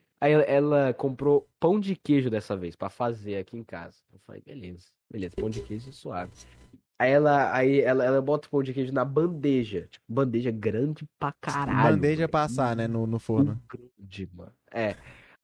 [0.20, 3.96] aí ela, comprou pão de queijo dessa vez pra fazer aqui em casa.
[4.12, 6.32] Eu falei, beleza, beleza, pão de queijo é suave.
[6.98, 9.86] Aí ela, aí ela, ela bota o pão de queijo na bandeja.
[9.90, 11.96] Tipo, bandeja grande pra caralho.
[11.96, 12.28] Bandeja velho.
[12.30, 13.60] passar, né, no, no forno.
[13.68, 14.52] Grande, mano.
[14.72, 14.94] É.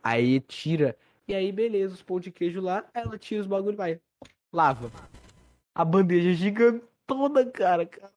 [0.02, 0.96] Aí tira.
[1.28, 4.00] E aí, beleza, os pão de queijo lá, ela tira os bagulho e vai.
[4.52, 4.90] Lava.
[5.74, 8.12] A bandeja gigantona, cara, cara.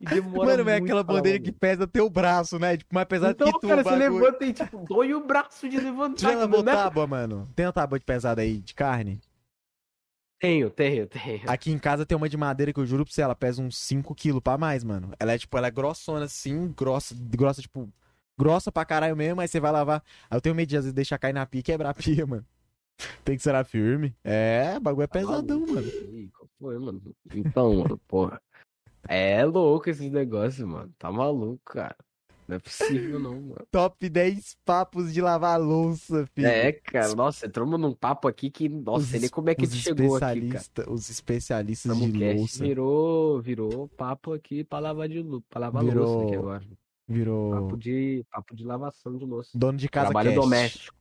[0.00, 2.76] E demora Mano, é aquela bandeja que pesa teu braço, né?
[2.76, 4.14] Tipo, mais pesado Então, que tu, cara, você bagulho.
[4.24, 6.20] levanta e, tipo, dói o braço de levantar.
[6.32, 6.72] Já lavou né?
[6.72, 7.48] tábua, mano?
[7.54, 9.20] Tem uma tábua de pesada aí, de carne?
[10.40, 11.50] Tenho, tenho, tenho.
[11.50, 13.76] Aqui em casa tem uma de madeira que eu juro pra você, ela pesa uns
[13.76, 15.12] 5kg pra mais, mano.
[15.18, 17.88] Ela é, tipo, ela é grossona assim, grossa, grossa, tipo,
[18.38, 20.02] grossa pra caralho mesmo, aí você vai lavar.
[20.28, 22.26] Aí eu tenho medo de, às vezes, deixar cair na pia e quebrar a pia,
[22.26, 22.44] mano.
[23.24, 24.14] Tem que ser firme.
[24.22, 25.74] É, o bagulho é Tá pesadão, maluco.
[25.74, 26.43] mano.
[26.64, 27.02] Foi, mano.
[27.34, 28.40] Então, mano, porra.
[29.06, 30.90] É louco esses negócios, mano.
[30.98, 31.94] Tá maluco, cara.
[32.48, 33.66] Não é possível, não, mano.
[33.70, 36.46] Top 10 papos de lavar louça, filho.
[36.46, 39.74] É, cara, nossa, entramos num papo aqui que, nossa, sei nem como é que os
[39.74, 40.90] chegou aqui, cara.
[40.90, 42.64] Os especialistas de Samucast louça.
[42.64, 46.64] virou, virou papo aqui pra lavar de pra lavar louça aqui Virou- agora.
[47.06, 49.50] Virou Papo de, papo de lavação de louça.
[49.54, 50.40] dono de casa Trabalho cast.
[50.42, 50.96] doméstico.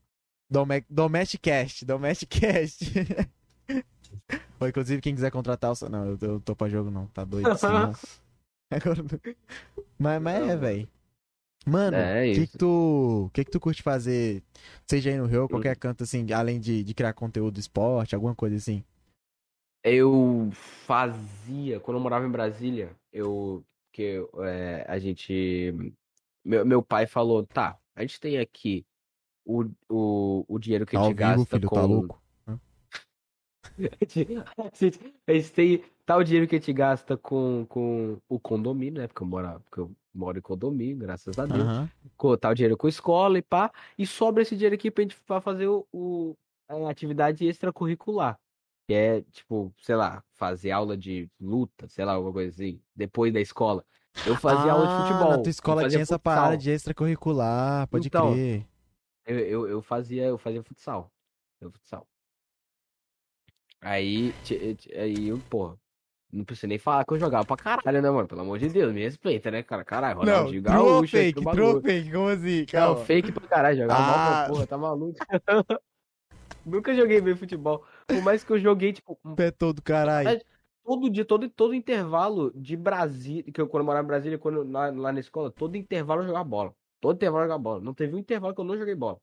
[0.49, 0.85] Dome...
[0.89, 2.83] Domesticast, Domesticast.
[4.63, 5.89] Ou, inclusive, quem quiser contratar o.
[5.89, 7.53] Não, eu, eu tô pra jogo não, tá doido.
[7.57, 7.93] senão-
[8.71, 9.03] Agora...
[9.99, 10.87] Mas, mas é, velho.
[11.65, 12.51] Mano, o É que, isso.
[12.51, 13.29] que tu.
[13.33, 14.43] que, que tu curte fazer?
[14.85, 18.55] Seja aí no Rio, qualquer canto assim, além de, de criar conteúdo esporte, alguma coisa
[18.55, 18.83] assim.
[19.83, 20.49] Eu
[20.85, 23.63] fazia, quando eu morava em Brasília, eu.
[23.91, 25.93] Que é, a gente.
[26.43, 28.85] Meu, meu pai falou: tá, a gente tem aqui
[29.45, 31.75] o, o, o dinheiro que a Ao gente vivo, gasta filho, com.
[31.75, 32.22] tá louco?
[33.77, 34.05] A
[34.75, 39.07] gente, a gente- tem tal dinheiro que a gente gasta com, com o condomínio, né?
[39.07, 41.63] Porque eu moro, porque eu moro em condomínio, graças a Deus.
[41.67, 41.89] Aham.
[42.17, 43.71] Com tal dinheiro com escola e pá.
[43.97, 46.35] E sobra esse dinheiro aqui pra gente pra fazer o, o-
[46.67, 48.37] a atividade extracurricular.
[48.87, 53.31] Que é, tipo, sei lá, fazer aula de luta, sei lá, alguma coisa assim, depois
[53.33, 53.83] da escola.
[54.27, 55.29] Eu fazia aula de Ah, futebol.
[55.29, 58.65] Na tua escola tinha essa parada de extracurricular, pode Então, crer.
[59.25, 61.09] Eu, eu, eu fazia, eu fazia futsal.
[61.61, 62.05] Eu futsal.
[63.83, 64.33] Aí,
[64.95, 65.77] aí eu, porra,
[66.31, 68.27] não precisa nem falar que eu jogava pra caralho, né, mano?
[68.27, 69.83] Pelo amor de Deus, me respeita, né, cara?
[69.83, 72.59] Caralho, Não, Ronaldinho ou Gaúcho fake, true fake, como assim?
[72.61, 73.05] Não, Calma.
[73.05, 74.45] fake pra caralho, jogava mal Ah.
[74.45, 75.19] pra porra, tá maluco?
[76.65, 77.83] Nunca joguei bem futebol.
[78.07, 80.41] Por mais que eu joguei, tipo, Pé todo caralho.
[80.85, 84.63] Todo dia, todo, todo intervalo de Brasília, que eu quando eu morava em Brasília, quando,
[84.69, 86.73] lá, lá na escola, todo intervalo eu jogava bola.
[87.01, 87.81] Todo intervalo eu jogava bola.
[87.81, 89.17] Não teve um intervalo que eu não joguei bola.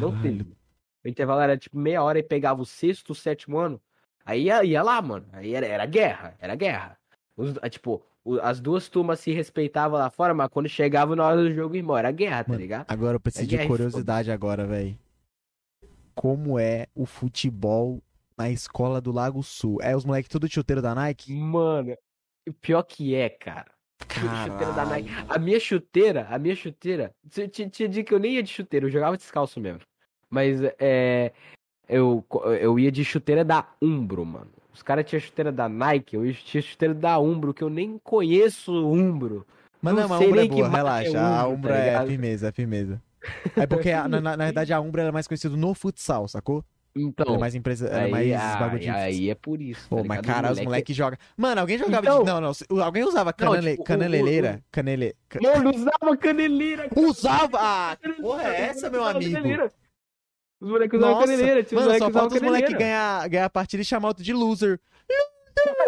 [0.00, 0.22] Não Caralho.
[0.22, 0.56] teve.
[1.04, 3.80] O intervalo era tipo meia hora e pegava o sexto, o sétimo ano.
[4.24, 5.26] Aí ia, ia lá, mano.
[5.32, 6.98] Aí era, era guerra, era guerra.
[7.36, 8.02] Os- ah, tipo,
[8.42, 11.96] as duas turmas se respeitavam lá fora, mas quando chegava na hora do jogo, irmão,
[11.96, 12.86] era guerra, tá Mano, ligado?
[12.88, 14.98] Agora eu preciso É de guerra curiosidade agora, velho.
[16.14, 18.02] Como é o futebol
[18.36, 19.78] na escola do Lago Sul?
[19.82, 21.32] É os moleques tudo chuteiro da Nike?
[21.34, 21.94] Mano,
[22.48, 23.70] o pior que é, cara.
[24.08, 25.08] Chuteira da Nike.
[25.28, 27.14] A minha chuteira, a minha chuteira.
[27.50, 29.80] Tinha dia que eu nem ia de chuteira, eu jogava descalço mesmo.
[30.34, 31.32] Mas é.
[31.88, 32.24] Eu,
[32.60, 34.48] eu ia de chuteira da Umbro, mano.
[34.72, 38.72] Os caras tinham chuteira da Nike, eu tinha chuteira da Umbro, que eu nem conheço
[38.90, 39.46] Umbro.
[39.80, 41.08] Mas não não, a sei Umbra é boa, relaxa.
[41.10, 43.02] é a Umbro, Umbra tá é firmeza, é firmeza.
[43.54, 46.64] É porque, a- na, na- verdade, a Umbra ela é mais conhecida no futsal, sacou?
[46.96, 49.86] Ela Então, é mais empresa, é aí, mais aí, bagulho de aí é por isso.
[49.88, 51.18] Pô, tá mas cara, os moleque- moleques jogam.
[51.36, 52.24] Mano, alguém jogava Então- de.
[52.30, 52.82] Não, não.
[52.82, 53.70] Alguém usava Não, canele...
[53.72, 54.62] tipo, caneleleira?
[54.72, 55.14] Canele...
[55.28, 57.58] ca- Mano, usava caneleira, Usava!
[57.60, 59.32] Ah, que porra é essa, meu amigo?
[59.32, 59.70] caneleira.
[60.60, 62.78] Os moleques usavam caneleira, tinha os mano, moleques só falta os moleques caneleira.
[62.78, 64.80] ganhar, ganhar a partida e chamar outro de loser.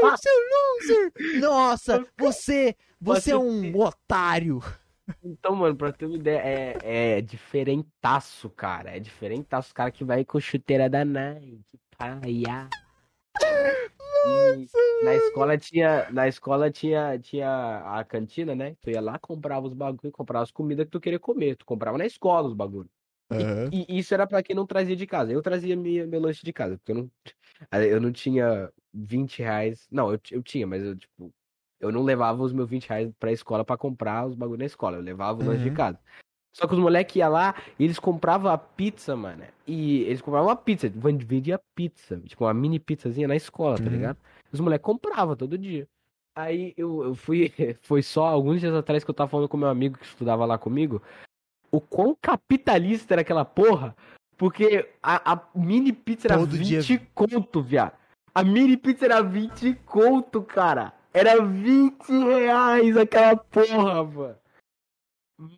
[0.03, 1.41] Loser, seu loser!
[1.41, 4.63] Nossa, você, você é um otário.
[5.23, 8.97] Então, mano, pra ter uma ideia, é, é diferentaço, cara.
[8.97, 9.69] É diferentaço.
[9.69, 11.63] Os caras que vai com chuteira da Nike,
[11.97, 12.69] paia.
[14.29, 18.77] E na escola tinha, na escola tinha, tinha a cantina, né?
[18.81, 21.57] Tu ia lá, comprava os bagulho, comprava as comidas que tu queria comer.
[21.57, 22.91] Tu comprava na escola os bagulho.
[23.31, 23.73] Aham.
[23.73, 25.33] E isso era pra quem não trazia de casa.
[25.33, 27.11] Eu trazia minha, meu lanche de casa, porque eu não,
[27.91, 29.87] eu não tinha 20 reais.
[29.91, 31.33] Não, eu, eu tinha, mas eu, tipo,
[31.81, 34.97] eu não levava os meus 20 reais pra escola pra comprar os bagulho na escola.
[34.97, 35.75] Eu levava o lanche de Uhum.
[35.75, 35.99] casa.
[36.55, 39.45] Só que os moleques iam lá e eles compravam a pizza, mano.
[39.67, 43.91] E eles compravam uma pizza, vendia pizza, tipo uma mini pizzazinha na escola, tá Uhum.
[43.91, 44.19] ligado?
[44.53, 45.89] Os moleques compravam todo dia.
[46.35, 47.51] Aí eu, eu fui,
[47.83, 50.59] foi só alguns dias atrás que eu tava falando com meu amigo que estudava lá
[50.59, 51.03] comigo,
[51.77, 53.95] o quão capitalista era aquela porra,
[54.37, 57.93] porque a, a mini pizza era Todo 20 dia- conto, viado.
[58.35, 60.93] A mini pizza era 20 conto, cara.
[61.13, 64.37] Era 20 reais aquela porra, mano.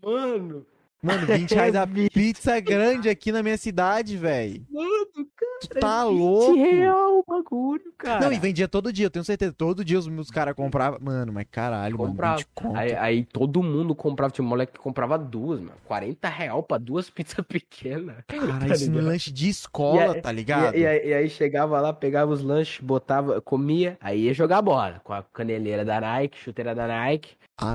[0.03, 0.67] Mano,
[1.03, 4.65] Mano, 20 reais a pizza grande aqui na minha cidade, velho.
[4.71, 5.07] mano,
[5.37, 5.49] cara.
[5.61, 6.55] Tu tá 20 louco?
[6.55, 8.21] real o bagulho, cara.
[8.21, 9.53] Não, e vendia todo dia, eu tenho certeza.
[9.53, 10.99] Todo dia os meus caras compravam.
[11.03, 12.33] Mano, mas caralho, Comprava.
[12.35, 12.77] mano, 20 conto.
[12.77, 15.73] Aí, aí todo mundo comprava, tinha um moleque que comprava duas, mano.
[15.85, 18.17] 40 real pra duas pizzas pequenas.
[18.27, 20.77] Caralho, tá isso no lanche de escola, E aí- tá ligado?
[20.77, 24.63] E, e aí, e aí chegava lá, pegava os lanches, botava, comia, aí ia jogar
[24.63, 25.01] bola.
[25.03, 27.75] Com a caneleira da Nike, chuteira da Nike, Ah,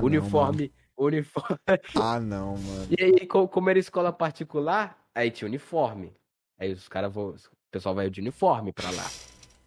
[0.96, 1.58] uniforme.
[1.96, 2.92] Ah, não, mano.
[2.98, 6.12] E aí, co- como era escola particular, aí tinha uniforme.
[6.58, 7.30] Aí os caras vão.
[7.30, 7.36] O
[7.70, 9.10] pessoal vai de uniforme pra lá.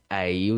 [0.10, 0.56] Aí o,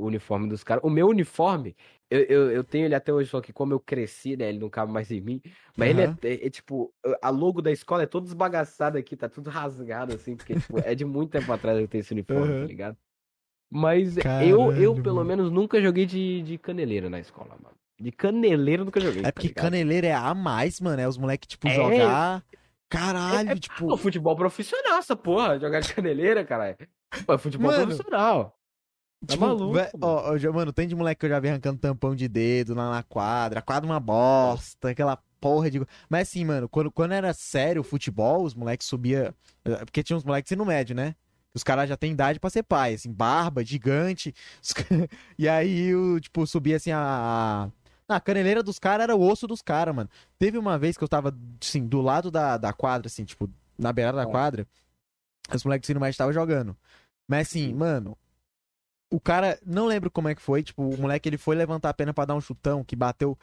[0.00, 0.84] o uniforme dos caras.
[0.84, 1.76] O meu uniforme,
[2.10, 4.48] eu, eu, eu tenho ele até hoje, só que como eu cresci, né?
[4.48, 5.40] Ele não cabe mais em mim.
[5.76, 6.18] Mas ele Aham.
[6.22, 10.12] é, é- é, tipo, a logo da escola é todo desbagaçado aqui, tá tudo rasgado,
[10.14, 12.60] assim, porque tipo, é de muito tempo atrás eu tenho esse uniforme, Aham.
[12.60, 12.96] tá ligado?
[13.70, 15.26] Mas eu, Caralho, eu, pelo mano.
[15.28, 17.76] menos, nunca joguei de, de caneleira na escola, mano.
[18.02, 19.20] De caneleira eu nunca joguei.
[19.20, 19.64] É tá porque ligado?
[19.64, 21.00] caneleiro é a mais, mano.
[21.00, 21.74] É os moleques, tipo, É.
[21.74, 22.42] jogar.
[22.88, 23.96] Caralho, É- é- tipo.
[23.96, 25.58] Futebol profissional, essa porra.
[25.58, 26.76] Jogar de caneleira, caralho.
[27.26, 28.58] Pô, é futebol Mano, profissional.
[29.26, 30.48] Tá Tipo, maluco, vé- mano.
[30.50, 33.02] ó, mano, tem de moleque que eu já vi arrancando tampão de dedo lá na
[33.04, 33.60] quadra.
[33.60, 35.80] A quadra uma bosta, aquela porra de.
[36.10, 39.32] Mas assim, mano, quando, quando era sério o futebol, os moleques subia.
[39.64, 41.14] eh, Porque tinha uns moleques no médio, né?
[41.54, 44.34] Os caras já têm idade pra ser pai, assim, barba, gigante.
[44.62, 44.72] Os
[45.38, 47.70] E aí, o, tipo, subia assim a.
[48.08, 48.16] a...
[48.16, 50.10] a caneleira dos caras era o osso dos caras, mano.
[50.38, 53.92] Teve uma vez que eu tava, assim, do lado da, da quadra, assim, tipo, na
[53.92, 54.66] beirada da quadra.
[55.52, 56.76] Os moleques do ensino médio estavam jogando.
[57.28, 58.16] Mas assim, mano,
[59.10, 61.94] o cara, não lembro como é que foi, tipo, o moleque ele foi levantar a
[61.94, 63.38] pena pra dar um chutão que bateu,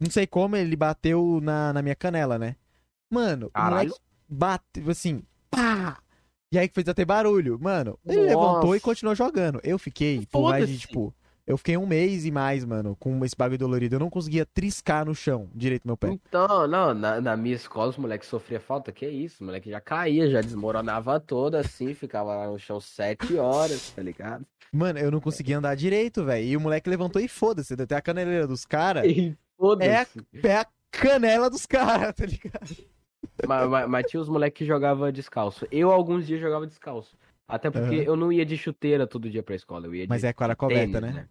[0.00, 2.56] não sei como, ele bateu na, na minha canela, né?
[3.10, 3.90] Mano, o Caralho.
[3.90, 6.00] moleque bateu assim, pá!
[6.52, 7.58] E aí que fez até barulho.
[7.58, 8.80] Mano, ele levantou e Nossa.
[8.80, 9.58] continuou jogando.
[9.64, 11.14] Eu fiquei, por mais de, tipo,
[11.46, 13.96] eu fiquei um mês e mais, mano, com esse bagulho dolorido.
[13.96, 16.08] Eu não conseguia triscar no chão direito meu pé.
[16.08, 19.80] Então, não, na, na minha escola os moleques sofriam falta, que isso, o moleque já
[19.80, 24.46] caía, já desmoronava todo assim, ficava lá no chão sete horas, tá ligado?
[24.72, 26.44] Mano, eu não conseguia andar direito, velho.
[26.46, 29.04] E o moleque levantou e foda-se, até a caneleira dos caras.
[29.62, 30.26] E foda-se.
[30.42, 32.76] É a canela dos caras, tá ligado?
[33.46, 35.66] Mas, mas- mas tinha os moleques que jogavam descalço.
[35.70, 37.16] Eu, alguns dias, jogava descalço.
[37.52, 38.02] Até porque Aham.
[38.04, 40.56] eu não ia de chuteira todo dia pra escola, eu ia de Mas é quadra
[40.56, 41.28] coberta, tênis, né?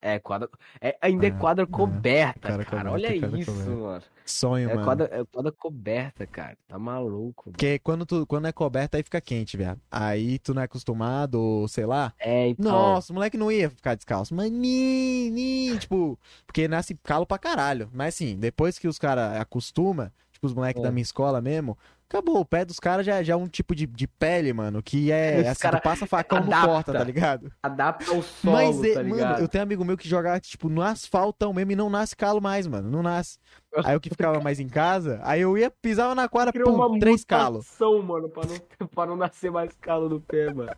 [0.00, 0.48] É, quadra.
[0.78, 2.90] É, ainda é Ah, quadra coberta, quadra cara.
[2.90, 3.70] coberta, Olha quadra isso, coberta.
[3.80, 4.02] mano.
[4.26, 4.84] Sonho, É mano.
[4.84, 6.56] quadra, é quadra coberta, cara.
[6.68, 7.44] Tá maluco.
[7.46, 7.52] mano.
[7.52, 9.80] Porque quando, tu, quando é coberta, aí fica quente, viado.
[9.90, 12.12] Aí tu não é acostumado, ou sei lá.
[12.18, 12.70] É, então.
[12.70, 14.34] Nossa, o moleque não ia ficar descalço.
[14.34, 17.88] Mas, ni, tipo, porque nasce calo pra caralho.
[17.92, 20.82] Mas assim, depois que os caras acostuma, tipo, os moleques É.
[20.82, 21.76] da minha escola mesmo,
[22.08, 22.40] acabou.
[22.40, 25.40] O pé dos caras já, já é um tipo de, de pele, mano, que é
[25.40, 26.66] Os assim, cara tu passa facão não adapta.
[26.66, 27.52] corta, tá ligado?
[27.62, 29.40] Adapta ao solo, Mas, é- tá mano, ligado?
[29.40, 32.40] eu tenho um amigo meu que joga, tipo, no asfaltão mesmo e não nasce calo
[32.40, 32.90] mais, mano.
[32.90, 33.38] Não nasce.
[33.84, 36.86] Aí eu que ficava mais em casa, aí eu ia, pisava na quadra, Criou pum,
[36.86, 37.68] uma três calos.
[38.04, 40.70] mano, pra não, pra não nascer mais calo no pé, mano.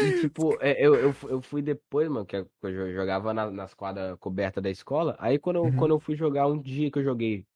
[0.00, 3.74] E, tipo, é, eu, eu, eu fui depois, mano, que eu jo- jogava na- nas
[3.74, 5.14] quadras cobertas da escola.
[5.20, 5.76] Aí quando eu, Uhum.
[5.76, 7.46] quando eu fui jogar um dia que eu joguei,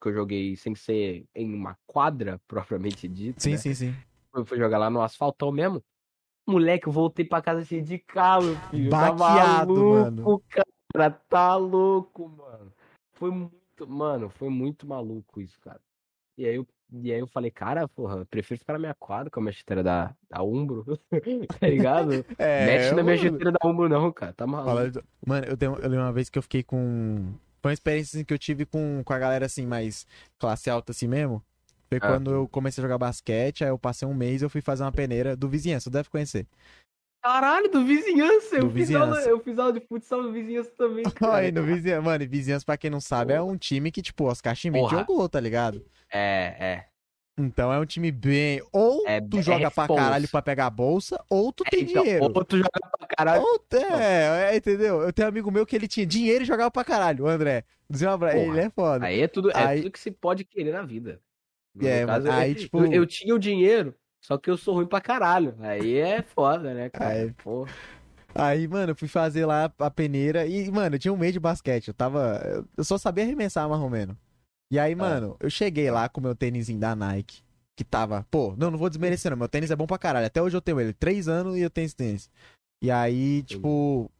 [0.00, 3.56] que eu joguei sem ser em uma quadra propriamente dita, Sim, né?
[3.56, 3.94] sim, sim.
[4.34, 5.82] Eu fui jogar lá no asfaltão mesmo.
[6.46, 8.90] Moleque, eu voltei pra casa cheio de calo, filho.
[8.90, 10.42] Baqueado, tá maluco, mano.
[10.48, 11.10] cara.
[11.10, 12.72] Tá louco, mano.
[13.14, 15.80] Foi muito, mano, foi muito maluco isso, cara.
[16.38, 19.30] E aí eu, e aí eu falei, cara, porra, eu prefiro ficar na minha quadra
[19.30, 20.84] com a minha chuteira da, da Umbro,
[21.60, 22.24] tá ligado?
[22.38, 24.32] É, Mexe na minha chuteira da Umbro não, cara.
[24.32, 25.02] Tá maluco.
[25.26, 27.34] Mano, eu, tenho, eu lembro uma vez que eu fiquei com.
[27.66, 30.06] Foi uma experiência assim, que eu tive com, com a galera assim, mais
[30.38, 31.42] classe alta assim mesmo.
[31.88, 32.06] Foi Ah.
[32.12, 34.92] quando eu comecei a jogar basquete, aí eu passei um mês eu fui fazer uma
[34.92, 36.46] peneira do vizinhança, deve conhecer.
[37.24, 38.60] Caralho, do vizinhança.
[38.60, 39.30] Do eu, Fiz aula, vizinhança.
[39.30, 41.02] eu fiz aula de futsal do vizinhança também.
[41.32, 44.26] Aí, no vizinhança, mano, e vizinhança, pra quem não sabe, é um time que, tipo,
[44.26, 44.98] Oscar Schmidt Porra.
[44.98, 45.84] jogou, tá ligado?
[46.08, 46.86] É, é.
[47.38, 48.62] Então é um time bem.
[48.72, 52.02] Ou É, tu é joga pra caralho pra pegar a bolsa, ou tu tem Então,
[52.02, 52.24] dinheiro.
[52.24, 53.42] ou tu joga pra caralho.
[53.42, 53.60] Ou
[54.00, 55.02] é, é, entendeu?
[55.02, 57.64] Eu tenho um amigo meu que ele tinha dinheiro e jogava pra caralho, o André.
[57.90, 58.18] Dizer uma...
[58.18, 58.36] Porra.
[58.36, 59.04] Ele é foda.
[59.04, 61.20] Aí é tudo, é Aí- tudo que se pode querer na vida.
[61.74, 64.74] No É, caso, aí, eu, tipo- eu, eu tinha o dinheiro, só que eu sou
[64.74, 65.54] ruim pra caralho.
[65.60, 67.10] Aí é foda, né, cara?
[67.10, 67.70] Aí- Porra.
[68.34, 71.40] Aí, mano, eu fui fazer lá a peneira e, mano, eu tinha um mês de
[71.40, 71.88] basquete.
[71.88, 72.64] Eu tava.
[72.76, 74.16] Eu só sabia arremessar mais ou menos.
[74.70, 77.42] E aí, mano, eu cheguei lá com o meu tênisinho da Nike.
[77.76, 78.26] Que tava.
[78.30, 79.36] Pô, não, não vou desmerecer, não.
[79.38, 80.26] Meu tênis é bom pra caralho.
[80.26, 80.92] Até hoje eu tenho ele.
[80.94, 82.30] Três anos e eu tenho esse tênis.
[82.82, 84.10] E aí, tipo.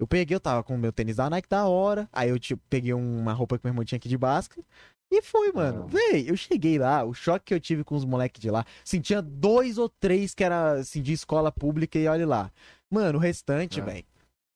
[0.00, 2.08] Eu peguei, eu tava com o meu tênis da Nike da hora.
[2.12, 4.64] Aí eu, tipo, peguei uma roupa que meu irmão tinha aqui de basquete.
[5.12, 5.84] E foi, mano.
[5.84, 5.86] Ah.
[5.86, 8.64] Véi, eu cheguei lá, o choque que eu tive com os moleques de lá.
[8.84, 12.50] Assim, tinha dois ou três que era, assim, de escola pública e olha lá.
[12.90, 13.84] Mano, o restante, Ah.
[13.84, 14.04] velho.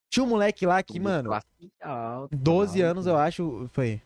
[0.09, 1.45] Tinha um moleque lá que, mano, Classe
[1.81, 2.91] alta, 12 maluco.
[2.91, 3.69] anos, eu acho.
[3.73, 4.01] Foi.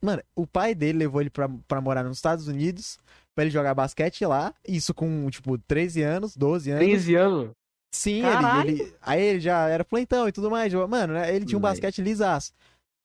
[0.00, 2.98] Mano, o pai dele levou ele pra, pra morar nos Estados Unidos,
[3.34, 4.54] pra ele jogar basquete lá.
[4.66, 6.84] Isso com, tipo, 13 anos, 12 anos.
[6.84, 7.50] 13 anos.
[7.94, 8.22] Sim,
[8.64, 10.72] ele, ele- Aí ele já era plantão e tudo mais.
[10.72, 12.52] Mano, né, ele tinha um basquete lisaço.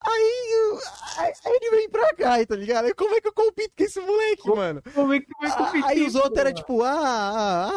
[0.02, 0.78] Aí,
[1.18, 2.86] aí, aí ele vem pra cá, tá ligado?
[2.86, 4.82] Aí como é que eu compito com esse moleque, Como- mano?
[4.94, 5.84] Como é que vai competir?
[5.84, 6.90] Aí os outros eram tipo, ah,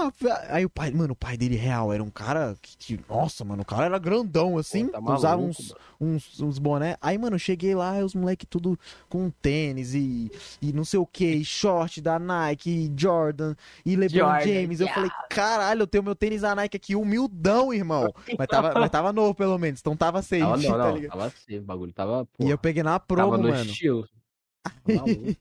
[0.07, 0.45] ah, ah.
[0.49, 3.63] Aí o pai, mano, o pai dele real era um cara que, que- nossa, mano,
[3.63, 5.81] o cara era grandão assim, Pô, tá usava maluco, uns, mano.
[6.03, 6.97] Uns, uns boné.
[7.01, 8.77] Aí, mano, eu cheguei lá, e os moleques tudo
[9.09, 10.31] com tênis e,
[10.61, 13.55] e não sei o que, short da Nike, Jordan,
[13.85, 14.79] e LeBron Jordan, James.
[14.79, 14.93] Eu yeah.
[14.93, 18.13] falei, caralho, eu tenho meu tênis da Nike aqui, humildão, irmão.
[18.37, 21.11] Mas tava, mas tava novo, pelo menos, então tava safe, Tava, não, tá não, ligado?
[21.11, 23.55] tava assim, o bagulho tava, E eu porra, peguei na tava promo, no mano.
[23.55, 24.07] estilo.
[24.63, 25.35] Tá maluco.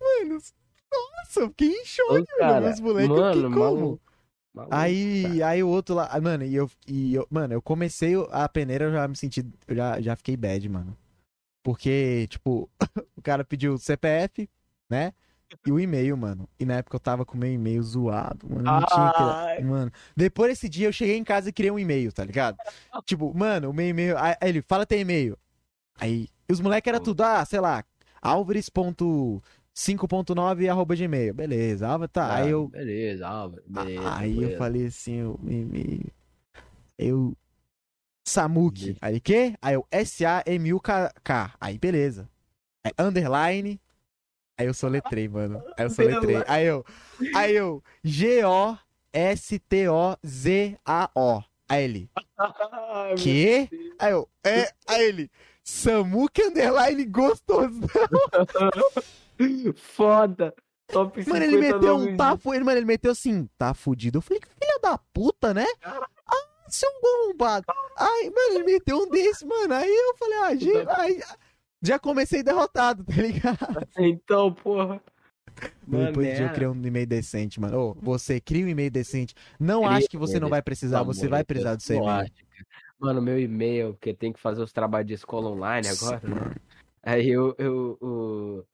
[0.00, 0.38] Mano,
[0.92, 2.68] nossa, eu fiquei em choque, Ô, mano.
[2.70, 3.58] Os moleques, eu mano, fiquei como?
[3.58, 4.07] maluco.
[4.58, 6.08] Maluco, Aí, aí o outro lá.
[6.10, 7.26] ah, Mano, e eu, e eu.
[7.30, 9.46] Mano, eu comecei a peneira, eu já me senti.
[9.68, 10.96] Eu já, já fiquei bad, mano.
[11.62, 12.68] Porque, tipo,
[13.16, 14.48] o cara pediu o CPF,
[14.90, 15.12] né?
[15.64, 16.48] E o e-mail, mano.
[16.58, 18.62] E na época eu tava com meu e-mail zoado, mano.
[18.62, 19.62] Não tinha que...
[19.62, 22.56] Mano, depois desse dia eu cheguei em casa e criei um e-mail, tá ligado?
[23.06, 24.18] tipo, mano, o meu e-mail.
[24.18, 25.38] Aí ele, fala teu e-mail.
[25.98, 27.84] Aí, e os moleques era tudo, ah, sei lá,
[29.78, 31.32] alvares.5.9 arroba gmail.
[31.34, 32.26] Beleza, Álvares, tá.
[32.26, 32.68] Ah, aí eu.
[32.68, 33.62] Beleza, Álvaro.
[33.66, 34.16] Beleza.
[34.16, 34.58] Aí eu beleza.
[34.58, 35.36] falei assim.
[36.98, 37.36] Eu.
[38.26, 38.80] Samuque.
[38.80, 38.98] Beleza.
[39.00, 39.54] Aí, quê?
[39.62, 41.54] Aí eu, S-A-M-U-K.
[41.60, 42.28] Aí, beleza.
[42.84, 43.80] Aí, underline.
[44.58, 45.62] Aí eu soletrei, mano.
[45.76, 46.42] Aí eu soletrei.
[46.48, 46.84] Aí eu.
[47.34, 47.82] Aí eu.
[48.02, 48.78] G-O-S-T-O-Z-A-O.
[51.68, 52.10] Aí ele.
[52.38, 53.14] Ai?
[53.14, 53.68] Deus.
[53.98, 54.28] Aí eu.
[54.44, 54.72] É.
[54.86, 55.30] Aí ele.
[55.62, 57.80] Samuque underline gostoso.
[59.76, 60.54] Foda.
[60.88, 64.18] Top Mano, ele 50 meteu um tá ele, Mano, ele meteu assim, tá fudido.
[64.18, 65.66] Eu falei, que filha da puta, né?
[65.84, 66.08] Ah,
[66.68, 67.66] seu bombado.
[67.96, 69.74] Aí, mano, ele meteu um desse, mano.
[69.74, 71.20] Aí eu falei, ah, gente, aí,
[71.82, 73.58] já comecei derrotado, tá ligado?
[73.98, 75.00] Então, porra.
[75.86, 76.52] Depois de eu é.
[76.52, 77.78] criar um e-mail decente, mano.
[77.78, 79.34] Ô, você cria um e-mail decente.
[79.58, 82.08] Não Cria acho que você não vai precisar, você amor vai precisar do seu e-mail.
[82.08, 82.30] cara.
[82.98, 86.54] Mano, meu e-mail, porque tem que fazer os trabalhos de escola online agora, né?
[87.02, 88.64] Aí eu, eu, o-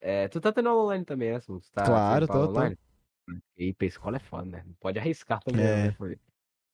[0.00, 1.40] é, tu tá tendo aula online também, né?
[1.40, 2.60] Tu tá Claro, fazendo aula tô, tô.
[2.60, 2.76] online?
[3.56, 4.64] E pra escola é foda, né?
[4.66, 5.90] Não pode arriscar também, É.
[5.90, 5.92] né?
[5.92, 6.18] Foi.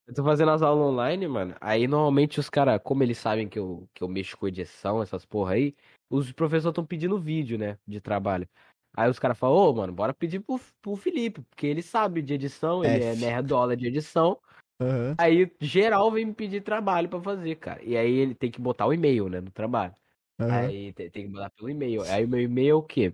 [0.07, 1.55] Eu tô fazendo as aulas online, mano.
[1.61, 5.25] Aí normalmente os caras, como eles sabem que eu, que eu mexo com edição, essas
[5.25, 5.75] porra aí,
[6.09, 7.79] os professores estão pedindo vídeo, né?
[7.87, 8.47] De trabalho.
[8.95, 12.33] Aí os caras falam, ô, mano, bora pedir pro, pro Felipe, porque ele sabe de
[12.35, 13.15] edição, ele é F.
[13.15, 14.39] nerdola de edição.
[14.79, 15.17] Aham.
[15.17, 17.83] Aí geral vem me pedir trabalho pra fazer, cara.
[17.83, 19.95] E aí ele tem que botar o e-mail, né, no trabalho.
[20.39, 20.67] Aham.
[20.67, 22.01] Aí tem, tem que mandar pelo e-mail.
[22.03, 23.13] Aí o meu e-mail é o quê?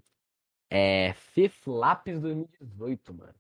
[0.70, 3.36] É Feflaps 2018, mano.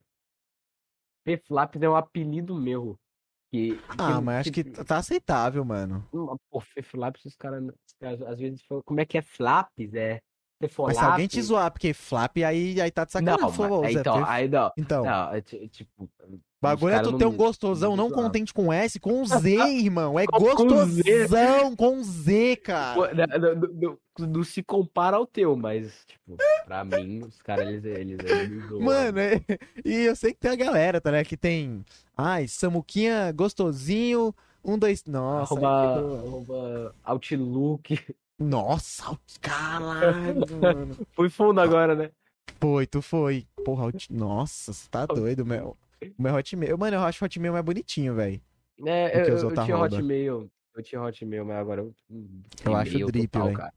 [1.23, 2.99] Feflaps é um apelido meu.
[3.51, 6.07] Que, Ah, que- mas acho que tá aceitável, mano.
[6.49, 9.93] Pô, Feflaps, os caras os caras às vezes falam, como é que é flaps?
[9.93, 10.21] É
[10.88, 13.45] Mas se alguém te zoar, porque flap, aí, aí tá de Não, sacanagem.
[13.45, 14.71] por favor, mas, então, aí não.
[14.77, 16.09] Então, Não, é ti- tipo.
[16.61, 20.19] bagulho é tu não ter um gostosão, não não contente com S, com Z, irmão.
[20.19, 23.13] É gostosão com Z, cara.
[23.13, 27.67] Não, não- não- não- não se compara ao teu, mas, tipo, pra mim, os caras,
[27.67, 28.69] eles, eles, eles.
[28.79, 29.41] Mano, é-
[29.83, 31.23] e eu sei que tem a galera, tá, né?
[31.23, 31.83] Que tem.
[32.15, 34.35] Ai, Samuquinha gostosinho.
[34.63, 35.03] Um, dois.
[35.05, 35.55] Nossa.
[35.55, 37.97] arroba, arroba Outlook.
[38.41, 40.97] Nossa, caralho, mano.
[41.11, 42.11] Fui fundo agora, né?
[42.59, 43.47] Foi, tu foi.
[43.63, 44.11] Porra, hot...
[44.11, 45.77] nossa, você tá doido, meu.
[46.18, 46.77] O meu Hotmail.
[46.77, 48.41] Mano, eu acho o Hotmail mais bonitinho, velho.
[48.85, 49.77] É, que eu, eu outros tinha.
[49.77, 50.51] Hotmail.
[50.76, 51.93] Eu tinha Hotmail, mas agora eu.
[52.09, 53.57] hum, Eu acho drip, total, velho.
[53.57, 53.73] cara.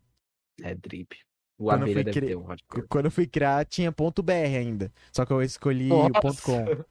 [0.63, 1.17] É drip.
[1.59, 2.87] O Quando eu Abelha fui deve cri- ter um Hotmail.
[2.89, 4.91] Quando eu fui criar, tinha ponto .br ainda.
[5.13, 6.43] Só que eu escolhi o ponto Nossa.
[6.43, 6.85] .com.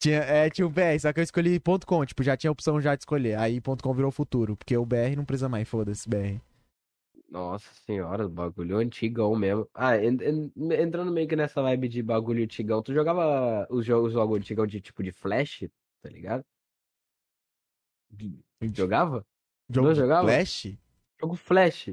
[0.00, 2.04] Tinha, é, tinha o BR, só que eu escolhi ponto .com.
[2.04, 3.36] Tipo, já tinha a opção já de escolher.
[3.38, 4.56] Aí ponto .com virou futuro.
[4.56, 6.38] Porque o BR não precisa mais, foda-se, BR.
[7.28, 9.68] Nossa senhora, o bagulho antigão mesmo.
[9.74, 14.12] Ah, en- en- entrando meio que nessa vibe de bagulho antigão, tu jogava os jogos,
[14.14, 15.68] jogos antigão de tipo de flash,
[16.00, 16.44] tá ligado?
[18.10, 18.42] De-
[18.74, 19.24] Jogava?
[19.70, 20.26] Jogo Não de jogava?
[20.28, 20.78] Flash?
[21.20, 21.90] Jogo flash.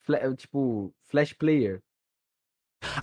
[0.00, 1.82] Fla- tipo, flash player.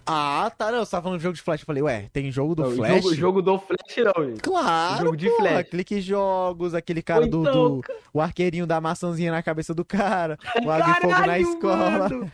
[0.06, 0.72] Ah, tá.
[0.72, 1.62] Não, você tava falando de jogo de Flash.
[1.62, 3.04] Eu falei, ué, tem jogo do Não, Flash?
[3.04, 4.42] Jogo, jogo do flash não, gente.
[4.42, 5.70] Claro, jogo de porra, Flash.
[5.70, 7.84] Clique jogos, aquele cara do, então, do-
[8.14, 10.38] O arqueirinho da maçãzinha na cabeça do cara.
[10.66, 12.00] O água fogo na escola.
[12.10, 12.32] mano!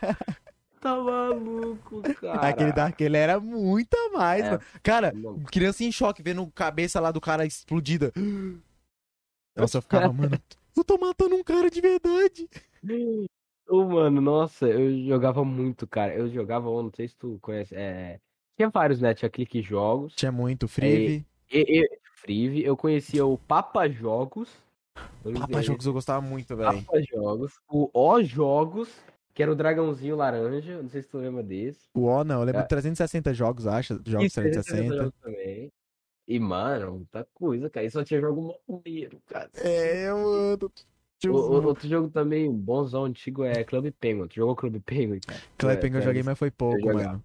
[0.80, 2.48] Tá maluco, cara.
[2.48, 4.50] Aquele daquele era muito a mais, É.
[4.50, 4.62] mano.
[4.82, 5.38] Cara, Não.
[5.44, 8.12] criança em choque, vendo cabeça lá do cara explodida.
[9.56, 10.36] Nossa, eu ficava, mano,
[10.76, 12.48] eu tô matando um cara de verdade.
[13.72, 16.14] Ô, mano, nossa, eu jogava muito, cara.
[16.14, 17.74] Eu jogava, eu não sei se tu conhece.
[17.74, 18.20] É...
[18.54, 19.14] Tinha vários, né?
[19.14, 20.14] Tinha Clique Jogos.
[20.14, 21.24] Tinha muito Frive.
[21.50, 24.50] E, e, Frive, eu conhecia o Papa Jogos.
[25.24, 26.84] Eu Papa Jogos eu gostava muito, velho.
[26.84, 27.54] Papa Jogos.
[27.66, 28.90] O O Jogos,
[29.32, 30.82] que era o dragãozinho laranja.
[30.82, 31.88] Não sei se tu lembra desse.
[31.94, 32.64] O O não, eu lembro É.
[32.64, 33.94] de 360 jogos, acho.
[34.04, 34.96] Jogos Isso, esse 360.
[34.96, 35.72] jogo também.
[36.28, 37.86] E, mano, muita coisa, cara.
[37.86, 39.50] E só tinha jogo maneiro, cara.
[39.54, 40.70] É, mano.
[41.28, 44.26] O- o- outro jogo também, bonzão, antigo, é Club Penguin.
[44.28, 45.40] Tu jogou Club Penguin, cara?
[45.56, 47.04] Club É, Penguin eu cara, joguei, mas foi pouco, jogava.
[47.04, 47.24] mano.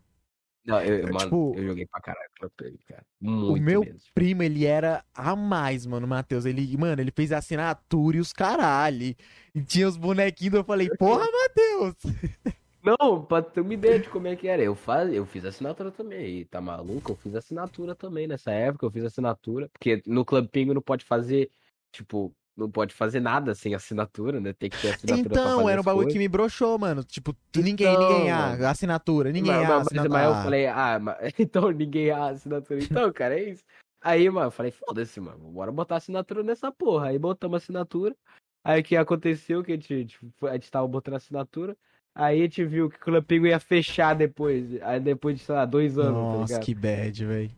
[0.65, 3.05] Não, eu, É, mano, tipo, eu joguei pra caralho Club Penguin, cara.
[3.19, 3.99] Muito meu mesmo.
[4.13, 6.45] Primo, ele era a mais, mano, Matheus.
[6.45, 9.15] Ele, mano, ele fez assinatura e os caralho.
[9.55, 11.95] E tinha os bonequinhos, eu falei, porra, Matheus.
[12.83, 14.61] Não, pra ter uma ideia de como é que era.
[14.61, 16.39] Eu, faz, eu fiz assinatura também.
[16.39, 17.11] E tá maluco?
[17.11, 18.85] Eu fiz assinatura também nessa época.
[18.85, 19.67] Eu fiz assinatura.
[19.73, 21.49] Porque no Club Penguin não pode fazer,
[21.91, 24.51] tipo, não pode fazer nada sem assinatura, né?
[24.51, 26.13] Tem que ter assinatura Então, era um bagulho coisas.
[26.13, 27.03] que me broxou, mano.
[27.03, 28.65] Tipo, ninguém, Então, ninguém, ah, mano.
[28.67, 30.19] assinatura, ninguém, Mas, ah, mas, mas, assinatura.
[30.19, 32.83] mas eu Ah, falei, ah, mas, então ninguém a assinatura.
[32.83, 33.63] Então, cara, é isso.
[34.01, 37.09] Aí, mano, eu falei, foda-se, mano, bora botar assinatura nessa porra.
[37.09, 38.15] Aí botamos assinatura.
[38.63, 39.63] Aí o que aconteceu?
[39.63, 41.77] Que a gente, tipo, a gente tava botando assinatura.
[42.15, 44.81] Aí a gente viu que o Club Penguin ia fechar depois.
[44.81, 46.65] Aí depois de, sei lá, dois anos, tá Nossa, ligado?
[46.65, 47.51] que bad, velho.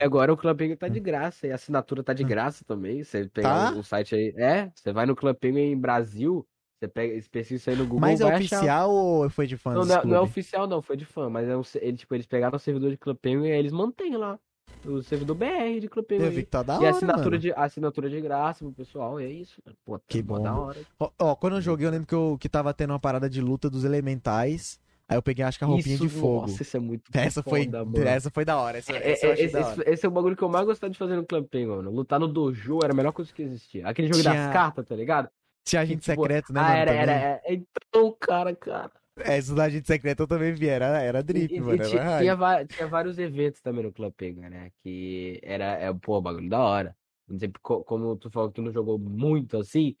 [0.00, 1.46] E agora o Club Penguin tá de graça.
[1.46, 3.02] E a assinatura tá de graça também.
[3.02, 3.72] Você pega Tá?
[3.72, 4.32] o site aí.
[4.36, 6.46] É, você vai no Club Penguin Brasil.
[6.78, 8.00] Você pega, pesquisa isso aí no Google.
[8.00, 8.56] Mas é vai achar.
[8.56, 9.74] oficial ou foi de fãs?
[9.74, 10.30] Não, não, é- não é clube?
[10.30, 12.96] oficial, não, foi de fã, mas é um, ele, tipo, eles pegaram o servidor de
[12.96, 14.38] Club Penguin e aí eles mantêm lá.
[14.84, 16.24] O servidor BR de Club Penguin.
[16.24, 17.38] Eu vi que tá da e hora, a assinatura, mano.
[17.38, 19.62] de, assinatura de graça pro pessoal, é isso.
[19.64, 19.76] mano.
[19.84, 20.42] Pô, tá Que bom.
[20.42, 20.80] da hora.
[20.98, 23.40] Ó, ó, quando eu joguei, eu lembro que, eu, que tava tendo uma parada de
[23.40, 24.80] luta dos elementais.
[25.12, 26.40] Aí eu peguei, acho que a roupinha Isso, de fogo.
[26.42, 28.06] Nossa, isso é muito essa, foi, foda, mano.
[28.08, 28.78] essa foi da hora.
[28.78, 29.90] Essa, É, essa é, esse, da hora.
[29.90, 31.90] esse é o bagulho que eu mais gostava de fazer no Penguin, mano.
[31.90, 33.86] Lutar no dojo era a melhor coisa que existia.
[33.86, 35.28] Aquele jogo Tinha- das cartas, tá ligado?
[35.64, 37.42] Tinha agente tipo, secreto, né, ah, era, era, era.
[37.48, 38.90] Então, cara, cara.
[39.18, 40.66] É, isso da agente secreto eu também vi.
[40.68, 41.74] Era, era drip, E- mano.
[41.84, 44.70] e tinha, tinha tinha vários eventos também no Club Penguin, né?
[44.82, 46.96] Que era, é, pô, bagulho da hora.
[47.28, 49.94] Não sei, co- como tu falou que tu não jogou muito assim,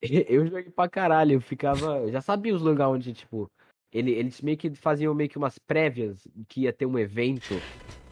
[0.00, 1.32] eu joguei pra caralho.
[1.34, 1.98] Eu ficava.
[1.98, 3.50] Eu já sabia os lugares onde, tipo.
[3.92, 7.54] Ele, eles meio que faziam meio que umas prévias que ia ter um evento.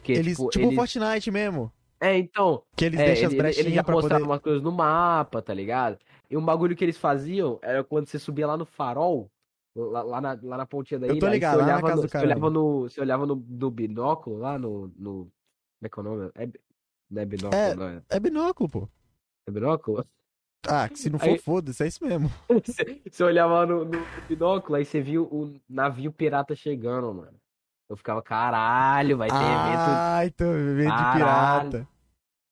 [0.03, 0.75] Que, Eles, tipo, tipo eles...
[0.75, 1.71] Fortnite mesmo.
[1.99, 2.63] É, então.
[2.75, 4.31] Que eles É, deixam as ele, ele brechinhas já pra mostrava poder...
[4.31, 5.97] umas coisas no mapa, tá ligado?
[6.29, 9.29] E um bagulho que eles faziam era quando você subia lá no farol,
[9.75, 11.95] lá, lá na, lá na pontinha da Eu ilha, tô aí ligado, você olhava, casa
[11.95, 12.81] no, do você olhava no.
[12.81, 15.31] Você olhava no, no binóculo, lá no, no.
[15.79, 16.31] Como é que é o nome?
[16.35, 16.49] É,
[17.09, 17.75] não é binóculo, É.
[17.75, 18.03] não é?
[18.09, 18.89] É binóculo, pô.
[19.47, 20.05] É binóculo?
[20.67, 22.29] Ah, que se não for, foda-se, é isso mesmo.
[23.09, 23.91] Você, olhava no, no
[24.27, 27.39] binóculo, aí você viu o navio pirata chegando, mano.
[27.89, 31.87] Eu ficava, caralho, vai ter evento Ah, então, evento de pirata.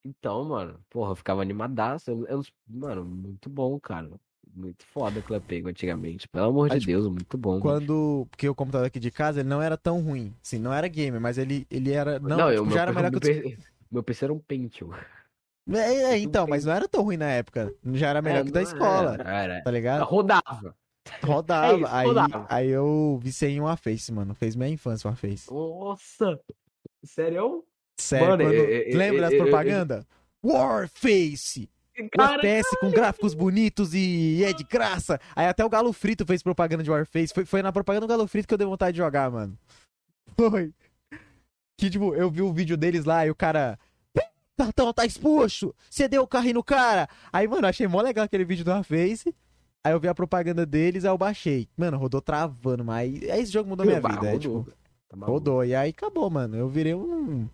[0.04, 2.10] Então, mano, porra, eu ficava animadaço.
[2.10, 4.10] Eu, eu- mano, muito bom, cara.
[4.52, 6.28] Muito foda Club Penguin antigamente.
[6.28, 7.60] Pelo amor de Deus, muito bom.
[7.60, 8.26] Quando.
[8.30, 10.34] Porque o computador aqui de casa, ele não era tão ruim.
[10.42, 12.18] Sim, não era gamer, mas ele, ele era.
[12.18, 13.70] Não, Não, tipo, eu, meu, já era melhor meu, que o.
[13.92, 14.90] Meu PC era um Pentium.
[15.72, 17.72] É, é, então, mas não era tão ruim na época.
[17.92, 19.62] Já era melhor É, que da escola, Era, era.
[19.62, 20.04] tá ligado?
[20.04, 20.74] Rodava.
[21.22, 21.72] Rodava.
[21.72, 22.46] É isso, aí, rodava.
[22.48, 24.34] aí eu viciei em Warface, mano.
[24.34, 25.50] Fez minha infância, Warface.
[25.52, 26.38] Nossa!
[27.04, 27.64] Sério?
[27.98, 28.54] Sério, Mano, quando...
[28.54, 30.04] eu- lembra das propagandas?
[30.44, 31.68] Warface!
[32.18, 35.20] Warface com gráficos bonitos e é de graça.
[35.36, 37.32] Aí até o Galo Frito fez propaganda de Warface.
[37.34, 39.56] Foi, foi na propaganda do Galo Frito que eu dei vontade de jogar, mano.
[40.36, 40.72] Foi.
[41.78, 43.78] Que, tipo, eu vi o vídeo deles lá e o cara.
[44.60, 45.74] Tartão, tá exposto!
[45.88, 47.08] Você deu o carrinho no cara!
[47.32, 49.34] Aí, mano, achei mó legal aquele vídeo do Warface.
[49.82, 51.66] Aí eu vi a propaganda deles, aí eu baixei.
[51.76, 54.26] Mano, rodou travando, mas aí esse jogo mudou minha bah, vida.
[54.28, 54.64] É, rodou.
[54.64, 54.76] tipo,
[55.08, 55.64] Tá rodou.
[55.64, 56.56] E aí acabou, mano.
[56.56, 57.48] Eu virei um.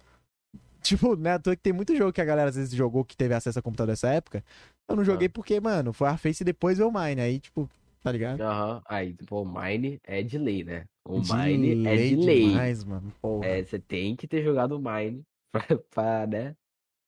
[0.83, 1.33] Tipo, né?
[1.35, 3.59] à toa que tem muito jogo que a galera às vezes jogou que teve acesso
[3.59, 4.45] a computador nessa época.
[4.89, 5.31] Eu não joguei Ah.
[5.33, 7.21] porque, mano, foi a Face e depois o Mine.
[7.21, 7.69] Aí, tipo,
[8.03, 8.41] tá ligado?
[8.41, 8.83] Aham.
[8.89, 10.85] Aí, pô, o Mine é de lei, né?
[11.05, 12.49] O De Mine é de lei.
[12.49, 13.13] demais, mano.
[13.23, 13.47] Porra.
[13.47, 15.23] É, você tem que ter jogado o Mine
[15.53, 16.55] pra, pra, né?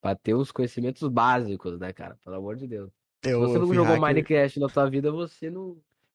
[0.01, 2.17] Pra ter os conhecimentos básicos, né, cara?
[2.25, 2.91] Pelo amor de Deus.
[3.25, 4.01] Se eu, você eu não jogou hacker.
[4.01, 5.71] Minecraft na sua vida, você não.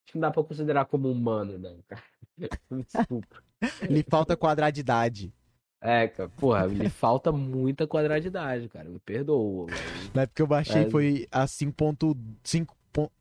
[0.06, 2.04] Acho que não dá pra considerar como humano, não, cara.
[2.72, 3.44] Desculpa.
[3.90, 5.34] Lhe falta quadradidade.
[5.82, 8.88] É, cara, porra, lhe falta muita quadradidade, cara.
[8.90, 9.68] Me perdoa.
[10.14, 10.90] Na época que eu baixei É.
[10.90, 12.68] foi a 5.5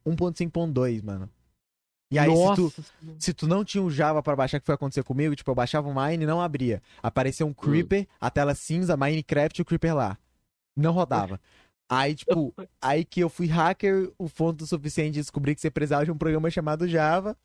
[0.07, 1.29] 1.5.2, mano.
[2.11, 2.73] E aí, se tu,
[3.19, 5.89] se tu não tinha o Java pra baixar, que foi acontecer comigo, tipo, eu baixava
[5.89, 6.83] o Mine e não abria.
[7.03, 7.49] Aparecia Hum.
[7.51, 10.19] um Creeper, a tela cinza, Minecraft e o Creeper lá.
[10.77, 11.40] Não rodava.
[11.89, 15.70] Aí, tipo, aí que eu fui hacker o fonte o suficiente de descobrir que você
[15.70, 17.36] precisava de um programa chamado Java.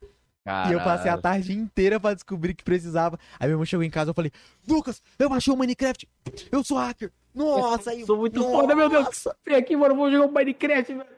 [0.70, 1.22] E eu passei a Caralho.
[1.22, 3.20] tarde inteira pra descobrir que precisava.
[3.38, 4.32] Aí meu irmão chegou em casa e eu falei,
[4.66, 6.08] Lucas, eu baixei o Minecraft,
[6.50, 7.12] eu sou hacker.
[7.36, 8.06] Nossa, aí.
[8.06, 8.52] Sou muito nossa.
[8.52, 9.28] foda, meu Deus.
[9.46, 11.18] Vem aqui, mano, vou jogar um Minecraft, velho.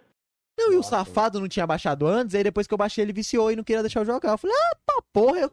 [0.58, 3.52] Não, e o safado não tinha baixado antes, aí depois que eu baixei ele viciou
[3.52, 4.32] e não queria deixar eu jogar.
[4.32, 5.52] Eu falei, ah, tá porra, eu Eu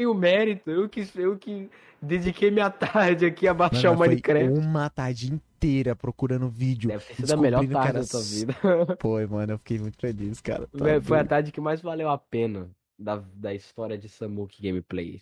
[0.00, 1.68] tenho mérito, eu que, eu que
[2.00, 4.58] dediquei minha tarde aqui a baixar Mano, o Minecraft.
[4.58, 6.88] uma tarde inteira procurando vídeo.
[6.88, 8.54] Deve ter sido a melhor tarde era da tua s- vida.
[8.98, 10.66] Foi, mano, eu fiquei muito feliz, cara.
[10.66, 15.20] Tá Foi a tarde que mais valeu a pena da, da história de Samuki Gameplay.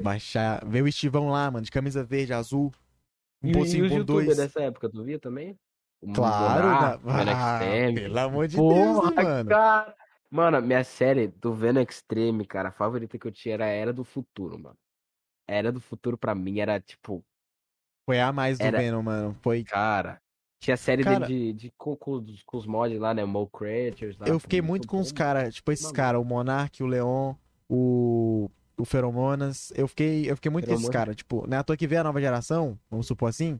[0.00, 2.72] Baixar, ver o Estivão lá, mano, de camisa verde, azul.
[3.42, 3.96] E, e os 1.5.2.
[3.98, 5.56] youtubers dessa época, tu via também?
[6.00, 7.58] O Claro, o Venom ah,
[7.94, 9.50] pelo amor de Porra, Deus, né, mano.
[9.50, 9.96] cara.
[10.30, 13.92] Mano, minha série do Venom Extreme, cara, a favorita que eu tinha era a Era
[13.92, 14.76] do Futuro, mano.
[15.48, 17.24] A Era do Futuro pra mim era tipo,
[18.04, 19.36] Foi a mais do Era- Venom, mano.
[19.42, 19.64] Foi.
[19.64, 20.20] cara.
[20.60, 23.24] Tinha a série Cara- dele de, de, com, com, os- com os mods lá, né?
[23.24, 24.18] Mo Creatures.
[24.18, 25.16] lá, Eu fiquei muito com os bom.
[25.18, 27.34] caras, tipo esses caras, o Monark, o Leon,
[27.68, 28.50] o.
[28.80, 29.72] O Feromonas.
[29.74, 31.04] Eu fiquei, eu fiquei muito com esses Feromonas.
[31.06, 31.16] caras.
[31.16, 33.58] Tipo, não é à toa que veio a nova geração, vamos supor assim.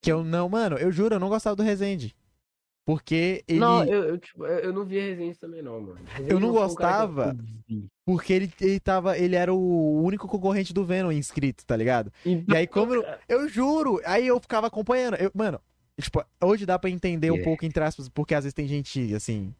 [0.00, 2.14] Que eu não, mano, eu juro, eu não gostava do Resende.
[2.84, 3.60] Porque ele.
[3.60, 5.98] Não, eu, eu, tipo, eu não vi resenha também, não, mano.
[6.04, 7.36] Resenha Eu não cara que gostava.
[7.68, 7.86] vi.
[8.04, 9.16] Porque ele, ele tava.
[9.16, 12.12] Ele era o único concorrente do Venom inscrito, tá ligado?
[12.26, 15.14] E aí, como eu, eu juro, aí eu ficava acompanhando.
[15.14, 15.60] Eu, mano,
[16.00, 17.44] tipo, hoje dá pra entender um Yeah.
[17.48, 19.54] pouco, entre aspas, porque às vezes tem gente, assim,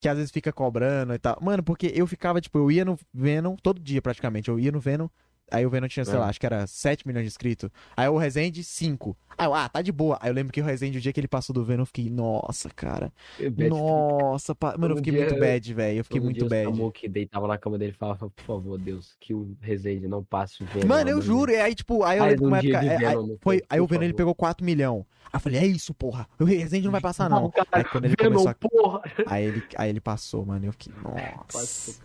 [0.00, 1.36] que às vezes fica cobrando e tal.
[1.42, 4.48] Mano, porque eu ficava, tipo, eu ia no Venom todo dia praticamente.
[4.48, 5.08] Eu ia no Venom,
[5.52, 6.18] aí o Venom tinha, sei É.
[6.18, 7.70] lá, acho que era 7 milhões de inscritos.
[7.96, 9.16] Aí o Resende, 5.
[9.38, 10.18] Aí eu, ah, tá de boa.
[10.20, 12.10] Aí eu lembro que o Resende, o dia que ele passou do Venom, eu fiquei,
[12.10, 13.12] nossa, cara.
[13.38, 14.76] Bad Nossa, pa...
[14.76, 15.98] mano, eu fiquei dia- muito bad, velho.
[15.98, 16.64] Eu fiquei muito dia o bad.
[16.64, 20.62] Samuque deitava na cama dele e falava, por favor, Deus, que o Rezende não passe
[20.62, 20.86] o Venom.
[20.86, 21.50] Mano, eu juro.
[21.50, 22.92] E aí, tipo, aí eu lembro que dia época.
[22.92, 25.04] é, aí, Venom no foi, aí o Venom ele pegou 4 milhões.
[25.26, 26.28] Aí eu falei, é isso, porra.
[26.38, 27.50] O Resende não vai passar, não.
[27.50, 28.54] Cara, Aí quando ele Venom, começou a...
[28.54, 29.02] porra!
[29.26, 30.66] Aí ele, aí ele passou, mano.
[30.66, 31.12] Eu fiquei, Passou.
[31.60, 32.02] nossa.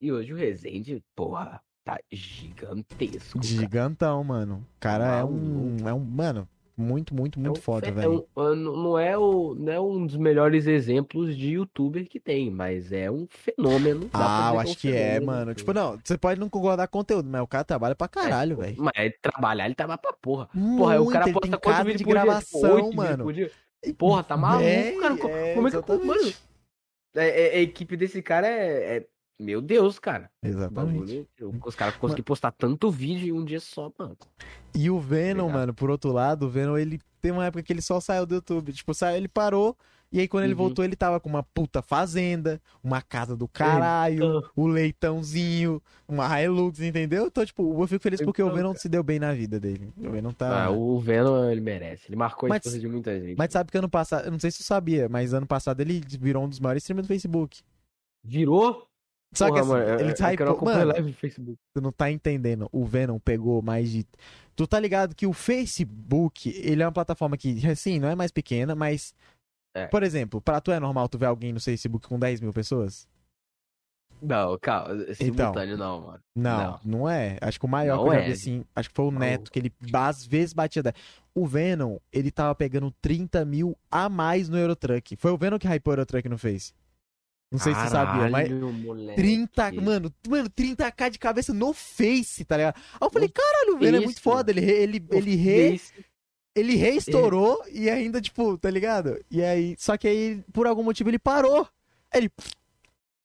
[0.00, 1.60] E hoje o Rezende, porra,
[1.94, 3.38] tá gigantesco.
[3.40, 3.44] cara.
[3.44, 4.56] Gigantão, mano.
[4.76, 5.76] O cara é um.
[5.86, 6.00] É um.
[6.00, 8.26] Mano, muito, muito, É muito um foda, fe- é velho.
[8.36, 12.50] um- é, não é o, não é um dos melhores exemplos de youtuber que tem,
[12.50, 14.08] mas é um fenômeno.
[14.12, 15.50] Ah, eu é acho que é, mano.
[15.50, 15.58] assim.
[15.58, 18.56] Tipo, não, você pode não concordar com o conteúdo, mas o cara trabalha pra caralho,
[18.56, 18.76] velho.
[18.78, 20.48] Mas ele trabalhar, ele trabalha pra porra.
[20.76, 23.24] Porra, aí o cara Muito, posta quantos vídeos de gravação, mano.
[23.96, 25.16] Porra, tá maluco, É, cara.
[25.16, 26.06] Co- é, Como é que.
[26.06, 26.32] Mano,
[27.16, 29.06] é- é- a equipe desse cara é.
[29.42, 30.30] Meu Deus, cara.
[30.42, 31.26] O Exatamente.
[31.40, 34.16] bagulho- Os caras conseguem postar tanto vídeo em um dia só, mano.
[34.74, 35.60] E o Venom, Obrigado.
[35.60, 38.34] mano, por outro lado, o Venom, ele tem uma época que ele só saiu do
[38.34, 38.72] YouTube.
[38.72, 39.74] Tipo, saiu, ele parou,
[40.12, 40.58] e aí quando ele Uhum.
[40.58, 46.80] voltou, ele tava com uma puta fazenda, uma casa do caralho, o leitãozinho, uma Hilux,
[46.80, 47.26] entendeu?
[47.28, 49.90] Então, tipo, eu fico feliz porque o Então, Venom se deu bem na vida dele.
[49.96, 50.64] O Venom tá.
[50.66, 52.04] Ah, o Venom, ele merece.
[52.08, 53.38] Ele marcou a Mas- infância de muita gente.
[53.38, 56.02] Mas sabe que ano passado, eu não sei se tu sabia, mas ano passado ele
[56.20, 57.62] virou um dos maiores streamers do Facebook.
[58.22, 58.86] Virou?
[59.32, 60.50] Só Porra, que assim, mano, eu- ele eu quero hypou.
[60.56, 61.58] acompanhar Mano, live no Facebook.
[61.74, 62.68] tu não tá entendendo.
[62.72, 64.04] O Venom pegou mais de.
[64.56, 68.32] Tu tá ligado que o Facebook, ele é uma plataforma que, assim, não é mais
[68.32, 69.14] pequena, mas.
[69.72, 69.86] É.
[69.86, 73.06] Por exemplo, pra tu é normal tu ver alguém no Facebook com 10 mil pessoas?
[74.20, 74.94] Não, calma.
[74.94, 75.14] Então.
[75.14, 76.20] Simultâneo não, mano.
[76.36, 77.38] Não, não, é.
[77.40, 78.26] Acho que o maior Não que eu já é.
[78.26, 79.20] vi assim, acho que foi o Não.
[79.20, 80.94] Neto, que ele às vezes batia 10.
[81.34, 85.16] O Venom, ele tava pegando 30 mil a mais no Eurotruck.
[85.16, 86.74] Foi o Venom que hypou o Eurotruck no Face.
[87.50, 88.48] Não sei se você sabia, mas.
[88.48, 89.20] Caralho, moleque.
[89.20, 92.76] 30, mano, mano, 30k de cabeça no Face, tá ligado?
[92.76, 95.80] Aí eu falei, caralho, o Venom é muito foda, ele, ele, ele, re,
[96.54, 99.18] ele reestourou e ainda, tipo, tá ligado?
[99.28, 101.66] E aí, só que aí, por algum motivo, ele parou.
[102.12, 102.30] Aí ele.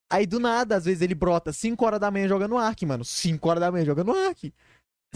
[0.10, 3.04] Aí do nada, às vezes ele brota 5 horas da manhã jogando Ark, mano.
[3.04, 4.54] 5 horas da manhã jogando Ark.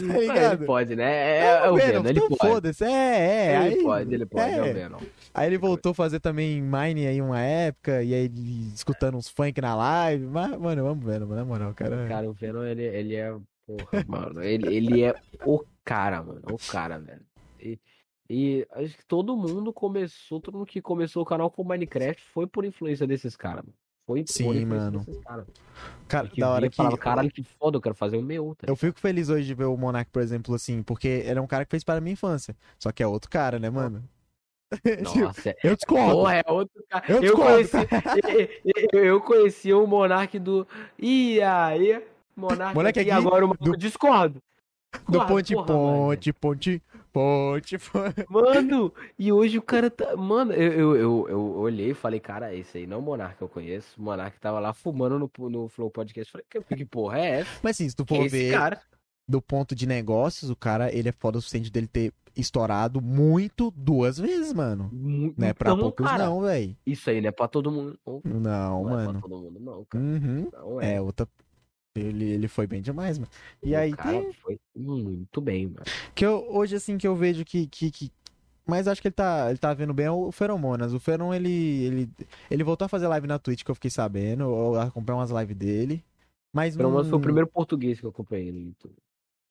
[0.08, 0.54] Tá ligado?
[0.54, 1.12] Ele pode, né?
[1.12, 2.54] É, é o Venom, ele então pode.
[2.54, 2.84] foda-se.
[2.84, 3.66] É, é.
[3.66, 4.62] Ele aí, pode, ele pode, é, é.
[4.62, 5.00] o Venom.
[5.34, 9.30] Aí ele voltou a fazer também Mine aí uma época, e aí ele escutando uns
[9.30, 10.26] funk na live.
[10.26, 12.08] Mas, mano, eu amo Venom, na moral, cara.
[12.08, 13.36] Cara, o Venom, ele, ele é.
[13.66, 14.44] Porra, mano.
[14.44, 15.16] Ele, ele é
[15.46, 16.42] o cara, mano.
[16.52, 17.22] O cara, velho.
[17.60, 17.80] E,
[18.30, 22.48] e acho que todo mundo começou, todo mundo que começou o canal com Minecraft foi
[22.48, 23.76] por influência desses caras, mano.
[24.10, 25.06] Foi Sim, mano.
[26.08, 26.76] Cara, da hora via e que.
[26.76, 28.56] falava, caralho, que foda, eu quero fazer o meu.
[28.58, 31.42] Tá Eu fico feliz hoje de ver o Monark, por exemplo, assim, porque ele é
[31.42, 32.56] um cara que fez para minha infância.
[32.80, 34.04] Só que é outro cara, né, mano?
[34.04, 34.10] ligado?
[35.28, 35.56] Nossa, é.
[35.64, 36.12] eu discordo.
[36.14, 37.06] Porra, é outro cara.
[37.08, 37.78] Eu Eu, conheci,
[38.94, 40.68] eu, eu conheci o Monark do.
[40.98, 42.04] E aí,
[42.36, 44.42] Monark Moleque aqui, aqui agora o do- discordo.
[45.08, 46.34] Do ponte, porra, mano.
[46.40, 46.82] ponte,
[47.12, 47.78] ponte.
[48.30, 50.16] Mano, e hoje o cara tá.
[50.16, 53.38] Mano, eu, eu, eu, eu olhei e falei, cara, esse aí não é o Monark
[53.38, 54.00] que eu conheço.
[54.00, 56.32] O Monark tava lá fumando no, no Flow Podcast.
[56.32, 57.50] Falei, que, que porra é essa?
[57.64, 58.82] Mas assim, se tu for esse ver cara?
[59.28, 63.72] do ponto de negócios, o cara, ele é foda o suficiente dele ter estourado muito
[63.76, 64.90] duas vezes, mano.
[64.94, 66.76] Mu- Não é pra Então, poucos cara, não, velho.
[66.86, 68.00] Isso aí não é pra todo mundo.
[68.06, 69.12] Não, Não, não é mano.
[69.20, 70.04] pra todo mundo, não, cara.
[70.04, 70.50] Uhum.
[70.54, 70.96] Não é.
[70.96, 71.28] É, outra...
[72.00, 73.32] Ele, ele foi bem demais, mano.
[73.64, 74.34] E O aí cara tem...
[74.34, 75.84] foi muito bem, mano.
[76.16, 78.12] Que eu, hoje, assim, que eu vejo que, que, que-
[78.66, 80.94] Mas acho que ele tá, ele tá vendo bem é o Feromonas.
[80.94, 81.52] O Feron, ele,
[81.84, 82.10] ele,
[82.50, 84.44] ele voltou a fazer live na Twitch, que eu fiquei sabendo.
[84.44, 86.04] Eu acompanhei umas lives dele.
[86.54, 87.12] Mas Pelo menos não...
[87.12, 88.74] foi o primeiro português que eu acompanhei no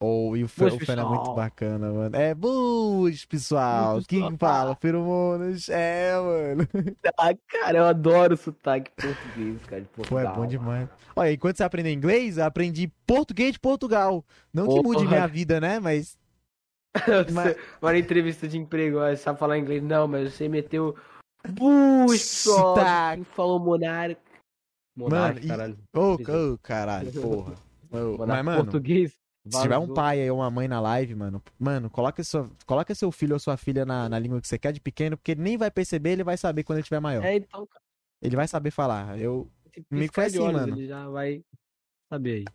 [0.01, 2.15] Ou, e o, Bush, o Fer é muito bacana, mano.
[2.15, 3.95] É Bush, pessoal.
[3.97, 4.73] Bush, Quem fala?
[4.75, 5.67] Feromonas.
[5.67, 6.67] É, mano.
[7.17, 10.33] Ah, cara, eu adoro o sotaque português, cara, de Pô, Portugal.
[10.33, 10.89] é bom demais.
[11.13, 14.23] Olha, enquanto você aprende inglês, eu aprendi português de Portugal.
[14.53, 15.09] Não que mude Porra.
[15.09, 15.81] minha vida, né?
[15.81, 16.17] Mas.
[17.33, 19.83] Mas- na entrevista de emprego, ó, sabe falar inglês?
[19.83, 20.95] Não, mas você meteu.
[21.49, 22.21] Bush.
[22.21, 23.15] Sotaque.
[23.17, 24.17] Quem falou Monark?
[24.95, 25.77] Monark, Mano, caralho.
[25.93, 26.53] Ô, Prisão.
[26.53, 27.53] ô, caralho, porra.
[27.91, 28.63] Monark Mas, mano.
[28.63, 29.18] português.
[29.49, 29.95] Se tiver um vazou.
[29.95, 33.39] pai aí ou uma mãe na live, mano, mano, coloca, sua, coloca seu filho ou
[33.39, 36.11] sua filha na, na língua que você quer de pequeno, porque ele nem vai perceber,
[36.11, 37.23] ele vai saber quando ele tiver maior.
[37.23, 37.83] É, então, cara.
[38.21, 39.17] Ele vai saber falar.
[39.19, 39.49] Eu,
[39.89, 40.75] Comigo piscar foi assim, olhos, mano.
[40.77, 41.43] Ele já vai
[42.11, 42.45] saber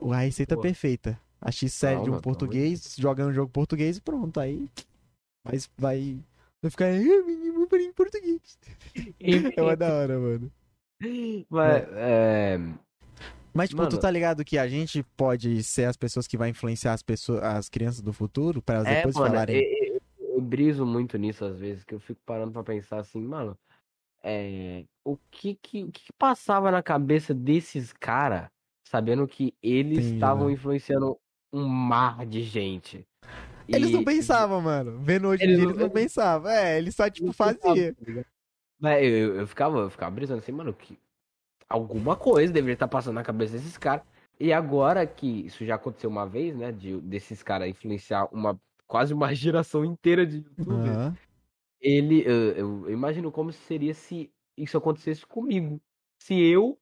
[0.00, 0.12] aí.
[0.12, 0.62] a receita Pô.
[0.62, 1.20] perfeita.
[1.40, 4.40] A X7 de um Calma, português, jogando um jogo português e pronto.
[4.40, 4.68] Aí
[5.44, 6.18] vai, vai,
[6.62, 8.58] vai ficar, "Ah, menino, em português.
[9.56, 10.52] É uma da hora, mano.
[11.50, 12.58] Mas, é...
[13.54, 16.50] Mas, tipo, tu Mano- tá ligado que a gente pode ser as pessoas que vai
[16.50, 19.56] influenciar as pessoas, as crianças do futuro, pra elas É, depois mano, falarem.
[19.56, 20.02] eu, eu-
[20.36, 23.56] eu briso muito nisso às vezes, que eu fico parando pra pensar assim, mano,
[24.22, 28.48] é, o que que, o que que passava na cabeça desses caras,
[28.88, 31.16] sabendo que eles estavam influenciando
[31.52, 33.06] um mar de gente.
[33.68, 34.98] Eles não E- pensavam, mano.
[35.00, 36.50] Vendo hoje Eles dia, não- eles não pensavam.
[36.50, 37.94] É, eles só, tipo, Não faziam.
[38.80, 40.98] tá eu, eu ficava, eu ficava brisando assim, mano, que
[41.68, 44.04] alguma coisa deveria estar passando na cabeça desses caras.
[44.38, 49.14] E agora que isso já aconteceu uma vez, né, de, desses caras influenciar uma quase
[49.14, 51.18] uma geração inteira de youtubers, Aham.
[51.80, 55.80] ele, eu, eu- eu imagino como seria se isso acontecesse comigo.
[56.20, 56.80] Se eu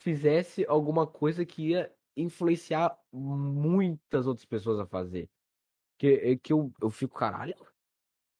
[0.00, 5.30] fizesse alguma coisa que ia influenciar muitas outras pessoas a fazer.
[5.98, 7.54] Que, que eu, eu fico, caralho,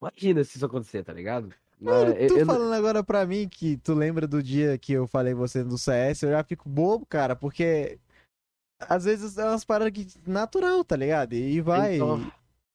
[0.00, 1.54] imagina se isso acontecer, tá ligado?
[1.80, 5.06] Mano, eu- tu eu falando agora pra mim que tu lembra do dia que eu
[5.06, 7.98] falei você do CS, eu já fico bobo, cara, porque
[8.80, 11.34] às vezes é umas paradas que natural, tá ligado?
[11.34, 11.96] E vai.
[11.96, 12.30] Então-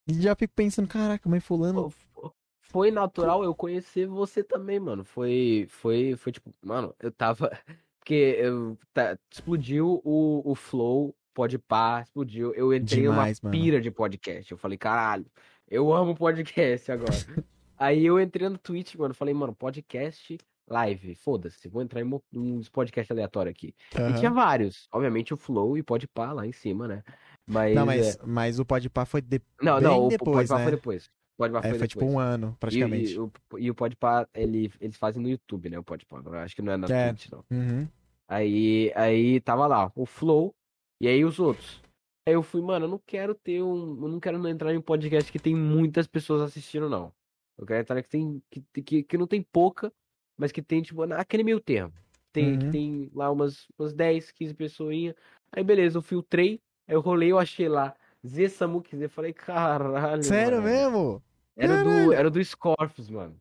[0.06, 1.88] E já fico pensando, caraca, mas fulano.
[1.90, 5.04] Fo- Foi natural eu conhecer você também, mano.
[5.04, 7.50] Foi, foi, foi tipo, mano, eu tava.
[8.00, 12.52] Porque eu, tá- explodiu o, o Flow, Podpah, explodiu.
[12.54, 13.62] Eu entrei Demais, numa mano.
[13.62, 14.52] pira de podcast.
[14.52, 15.24] Eu falei, caralho,
[15.70, 17.08] eu amo podcast agora.
[17.84, 22.70] Aí eu entrei no Twitch, mano, falei, mano, podcast live, foda-se, vou entrar em uns
[22.70, 23.74] podcasts aleatórios aqui.
[23.94, 24.14] E Aham.
[24.14, 27.02] tinha vários, obviamente o Flow e Podpah lá em cima, né?
[27.46, 29.42] Mas, Não, é, mas, mas o Podpah foi de...
[29.60, 30.62] não, não, o depois, Podpah né?
[30.62, 31.10] foi depois.
[31.36, 31.88] Podpah é, foi foi depois.
[31.90, 33.12] tipo um ano, E, praticamente.
[33.12, 35.78] e, o, e o Podpah, ele, eles fazem no YouTube, né?
[35.78, 36.22] O Podpah.
[36.42, 37.08] Acho que não é na É.
[37.12, 37.44] Twitch, não.
[37.50, 37.86] Uhum.
[38.26, 40.54] Aí, aí tava lá, o Flow
[40.98, 41.82] e aí os outros.
[42.26, 44.02] Aí eu fui, mano, eu não quero ter um.
[44.02, 47.12] Eu não quero entrar em um podcast que tem muitas pessoas assistindo, não.
[47.56, 48.42] Eu quero entrar que tem.
[48.50, 49.92] Que, que, que não tem pouca,
[50.36, 51.92] mas que tem, tipo, aquele meio termo.
[52.32, 52.70] Tem, que Uhum.
[52.72, 55.14] tem lá umas, umas 10, 15 pessoinhas.
[55.52, 57.94] Aí beleza, eu filtrei, aí eu rolei, eu achei lá.
[58.26, 60.22] Z Samuk Z, falei, caralho.
[60.24, 60.68] Sério mano.
[60.68, 61.22] mesmo?
[61.56, 62.06] Era Caralho.
[62.06, 63.36] do, era do Scorpius, mano.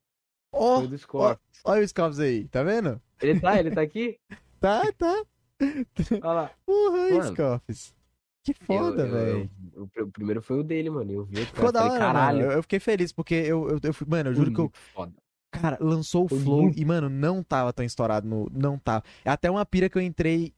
[0.51, 1.59] Ó, do Scorpius.
[1.65, 3.01] olha o Scalps aí, tá vendo?
[3.19, 4.19] Ele tá, ele tá aqui?
[4.59, 5.25] Tá, tá.
[6.21, 6.51] Olha lá.
[6.65, 7.95] Porra, Mano, Scalps.
[8.43, 9.49] Que foda, velho.
[9.75, 11.11] o, primeiro foi o dele, mano.
[11.11, 12.39] Eu vi o cara, falei, hora, caralho.
[12.39, 12.51] mano.
[12.51, 14.71] Eu, fiquei feliz, porque eu, eu, eu fui- Mano, eu juro que eu.
[14.93, 15.13] foda.
[15.51, 18.49] Cara, lançou o Foi Flow muito- e, mano, não tava tão estourado no.
[18.51, 19.03] Não tava.
[19.23, 20.53] É até uma pira que eu entrei.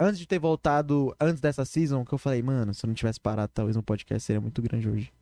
[0.00, 3.20] Antes de ter voltado, antes dessa season, que eu falei, mano, se eu não tivesse
[3.20, 5.12] parado, talvez um podcast seria muito grande hoje.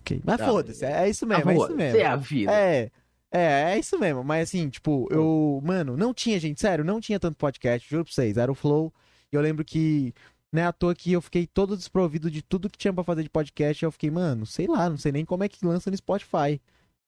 [0.00, 0.20] Ok.
[0.24, 1.98] Mas Ah, foda-se, é, é isso Ah, mesmo, é Isso mesmo.
[1.98, 2.52] é a vida.
[2.52, 2.90] É,
[3.32, 4.22] é, é isso mesmo.
[4.22, 5.60] Mas assim, tipo, eu.
[5.64, 8.36] Mano, não tinha, gente, sério, não tinha tanto podcast, juro pra vocês.
[8.36, 8.94] Era o Flow.
[9.32, 10.14] E eu lembro que,
[10.52, 13.30] né, à toa que eu fiquei todo desprovido de tudo que tinha pra fazer de
[13.30, 13.84] podcast.
[13.84, 16.60] Eu fiquei, mano, sei lá, não sei nem como é que lança no Spotify.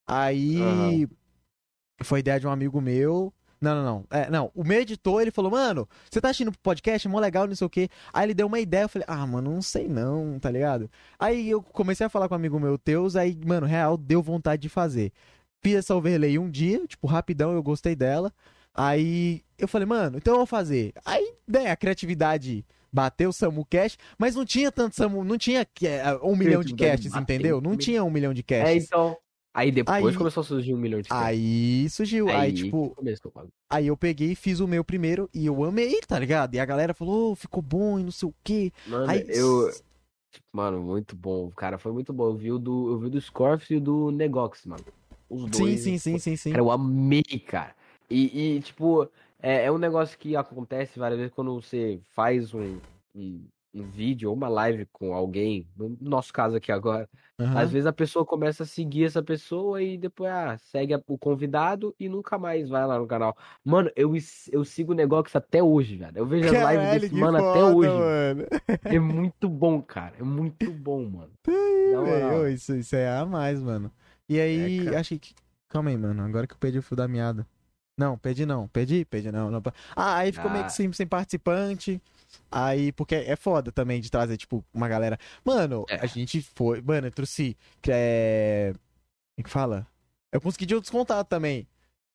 [0.06, 0.60] Aí.
[0.60, 1.08] Aham.
[2.02, 3.32] Foi ideia de um amigo meu.
[3.60, 4.04] Não, não, não.
[4.10, 7.06] É, não, o meu editor, ele falou, mano, você tá assistindo podcast?
[7.06, 7.88] É mó legal, não sei o quê.
[8.12, 10.88] Aí ele deu uma ideia, eu falei, ah, mano, não sei não, tá ligado?
[11.18, 14.62] Aí eu comecei a falar com um amigo meu, Teus, aí, mano, real, deu vontade
[14.62, 15.12] de fazer.
[15.60, 18.32] Fiz essa overlay um dia, tipo, rapidão, eu gostei dela.
[18.72, 20.92] Aí eu falei, mano, então eu vou fazer.
[21.04, 25.66] Aí, né, a criatividade bateu o Samu Cash, mas não tinha tanto Samu, não tinha
[25.82, 27.60] é, um milhão de casts, entendeu?
[27.60, 28.84] Não tinha um milhão de É, casts.
[28.86, 29.16] então.
[29.54, 31.08] Aí depois Aí- começou a surgir um milhão de.
[31.10, 33.32] Aí surgiu, aí, tipo, Começou.
[33.68, 36.54] Aí eu peguei e fiz o meu primeiro e eu amei, tá ligado?
[36.54, 38.72] E a galera falou, "Ô, ficou bom e não sei o quê.
[38.86, 39.70] Mano, Aí, eu.
[40.52, 41.50] Mano, muito bom.
[41.56, 42.26] Cara, foi muito bom.
[42.28, 44.84] Eu vi o do, eu vi do Scorpius e o do Negox, mano.
[45.28, 45.80] Os sim, dois.
[45.80, 46.50] sim, sim, sim, sim.
[46.50, 47.74] Cara, eu amei, cara.
[48.08, 49.08] E, e, tipo,
[49.42, 52.78] é, é um negócio que acontece várias vezes quando você faz um,
[53.14, 57.08] um, um vídeo ou uma live com alguém, no nosso caso aqui agora.
[57.38, 57.58] Aham.
[57.60, 61.94] Às vezes a pessoa começa a seguir essa pessoa e depois ah, segue o convidado
[62.00, 63.36] e nunca mais vai lá no canal.
[63.64, 64.12] Mano, eu,
[64.50, 66.18] eu sigo o negócio até hoje, velho.
[66.18, 67.88] Eu vejo as lives desse mano até foda, hoje.
[67.90, 68.46] mano.
[68.84, 70.14] É muito bom, cara.
[70.18, 71.30] É muito bom, mano.
[72.42, 73.90] Ô, Isso, isso é a mais, mano.
[74.28, 75.34] E aí, É, achei que.
[75.68, 76.22] Calma aí, mano.
[76.22, 77.46] Agora que eu perdi o fio da meada.
[77.98, 78.68] Não, perdi não.
[78.68, 79.04] Perdi?
[79.04, 79.50] Perdi não.
[79.50, 79.60] não.
[79.96, 80.66] Ah, aí ficou meio Ah.
[80.68, 82.00] que sem, sem participante.
[82.50, 85.18] Aí, porque é foda também de trazer, tipo, uma galera.
[85.44, 85.96] Mano, É.
[85.96, 86.80] a gente foi.
[86.80, 87.56] Mano, eu trouxe.
[87.88, 88.70] É.
[88.72, 88.80] Como
[89.38, 89.86] é que fala?
[90.32, 91.66] Eu consegui de outros contatos também.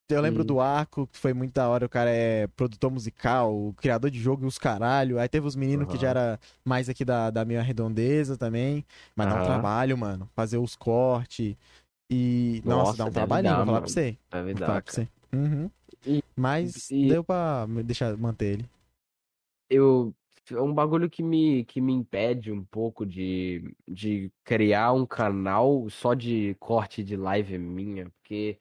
[0.10, 0.46] Eu lembro Hum.
[0.46, 1.86] do Arco, que foi muito da hora.
[1.86, 5.18] O cara é produtor musical, criador de jogo e os caralho.
[5.20, 6.02] Aí teve os meninos que Aham.
[6.02, 8.86] já era mais aqui da, da minha redondeza também.
[9.16, 10.30] Mas dá um trabalho, mano.
[10.36, 11.56] Fazer os cortes.
[12.10, 12.62] E.
[12.64, 13.86] Nossa, Nossa, dá um trabalhinho, dar, vou falar mano.
[13.86, 14.18] pra você.
[14.32, 15.08] Deve Vou dar, falar pra cara.
[15.08, 15.23] você.
[15.34, 15.70] Uhum.
[16.06, 18.70] E- Mas e- deu pra deixar manter ele.
[19.70, 20.14] eu
[20.52, 25.90] é um bagulho que me, que me impede um pouco de, de criar um canal
[25.90, 28.60] só de corte de live minha, porque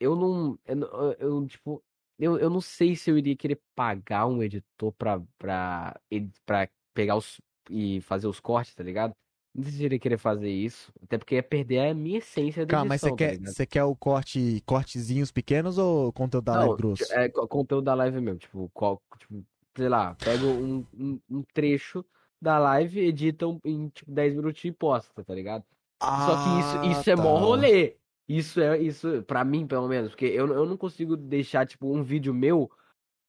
[0.00, 0.58] eu não.
[0.66, 1.82] Eu, eu, tipo.
[2.18, 6.00] Eu, eu não sei se eu iria querer pagar um editor pra, pra,
[6.44, 7.40] pra pegar os.
[7.70, 9.14] e fazer os cortes, tá ligado?
[9.58, 10.92] Não sei se eu iria querer fazer isso.
[11.02, 13.54] Até porque ia perder a minha essência da Calma, mas você edição, tá quer, ligado?
[13.54, 17.12] você quer o corte, cortezinhos pequenos ou conteúdo da live grosso?
[17.12, 18.38] é co- conteúdo da live mesmo.
[18.38, 19.44] Tipo, qual, tipo,
[19.76, 22.04] sei lá, pega um, um, um trecho
[22.40, 25.64] da live, edita um- em tipo 10 minutinhos e posta, tá ligado?
[26.24, 27.40] Só que isso, isso é mó tá.
[27.40, 27.96] rolê.
[28.28, 32.02] Isso é isso, pra mim, pelo menos, porque eu, eu não consigo deixar, tipo, um
[32.02, 32.70] vídeo meu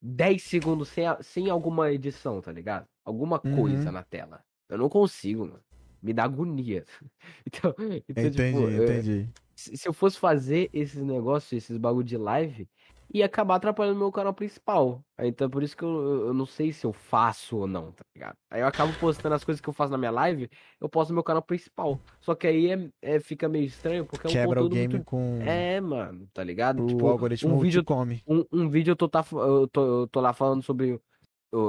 [0.01, 2.85] 10 segundos sem, sem alguma edição, tá ligado?
[3.05, 3.93] Alguma coisa Uhum.
[3.93, 4.43] na tela.
[4.67, 5.63] Eu não consigo, mano.
[6.01, 6.85] Me dá agonia.
[7.45, 9.29] Então, então Entendi, tipo, eu- entendi.
[9.55, 12.67] se se eu fosse fazer esses negócios, esses bagulho de live,
[13.13, 15.03] ia acabar atrapalhando meu canal principal.
[15.19, 18.37] Então, por isso que eu, eu- não sei se eu faço ou não, tá ligado?
[18.51, 20.49] Aí eu acabo postando as coisas que eu faço na minha live,
[20.79, 21.99] eu posto no meu canal principal.
[22.21, 25.05] Só que aí é, é- fica meio estranho, porque é um Quebra o game muito...
[25.05, 26.81] com É, mano, tá ligado?
[26.83, 28.21] o Tipo, algoritmo um vídeo, come.
[28.27, 31.01] um, um vídeo eu tô, tá, eu, tô, eu tô lá falando sobre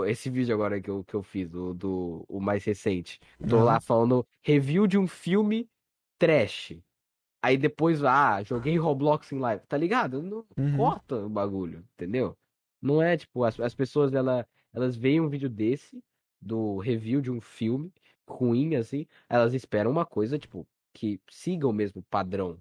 [0.06, 3.18] esse vídeo agora que eu, que eu fiz, do, do o mais recente.
[3.46, 3.64] Tô Aham.
[3.64, 5.68] lá falando review de um filme
[6.18, 6.74] trash.
[7.42, 10.22] Aí depois, ah, joguei Roblox em live, tá ligado?
[10.22, 10.70] Não Uhum.
[10.70, 12.36] corta o bagulho, entendeu?
[12.80, 16.02] Não é tipo, as, as pessoas ela, elas veem um vídeo desse,
[16.40, 17.92] do review de um filme
[18.28, 22.60] ruim, assim, elas esperam uma coisa, tipo, que siga o mesmo padrão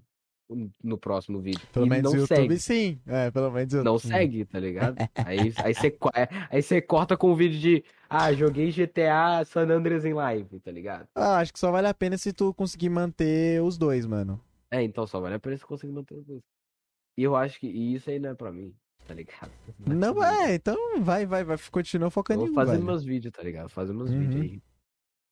[0.50, 1.62] no- no próximo vídeo.
[1.72, 2.60] Pelo e menos não o YouTube segue.
[2.60, 3.00] sim.
[3.06, 4.96] É, pelo menos Não segue, tá ligado?
[5.26, 9.68] Aí, aí, você, é, aí você corta com o vídeo de Ah, joguei GTA San
[9.70, 11.08] Andreas em live, tá ligado?
[11.16, 14.42] Ah, acho que só vale a pena se tu conseguir manter os dois, mano.
[14.72, 16.42] É, então só vale a pena você conseguir manter os dois.
[17.18, 18.74] E eu acho que e isso aí não é pra mim,
[19.06, 19.52] tá ligado?
[19.86, 20.38] Não, pra mim.
[20.44, 21.58] é, então vai, vai, vai.
[21.72, 22.86] Continua Eu focando em vou um, fazendo velho.
[22.86, 23.70] meus vídeos, tá ligado?
[23.70, 24.20] Fazendo meus Uhum.
[24.20, 24.62] vídeos aí.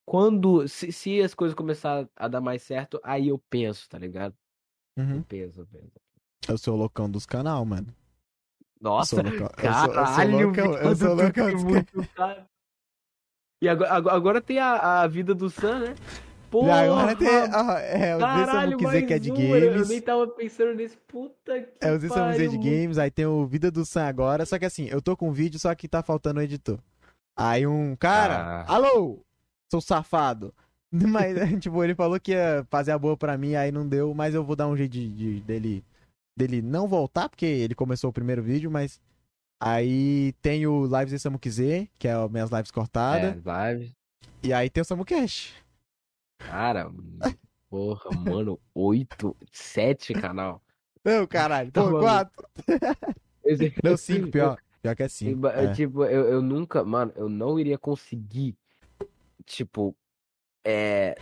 [0.05, 4.33] Quando, se, se as coisas começarem a dar mais certo, aí eu penso, tá ligado?
[4.97, 5.21] Eu Uhum.
[5.23, 5.91] penso, eu penso.
[6.49, 7.87] Eu sou o loucão dos canal, mano.
[7.89, 9.47] Eu Nossa, sou loucão.
[9.57, 12.45] eu sou, eu sou caralho, loucão, eu sou loucão dos muito cara.
[13.61, 15.95] E agora, agora, tem a, a vida do Sam, né?
[15.97, 17.27] E Porra, agora tem.
[17.27, 19.55] ah, é, o caralho, eu quiser que é de um, mano.
[19.65, 19.89] Eu games.
[19.89, 20.95] nem tava pensando nesse.
[20.95, 24.45] Puta que É, o eu dizer de games, aí tem o Vida do Sam agora.
[24.45, 26.79] Só que assim, eu tô com um vídeo, só que tá faltando o editor.
[27.35, 28.75] Aí um cara, Ah.
[28.75, 29.19] alô,
[29.69, 30.53] sou safado.
[30.91, 34.33] Mas, tipo, ele falou que ia fazer a boa pra mim, aí não deu, mas
[34.33, 35.83] eu vou dar um jeito de, de- dele,
[36.37, 39.01] dele não voltar, porque ele começou o primeiro vídeo, mas.
[39.59, 43.35] Aí tem o Lives de Samu Quiser, que é as minhas lives cortadas.
[43.37, 43.91] É, live.
[44.43, 45.55] E aí tem o Samu Cash.
[46.37, 46.91] Cara,
[47.69, 50.61] porra, mano, oito, sete canal.
[51.03, 52.47] Não, caralho, Tá pô, quatro.
[53.81, 54.57] Deu cinco, pior.
[54.81, 55.47] Pior que é cinco.
[55.47, 55.73] é.
[55.73, 58.55] Tipo, eu, eu nunca, mano, eu não iria conseguir,
[59.45, 59.95] tipo,
[60.67, 61.21] é.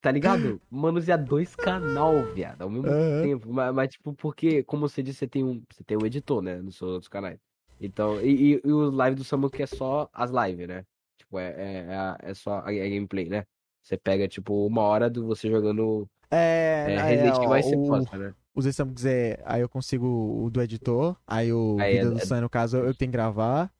[0.00, 0.60] Tá ligado?
[0.68, 3.20] Manusear dois canal, viado, ao mesmo Aham.
[3.20, 3.52] tempo.
[3.52, 6.56] Mas, mas, tipo, porque, como você disse, você tem um, você tem um editor, né,
[6.60, 7.38] nos seus outros canais.
[7.78, 10.84] Então, e, e, e o live do Samu que é só as lives, né?
[11.16, 13.44] Tipo, é, é, é, é só a, a gameplay, né?
[13.82, 17.76] Você pega, tipo, uma hora de você jogando É, é, é, Resident Evil, aí você
[17.76, 18.34] o- posta, né?
[18.54, 20.06] Os Quiser, aí eu consigo
[20.44, 23.10] o do editor, aí o Aí Vida é- do é- Sam, no caso, eu tenho
[23.10, 23.72] que gravar.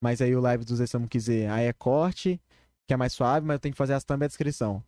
[0.00, 2.40] Mas aí o live do Zé Samu quiser, aí é corte,
[2.86, 4.82] que é mais suave, mas eu tenho que fazer as thumb e a descrição.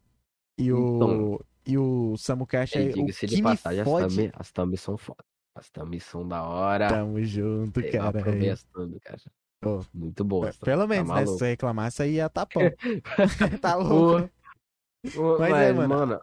[0.57, 1.41] E o, Então.
[1.67, 4.77] e o Samu Cash E é o que de me passagem, as thumb, as thumb
[4.77, 5.25] são foda.
[5.55, 6.89] As thumb são da hora.
[6.89, 8.19] Tamo junto, Eu cara.
[8.21, 9.19] aprovei as thumb, cara.
[9.93, 10.53] Muito boa.
[10.65, 11.27] Pelo menos, né?
[11.27, 12.63] Se você reclamasse, aí ia tapão.
[13.61, 14.31] tá louco.
[15.15, 15.39] Porra.
[15.39, 15.89] Mas Mas, é, mano.
[15.95, 16.21] mano,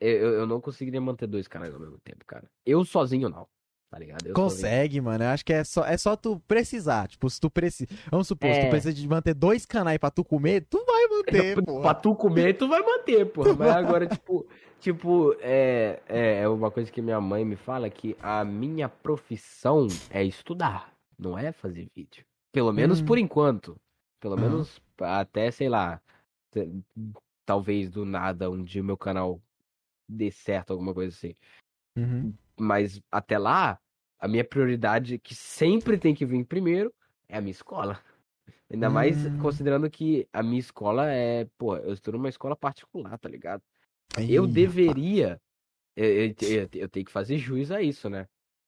[0.00, 2.48] eu, eu eu não conseguiria manter dois canais ao mesmo tempo, cara.
[2.64, 3.48] Eu sozinho não,
[3.94, 4.26] tá ligado?
[4.26, 4.34] Eu.
[4.34, 5.22] Consegue, mano.
[5.24, 7.06] Eu acho que é só, é só tu precisar.
[7.08, 7.88] Tipo, se tu precisa.
[8.10, 8.70] Vamos supor, se tu É.
[8.70, 11.94] precisa de manter dois canais pra tu comer, tu vai manter, Pra porra.
[11.94, 13.54] tu comer, tu vai manter, porra.
[13.54, 14.46] Mas agora, tipo,
[14.80, 19.86] tipo, é, é, é uma coisa que minha mãe me fala que a minha profissão
[20.10, 22.24] é estudar, não é fazer vídeo.
[22.52, 23.04] Pelo menos Hum.
[23.06, 23.76] por enquanto.
[24.20, 24.42] Pelo Aham.
[24.42, 26.00] menos até, sei lá,
[27.46, 29.40] talvez do nada um dia meu canal
[30.08, 31.34] dê certo, alguma coisa assim.
[31.96, 32.32] Uhum.
[32.58, 33.78] Mas até lá,
[34.18, 36.92] a minha prioridade, que sempre tem que vir primeiro,
[37.28, 38.00] é a minha escola.
[38.70, 39.38] Ainda mais Hum.
[39.38, 43.62] considerando que a minha escola é, pô, eu estudo numa escola particular, tá ligado?
[44.28, 45.40] Eu deveria,
[45.96, 48.26] eu, eu, eu- eu tenho que fazer juiz a isso, né?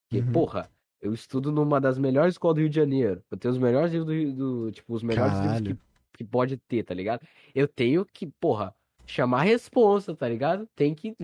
[0.08, 0.32] Porque, Uhum.
[0.32, 3.22] porra, eu estudo numa das melhores escolas do Rio de Janeiro.
[3.30, 5.64] Eu tenho os melhores livros do, do tipo, os melhores Caralho.
[5.64, 5.82] livros
[6.12, 7.26] que, que pode ter, tá ligado?
[7.54, 8.74] Eu tenho que, porra,
[9.06, 10.68] chamar a responsa, tá ligado?
[10.74, 11.14] Tem que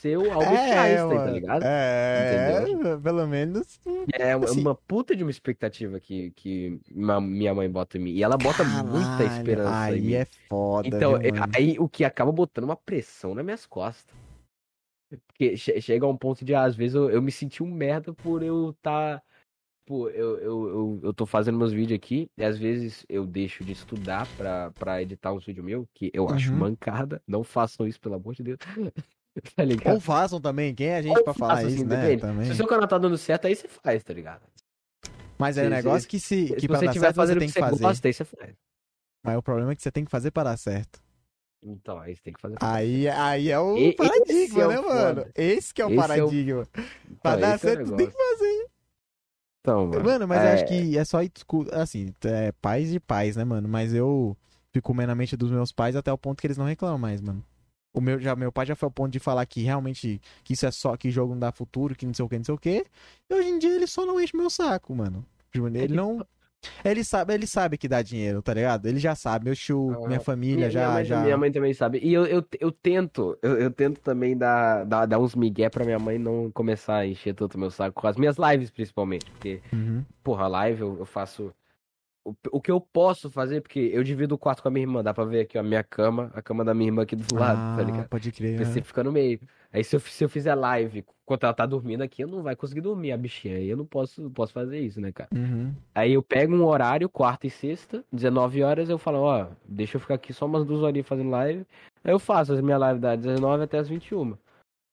[0.00, 1.32] ser o Albert É, Einstein, tá mano.
[1.34, 1.62] ligado?
[1.64, 3.00] É, Entendeu?
[3.00, 3.80] pelo menos.
[4.12, 8.10] É uma- Assim- uma puta de uma expectativa que, que minha mãe bota em mim.
[8.12, 10.12] E ela bota muita Caralho, esperança em Aí mim.
[10.14, 10.88] é foda.
[10.88, 14.14] Então, viu, é- aí o que acaba botando uma pressão nas minhas costas.
[15.26, 18.12] Porque che- chega a um ponto de, às vezes, eu, eu me senti um merda
[18.12, 19.22] por eu tá.
[19.86, 23.64] Pô, eu, eu, eu, eu tô fazendo meus vídeos aqui e às vezes eu deixo
[23.64, 26.58] de estudar pra, pra editar uns vídeos meus, que eu acho Uhum.
[26.58, 27.22] mancada.
[27.26, 28.58] Não façam isso, pelo amor de Deus.
[29.56, 29.94] tá ligado?
[29.94, 32.16] Ou façam também, quem é a gente Ou pra falar isso, assim, né?
[32.16, 32.44] Também.
[32.46, 34.42] Se o seu canal tá dando certo, aí você faz, tá ligado?
[35.38, 37.36] Mas é um negócio que se que Se pra você dar estiver certo você fazendo
[37.36, 37.82] o tem que que você fazer.
[37.82, 38.54] gosta, aí você faz.
[39.24, 41.00] Mas o problema é que você tem que fazer para dar certo.
[41.62, 42.56] Então, aí você tem que fazer.
[42.60, 45.20] Aí, aí é o E- paradigma, é o né, mano?
[45.22, 45.32] foda.
[45.34, 46.66] Esse que é o Esse é o- paradigma.
[46.72, 48.66] Pra Então, dar é certo, tu tem que fazer.
[49.60, 50.04] Então, mano.
[50.04, 53.68] Mano, mas é- acho que é só discu- assim, é pais de pais, né, mano?
[53.68, 54.36] Mas eu
[54.72, 57.20] fico comendo a mente dos meus pais até o ponto que eles não reclamam mais,
[57.20, 57.44] mano.
[57.98, 60.64] O meu, já, meu pai já foi ao ponto de falar que realmente que isso
[60.66, 62.58] é só que jogo não dá futuro, que não sei o que, não sei o
[62.58, 62.86] que.
[63.28, 65.24] E hoje em dia ele só não enche meu saco, mano.
[65.52, 66.24] Tipo, Ele não.
[66.84, 68.86] Ele sabe, ele sabe que dá dinheiro, tá ligado?
[68.86, 70.80] Ele já sabe, meu tio, Ah, minha família Minha, já.
[70.80, 71.20] minha, mãe, já...
[71.22, 72.00] minha mãe também sabe.
[72.02, 75.84] E eu, eu, eu tento, eu, eu tento também dar, dar, dar uns migué pra
[75.84, 79.30] minha mãe não começar a encher tanto meu saco com as minhas lives, principalmente.
[79.30, 80.04] Porque, Uhum.
[80.22, 81.52] porra, live eu, eu faço
[82.24, 85.02] o, o que eu posso fazer, porque eu divido o quarto com a minha irmã.
[85.02, 87.34] Dá pra ver aqui, ó, a minha cama, a cama da minha irmã aqui do
[87.34, 88.08] lado, tá Ah, ligado?
[88.08, 88.54] pode crer.
[88.54, 88.82] O PC né?
[88.84, 89.40] fica no meio.
[89.72, 92.56] Aí se eu, se eu fizer live enquanto ela tá dormindo aqui, eu não vai
[92.56, 93.56] conseguir dormir, a bichinha.
[93.56, 95.28] Aí eu não posso, posso fazer isso, né, cara?
[95.34, 95.74] Uhum.
[95.94, 100.00] Aí eu pego um horário, quarta e sexta, 19 horas, eu falo, ó, deixa eu
[100.00, 101.66] ficar aqui só umas duas horinhas fazendo live.
[102.02, 104.36] Aí eu faço as minhas lives das 19 até as 21,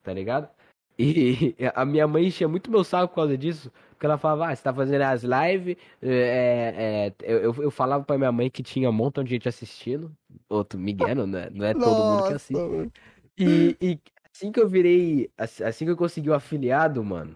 [0.04, 0.50] tá ligado?
[0.98, 4.56] E a minha mãe enchia muito meu saco por causa disso, porque ela falava, ah,
[4.56, 8.64] você tá fazendo as lives, é, é, eu, eu, eu falava pra minha mãe que
[8.64, 10.16] tinha um montão de gente assistindo,
[10.50, 12.54] outro Miguel, não é, não é todo mundo que assiste.
[12.54, 12.92] mano.
[13.38, 14.00] E, e
[14.34, 17.36] assim que eu virei, assim que eu consegui o afiliado, mano,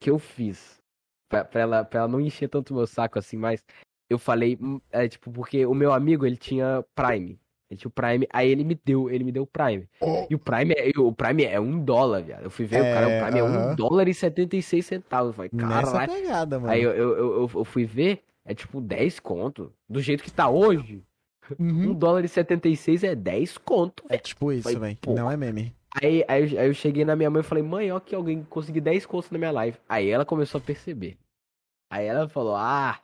[0.00, 0.80] que eu fiz,
[1.28, 3.64] pra, pra ela, pra ela não encher tanto meu saco assim, mas
[4.08, 7.38] eu falei, hum, é, tipo, porque o meu amigo, ele tinha Prime.
[7.70, 9.88] Ele tinha o Prime, aí ele me deu, ele me deu o Prime.
[10.30, 12.44] E o Prime é, o Prime é um dólar, viado.
[12.44, 13.72] Eu fui ver, o cara, É, o Prime é aham.
[13.72, 15.28] um dólar e 76 centavos.
[15.30, 16.12] Eu falei, caralho.
[16.12, 16.72] pegada, mano.
[16.72, 19.72] Aí eu, eu, eu, eu- fui ver, é tipo 10 conto.
[19.88, 21.02] Do jeito que tá hoje,
[21.58, 21.90] Uhum.
[21.90, 24.22] um dólar e 76 é 10 conto, É velho.
[24.22, 24.98] tipo isso, velho.
[25.08, 25.74] Não é meme.
[26.02, 28.44] Aí, aí, eu- aí eu cheguei na minha mãe e falei, mãe, ó que alguém
[28.44, 29.78] conseguiu 10 contos na minha live.
[29.88, 31.16] Aí ela começou a perceber.
[31.90, 32.98] Aí ela falou, ah,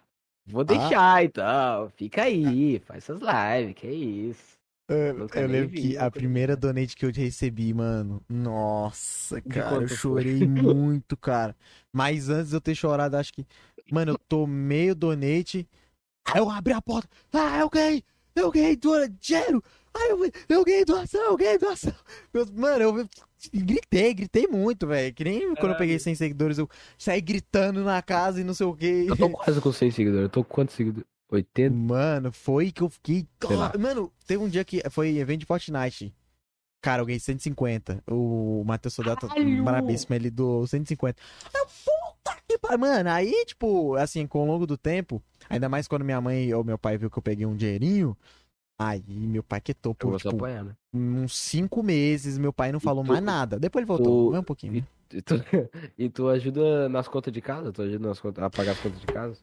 [0.47, 4.53] vou deixar então, fica aí, faz essas lives, que isso.
[4.89, 8.23] Eu, eu lembro vi, que a primeira donate que eu recebi, mano.
[8.29, 11.57] Nossa, cara, eu chorei muito, cara.
[11.93, 13.47] Mas antes de eu ter chorado, acho que.
[13.91, 15.67] Mano, eu tomei o donate.
[16.27, 17.09] Aí eu abri a porta.
[17.33, 18.05] Ah, eu ganhei!
[18.35, 19.63] Eu ganhei do- dinheiro!
[19.95, 21.93] Ai, eu, eu ganhei doação, eu ganhei doação!
[22.33, 23.09] Meu- mano, eu
[23.53, 25.13] gritei, gritei muito, velho.
[25.15, 25.79] Que nem quando eu Caralho.
[25.79, 29.07] peguei 100 seguidores, eu saí gritando na casa e não sei o quê.
[29.09, 31.07] Eu tô quase com 100 seguidores, eu tô com quantos seguidores?
[31.31, 31.75] 80?
[31.75, 33.27] Mano, foi que eu fiquei.
[33.81, 36.15] Mano, teve um dia que foi evento de Fortnite.
[36.83, 38.03] Cara, eu ganhei 150.
[38.11, 39.65] O Matheus Sodato, Caralho!
[39.65, 41.21] brabíssimo, ele doou 150.
[41.55, 42.79] Eu, puta que pariu.
[42.79, 46.65] Mano, aí, tipo, assim, com o longo do tempo, ainda mais quando minha mãe ou
[46.65, 48.17] meu pai viu que eu peguei um dinheirinho,
[48.89, 50.73] aí meu pai quietou por, tipo, apanhar, né?
[50.93, 52.39] uns cinco meses.
[52.39, 53.59] Meu pai não falou tu- mais nada.
[53.59, 54.73] Depois ele voltou, tu- um pouquinho.
[54.75, 54.83] né?
[55.13, 55.35] E tu,
[55.99, 57.73] e tu ajuda nas contas de casa?
[57.73, 59.39] Tu ajuda nas contas, a pagar as contas de casa?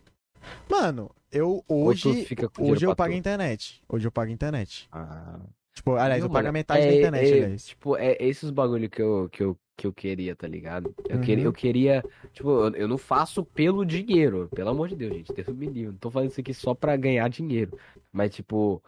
[0.70, 2.26] Mano, eu hoje.
[2.60, 3.82] Hoje eu pago a internet.
[3.90, 4.88] Hoje eu pago a internet.
[4.91, 5.40] Ah.
[5.74, 7.66] Tipo, aliás, eu pago a metade da é- internet, é, aliás.
[7.68, 10.94] Tipo, é esses bagulho que eu, que eu, que eu queria, tá ligado?
[11.07, 11.22] Eu, Uhum.
[11.22, 12.03] queria, eu queria.
[12.34, 14.49] Tipo, eu, eu não faço pelo dinheiro.
[14.53, 15.32] Pelo amor de Deus, gente.
[15.34, 15.91] Deus me livre.
[15.91, 17.78] Não tô fazendo isso aqui só pra ganhar dinheiro.
[18.11, 18.84] Mas, tipo,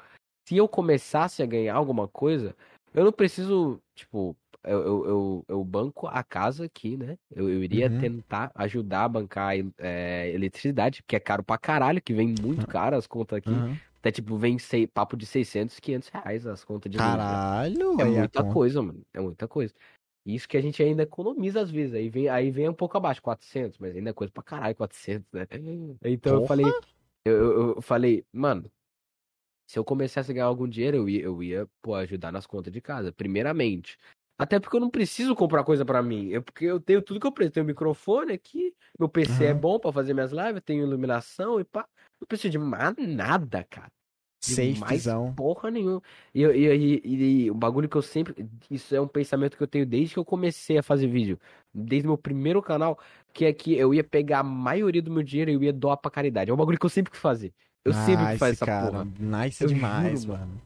[0.47, 2.55] se eu começasse a ganhar alguma coisa,
[2.93, 4.35] eu não preciso, tipo.
[4.63, 7.17] Eu, eu, eu, eu banco a casa aqui, né?
[7.31, 7.97] Eu, eu iria Uhum.
[7.97, 12.95] tentar ajudar a bancar é, eletricidade, que é caro pra caralho, que vem muito caro
[12.95, 13.63] as contas aqui.
[13.63, 13.81] Aham.
[13.99, 17.39] Até, tipo, vem sei, papo de 600, 500 reais as contas de luz, né?
[17.39, 19.01] Caralho, É aí a muita coisa, mano.
[19.13, 19.73] É muita coisa.
[20.25, 21.95] Isso que a gente ainda economiza às vezes.
[21.95, 25.31] Aí vem, aí vem um pouco abaixo, 400, mas ainda é coisa pra caralho, 400,
[25.33, 25.47] né?
[26.05, 26.43] Então eu Porra!
[26.43, 26.77] falei,
[27.25, 28.71] eu, eu, eu falei, mano,
[29.71, 32.73] se eu começasse a ganhar algum dinheiro, eu ia, eu ia, pô, ajudar nas contas
[32.73, 33.97] de casa, primeiramente.
[34.37, 36.27] Até porque eu não preciso comprar coisa pra mim.
[36.27, 37.53] Eu, porque eu tenho tudo que eu preciso.
[37.53, 39.61] Tenho microfone aqui, meu PC é Aham.
[39.61, 41.87] bom pra fazer minhas lives, tenho iluminação e pá.
[42.19, 43.89] Não preciso de mais nada, cara.
[44.45, 45.05] De mais
[45.37, 46.01] porra nenhuma.
[46.35, 48.45] E, e, e, e- e o bagulho que eu sempre.
[48.69, 51.39] Isso é um pensamento que eu tenho desde que eu comecei a fazer vídeo.
[51.73, 52.99] Desde meu primeiro canal.
[53.31, 55.95] Que é que eu ia pegar a maioria do meu dinheiro e eu ia doar
[55.95, 56.51] pra caridade.
[56.51, 57.53] É um bagulho que eu sempre quis fazer.
[57.85, 58.91] Eu sempre quis fazer essa cara.
[58.91, 59.05] porra.
[59.19, 60.61] Nice Eu demais, juro, mano.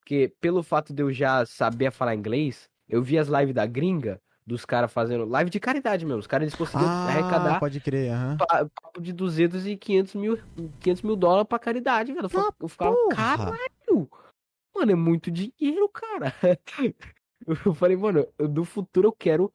[0.00, 4.20] Porque pelo fato de eu já saber falar inglês, eu vi as lives da gringa,
[4.46, 6.20] dos caras fazendo live de caridade mesmo.
[6.20, 8.42] Os caras eles conseguiram Ah, arrecadar pode crer, aham.
[8.82, 10.38] papo de 200 e 500 mil,
[10.80, 12.26] 500 mil dólares pra caridade, velho.
[12.26, 13.34] Eu Ah, eu ficava, porra.
[13.36, 14.10] caralho,
[14.74, 16.26] mano, é muito dinheiro, cara.
[17.66, 19.52] Eu falei, mano, no futuro eu quero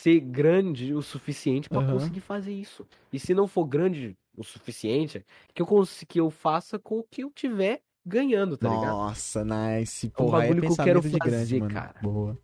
[0.00, 1.92] ser grande o suficiente pra Aham.
[1.92, 2.86] conseguir fazer isso.
[3.12, 5.24] E se não for grande o suficiente,
[5.54, 8.86] que eu cons- que eu faça com o que eu tiver ganhando, tá ligado?
[8.86, 10.06] Nossa, nice.
[10.06, 11.74] um Porra, é bagulho que eu quero de grande, fazer, mano.
[11.74, 11.94] cara.
[12.02, 12.38] Boa.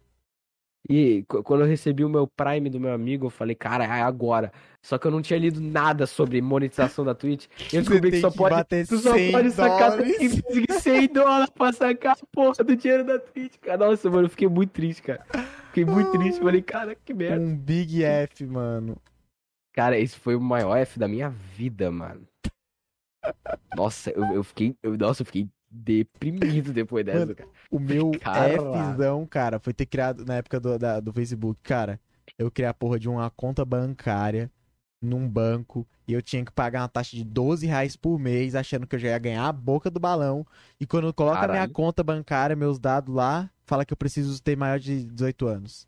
[0.89, 4.03] E qu- quando eu recebi o meu Prime do meu amigo, eu falei, cara, é
[4.03, 4.53] agora.
[4.81, 7.47] Só que eu não tinha lido nada sobre monetização da Twitch.
[7.75, 8.55] Eu descobri que só que pode.
[8.55, 10.17] bater Tu só 100 pode sacar dólares.
[10.17, 13.79] 100 100 dólares pra sacar a porra do dinheiro da Twitch, cara.
[13.85, 15.27] Nossa, mano, eu fiquei muito triste, cara.
[15.69, 16.39] Fiquei muito triste.
[16.41, 17.45] Falei, cara, que merda.
[17.45, 18.97] Um Big F, mano.
[19.77, 22.27] Cara, esse foi o maior F da minha vida, mano.
[23.77, 24.75] Nossa, eu, eu fiquei.
[24.83, 27.51] Eu, nossa, eu fiquei deprimido depois dessa, Mano, cara.
[27.71, 28.95] O meu Caralho.
[28.95, 32.01] Fzão, cara, foi ter criado na época do, da- do Facebook, cara.
[32.39, 34.51] Eu criei a porra de uma conta bancária
[35.03, 38.87] num banco e eu tinha que pagar uma taxa de 12 reais por mês, achando
[38.87, 40.47] que eu já ia ganhar a boca do balão.
[40.81, 44.43] E quando eu coloco a minha conta bancária, meus dados lá, fala que eu preciso
[44.43, 45.87] ter maior de 18 anos.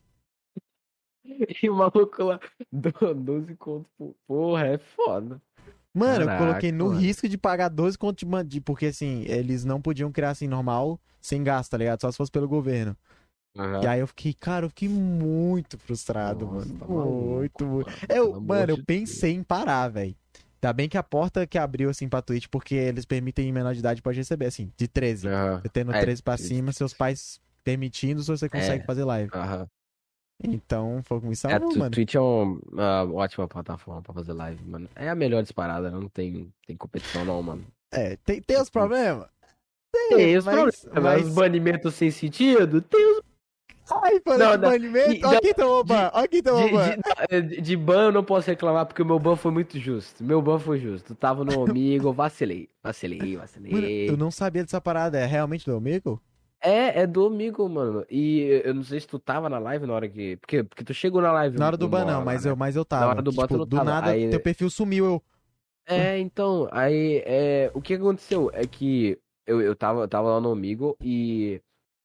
[1.63, 2.41] E o maluco lá,
[2.73, 3.87] do- 12 conto.
[4.27, 5.41] Porra, é foda.
[5.95, 6.99] Mano, eu Caraca, coloquei no mano.
[7.01, 11.43] risco de pagar 12 conto de, porque assim, eles não podiam criar assim normal, sem
[11.43, 12.01] gasto, tá ligado?
[12.01, 12.97] Só se fosse pelo governo.
[13.57, 13.83] Aham.
[13.83, 16.79] E aí eu fiquei, cara, eu fiquei muito frustrado, Nossa, mano.
[16.79, 17.89] tá maluco, muito, muito.
[17.91, 17.99] mano.
[18.09, 20.15] Eu, mano, eu pensei em parar, velho.
[20.63, 23.81] Ainda bem que a porta que abriu assim pra Twitch, porque eles permitem menor de
[23.81, 25.27] idade pode receber, assim, de 13.
[25.27, 25.35] Deus.
[25.35, 25.61] Aham.
[25.63, 28.87] Você tendo É, 13 pra cima, seus pais permitindo, você consegue É.
[28.87, 29.31] fazer live.
[29.35, 29.67] Aham.
[30.43, 31.91] Então, foi com isso, É, mano.
[31.91, 34.89] Twitch é um- uma ótima plataforma pra fazer live, mano.
[34.95, 37.65] É a melhor disparada, não tem, tem competição não, mano.
[37.93, 39.27] É, tem, tem os problemas?
[40.11, 43.23] Tem os mas- problemas, mas- os banimentos sem sentido, tem os...
[43.91, 44.69] Ai, mano, Não, de não.
[44.71, 45.27] banimento.
[45.27, 46.91] Olha quem tomou ban, olha quem tomou De, ban.
[47.31, 50.23] de, de- de ban eu não posso reclamar porque o meu ban foi muito justo.
[50.23, 51.15] Meu ban foi justo.
[51.15, 52.69] Tava no amigo, eu vacilei.
[52.83, 53.73] Vacilei, vacilei.
[53.73, 56.21] Mano, eu não sabia dessa parada, é realmente do amigo?
[56.61, 58.05] É, é do amigo, mano.
[58.11, 60.37] E eu não sei se tu tava na live na hora que.
[60.39, 61.57] Porque, porque tu chegou na live.
[61.59, 62.51] Na hora do ban não, mas né?
[62.51, 63.07] eu, mas eu tava.
[63.07, 65.23] hora do ban tu tipo, do tava, nada, aí- teu perfil sumiu, eu...
[65.91, 70.39] É, então, aí é, o que aconteceu é que eu, eu, tava, eu tava lá
[70.41, 71.63] no Amigo e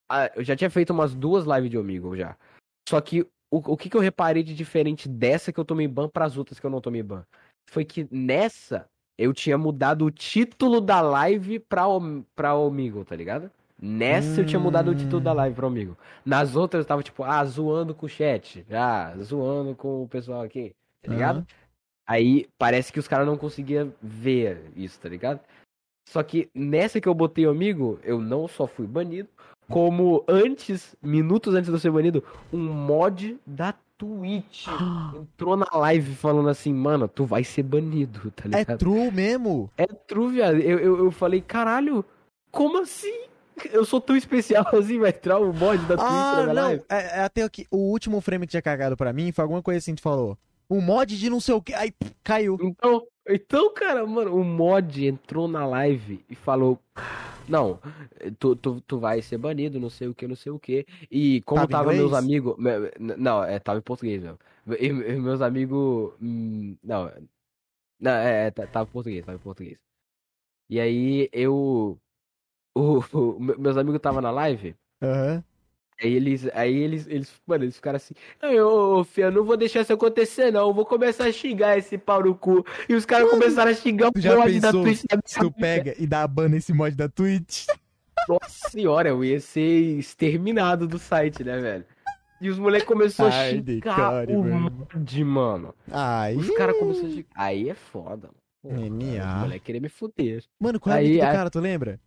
[0.09, 2.37] ah, eu já tinha feito umas duas lives de Amigo já.
[2.87, 6.07] Só que o, o que, que eu reparei de diferente dessa que eu tomei ban
[6.07, 7.25] pras outras que eu não tomei ban?
[7.69, 13.17] Foi que nessa eu tinha mudado o título da live pra, o- pra Omigo, tá
[13.17, 13.51] ligado?
[13.85, 15.35] Nessa eu tinha mudado o título da Hum.
[15.35, 15.97] live pra Omigo.
[16.25, 18.65] Nas outras eu tava tipo, ah, zoando com o chat.
[18.71, 21.37] Ah, zoando com o pessoal aqui, tá ligado?
[21.39, 21.47] Aham.
[22.07, 25.41] Aí parece que os caras não conseguiam ver isso, tá ligado?
[26.07, 29.27] Só que nessa que eu botei o amigo, eu não só fui banido,
[29.69, 32.23] como antes, minutos antes de eu ser banido,
[32.53, 34.67] um mod da Twitch
[35.13, 38.77] entrou na live falando assim, mano, tu vai ser banido, tá É ligado?
[38.77, 39.69] true mesmo?
[39.77, 40.55] É true, viado.
[40.57, 42.05] Eu, eu, eu falei, caralho,
[42.49, 43.23] como assim?
[43.71, 46.63] Eu sou tão especial assim, vai entrar o mod da Twitch na Ah, minha não.
[46.63, 46.83] live?
[46.89, 49.77] É, é até aqui, o último frame que tinha cagado pra mim foi alguma coisa
[49.79, 50.37] assim que tu falou.
[50.69, 51.73] Um mod de não sei o que.
[51.73, 51.93] Aí
[52.23, 52.57] caiu.
[52.61, 56.79] Então, então, cara, mano, o mod entrou na live e falou:
[57.47, 57.79] Não,
[58.39, 60.85] tu, tu, tu vai ser banido, não sei o que, não sei o que.
[61.11, 62.55] E como Tava tava meus amigos.
[62.99, 64.39] Não, é, tava em português mesmo.
[64.79, 66.13] E, e meus amigos.
[66.21, 67.11] hum, Não,
[67.99, 69.77] não é, é, tá- tava em português, tava em português.
[70.69, 71.99] E aí eu.
[72.75, 74.75] O, o- me- meus amigos estavam na live.
[75.01, 75.43] Aham.
[76.01, 79.43] Aí eles, aí eles, eles, mano, eles ficaram assim, "Ai, ô, ô, Fia, eu não
[79.45, 80.67] vou deixar isso acontecer, não.
[80.69, 82.65] Eu vou começar a xingar esse pau no cu.
[82.89, 85.51] E os caras começaram a xingar o já mod da pensou Twitch da Se tu
[85.51, 87.67] pega e dá a ban nesse mod da Twitch.
[88.27, 91.85] Nossa senhora, eu ia ser exterminado do site, né, velho?
[92.41, 95.75] E os moleques começaram a xingar decore, o mod, mano.
[95.91, 96.35] Aí.
[96.35, 97.27] Os caras começaram a xingar.
[97.35, 98.29] Aí é foda,
[98.63, 98.79] mano.
[98.89, 99.35] Pô, NA.
[99.35, 100.43] Os moleques queriam me fuder.
[100.59, 101.99] Mano, qual é o Aí, nick do cara, tu lembra?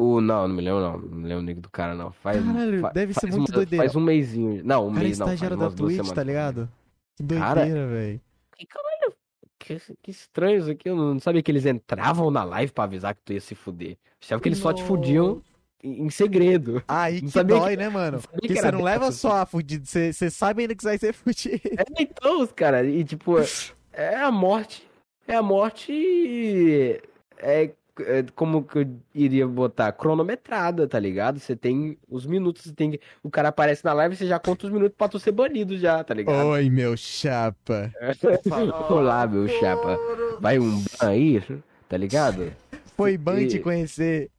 [0.00, 0.98] O, não, não me lembro não.
[0.98, 2.12] Não me lembro o nick do cara, não.
[2.12, 3.84] Faz, Caralho, fa- deve ser faz muito uma- doideira.
[3.84, 4.62] Faz um mêsinho.
[4.64, 5.26] Não, um cara mês não.
[5.26, 6.68] faz estagiário da Twitch, tá ligado?
[7.16, 8.20] Que Cara, doideira, velho.
[8.56, 9.12] Que caralho,
[9.58, 10.88] que, que estranho isso aqui.
[10.88, 13.96] Eu não sabia que eles entravam na live pra avisar que tu ia se fuder.
[14.22, 15.42] Achava que eles só te fudiam
[15.82, 16.80] em, segredo.
[16.86, 18.20] Aí Não que dói, que- né, mano?
[18.20, 20.98] Porque que você não leva só a fudido, você, você sabe ainda que você vai
[20.98, 21.60] ser fudido.
[21.76, 23.34] É, então, os caras, e tipo,
[23.92, 24.88] é a morte.
[25.26, 27.00] É a morte.
[27.38, 27.70] É
[28.34, 29.92] como que eu iria botar?
[29.92, 31.38] Cronometrada, tá ligado?
[31.38, 34.72] Você tem os minutos, você tem O cara aparece na live, você já conta os
[34.72, 36.46] minutos pra tu ser banido já, tá ligado?
[36.48, 37.92] Oi, meu chapa.
[38.90, 39.98] Olá, meu chapa.
[40.40, 41.42] Vai um ban aí,
[41.88, 42.52] tá ligado?
[42.96, 44.30] Foi bom te E- conhecer.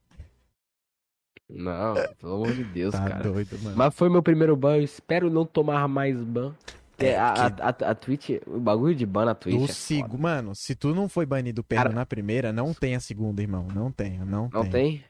[1.49, 3.23] Não, pelo amor de Deus, Tá cara.
[3.23, 3.75] doido, mano.
[3.75, 6.53] Mas foi meu primeiro ban, eu espero não tomar mais ban.
[6.99, 10.17] É, É, a, a, a, Twitch, o bagulho de ban na Twitch Do é sigo,
[10.17, 13.67] mano, se tu não foi banido perno Cara- na primeira, não tem a segunda, irmão.
[13.73, 15.03] Não tem, não, Não tem?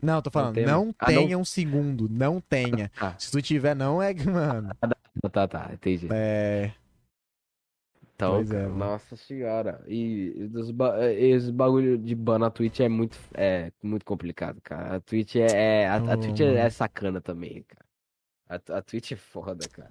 [0.00, 0.94] Não, tô falando, tem, não.
[0.98, 1.22] Ah, não?
[1.22, 2.90] tenha um segundo, não tenha.
[2.98, 4.70] Ah, Se tu tiver, não é, mano.
[5.30, 6.08] tá, tá, entendi.
[6.10, 6.72] É.
[8.14, 9.82] Então, é, nossa senhora.
[9.88, 14.96] E dos ba- esse bagulho de ban na Twitch é muito, é muito complicado, cara.
[14.96, 16.70] A Twitch é, é- a, a Twitch é, é mano.
[16.70, 17.84] sacana também, cara.
[18.48, 19.90] A, a Twitch é foda, cara.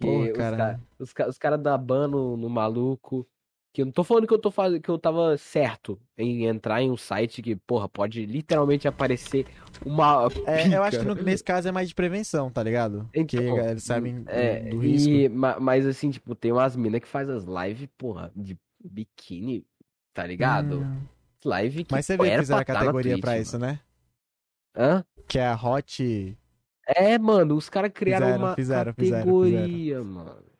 [0.00, 0.56] Porra, os cara.
[0.56, 3.26] ca- os, os caras dão ban no, no maluco.
[3.72, 6.82] Que eu não tô falando que eu tô fazendo, que eu tava certo em entrar
[6.82, 9.46] em um site que, porra, pode literalmente aparecer
[9.86, 13.08] uma É, eu acho que no- nesse caso é mais de prevenção, tá ligado?
[13.12, 15.14] Porque Então, eles sabem É, do risco.
[15.14, 19.64] e, ma- mas assim, tipo, tem umas minas que faz as lives, porra, de biquíni,
[20.12, 20.80] tá ligado?
[20.80, 21.02] Hum.
[21.44, 23.42] Live que Mas você vê que era fizeram a tá categoria Twitch, pra mano.
[23.42, 23.80] isso, né?
[24.76, 25.04] Hã?
[25.28, 26.36] Que é a Hot.
[26.96, 30.50] É, mano, os caras criaram Fizeram, uma fizeram, fizeram, categoria, mano.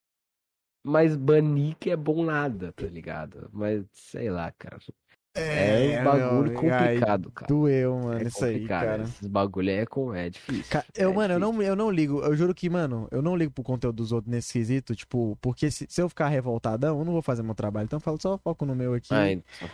[0.83, 3.51] Mas banir que é bom nada, tá ligado?
[3.53, 4.79] Mas, sei lá, cara.
[5.37, 7.47] É, um bagulho meu, ai, complicado, cara.
[7.49, 9.03] doeu, mano, É isso aí, complicado, cara.
[9.05, 10.15] Esses bagulho é, com...
[10.15, 10.65] é difícil.
[10.71, 11.59] Ca- Eu, é mano, eu difícil.
[11.59, 12.21] não, eu não ligo.
[12.21, 15.71] Eu juro que, mano, eu não ligo pro conteúdo dos outros nesse quesito, tipo, porque
[15.71, 17.85] se, se eu ficar revoltadão, eu não vou fazer meu trabalho.
[17.85, 19.15] Então eu falo, só foco no meu aqui.
[19.15, 19.69] Ah, então.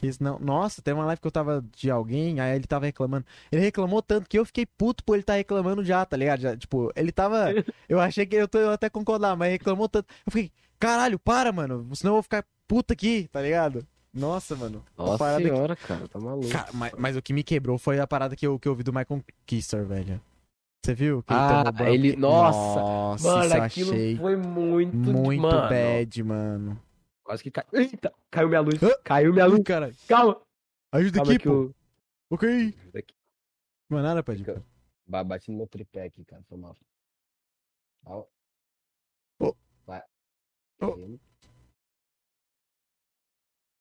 [0.00, 3.24] Que senão- Nossa, tem uma live que eu tava de alguém, aí ele tava reclamando.
[3.52, 6.40] Ele reclamou tanto que eu fiquei puto por ele tá reclamando já, tá ligado?
[6.40, 7.46] Já, tipo, ele tava.
[7.88, 10.06] Eu achei que eu, tô, eu até concordar, mas reclamou tanto.
[10.26, 11.86] Eu fiquei, caralho, para, mano.
[11.94, 13.86] Senão eu vou ficar puto aqui, tá ligado?
[14.14, 14.82] Nossa, mano.
[14.96, 16.48] Nossa parada que- senhora, cara, tá maluco.
[16.48, 18.82] Cara, mas, mas o que me quebrou foi a parada que eu, que eu vi
[18.82, 20.20] do Michael Kister, velho.
[20.84, 21.22] Você viu?
[21.22, 26.80] Que Ah, derrubou- ele- nossa, Nossa, Mano, aquilo achei foi muito, muito mano, bad, mano.
[27.24, 27.68] Quase que caiu.
[27.72, 28.82] Eita, caiu minha luz.
[28.82, 28.90] Hã?
[29.04, 29.62] Caiu minha luz.
[29.64, 30.40] Cara, Calma.
[30.92, 31.50] ajuda Calma aqui, pô.
[31.50, 31.74] eu...
[32.30, 32.72] Ok.
[32.92, 33.14] Daqui.
[33.88, 34.44] Mano, nada, pede.
[34.44, 34.64] Fica-
[35.06, 36.42] Ba- Bati no meu tripé aqui, cara.
[36.44, 36.76] Foi mal.
[38.06, 38.26] Ó.
[39.40, 39.56] Ô.
[39.84, 40.02] Vai.
[40.80, 41.18] Ô.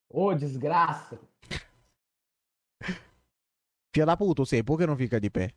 [0.09, 1.19] Ô, desgraça.
[3.93, 5.51] Filha da puta, você, por que não fica de pé?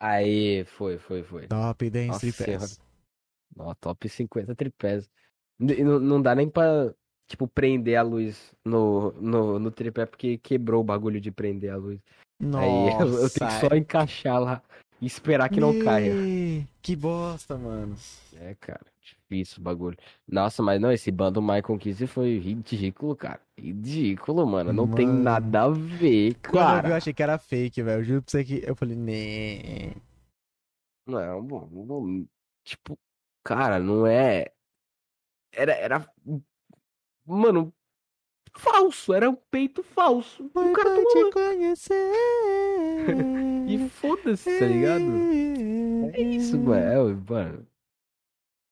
[0.00, 1.46] Aí, foi, foi, foi.
[1.48, 2.80] Top dance Nossa tripés.
[3.58, 5.10] Ó, top 50 tripés.
[5.58, 6.92] Não, não dá nem pra,
[7.28, 11.76] tipo, prender a luz no, no, no tripé, porque quebrou o bagulho de prender a
[11.76, 12.00] luz.
[12.40, 14.62] Aí eu, eu tenho que só encaixar lá
[15.00, 16.12] e esperar que não caia.
[16.82, 17.96] Que bosta, mano.
[18.36, 19.96] É, cara, difícil o bagulho.
[20.26, 23.40] Nossa, mas não, esse bando Michael Kiss foi ridículo, cara.
[23.58, 24.72] Ridículo, mano.
[24.72, 25.22] Não tem Mano.
[25.22, 26.96] nada a ver, Quando eu vi, eu cara.
[26.96, 28.00] achei que era fake, velho.
[28.00, 28.62] Eu Juro pra você que.
[28.66, 29.94] Eu falei, né.
[31.06, 32.24] Não, bom,
[32.64, 32.98] tipo,
[33.44, 34.53] cara, não é.
[35.56, 36.08] Era, era.
[37.26, 37.72] Mano,
[38.56, 40.44] falso, era um peito falso.
[40.54, 41.30] O cara tomou.
[41.30, 42.12] te conhecer.
[43.66, 45.04] E foda-se, tá ligado?
[46.12, 46.76] É isso, mano.
[46.84, 47.66] É, mano.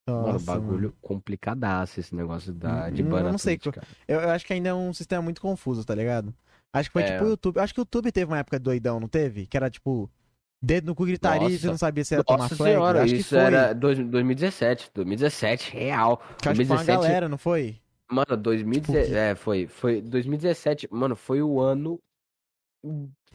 [0.07, 3.81] Mano, Nossa, bagulho complicadaço esse negócio da, de Hum, ban eu na não sei cara.
[4.07, 6.31] Eu, eu acho que ainda é um sistema muito confuso, tá ligado?
[6.71, 7.11] Acho que foi É.
[7.13, 7.59] tipo o YouTube.
[7.59, 9.47] Acho que o YouTube teve uma época doidão, não teve?
[9.47, 10.07] Que era tipo.
[10.65, 12.71] Dedo no cu gritaria e você não sabia se tomar Nossa flag.
[12.71, 13.39] senhora, acho que isso foi.
[13.39, 16.17] era dois- 2017, 2017, real.
[16.41, 17.75] Que acho que foi uma 2017, galera, não foi?
[18.09, 21.99] mano, 2017, Tipo, é, foi, foi 2017, mano, foi o ano,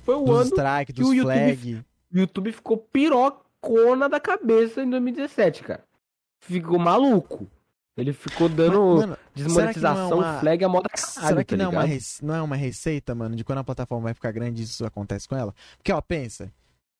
[0.03, 1.85] foi o Dos ano strike, que dos o YouTube flag.
[2.13, 5.85] YouTube ficou pirocona da cabeça em 2017, cara.
[6.41, 7.47] Ficou maluco.
[7.97, 11.45] Ele ficou dando Mano, desmonetização, será que não é uma- flag a moda caralho, será
[11.45, 14.15] que tá não, é uma não é uma receita, mano, de quando a plataforma vai
[14.15, 15.53] ficar grande isso acontece com ela?
[15.77, 16.51] Porque, ó, pensa.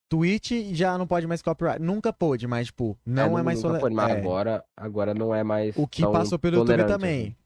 [0.09, 1.81] Twitch já não pode mais copyright.
[1.81, 4.19] Nunca pôde, mas, tipo, não é, mais nunca tole- foi, mas é.
[4.19, 7.37] agora, agora não é mais O que passou pelo YouTube também.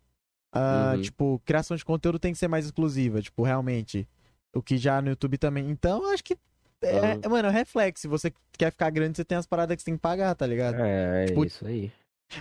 [0.52, 1.02] Ah, Uhum.
[1.02, 4.06] Tipo, criação de conteúdo tem que ser mais exclusiva, tipo, realmente.
[4.54, 5.70] O que já no YouTube também.
[5.70, 6.36] Então, acho que.
[6.82, 7.30] É, Uhum.
[7.30, 8.02] Mano, é um reflexo.
[8.02, 10.46] Se você quer ficar grande, você tem as paradas que você tem que pagar, tá
[10.46, 10.76] ligado?
[10.80, 11.90] É, é Tipo, isso aí.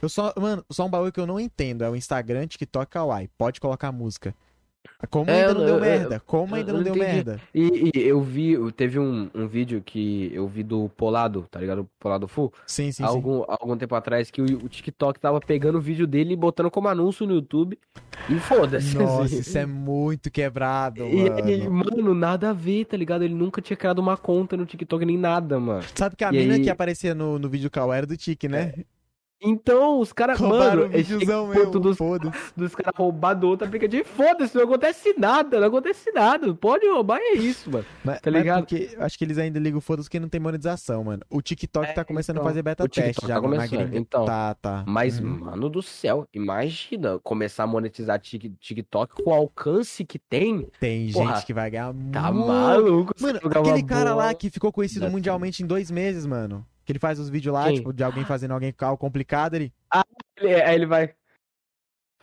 [0.02, 0.34] Eu só.
[0.38, 3.30] Mano, só um bagulho que eu não entendo é o Instagram, TikTok, Kawaii.
[3.38, 4.35] Pode colocar música.
[5.10, 6.20] Como É, ainda não eu- deu eu- merda?
[6.26, 7.12] Como eu- ainda eu não deu entendi.
[7.14, 7.41] merda?
[7.53, 11.88] E, e eu vi, teve um, um vídeo que eu vi do Polado, tá ligado?
[11.99, 12.53] Polado Full.
[12.68, 13.03] Sim, sim, sim.
[13.03, 16.70] algum, algum tempo atrás que o, o TikTok tava pegando o vídeo dele e botando
[16.70, 17.78] como anúncio no YouTube.
[18.30, 18.95] E foda-se.
[18.98, 19.40] Nossa, assim.
[19.41, 21.86] isso é muito quebrado, E aí, mano.
[21.98, 23.24] mano, nada a ver, tá ligado?
[23.24, 25.84] Ele nunca tinha criado uma conta no TikTok nem nada, mano.
[25.95, 28.48] Sabe que a E mina aí- que aparecia no, no vídeo Kawaii era do Tiki,
[28.48, 28.74] né?
[29.44, 31.98] Então, os caras, mano, ponto meu, dos,
[32.56, 34.06] dos caras roubar do outro aplicativo.
[34.08, 36.54] Foda-se, não acontece nada, não acontece nada.
[36.54, 37.86] Pode roubar, é isso, mano.
[38.04, 38.60] Mas, Tá ligado?
[38.68, 41.24] porque acho que eles ainda ligam foda-se que não tem monetização, mano.
[41.30, 43.98] O TikTok É, tá começando então, a fazer beta teste já tá na começando, gringa.
[43.98, 44.26] então.
[44.26, 44.84] Tá, tá.
[44.88, 45.40] Mas, Uhum.
[45.40, 50.68] mano do céu, imagina começar a monetizar Tik- TikTok com o alcance que tem.
[50.80, 53.14] Tem porra, gente que vai ganhar Tá maluco?
[53.20, 54.34] Mano, aquele cara lá bola.
[54.36, 56.64] que ficou conhecido mundialmente em dois meses, mano.
[56.92, 57.76] Que ele faz os vídeos lá, Quem?
[57.76, 59.72] tipo, de alguém fazendo alguém com algo complicado, ele...
[60.38, 61.14] Ele- Aí ele vai.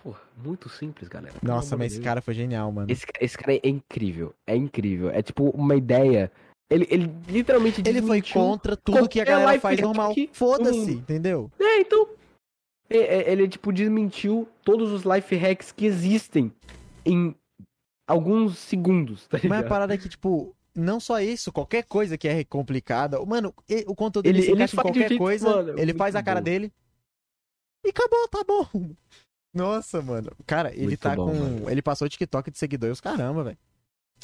[0.02, 1.34] Pô, muito simples, galera.
[1.42, 2.90] Nossa, mas esse cara foi genial, mano.
[2.90, 4.34] Esse, esse cara é incrível.
[4.46, 5.08] É incrível.
[5.08, 6.30] É tipo uma ideia
[6.70, 10.14] Ele, ele literalmente Ele foi contra tudo que a galera faz normal.
[10.32, 10.92] Foda-se, mundo.
[10.92, 11.50] entendeu?
[11.58, 12.06] É, então.
[12.90, 16.52] é, é, Ele, tipo, desmentiu todos os life hacks que existem
[17.06, 17.34] em
[18.06, 19.64] alguns segundos, tá Mas ligado?
[19.64, 23.24] a parada é que, tipo, não só isso, qualquer coisa que é complicada.
[23.24, 25.94] Mano, e- o conteúdo dele Ele- se ele encaixa em qualquer jeito, coisa, mano, ele
[25.94, 26.44] faz a muito cara bom.
[26.44, 26.72] dele.
[27.84, 28.68] E acabou, tá bom.
[29.54, 30.30] Nossa, mano.
[30.46, 31.34] Cara, ele Muito tá bom, com.
[31.34, 31.70] mano.
[31.70, 33.58] Ele passou o TikTok de seguidores, caramba, velho.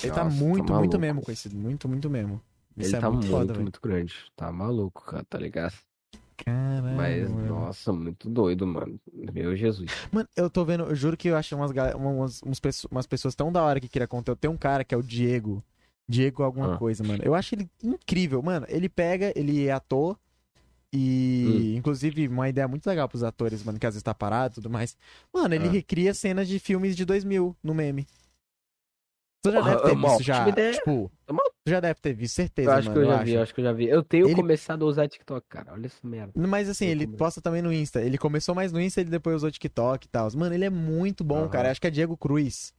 [0.03, 0.99] Ele tá Nossa, tá muito, muito maluco.
[0.99, 1.57] mesmo conhecido.
[1.57, 2.41] Muito, muito mesmo.
[2.77, 3.63] Isso Ele é tá muito muito, foda, velho.
[3.63, 4.15] muito grande.
[4.37, 5.73] Tá maluco, cara, tá ligado?
[6.37, 6.97] Caralho.
[6.97, 7.47] Mas, mano.
[7.47, 9.01] nossa, muito doido, mano.
[9.33, 9.91] Meu Jesus.
[10.13, 11.71] Mano, eu tô vendo, eu juro que eu acho umas,
[12.43, 14.39] umas, umas pessoas tão da hora que queria conteúdo.
[14.39, 15.63] Tem um cara que é o Diego.
[16.09, 16.79] Diego alguma Ah.
[16.79, 17.23] coisa, mano.
[17.25, 18.67] Eu acho ele incrível, mano.
[18.69, 20.19] Ele pega, ele é ator.
[20.93, 21.79] E, Hum.
[21.79, 24.71] inclusive, uma ideia muito legal pros atores, mano, que às vezes tá parado e tudo
[24.71, 24.97] mais.
[25.33, 25.71] Mano, ele Ah.
[25.73, 28.07] recria cenas de filmes de 2000 no meme.
[29.43, 31.11] Tu já Porra, deve ter é visto já, tipo...
[31.29, 31.33] É
[31.67, 33.25] Tu já deve ter visto, certeza, Eu acho mano, que eu já acho.
[33.25, 33.89] vi, eu acho que eu já vi.
[33.89, 35.73] Eu tenho Ele- começado a usar TikTok, cara.
[35.73, 36.33] Olha essa merda.
[36.35, 38.01] Mas assim, Eu ele posta também no Insta.
[38.01, 40.29] Ele começou mais no Insta, ele depois usou TikTok e tal.
[40.37, 41.49] Mano, ele é muito bom, Aham.
[41.49, 41.71] cara.
[41.71, 42.73] Acho que é Diego Cruz.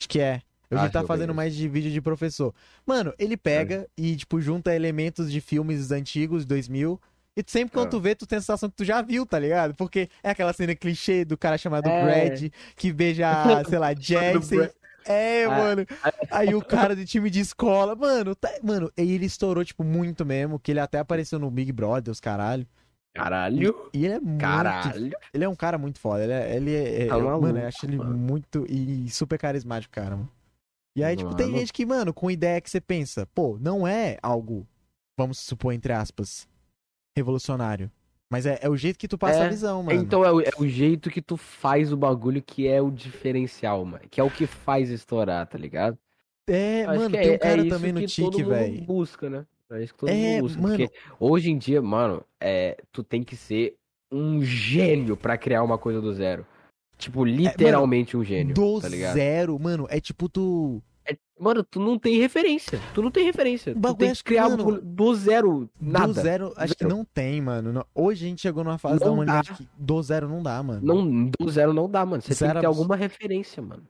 [0.00, 0.42] Acho que é.
[0.70, 2.54] Hoje Acho ele tá fazendo mais de vídeo de professor.
[2.86, 7.00] Mano, ele pega e, tipo, junta elementos de filmes antigos, de 2000.
[7.36, 7.90] E tu- sempre quando Ah.
[7.90, 9.74] tu vê, tu tem a sensação que tu já viu, tá ligado?
[9.74, 12.28] Porque é aquela cena clichê do cara chamado É.
[12.30, 13.26] Brad, que beija,
[13.68, 14.68] sei lá, Jackson.
[15.06, 15.50] É, Ah.
[15.50, 15.86] mano.
[16.30, 17.94] Aí o cara de time de escola.
[17.94, 18.48] Mano, tá...
[18.62, 20.58] mano, e ele estourou, tipo, muito mesmo.
[20.58, 22.66] Que ele até apareceu no Big Brother, os caralho.
[23.12, 23.90] Caralho.
[23.92, 24.40] E ele é muito.
[24.40, 25.12] Caralho.
[25.32, 26.22] Ele é um cara muito foda.
[26.24, 26.56] Ele é.
[26.56, 28.16] Ele é, é- Tá eu- mano, maluco, eu acho ele mano.
[28.16, 28.64] muito.
[28.68, 30.28] E super carismático, cara, mano.
[30.96, 34.18] E aí, tipo, tem gente que, mano, com ideia que você pensa, pô, não é
[34.22, 34.66] algo,
[35.18, 36.48] vamos supor, entre aspas,
[37.16, 37.90] revolucionário.
[38.30, 40.02] Mas é, é o jeito que tu passa É, a visão, mano.
[40.02, 43.84] Então é o, é o jeito que tu faz o bagulho que é o diferencial,
[43.84, 44.08] mano.
[44.08, 45.98] Que é o que faz estourar, tá ligado?
[46.46, 48.42] é, Acho mano, que tem um é, cara é isso também no que todo Tique,
[48.42, 48.84] mundo velho.
[48.84, 49.46] busca, né?
[49.70, 50.62] É isso que todo É, mundo busca.
[50.62, 50.62] mano.
[50.62, 53.76] Porque hoje em dia, mano, é, tu tem que ser
[54.12, 56.46] um gênio pra criar uma coisa do zero.
[57.04, 60.82] Tipo, literalmente um gênio, Do tá zero, mano, é tipo tu.
[61.06, 62.80] É- mano, tu não tem referência.
[62.94, 63.72] Tu não tem referência.
[63.72, 66.06] O Tu bagulho tem acho que que, criar mano, do zero, nada.
[66.06, 66.96] Do zero, acho que Zero.
[66.96, 67.84] não tem, mano.
[67.94, 69.54] Hoje a gente chegou numa fase da Não humanidade dá.
[69.56, 70.80] que do zero não dá, mano.
[70.82, 72.22] Não, do zero não dá, mano.
[72.22, 73.82] Você tem Zero que ter alguma referência, mano.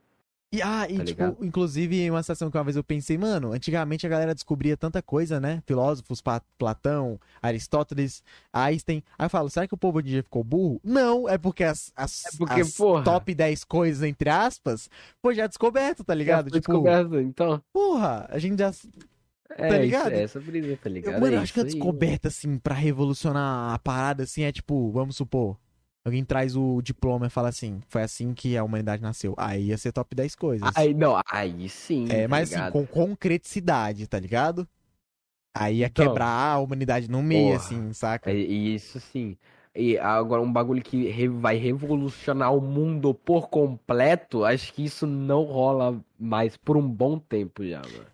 [0.55, 1.45] E, ah, e Tá tipo, ligado?
[1.45, 5.01] inclusive, em uma situação que uma vez eu pensei, mano, antigamente a galera descobria tanta
[5.01, 5.61] coisa, né?
[5.65, 6.21] Filósofos,
[6.57, 8.23] Platão, Aristóteles,
[8.53, 9.03] Einstein.
[9.17, 10.79] Aí eu falo, será que o povo hoje em dia ficou burro?
[10.83, 13.03] Não, é porque as, as, É porque, as porra.
[13.03, 14.89] top 10 coisas, entre aspas,
[15.21, 16.45] foi já descoberto, tá ligado?
[16.45, 17.61] Já foi Tipo, descoberto, então.
[17.73, 18.71] porra, a gente já.
[19.49, 20.11] É, Tá isso, ligado?
[20.13, 21.13] é essa brisa, tá ligado?
[21.15, 24.23] Eu, mano, é eu acho que a isso aí, descoberta, assim, pra revolucionar a parada,
[24.23, 25.57] assim, é tipo, vamos supor,
[26.05, 29.33] alguém traz o diploma e fala assim, foi assim que a humanidade nasceu.
[29.37, 30.71] Aí ia ser top 10 coisas.
[30.75, 32.05] Aí, não, aí sim.
[32.07, 34.67] É, tá mas assim, com concreticidade, tá ligado?
[35.57, 36.05] Aí ia Então.
[36.05, 37.55] quebrar a humanidade no meio, Porra.
[37.55, 38.31] assim, saca?
[38.31, 39.37] É, isso sim.
[39.73, 45.05] E agora um bagulho que re- vai revolucionar o mundo por completo, acho que isso
[45.05, 48.05] não rola mais por um bom tempo já, mano.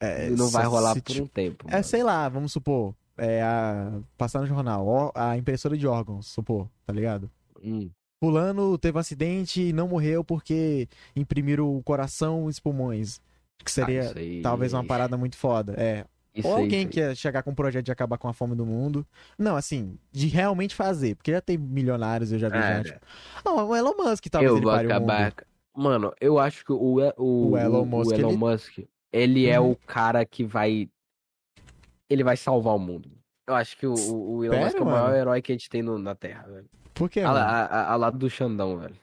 [0.00, 1.68] É, não vai rolar por ti- um tempo.
[1.68, 1.84] É, mano.
[1.84, 3.98] sei lá, vamos supor, é a...
[4.16, 7.30] passar no jornal, ó, a impressora de órgãos, supor, tá ligado?
[7.62, 7.90] Hum,
[8.22, 13.20] Fulano teve um acidente e não morreu porque imprimiram o coração e os pulmões.
[13.58, 15.74] Que ah, seria aí- talvez uma parada muito foda.
[15.76, 18.28] É, isso Ou aí, alguém isso que ia chegar com um projeto de acabar com
[18.28, 19.06] a fome do mundo.
[19.38, 21.14] Não, assim, de realmente fazer.
[21.16, 22.80] Porque já tem milionários, eu já vi aí.
[22.80, 23.00] É, Tipo,
[23.44, 25.10] não, o Elon Musk talvez eu ele pare o mundo.
[25.10, 25.34] acabar.
[25.74, 28.78] Mano, eu acho que o, o, O Elon Musk, o Elon ele- Musk,
[29.12, 29.72] ele é Uhum.
[29.72, 30.88] o cara que vai.
[32.08, 33.10] Ele vai salvar o mundo.
[33.48, 35.16] Eu acho que o, o Elon Sério, Musk é o maior mano?
[35.16, 36.66] herói que a gente tem no- na Terra, velho.
[36.94, 37.38] Por quê, A, mano?
[37.38, 38.94] a, a- a lado do Xandão, velho.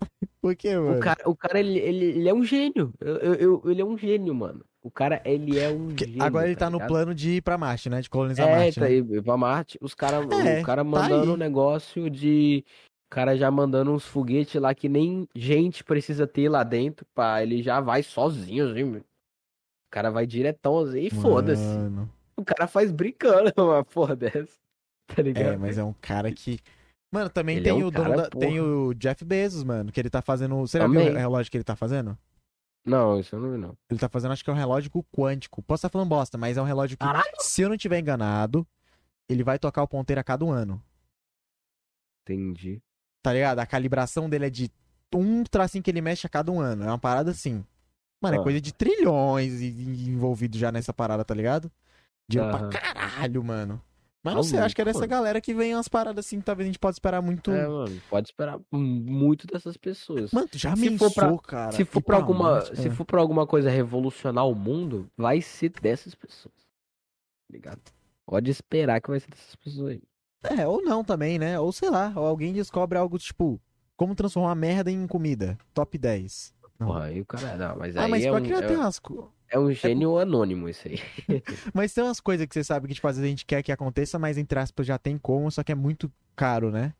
[0.40, 0.98] Por quê, mano?
[0.98, 2.92] O cara, o cara ele, ele, ele é um gênio.
[3.00, 4.64] Eu, eu- eu- ele é um gênio, mano.
[4.82, 6.22] O cara, ele é um gênio.
[6.22, 6.88] Agora ele tá no ligado?
[6.88, 8.00] plano de ir pra Marte, né?
[8.00, 8.74] De colonizar É, Marte.
[8.76, 8.86] tá né?
[8.88, 9.78] aí, pra Marte.
[9.80, 11.28] Os cara, É, o cara tá mandando aí.
[11.28, 12.64] um negócio de.
[13.06, 17.06] O cara já mandando uns foguetes lá que nem gente precisa ter lá dentro.
[17.14, 18.96] Pá, ele já vai sozinho, assim.
[18.96, 19.02] O
[19.90, 21.62] cara vai diretão assim e foda-se.
[22.36, 24.58] O cara faz brincando uma porra dessa.
[25.06, 25.54] Tá ligado?
[25.54, 26.58] É, mas é um cara que.
[27.12, 28.30] Mano, também Ele tem é um o cara, da...
[28.30, 30.56] Tem o Jeff Bezos, mano, que ele tá fazendo.
[30.56, 31.14] Você já viu Também.
[31.14, 32.18] o relógio que ele tá fazendo?
[32.84, 33.76] Não, isso eu não vi, não.
[33.90, 35.62] Ele tá fazendo, acho que é um relógio quântico.
[35.62, 37.26] Posso estar falando bosta, mas é um relógio que, Caralho!
[37.40, 38.66] se eu não tiver enganado,
[39.28, 40.82] ele vai tocar o ponteiro a cada um ano.
[42.22, 42.80] Entendi.
[43.22, 43.58] Tá ligado?
[43.60, 44.70] A calibração dele é de
[45.14, 46.84] um tracinho que ele mexe a cada um ano.
[46.84, 47.64] É uma parada assim.
[48.20, 48.42] Mano, é Ah.
[48.42, 51.70] coisa de trilhões envolvido já nessa parada, tá ligado?
[52.28, 52.68] Dinheiro Aham.
[52.70, 53.82] pra caralho, mano.
[54.22, 55.08] Mas não Tá sei, acho que dessa mano.
[55.10, 57.52] galera que vem umas paradas assim, talvez a gente possa esperar muito.
[57.52, 60.32] É, mano, pode esperar muito dessas pessoas.
[60.32, 61.72] Mano, já Se pensou, pra- cara?
[61.72, 62.76] se for pra alguma, Marte?
[62.76, 62.90] se É.
[62.90, 66.54] for pra alguma coisa revolucionar o mundo, vai ser dessas pessoas.
[67.48, 67.80] ligado?
[68.26, 70.02] Pode esperar que vai ser dessas pessoas aí.
[70.58, 71.60] É, ou não também, né?
[71.60, 73.60] Ou sei lá, ou alguém descobre algo tipo,
[73.96, 75.56] como transformar merda em comida.
[75.72, 76.52] Top 10.
[76.78, 76.88] Não.
[76.88, 77.56] Porra, aí o cara.
[77.56, 78.98] Não, mas ah, aí mas é, pra um, que é, tem umas.
[78.98, 80.98] co- é um gênio anônimo isso aí.
[81.72, 83.70] Mas tem umas coisas que você sabe que, tipo, às vezes a gente quer que
[83.70, 86.92] aconteça, mas entre aspas já tem como, só que é muito caro, né?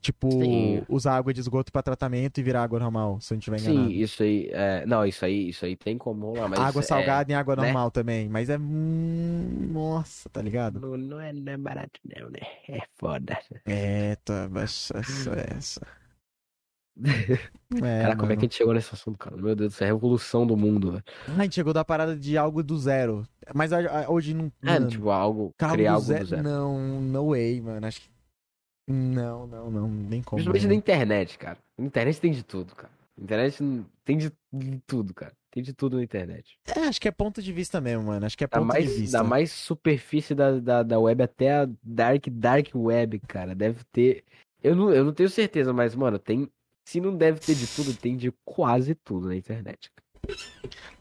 [0.00, 0.82] Tipo, Sim.
[0.88, 3.70] usar água de esgoto pra tratamento e virar água normal, se eu não estiver Sim,
[3.70, 3.92] enganado.
[3.92, 4.48] isso aí.
[4.52, 4.86] É...
[4.86, 6.60] Não, isso aí, isso aí tem como rolar, mas.
[6.60, 7.62] água é- salgada em água né?
[7.62, 8.58] normal também, mas é.
[8.58, 10.78] hum, Nossa, tá ligado?
[10.80, 12.38] Não, não, é, não é barato, não, né?
[12.68, 13.38] É foda.
[13.64, 14.48] É, tá.
[14.62, 14.98] Essa,
[15.56, 15.80] essa.
[17.82, 19.36] É, cara, como é que a gente chegou nesse assunto, cara?
[19.36, 21.04] Meu Deus do céu, é a revolução do mundo, velho.
[21.36, 23.26] A gente chegou da parada de algo do zero.
[23.54, 23.70] Mas
[24.08, 24.50] hoje não.
[24.62, 26.42] É, mano, tipo, algo, carro criar do algo zero, do zero.
[26.42, 27.86] Não, no way, mano.
[27.86, 28.08] Acho que.
[28.88, 29.88] Não, não, não.
[29.88, 30.36] Nem como.
[30.36, 30.68] Principalmente né?
[30.68, 31.58] na internet, cara.
[31.76, 32.92] Na internet tem de tudo, cara.
[33.18, 35.32] Na internet tem de, de tudo, cara.
[35.50, 36.58] Tem de tudo na internet.
[36.66, 38.26] É, acho que é ponto de vista mesmo, mano.
[38.26, 39.18] Acho que é ponto de mais, vista.
[39.18, 43.54] da mais superfície da, da, da web até a dark, dark web, cara.
[43.54, 44.22] Deve ter.
[44.62, 46.48] Eu não, eu não tenho certeza, mas, mano, tem.
[46.86, 49.90] Se não deve ter de tudo, tem de quase tudo na internet.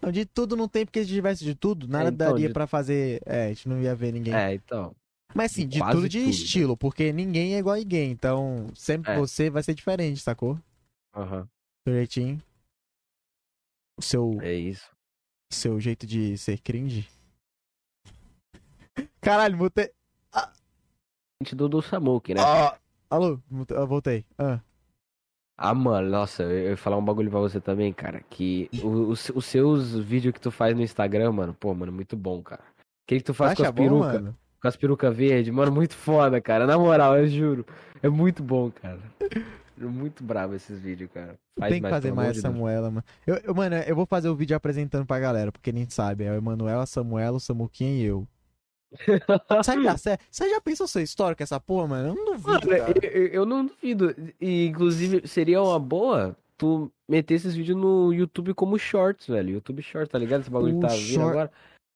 [0.01, 2.65] Não, de tudo não tem, porque se tivesse de tudo, nada então, daria de- pra
[2.67, 3.21] fazer.
[3.25, 4.33] É, a gente não ia ver ninguém.
[4.33, 4.95] É, então.
[5.33, 6.31] Mas sim, de quase tudo de tudo, né?
[6.31, 8.11] estilo, porque ninguém é igual a ninguém.
[8.11, 9.17] Então, sempre É.
[9.17, 10.59] você vai ser diferente, sacou?
[11.15, 11.47] Aham.
[11.87, 12.41] Seu jeitinho.
[13.97, 14.89] O seu, É isso.
[15.51, 17.07] seu jeito de ser cringe.
[19.21, 19.91] Caralho, mutei.
[20.31, 20.51] A
[21.41, 22.41] gente do, Samuki, né?
[22.41, 22.77] Ah,
[23.09, 23.39] alô,
[23.69, 24.25] eu voltei.
[24.37, 24.59] Ah.
[25.57, 28.22] Ah, mano, nossa, eu ia falar um bagulho pra você também, cara.
[28.30, 32.41] Que os, os seus vídeos que tu faz no Instagram, mano, pô, mano, muito bom,
[32.41, 32.61] cara.
[33.07, 35.95] Aquele que tu faz com Acha as bom, perucas, com as perucas verdes, mano, muito
[35.95, 36.65] foda, cara.
[36.68, 37.65] Na moral, eu juro.
[38.03, 38.99] É muito bom, cara.
[39.77, 41.36] Muito bravo esses vídeos, cara.
[41.60, 42.41] Faz Tem que fazer pelo amor mais de.
[42.41, 43.03] Samuela, mano.
[43.27, 46.23] Eu, eu- mano, eu vou fazer o vídeo apresentando pra galera, porque nem sabe.
[46.26, 48.26] É o Emanuel, a Samuela, o Samuquinha e eu.
[48.26, 48.84] Sabe que dá certo?
[50.31, 52.09] Você já pensou sua história com essa porra, mano?
[52.09, 54.15] Eu não duvido, Mano, eu, eu- não duvido.
[54.39, 59.51] E, inclusive, seria uma boa tu meter esses vídeos no YouTube como shorts, velho.
[59.51, 60.41] YouTube Shorts, tá ligado?
[60.41, 61.51] Esse bagulho O tá vindo short- agora.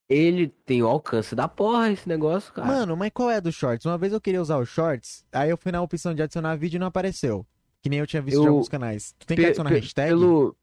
[0.09, 2.67] Ele tem o alcance da porra, esse negócio, cara.
[2.67, 3.85] Mano, mas qual é do shorts?
[3.85, 6.77] Uma vez eu queria usar os shorts, aí eu fui na opção de adicionar vídeo
[6.77, 7.45] e não apareceu.
[7.81, 9.13] Que nem eu tinha visto Eu- de alguns canais.
[9.19, 10.09] Tu tem que adicionar hashtag?
[10.09, 10.55] Pelo...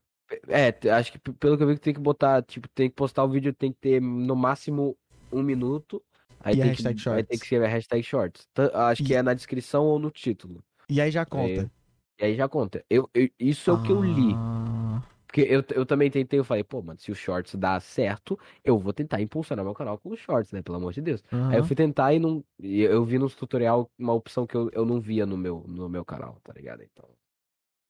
[0.48, 3.22] É, acho que pelo que eu vi que tem que botar, tipo, tem que postar
[3.22, 4.96] o vídeo, tem que ter no máximo
[5.32, 6.02] um minuto.
[6.40, 7.28] Aí E a tem hashtag que, aí shorts?
[7.28, 8.48] tem que escrever a hashtag shorts.
[8.74, 10.62] Acho que E- é na descrição ou no título.
[10.88, 11.70] E aí já conta.
[12.18, 12.84] E aí já conta.
[12.88, 14.32] Eu, eu- isso é o que eu li.
[14.34, 18.38] Ah, Porque eu, eu também tentei, eu falei, pô, mano, se o shorts dá certo,
[18.64, 20.62] eu vou tentar impulsionar meu canal com os shorts, né?
[20.62, 21.22] Pelo amor de Deus.
[21.32, 22.44] Aí eu fui tentar e não.
[22.58, 25.88] e Eu vi nos tutorial uma opção que eu, eu não via no meu, no
[25.88, 26.82] meu canal, tá ligado?
[26.82, 27.08] Então.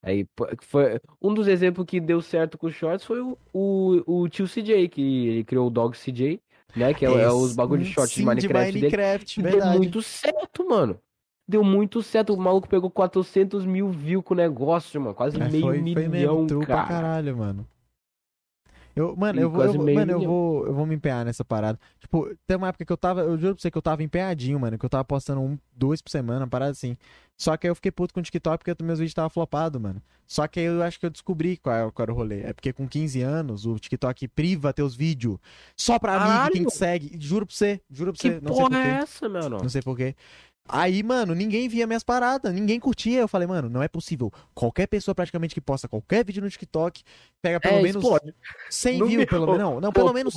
[0.03, 0.27] Aí
[0.63, 1.01] foi.
[1.21, 4.89] Um dos exemplos que deu certo com os shorts foi o, o, o tio CJ,
[4.89, 6.41] que ele criou o Dog CJ,
[6.75, 6.93] né?
[6.95, 8.81] Que é, é os bagulho de Esse- shorts de Minecraft dele.
[8.87, 9.79] Minecraft, E deu verdade.
[9.79, 10.99] muito certo, mano.
[11.49, 12.35] Deu muito certo.
[12.35, 15.15] O maluco pegou 400 mil views com o negócio, mano.
[15.15, 16.89] Quase É, meio foi, foi milhão, mesmo, true pra cara.
[16.89, 17.67] caralho, mano.
[18.97, 21.79] Eu, mano, eu vou, eu, mano, eu vou, eu vou me empenhar nessa parada.
[22.01, 24.59] Tipo, tem uma época que eu tava, eu juro pra você que eu tava empenhadinho,
[24.59, 26.97] mano, que eu tava postando um, dois por semana, uma parada assim.
[27.37, 30.01] Só que aí eu fiquei puto com o TikTok porque meus vídeos estavam flopados, mano.
[30.27, 32.41] Só que aí eu acho que eu descobri qual, é- qual era o rolê.
[32.41, 35.37] É porque com 15 anos o TikTok priva teus vídeos
[35.77, 37.17] só pra amigo, quem te segue.
[37.21, 39.03] Juro pra você, juro pra Que você, não sei porra é porquê.
[39.03, 39.59] essa, mano?
[39.63, 40.15] Não sei porquê.
[40.69, 43.21] Aí, mano, ninguém via minhas paradas, ninguém curtia.
[43.21, 44.33] Eu falei, mano, não é possível.
[44.55, 47.03] Qualquer pessoa praticamente que posta qualquer vídeo no TikTok
[47.41, 48.35] pega pelo É, menos explode.
[48.71, 49.59] 100 Não views, vi- pelo menos.
[49.61, 50.35] Não, não, pelo menos.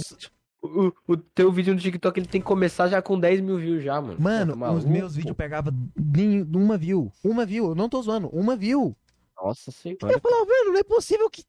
[0.61, 3.83] O, o teu vídeo no TikTok ele tem que começar já com 10 mil views
[3.83, 4.19] já, mano.
[4.19, 7.11] Mano, Tá os meus vídeos pegavam nem uma view.
[7.23, 8.95] Uma view, eu não tô zoando, uma view.
[9.41, 10.19] Nossa Eu senhora.
[10.19, 11.43] falava, velho, não é possível que.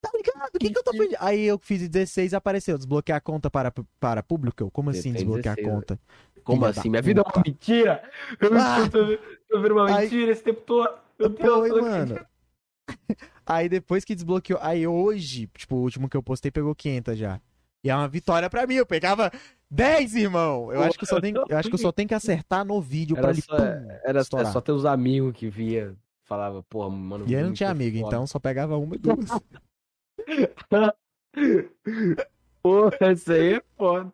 [0.00, 0.50] Tá ligado?
[0.54, 1.16] O que, que eu tô fazendo?
[1.20, 2.76] Aí eu fiz 16 e apareceu.
[2.76, 4.68] Desbloquear a conta para, para público?
[4.72, 6.00] Como assim desbloquear a 16, conta?
[6.44, 6.88] Como assim?
[6.88, 8.02] Minha vida é uma mentira?
[8.40, 8.88] Eu Ah!
[8.90, 10.90] tô, tô vendo uma Aí- mentira esse tempo todo.
[11.18, 12.26] Meu Deus, eu não mano.
[13.46, 14.58] Aí depois que desbloqueou.
[14.62, 17.40] Aí hoje, tipo, o último que eu postei pegou 500 já.
[17.84, 18.74] E é uma vitória pra mim.
[18.74, 19.30] Eu pegava
[19.70, 20.72] 10, irmão.
[20.72, 22.80] Eu acho que eu só tenho, eu acho que eu só tenho que acertar no
[22.80, 23.42] vídeo pra Era ele.
[23.42, 23.62] só, pum,
[24.04, 24.52] era é estourar.
[24.52, 25.94] só teus amigos que via,
[26.24, 27.24] falava, porra, mano.
[27.28, 28.08] E aí não tinha amigo, foda.
[28.16, 29.28] então só pegava uma e duas.
[32.62, 34.12] Porra, isso aí é foda.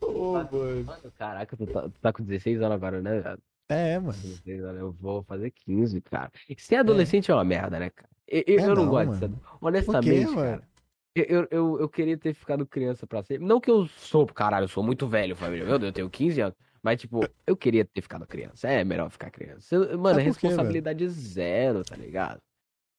[0.00, 0.84] Ô, mano.
[0.84, 3.38] Mano, caraca, tu tá, tu tá com 16 anos agora, né, velho?
[3.68, 4.12] É, mano.
[4.12, 6.30] 16 anos, eu vou fazer 15, cara.
[6.58, 8.08] Ser adolescente é, uma merda, né, cara?
[8.28, 9.28] Eu, eu, É eu não, não, gosto mano.
[9.28, 9.40] disso.
[9.60, 10.36] Honestamente, mano?
[10.36, 10.68] cara.
[11.14, 13.46] Eu, eu, eu, eu queria ter ficado criança pra sempre.
[13.46, 15.64] Não que eu sou, caralho, eu sou muito velho, família.
[15.64, 16.56] Meu Deus, eu tenho 15 anos.
[16.82, 18.68] Mas, tipo, eu queria ter ficado criança.
[18.68, 19.76] É melhor ficar criança.
[19.96, 22.38] Mano, É é por quê, responsabilidade zero, tá ligado?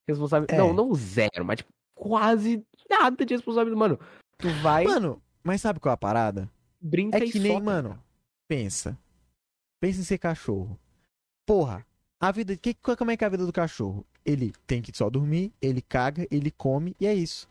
[0.07, 0.47] Responsável...
[0.49, 0.57] É.
[0.57, 3.79] Não, não zero, mas, tipo, quase nada de responsabilidade.
[3.79, 3.99] Mano,
[4.37, 6.49] tu vai, Mano, mas sabe qual é a parada?
[6.81, 7.89] brinca É que nem, solta, mano.
[7.89, 8.03] cara.
[8.47, 8.97] pensa.
[9.79, 10.77] Pensa em ser cachorro.
[11.45, 11.85] Porra,
[12.19, 12.57] a vida.
[12.57, 14.05] Que, como é que é a vida do cachorro?
[14.25, 17.47] Ele tem que só dormir, ele caga, ele come e é isso.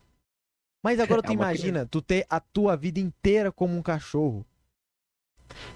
[0.85, 4.45] Mas agora tu É uma imagina tu ter a tua vida inteira como um cachorro.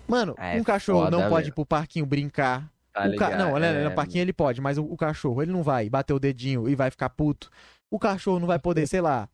[0.08, 2.70] Mano, É um cachorro foda, não pode ir pro parquinho brincar.
[2.92, 3.36] Tá ca-?
[3.36, 6.12] Não, olha, É, no parquinho ele pode, mas o, o cachorro, ele não vai bater
[6.12, 7.50] o dedinho e vai ficar puto.
[7.90, 9.28] O cachorro não vai poder, sei lá.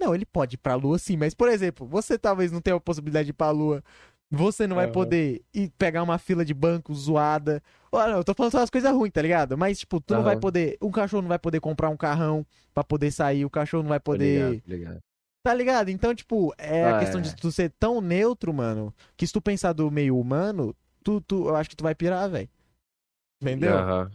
[0.00, 2.80] Não, ele pode ir pra lua sim, mas, por exemplo, você talvez não tenha a
[2.80, 3.84] possibilidade de ir pra lua.
[4.32, 7.60] Você não vai poder ir pegar uma fila de banco zoada.
[7.92, 9.58] Olha, eu tô falando só as coisas ruins, tá ligado?
[9.58, 10.78] Mas, tipo, tu não vai poder.
[10.80, 13.98] Um cachorro não vai poder comprar um carrão pra poder sair, o cachorro não vai
[14.00, 14.62] poder.
[14.62, 15.00] ligado, ligado.
[15.42, 15.88] Tá ligado?
[15.90, 17.24] Então, tipo, é a Ah, questão é.
[17.24, 21.48] de tu ser tão neutro, mano, que se tu pensar do meio humano, tu, tu,
[21.48, 22.48] eu acho que tu vai pirar, velho.
[23.42, 23.76] Entendeu?
[23.78, 24.10] Aham.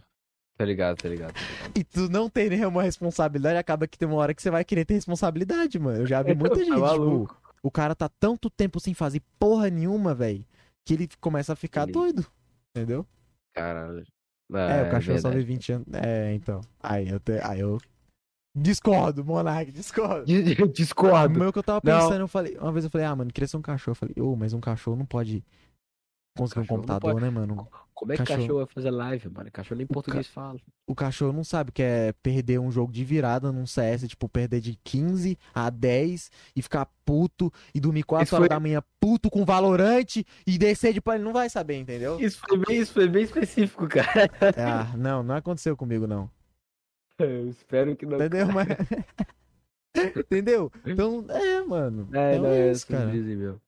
[0.56, 1.32] Tá ligado, tá ligado.
[1.34, 1.72] tá ligado.
[1.78, 4.84] E tu não ter nenhuma responsabilidade, acaba que tem uma hora que você vai querer
[4.84, 5.98] ter responsabilidade, mano.
[6.00, 9.68] Eu já vi muita gente, Tá tipo, o cara tá tanto tempo sem fazer porra
[9.68, 10.44] nenhuma, velho,
[10.86, 12.26] que ele começa a ficar Ele- doido.
[12.74, 13.06] Entendeu?
[13.54, 14.04] Caralho.
[14.52, 15.86] É, o cachorro só vive 20 anos.
[15.92, 16.60] É, então.
[16.80, 17.32] Aí eu, te...
[17.42, 17.78] aí eu
[18.56, 20.24] discordo, Monark, discordo.
[20.62, 21.38] O Discordo.
[21.38, 21.98] meu que eu tava Não.
[22.00, 23.92] pensando, eu falei, uma vez eu falei, ah, mano, queria ser um cachorro.
[23.92, 25.44] Eu falei, ô, mas um cachorro não pode
[26.38, 27.24] conseguir um não computador, pode.
[27.24, 27.68] né, mano?
[27.96, 28.40] Como é que Cachorro.
[28.42, 29.50] cachorro vai fazer live, mano?
[29.50, 30.60] Cachorro nem português fala.
[30.86, 34.60] o cachorro não sabe que é perder um jogo de virada num CS, tipo, perder
[34.60, 38.82] de 15 a 10 e ficar puto e dormir 4 Isso horas foi- da manhã
[39.00, 41.16] puto com Valorante e descer de pano.
[41.16, 42.20] Ele não vai saber, entendeu?
[42.20, 44.06] Isso foi bem, isso foi bem específico, cara.
[44.92, 46.30] ah, não, não aconteceu comigo, não.
[47.18, 48.16] Eu espero que não.
[48.18, 48.46] Entendeu?
[48.52, 48.68] Mas...
[50.18, 50.70] entendeu?
[50.84, 52.08] Então, é, mano.
[52.12, 53.06] É, então não, é é isso, cara.
[53.06, 53.58] mesmo.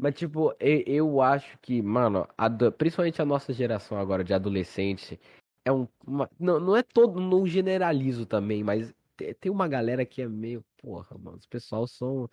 [0.00, 5.20] Mas, tipo, eu, eu acho que, mano, ado- principalmente a nossa geração agora de adolescente,
[5.64, 5.86] é um.
[6.06, 10.28] uma- não, não é todo, não generalizo também, mas te- tem uma galera que é
[10.28, 10.64] meio.
[10.80, 12.28] Porra, mano, os pessoal são.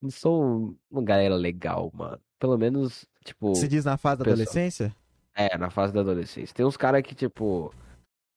[0.00, 2.20] Não são uma galera legal, mano.
[2.38, 3.54] Pelo menos, tipo.
[3.56, 4.94] Se diz na fase da pessoal- adolescência?
[5.34, 6.54] É, na fase da adolescência.
[6.54, 7.74] Tem uns caras que, tipo.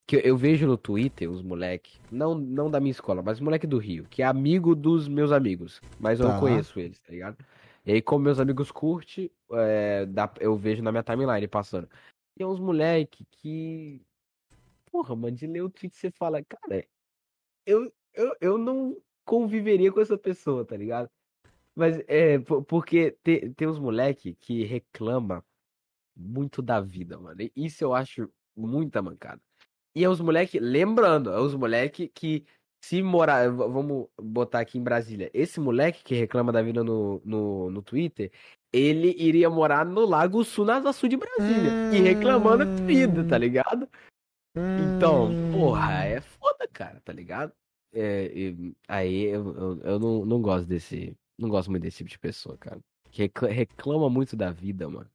[0.08, 3.78] Que eu- vejo no Twitter os moleque, não, não da minha escola, mas moleque do
[3.80, 5.82] Rio, que é amigo dos meus amigos.
[6.00, 6.34] Mas eu Tá.
[6.34, 7.38] não conheço eles, tá ligado?
[7.86, 11.88] E aí, como meus amigos curtem, é, dá- eu vejo na minha timeline passando.
[12.38, 14.02] E é uns moleque que.
[14.92, 16.86] Porra, mano, de ler o tweet você fala, cara,
[17.66, 21.10] eu, eu, eu não conviveria com essa pessoa, tá ligado?
[21.76, 25.44] Mas é, po- porque tem, tem uns moleque que reclama
[26.16, 27.42] muito da vida, mano.
[27.42, 29.42] E Isso eu acho muita mancada.
[29.94, 32.46] E é os moleque, lembrando, é os moleque que
[32.88, 37.20] se morar, v- vamos botar aqui em Brasília, esse moleque que reclama da vida no,
[37.26, 38.32] no, no Twitter,
[38.72, 41.76] ele iria morar no Lago Sul, na Asa Sul de Brasília.
[41.90, 43.90] E reclamando da vida, tá ligado?
[44.78, 45.50] Então, Hum.
[45.52, 47.52] porra, é foda, cara, tá ligado?
[47.94, 51.16] É, e- aí eu, eu, eu não, não gosto desse.
[51.40, 52.80] Não gosto muito desse tipo de pessoa, cara.
[53.10, 55.10] Que recla- reclama muito da vida, mano.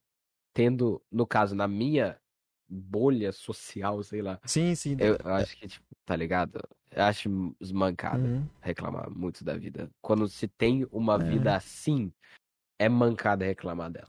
[0.54, 2.18] Tendo, no caso, na minha
[2.68, 4.40] bolha social, sei lá.
[4.44, 4.96] Sim, sim.
[4.98, 6.60] Eu, eu acho que, tipo, tá ligado?
[6.96, 8.46] Acho mancada Uhum.
[8.60, 9.88] reclamar muito da vida.
[10.02, 11.18] Quando se tem uma É.
[11.18, 12.12] vida assim,
[12.78, 14.08] é mancada reclamar dela.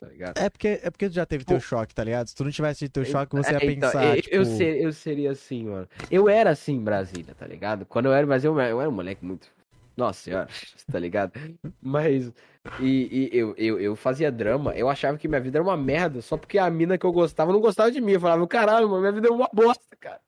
[0.00, 0.36] Tá ligado?
[0.36, 1.64] É porque, é porque tu já teve teu Pô.
[1.64, 2.26] choque, tá ligado?
[2.26, 4.34] Se tu não tivesse tido teu choque, você ia É, então, pensar, eu, tipo...
[4.34, 5.88] eu, ser- eu seria assim, mano.
[6.10, 7.86] Eu era assim em Brasília, tá ligado?
[7.86, 9.48] Quando eu era em Brasília, eu, eu era um moleque muito.
[9.96, 10.48] Nossa senhora,
[10.90, 11.32] tá ligado?
[11.80, 12.32] Mas.
[12.80, 16.22] E, e eu, eu, eu fazia drama, eu achava que minha vida era uma merda,
[16.22, 18.12] só porque a mina que eu gostava não gostava de mim.
[18.12, 20.20] Eu falava, caralho, mano, minha vida é uma bosta, cara.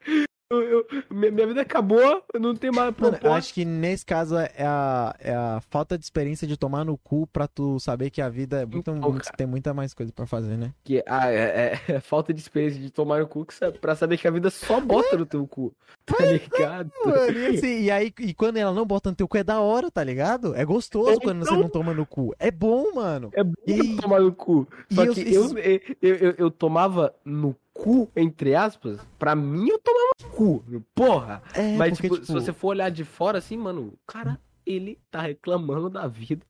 [0.63, 3.29] Eu, eu- minha, vida acabou, eu não tenho mais Mano, eu propósito.
[3.39, 7.27] acho que nesse caso é a, é a falta de experiência de tomar no cu
[7.27, 9.37] pra tu saber que a vida é muito, Então, cara.
[9.37, 10.73] tem muita mais coisa pra fazer, né?
[10.85, 14.17] Que, ah, é, é- é falta de experiência de tomar no cu que pra saber
[14.19, 15.75] que a vida só bota no teu cu.
[16.07, 16.91] Tá ligado?
[17.05, 19.61] Mano, e, assim, e aí, e quando ela não bota no teu cu é da
[19.61, 20.55] hora, tá ligado?
[20.55, 21.63] É gostoso É, quando você então.
[21.63, 22.35] não toma no cu.
[22.39, 23.31] É bom, mano.
[23.33, 24.69] É bom E- tomar no cu.
[24.91, 25.81] e Só eu- que esses- eu, eu,
[26.17, 30.65] eu, eu tomava no cu, entre aspas, pra mim eu tomava cu.
[30.95, 31.43] Porra.
[31.53, 34.99] É, Mas, porque, tipo, se você for olhar de fora assim, mano, o cara, ele
[35.11, 36.47] tá reclamando da vida.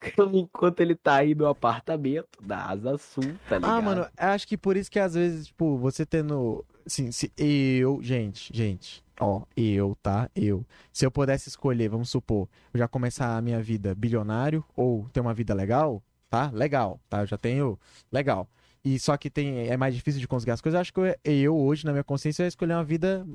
[0.32, 3.70] Enquanto ele tá aí no apartamento da Asa Sul, tá ligado?
[3.70, 6.64] Ah, mano, acho que por isso que às vezes, tipo, você tendo.
[6.86, 7.98] Assim, se eu.
[8.00, 9.04] Gente, gente.
[9.20, 10.30] Ó, eu, tá?
[10.34, 10.64] Eu.
[10.90, 15.20] Se eu pudesse escolher, vamos supor, eu já começar a minha vida bilionário ou ter
[15.20, 16.50] uma vida legal, tá?
[16.54, 17.20] Legal, tá?
[17.20, 17.78] Eu já tenho.
[18.10, 18.48] Legal.
[18.84, 20.76] E só que tem, é mais difícil de conseguir as coisas.
[20.76, 23.26] Eu acho que eu, eu hoje, na minha consciência, eu ia escolher uma vida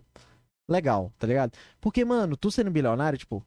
[0.70, 1.54] legal, tá ligado?
[1.80, 3.46] Porque, mano, tu sendo bilionário, tipo.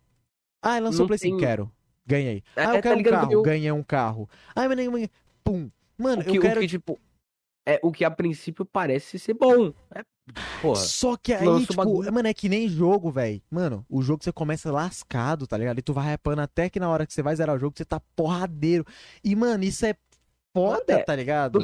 [0.63, 1.71] Ah, lançou o Play 5, tem- quero.
[2.07, 2.43] Ganhei.
[2.57, 3.33] É, Ah, é, eu quero tá um carro.
[3.33, 4.29] Eu- Ganhei um carro.
[4.55, 5.11] Ai, mas nem.
[5.45, 5.71] Pum.
[5.97, 6.61] Mano, que, eu quero.
[6.61, 6.99] que, tipo,
[7.67, 9.73] é o que a princípio parece ser bom.
[9.95, 10.03] É,
[10.63, 10.77] porra.
[10.81, 12.13] Só que aí, tipo, bagulho.
[12.13, 13.43] mano, é que nem jogo, velho.
[13.51, 15.79] Mano, o jogo você começa lascado, tá ligado?
[15.79, 17.85] E tu vai hypando até que na hora que você vai zerar o jogo, você
[17.85, 18.85] tá porradeiro.
[19.23, 19.95] E, mano, isso é
[20.59, 20.99] foda, É.
[21.03, 21.61] tá ligado?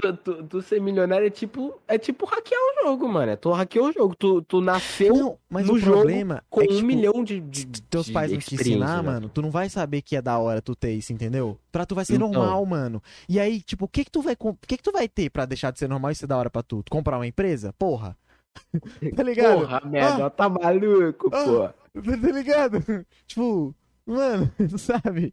[0.00, 3.32] Tu, tu- tu ser milionário é tipo, é tipo hackear o jogo, mano.
[3.32, 4.14] É tu hackear o jogo.
[4.14, 7.40] Tu, tu nasceu Não, mas no o jogo problema com é um tipo, milhão de,
[7.40, 9.10] de, teus de pais não te ensinar, né?
[9.10, 11.58] mano, tu não vai saber que é da hora tu ter isso, entendeu?
[11.72, 12.30] Pra tu vai ser Então.
[12.30, 13.02] normal, mano.
[13.28, 15.46] E aí, tipo, o que que tu vai, o que que tu vai ter pra
[15.46, 16.82] deixar de ser normal e ser da hora pra tu?
[16.82, 17.72] Tu comprar uma empresa?
[17.78, 18.16] Porra.
[19.16, 19.60] tá ligado?
[19.60, 21.44] Porra, merda, tá maluco, Ah.
[21.44, 22.00] pô.
[22.02, 22.76] Tá ligado?
[23.26, 23.74] tipo,
[24.06, 25.32] mano, sabe?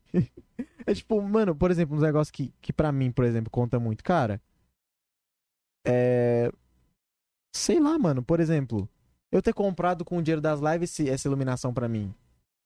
[0.85, 4.03] É tipo, mano, por exemplo, um negócio que, que pra mim, por exemplo, conta muito,
[4.03, 4.41] cara.
[5.85, 6.51] É.
[7.53, 8.87] Sei lá, mano, por exemplo,
[9.31, 12.13] eu ter comprado com o dinheiro das lives essa iluminação pra mim.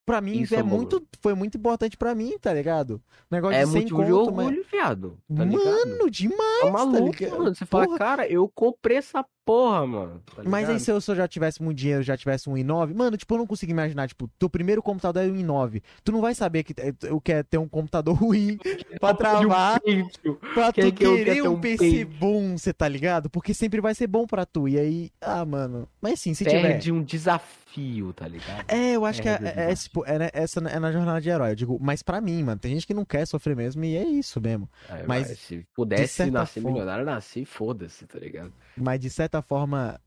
[0.06, 3.02] Pra mim, Isso é é muito, foi muito importante pra mim, tá ligado?
[3.32, 4.46] Negócio É de 100 motivo de conto, mas...
[4.46, 5.18] orgulho, viado.
[5.36, 5.46] Tá?
[5.46, 7.38] Mano, demais, Tá maluco, ligado?
[7.40, 7.56] mano.
[7.56, 7.98] Você fala, Porra.
[7.98, 10.22] cara, eu comprei essa porra, mano.
[10.36, 12.94] tá Mas aí se eu, se eu já tivesse muito dinheiro, já tivesse um i9,
[12.96, 15.82] mano, tipo, eu não consigo imaginar, tipo, teu primeiro computador é um i9.
[16.04, 18.58] Tu não vai saber que, é- o que é ter um computador ruim
[19.00, 20.40] pra travar, um peito.
[20.54, 23.28] pra tu que eu querer quero um um PC bom, você tá ligado?
[23.30, 24.68] Porque sempre vai ser bom pra tu.
[24.68, 25.88] E aí, ah, mano.
[26.00, 26.62] Mas sim, se tiver.
[26.62, 28.66] Perde um desafio, tá ligado?
[28.68, 29.95] É, eu acho que é, Perde o é, é, desafio.
[29.96, 31.52] Tipo, é, na- essa é na jornada de herói.
[31.52, 34.04] Eu digo, mas pra mim, mano, tem gente que não quer sofrer mesmo e é
[34.04, 34.70] isso mesmo.
[34.90, 38.52] Aí, Mas, vai, se pudesse nascer forma- milionário, nasci, foda-se, tá ligado?
[38.76, 40.00] Mas de certa forma,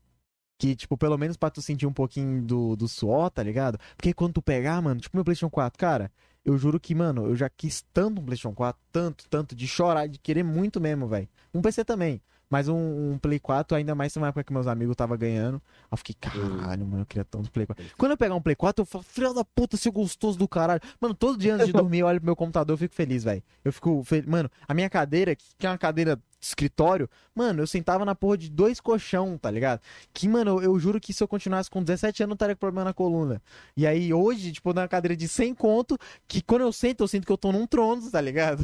[0.59, 3.79] que, tipo, pelo menos pra tu sentir um pouquinho do, do suor, tá ligado?
[3.95, 6.11] Porque quando tu pegar, mano, tipo meu PlayStation 4, cara,
[6.45, 10.07] eu juro que, mano, eu já quis tanto um PlayStation 4, tanto, tanto, de chorar,
[10.07, 11.27] de querer muito mesmo, velho.
[11.53, 12.21] Um PC também.
[12.49, 15.61] Mas um, um Play 4, ainda mais numa época que meus amigos tava ganhando.
[15.83, 17.85] Aí eu fiquei, caralho, mano, eu queria tanto Play 4.
[17.97, 20.81] Quando eu pegar um Play 4, eu falo, filho da puta, seu gostoso do caralho.
[20.99, 23.43] Mano, todo dia antes de dormir, eu olho pro meu computador, eu fico feliz, velho.
[23.63, 24.25] Eu fico feliz.
[24.25, 28.37] Mano, a minha cadeira, que é uma cadeira de escritório, mano, eu sentava na porra
[28.37, 29.81] de dois colchão, tá ligado?
[30.13, 32.55] Que, mano, eu, eu juro que se eu continuasse com 17 anos, eu não estaria
[32.55, 33.41] com problema na coluna.
[33.75, 37.25] E aí, hoje, tipo, na cadeira de 100 conto, que quando eu sento, eu sinto
[37.25, 38.63] que eu tô num trono, tá ligado?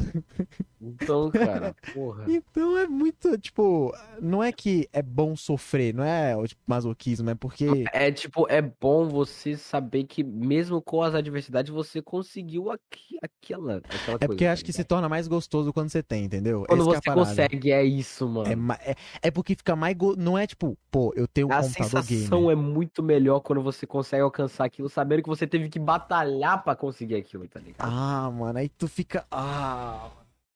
[0.80, 2.24] Então, cara, porra.
[2.28, 7.34] Então é muito, tipo, não é que é bom sofrer, não é tipo, masoquismo, é
[7.34, 7.84] porque.
[7.92, 13.78] É tipo, é bom você saber que mesmo com as adversidades você conseguiu aqui, aquela,
[13.78, 16.64] aquela É coisa, porque tá acho que se torna mais gostoso quando você tem, entendeu?
[16.68, 18.72] Quando Essa que é você a é isso, mano.
[18.72, 19.96] É, é, é porque fica mais.
[19.96, 20.14] Go...
[20.16, 22.52] Não é tipo, pô, eu tenho um A computador sensação gamer.
[22.52, 26.74] é muito melhor quando você consegue alcançar aquilo, sabendo que você teve que batalhar pra
[26.76, 27.88] conseguir aquilo, tá ligado?
[27.90, 29.24] Ah, mano, aí tu fica.
[29.30, 30.08] Ah.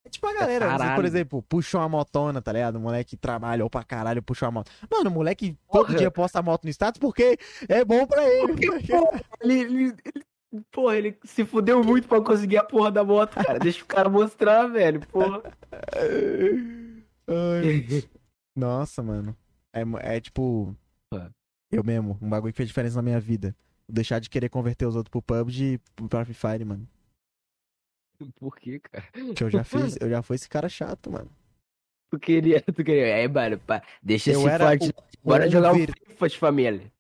[0.03, 2.77] É tipo a galera, você, por exemplo, puxou uma motona, tá ligado?
[2.77, 4.71] O moleque trabalhou pra caralho, puxou a moto.
[4.91, 5.99] Mano, o moleque todo Porra.
[5.99, 8.53] dia posta a moto no status porque é bom pra ele.
[9.43, 9.95] Ele, ele, ele-
[10.73, 13.59] porra, ele se fudeu muito pra conseguir a porra da moto, cara.
[13.59, 15.43] Deixa o cara mostrar, velho, porra.
[18.57, 19.37] Nossa, mano.
[19.73, 19.83] É,
[20.17, 20.75] é tipo.
[21.73, 23.55] Eu mesmo, um bagulho que fez diferença na minha vida.
[23.89, 25.79] Deixar de querer converter os outros pro PUBG e
[26.09, 26.89] pro Free Fire, mano.
[28.39, 29.05] Por quê, cara?
[29.35, 31.31] Que eu já fiz, eu já fui esse cara chato, mano.
[32.11, 33.07] Tu queria, tu queria.
[33.07, 34.89] É, mano, pá, deixa Eu esse forte.
[34.91, 36.93] o Bora jogar conver- FIFA de família.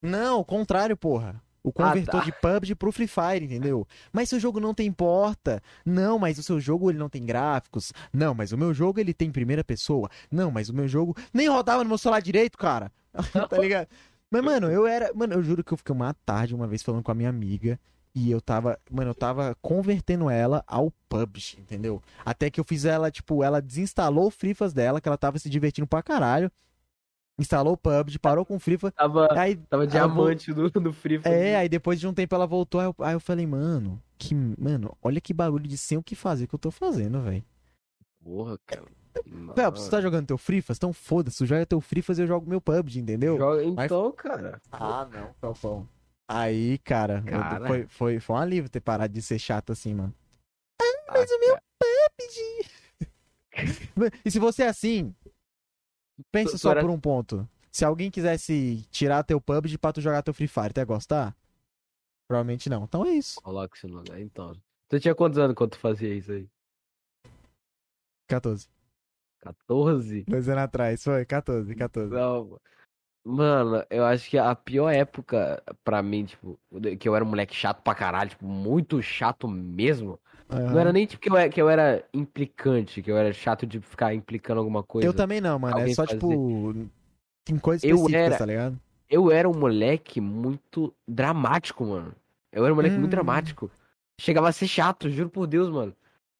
[0.00, 1.40] Não, o contrário, porra.
[1.64, 2.24] O convertor tá.
[2.24, 3.86] de PUBG pro Free Fire, entendeu?
[4.12, 5.62] Mas seu jogo não tem porta.
[5.86, 7.92] Não, mas o seu jogo ele não tem gráficos.
[8.12, 10.10] Não, mas o meu jogo ele tem primeira pessoa.
[10.30, 12.90] Não, mas o meu jogo nem rodava no meu celular direito, cara.
[13.48, 13.86] tá ligado?
[14.28, 15.12] Mas, mano, eu era.
[15.14, 17.78] Mano, eu juro que eu fiquei uma tarde uma vez falando com a minha amiga.
[18.14, 18.78] E eu tava.
[18.90, 22.02] Mano, eu tava convertendo ela ao PUBG, entendeu?
[22.24, 25.48] Até que eu fiz ela, tipo, ela desinstalou o Frifas dela, que ela tava se
[25.48, 26.50] divertindo pra caralho.
[27.38, 28.90] Instalou o PUBG, parou com o Frifa.
[28.92, 31.34] Tava, Aí tava ela diamante no, no Free Fire.
[31.34, 34.34] é, aí depois de um tempo ela voltou, aí eu, aí eu falei, mano, que,
[34.34, 37.42] mano, olha que bagulho de sem o que fazer que eu tô fazendo, velho.
[38.22, 38.84] Porra, cara.
[39.54, 40.76] Phelps, você tá jogando teu Frifas?
[40.76, 43.36] Então foda-se, tu joga teu Frifas e eu jogo meu PUBG, entendeu?
[43.38, 44.60] Joga- Então, cara.
[44.70, 45.88] Ah, não, Felpão.
[46.28, 47.66] Aí, cara, eu- Cara.
[47.66, 50.14] foi, foi, foi um alívio ter parado de ser chato assim, mano.
[51.08, 51.56] Mas o meu.
[54.24, 55.14] E se você é assim,
[56.30, 57.48] pensa Tu- tu só era- por um ponto.
[57.70, 61.34] Se alguém quisesse tirar teu PUBG pra tu jogar teu Free Fire, tu ia gostar?
[62.28, 62.84] Provavelmente não.
[62.84, 63.40] Então é isso.
[63.42, 64.20] Coloca isso no lugar.
[64.20, 64.54] Então.
[64.88, 66.48] Tu tinha quantos anos quando tu fazia isso aí?
[68.28, 68.68] 14.
[69.40, 70.24] 14?
[70.28, 71.24] Dois anos atrás, foi?
[71.24, 72.12] 14, 14.
[72.14, 72.58] Não.
[73.24, 76.58] Mano, eu acho que a pior época pra mim, tipo,
[76.98, 80.18] que eu era um moleque chato pra caralho, tipo, muito chato mesmo.
[80.60, 83.66] Não era nem tipo que eu era, que eu era implicante, que eu era chato
[83.66, 85.06] de ficar implicando alguma coisa.
[85.06, 85.78] Eu também não, mano.
[85.78, 86.18] É só, fazer.
[86.18, 86.74] tipo.
[87.44, 88.80] Tem coisas Eu específicas, era- tá ligado?
[89.10, 92.14] Eu era um moleque muito dramático, mano.
[92.52, 93.00] Eu era um moleque Hum.
[93.00, 93.70] muito dramático.
[94.20, 95.94] Chegava a ser chato, juro por Deus, mano.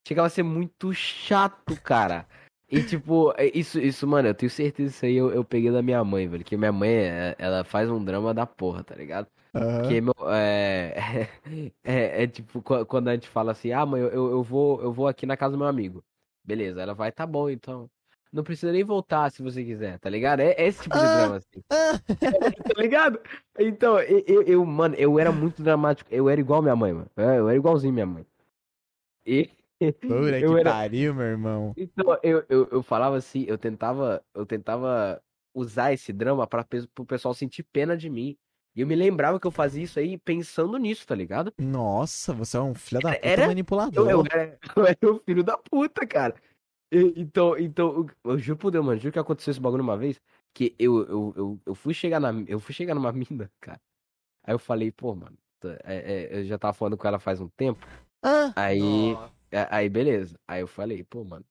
[0.06, 2.26] Chegava a ser muito chato, cara.
[2.70, 5.70] E tipo, é- isso, isso, mano, eu tenho certeza que isso aí eu, eu peguei
[5.70, 6.42] da minha mãe, velho.
[6.44, 9.26] Que minha mãe, é- ela faz um drama da porra, tá ligado?
[9.54, 9.82] Aham.
[9.82, 10.94] Porque, meu, é,
[11.82, 14.92] é, é tipo, qu- quando a gente fala assim, ah, mãe, eu, eu vou, eu
[14.92, 16.04] vou aqui na casa do meu amigo.
[16.44, 16.80] beleza.
[16.82, 17.90] Ela vai, tá bom, então.
[18.32, 20.40] Não precisa nem voltar se você quiser, tá ligado?
[20.40, 21.08] É, é esse tipo de Ah.
[21.08, 21.62] drama, assim.
[21.70, 21.98] Ah,
[22.74, 23.20] tá ligado?
[23.58, 26.08] Então, eu, eu, mano, eu era muito dramático.
[26.12, 27.10] Eu era igual minha mãe, mano.
[27.16, 28.26] É, Eu era igualzinho minha mãe.
[29.26, 29.50] E.
[30.00, 31.74] Que eu era, pariu, meu irmão.
[31.76, 35.22] então, eu, eu, eu falava assim, eu tentava, eu tentava
[35.54, 36.66] usar esse drama para
[36.98, 38.38] o pessoal sentir pena de mim.
[38.74, 41.52] E eu me lembrava que eu fazia isso aí pensando nisso, tá ligado?
[41.58, 44.10] Nossa, você é um filho da puta Era- manipulador.
[44.10, 46.34] Eu, eu, era, eu era o filho da puta, cara.
[46.90, 47.94] E- então, então,
[48.24, 50.20] eu, eu juro por Deus, mano, juro que aconteceu esse bagulho uma vez,
[50.54, 53.80] que eu, eu, eu, eu fui chegar na, eu fui chegar numa mina, cara.
[54.44, 55.38] Aí eu falei, pô, mano,
[55.84, 57.86] é- é, eu já tava falando com ela faz um tempo.
[58.22, 59.14] Ah, Aí,
[59.50, 60.38] é, aí beleza.
[60.46, 61.44] Aí eu falei, pô, mano,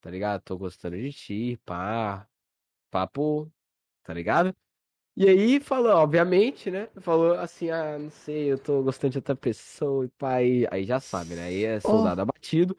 [0.00, 0.42] tá ligado?
[0.42, 2.28] Tô gostando de ti, pá.
[2.90, 3.52] Papo,
[4.04, 4.56] tá ligado?
[5.16, 6.88] E aí falou, obviamente, né?
[7.00, 10.34] Falou assim, ah, não sei, eu tô gostando de outra pessoa e pá.
[10.36, 11.44] Aí, já sabe, né?
[11.44, 12.76] Aí é soldado abatido.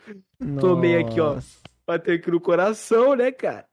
[0.59, 1.33] Tomei aqui, ó.
[1.33, 1.59] nossa.
[1.87, 3.65] Bateu aqui no coração, né, cara?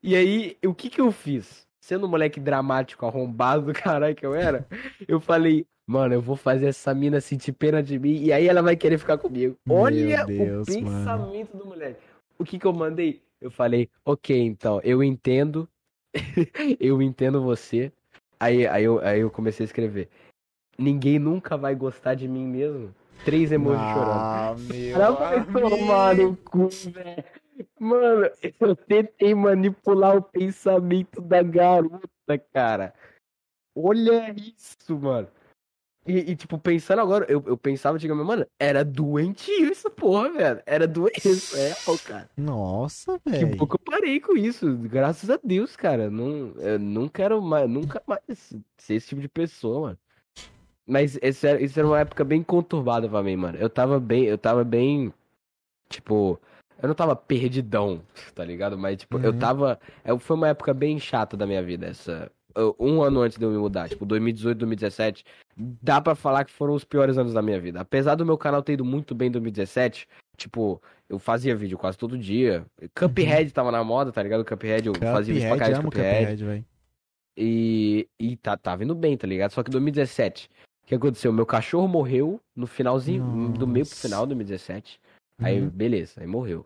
[0.00, 1.66] E aí, o que que eu fiz?
[1.80, 4.64] Sendo um moleque dramático, arrombado do caralho que eu era,
[5.08, 8.62] eu falei, mano, eu vou fazer essa mina sentir pena de mim e aí ela
[8.62, 9.56] vai querer ficar comigo.
[9.66, 10.98] Meu Olha Deus, o mano.
[10.98, 12.00] pensamento do moleque.
[12.38, 13.22] O que que eu mandei?
[13.40, 15.68] Eu falei, ok, então, eu entendo,
[16.78, 17.92] eu entendo você.
[18.44, 20.10] Aí, aí, eu, aí eu comecei a escrever.
[20.78, 22.94] Ninguém nunca vai gostar de mim mesmo.
[23.24, 24.20] Três emojis chorando.
[24.20, 27.24] Ah, meu Ela vai tomar no cu, velho.
[27.80, 32.92] Mano, eu tentei manipular o pensamento da garota, cara.
[33.74, 35.28] Olha isso, mano.
[36.06, 40.62] E, e, tipo, pensando agora, eu, eu pensava antigamente, mano, era doentio essa porra, velho.
[40.66, 42.28] Era doença, é, ó, cara.
[42.36, 43.56] Nossa, velho.
[43.56, 46.10] que eu parei com isso, graças a Deus, cara.
[46.10, 48.20] Não, eu não quero mais, nunca mais
[48.76, 49.98] ser esse tipo de pessoa, mano.
[50.86, 53.56] Mas esse era, isso era uma época bem conturbada pra mim, mano.
[53.58, 55.10] Eu tava bem, eu tava bem,
[55.88, 56.38] tipo,
[56.82, 58.02] eu não tava perdidão,
[58.34, 58.76] tá ligado?
[58.76, 59.38] Mas, tipo, eu Uhum.
[59.38, 63.38] tava, é, foi uma época bem chata da minha vida, essa, eu- um ano antes
[63.38, 65.24] de eu me mudar, tipo, 2018, 2017,
[65.56, 67.80] dá pra falar que foram os piores anos da minha vida.
[67.80, 71.96] Apesar do meu canal ter ido muito bem em 2017, tipo, eu fazia vídeo quase
[71.98, 72.64] todo dia.
[72.94, 74.44] Cuphead tava na moda, tá ligado?
[74.44, 76.42] Cuphead, eu fazia vídeo pra caralho de Cuphead.
[76.44, 76.64] Cuphead.
[77.36, 79.50] E, e tá, tá vindo bem, tá ligado?
[79.52, 80.48] Só que 2017,
[80.84, 81.32] o que aconteceu?
[81.32, 84.08] Meu cachorro morreu no finalzinho, do meio pro Nossa.
[84.08, 85.00] final de 2017.
[85.40, 85.68] Aí, Uhum.
[85.68, 86.64] beleza, aí morreu.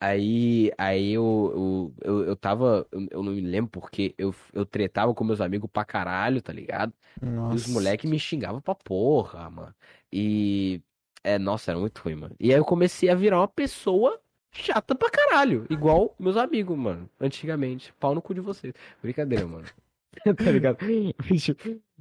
[0.00, 4.66] Aí, aí eu, eu, eu, eu tava, eu, eu não me lembro porque eu, eu
[4.66, 6.92] tretava com meus amigos pra caralho, tá ligado?
[7.48, 7.70] E os Nossa.
[7.72, 9.74] moleques me xingavam pra porra, mano.
[10.12, 10.82] E,
[11.24, 12.36] é, nossa, era muito ruim, mano.
[12.38, 14.20] E aí eu comecei a virar uma pessoa
[14.52, 17.92] chata pra caralho, igual meus amigos, mano, antigamente.
[17.98, 18.74] Pau no cu de vocês.
[19.02, 19.66] Brincadeira, mano.
[20.44, 20.78] tá ligado?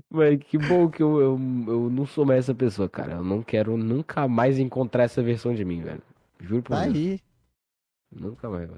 [0.10, 3.14] Mano, que bom que eu, eu, eu não sou mais essa pessoa, cara.
[3.14, 6.02] Eu não quero nunca mais encontrar essa versão de mim, velho.
[6.40, 6.98] Juro por Tá Deus.
[6.98, 7.20] aí.
[8.12, 8.70] Nunca mais.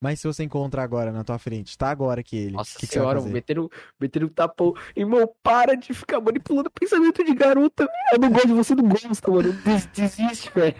[0.00, 2.52] Mas se você encontrar agora na tua frente, tá agora que ele.
[2.52, 3.32] Nossa que que senhora, fazer?
[3.32, 4.72] meteram, meteram um tapão.
[4.94, 7.88] Irmão, para de ficar manipulando pensamento de garota.
[8.12, 9.52] Eu não gosto de você, não gosta, mano.
[9.64, 10.76] Des- Desiste, velho.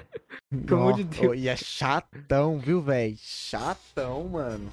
[0.64, 1.36] Pelo amor de Deus.
[1.36, 3.16] E é chatão, viu, velho?
[3.18, 4.72] Chatão, mano.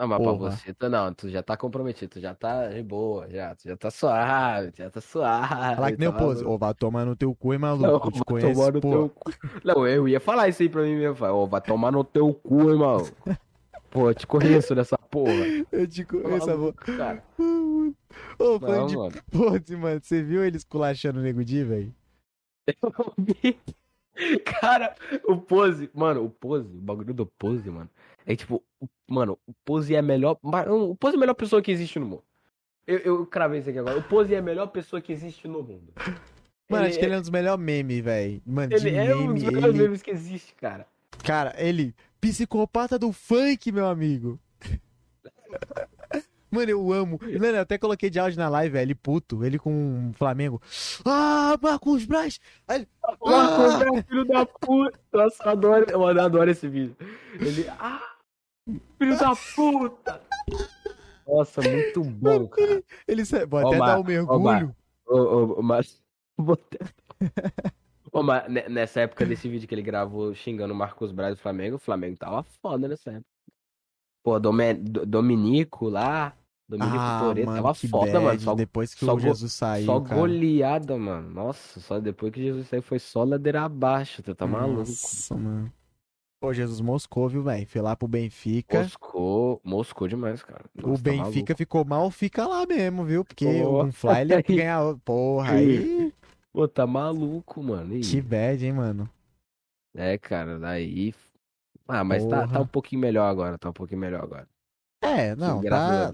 [0.00, 0.50] Não, mas pra Porra.
[0.52, 3.76] você, tu não, tu já tá comprometido, tu já tá de boa, já, tu já
[3.76, 5.74] tá suave, já tá suave.
[5.76, 6.36] Falar que nem o tá pose.
[6.42, 6.54] maluco.
[6.54, 7.82] Ô, vai tomar no teu cu, hein, maluco?
[7.86, 8.90] Não, Eu te vai conheço, tomar no pô.
[8.90, 9.32] teu cu.
[9.62, 12.70] Não, eu ia falar isso aí pra mim mesmo, ó, vai tomar no teu cu,
[12.70, 13.06] irmão.
[13.90, 15.32] Pô, eu te conheço nessa porra.
[15.72, 16.72] Eu te conheço, amor.
[16.76, 17.24] Maluco, cara.
[18.38, 19.12] Ô, falando de mano.
[19.32, 20.00] pose, mano.
[20.00, 21.92] Você viu ele esculachando o Nego Di, velho?
[22.68, 23.58] Eu vi.
[24.44, 24.94] Cara,
[25.26, 27.90] o pose, mano, o pose, o bagulho do pose, mano.
[28.26, 28.62] É tipo,
[29.08, 30.38] mano, o pose é a melhor.
[30.42, 32.24] O pose é a melhor pessoa que existe no mundo.
[32.86, 33.98] Eu, eu cravei isso aqui agora.
[33.98, 35.92] O pose é a melhor pessoa que existe no mundo.
[36.68, 38.42] Mano, acho que ele é um dos melhores memes, velho.
[38.46, 39.82] Mano, ele é um meme, dos melhores ele...
[39.82, 40.86] memes que existe, cara.
[41.24, 41.94] Cara, ele...
[42.20, 44.38] Psicopata do funk, meu amigo.
[46.50, 47.18] Mano, eu amo.
[47.22, 48.82] Mano, eu até coloquei de áudio na live, velho.
[48.82, 49.44] Ele puto.
[49.44, 50.60] Ele com o Flamengo.
[51.04, 52.40] Ah, Marcos Braz!
[52.68, 52.88] Ele...
[53.24, 53.78] Marcos Ah!
[53.78, 54.98] Braz, filho da puta.
[55.12, 56.96] Nossa, eu adoro, eu adoro esse vídeo.
[57.34, 57.66] Ele.
[57.78, 58.09] Ah!
[58.98, 60.20] Filho da puta!
[61.26, 62.82] Nossa, muito bom, cara.
[63.06, 64.74] Ele sa- Vou até dar um mergulho.
[65.06, 66.02] Ô, ô, ô, mas.
[68.12, 71.40] Ô, mas ne- nessa época desse vídeo que ele gravou xingando o Marcos Braz do
[71.40, 73.26] Flamengo, o Flamengo tava foda nessa época.
[74.22, 76.36] Pô, Dome- Do- Dominico lá,
[76.68, 78.40] Dominico ah, Toretto, tava que foda, bad, mano.
[78.40, 80.20] Só, Depois que só o go- Jesus saiu, só cara.
[80.20, 81.30] goleada, mano.
[81.30, 84.80] Nossa, só depois que Jesus saiu foi só ladeira abaixo, tu tá maluco.
[84.84, 85.72] Nossa, mano.
[86.40, 87.66] Pô, Jesus moscou, viu, velho?
[87.66, 88.82] Foi lá pro Benfica.
[88.82, 90.64] Moscou, moscou demais, cara.
[90.82, 91.54] O Nossa, tá Benfica maluco.
[91.56, 93.22] ficou mal, fica lá mesmo, viu?
[93.24, 94.96] Porque o Fly ele ia ganhar.
[95.04, 96.12] Porra, aí.
[96.50, 97.94] Pô, tá maluco, mano.
[97.94, 98.00] E...
[98.00, 99.08] Que bad, hein, mano.
[99.94, 101.14] É, cara, daí.
[101.86, 104.48] Ah, mas tá, tá um pouquinho melhor agora, tá um pouquinho melhor agora.
[105.02, 106.12] É, não, a tá.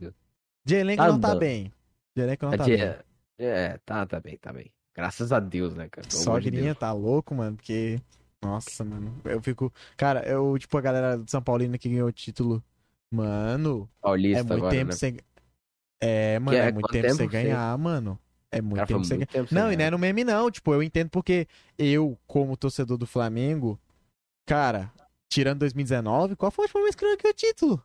[0.64, 1.40] De elenco Tá não tá andando.
[1.40, 1.72] bem.
[2.16, 2.96] De elenco não A tá bem.
[3.38, 4.72] É, tá, tá bem, tá bem.
[4.94, 6.06] Graças a Deus, né, cara?
[6.06, 6.78] De Sogrinha Deus.
[6.78, 8.00] tá louco, mano, porque.
[8.46, 9.20] Nossa, mano.
[9.24, 9.72] Eu fico.
[9.96, 12.62] Cara, eu, tipo, a galera do São Paulino que ganhou o título.
[13.10, 14.96] Mano, Paulista é muito agora, tempo né?
[14.96, 15.18] sem.
[16.00, 18.18] É, mano, é é muito tempo sem ganhar, mano.
[18.50, 19.26] É muito Cara, tempo sem ganhar.
[19.26, 20.50] tempo sem Não, e não é no meme, não.
[20.50, 23.78] Tipo, eu entendo porque eu, como torcedor do Flamengo,
[24.44, 24.92] cara,
[25.28, 27.84] tirando 2019, qual foi a última vez que eu ganhei o título?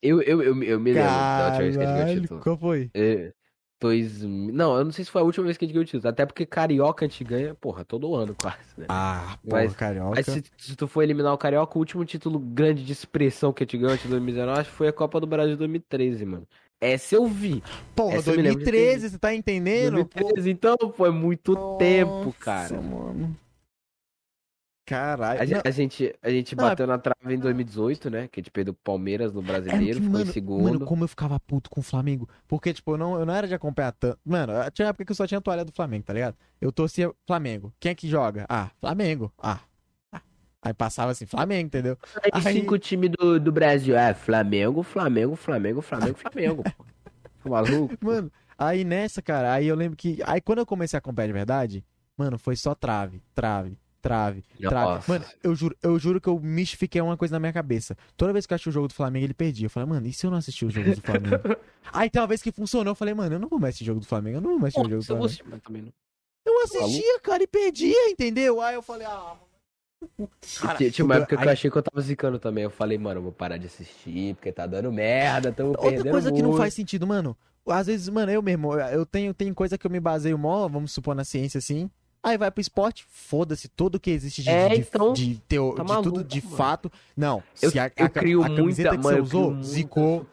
[0.00, 2.40] Eu, eu, eu, eu me lembro da última vez que ganhou o Caralho, título.
[2.40, 2.90] qual foi?
[2.94, 3.32] É,
[3.80, 4.22] dois...
[4.22, 6.08] Não, eu não sei se foi a última vez que a gente ganhou o título.
[6.08, 8.86] Até porque Carioca a gente ganha, porra, todo ano quase, né?
[8.88, 10.14] Ah, porra, Mas- carioca.
[10.16, 13.62] Mas se, se tu for eliminar o Carioca, o último título grande de expressão que
[13.62, 16.24] a gente ganhou antes de 2019 acho que foi a Copa do Brasil de 2013,
[16.24, 16.46] mano.
[16.80, 17.62] Essa eu vi.
[17.94, 20.04] Porra, essa eu me lembro de ter 2013, você tá entendendo?
[20.04, 22.76] 2013, então, pô, é muito tempo, cara.
[22.76, 23.36] Nossa, mano.
[24.88, 25.42] Caralho.
[25.42, 28.26] A, Não, a gente, a gente Não, é- bateu na trave em 2018, né?
[28.28, 30.62] Que a gente perdeu pro Palmeiras no é Brasileiro, que, ficou mano, em segundo.
[30.64, 32.26] mano, como eu ficava puto com o Flamengo.
[32.48, 34.18] Porque, tipo, eu não, eu não era de acompanhar tanto.
[34.24, 36.36] Mano, tinha época que eu só tinha toalha do Flamengo, tá ligado?
[36.60, 37.72] Eu torcia Flamengo.
[37.78, 38.46] Quem é que joga?
[38.48, 39.30] Ah, Flamengo.
[39.38, 39.60] Ah.
[40.10, 40.22] ah.
[40.62, 41.98] Aí passava assim, Flamengo, entendeu?
[42.22, 43.94] Aí, Aí- cinco times do, do Brasil.
[43.94, 46.62] É, Flamengo, Flamengo, Flamengo, Flamengo, Flamengo.
[46.64, 46.70] pô.
[47.44, 47.94] Tá maluco?
[48.00, 50.18] Mano, aí nessa, cara, aí eu lembro que.
[50.24, 51.84] Aí quando eu comecei a acompanhar de verdade,
[52.16, 54.94] mano, foi só trave, trave, trave, trave.
[54.94, 55.12] Nossa.
[55.12, 57.96] Mano, eu juro, eu juro que eu mistifiquei uma coisa na minha cabeça.
[58.16, 59.66] Toda vez que eu achei o jogo do Flamengo, ele perdia.
[59.66, 61.36] Eu falei, mano, e se eu não assistir o jogo do Flamengo?
[61.92, 63.86] aí tem uma vez que funcionou, eu falei, mano, eu não vou mais assistir o
[63.86, 65.28] jogo do Flamengo, eu não vou mais assistir o jogo do Flamengo.
[65.44, 65.92] vou- mas também não.
[66.46, 68.60] Eu assistia, cara, e perdia, entendeu?
[68.60, 70.28] Aí eu falei, ah, mano.
[70.60, 72.64] Cara, Tinha tinha uma época que eu achei que eu tava zicando também.
[72.64, 76.10] Eu falei, mano, eu vou parar de assistir, porque tá dando merda, tamo Outra perdendo
[76.12, 76.60] coisa que não muito.
[76.60, 77.36] faz sentido, mano.
[77.66, 80.92] Às vezes, mano, eu mesmo, eu tenho, tenho coisa que eu me baseio mó, vamos
[80.92, 81.90] supor, na ciência assim.
[82.22, 85.82] Aí vai pro esporte, foda-se tudo que existe de, É, de, então, de, teo- tá
[85.82, 86.56] de tudo maluco, de mano.
[86.56, 86.92] fato.
[87.16, 89.66] Não, Eu, se a, eu a, crio a muita, camiseta que mano, você usou, muita
[89.66, 90.26] zicou.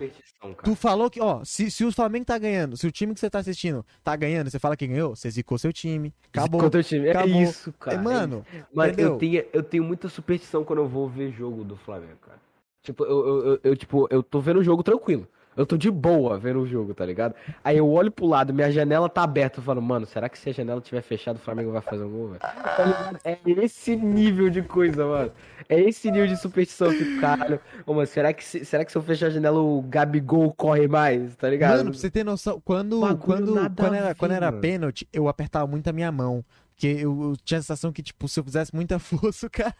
[0.63, 3.29] Tu falou que, ó, se, se o Flamengo tá ganhando, se o time que você
[3.29, 6.13] tá assistindo tá ganhando, você fala que ganhou, você zicou seu time.
[6.29, 6.61] Acabou.
[6.61, 7.09] Contra o time.
[7.09, 7.39] Acabou.
[7.39, 7.97] É isso, cara.
[7.97, 11.75] É, mano, Mano, eu tenho, eu tenho muita superstição quando eu vou ver jogo do
[11.75, 12.39] Flamengo, cara.
[12.83, 15.27] Tipo, eu, eu, eu, eu, tipo, eu tô vendo o jogo tranquilo.
[15.57, 17.33] Eu tô de boa vendo o jogo, tá ligado?
[17.63, 19.59] Aí eu olho pro lado, minha janela tá aberta.
[19.59, 22.09] Eu falo, mano, será que se a janela tiver fechada, o Flamengo vai fazer um
[22.11, 22.39] gol, velho?
[22.39, 23.13] Tá?
[23.23, 25.31] É esse nível de coisa, mano.
[25.69, 26.91] É esse nível de superstição.
[26.91, 27.59] Fico, caralho.
[27.85, 30.87] Ô, mano, será que, se, será que se eu fechar a janela, o Gabigol corre
[30.87, 31.77] mais, tá ligado?
[31.77, 34.61] Mano, pra você ter noção, quando, quando, quando, era, ver, quando era mano.
[34.61, 36.43] pênalti, eu apertava muito a minha mão.
[36.73, 39.73] Porque eu, eu tinha a sensação que, tipo, se eu fizesse muita força, o cara.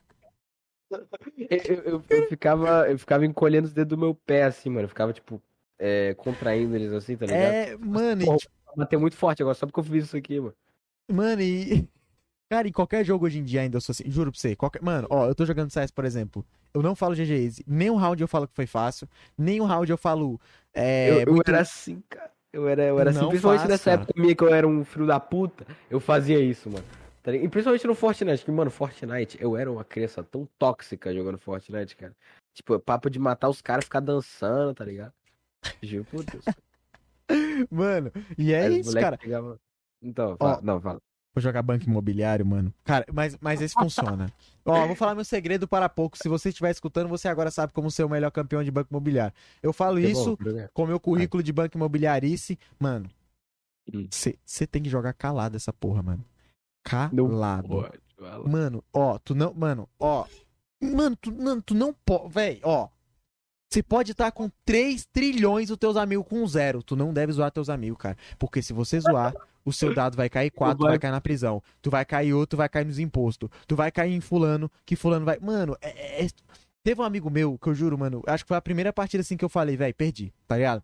[0.89, 4.85] Eu, eu- eu ficava, eu ficava encolhendo os dedos do meu pé, assim, mano.
[4.85, 5.41] Eu ficava, tipo,
[5.79, 7.41] é, contraindo eles assim, tá ligado?
[7.41, 10.39] É, mano, e, Porra, tipo, Bater muito forte agora, só porque eu fiz isso aqui,
[10.39, 10.53] mano.
[11.11, 11.87] mano, e.
[12.47, 14.55] Cara, em qualquer jogo hoje em dia ainda eu sou assim, juro pra você.
[14.55, 14.79] Qualquer...
[14.79, 16.45] Mano, ó, eu tô jogando CS, por exemplo.
[16.75, 17.63] Eu não falo GG Easy.
[17.65, 19.09] Nem um round eu falo que foi fácil.
[19.35, 20.39] Nem um round eu falo.
[20.71, 22.31] É, eu, eu muito- era assim, cara.
[22.53, 24.03] Eu era, eu era assim, principalmente faz, nessa cara.
[24.03, 26.85] época minha que eu era um filho da puta, eu fazia isso, mano.
[27.23, 27.35] Tá?
[27.35, 31.95] E principalmente no Fortnite, que, mano, Fortnite, eu era uma criança tão tóxica jogando Fortnite,
[31.95, 32.15] cara.
[32.53, 35.11] Tipo, papo de matar os caras e ficar dançando, tá ligado?
[35.81, 36.45] Juro por Deus.
[37.71, 39.17] Mano, e é Aí isso, cara.
[39.17, 39.59] pegava-
[40.01, 40.99] Então, fala, Ó, não, fala.
[41.33, 42.73] Vou jogar banco imobiliário, mano.
[42.85, 44.31] Cara, mas, mas esse funciona.
[44.65, 46.17] Ó, vou falar meu segredo para pouco.
[46.17, 49.33] Se você estiver escutando, você agora sabe como ser o melhor campeão de banco imobiliário.
[49.61, 50.69] Eu falo Que isso bom, né?
[50.73, 52.57] com meu currículo de banco imobiliarice.
[52.79, 53.09] Mano,
[53.93, 54.07] Hum.
[54.09, 56.23] você tem que jogar calado essa porra, mano.
[56.83, 57.67] Calado.
[57.67, 58.49] Pode.
[58.49, 59.53] Mano, ó, tu não.
[59.53, 60.25] Mano, ó.
[60.81, 62.29] Mano, tu, mano, tu não pode.
[62.33, 62.87] Véi, ó.
[63.69, 66.81] Você pode estar com 3 trilhões os teus amigos com zero.
[66.83, 68.17] Tu não deve zoar teus amigos, cara.
[68.39, 69.33] Porque se você zoar,
[69.65, 71.61] o seu dado vai cair 4, tu vai- vai cair na prisão.
[71.81, 73.49] Tu vai cair outro, tu vai cair nos impostos.
[73.67, 75.37] Tu vai cair em fulano, que fulano vai.
[75.39, 76.27] Mano, é- é-
[76.83, 78.23] teve um amigo meu que eu juro, mano.
[78.27, 80.83] Acho que foi a primeira partida assim que eu falei, velho, perdi, tá ligado?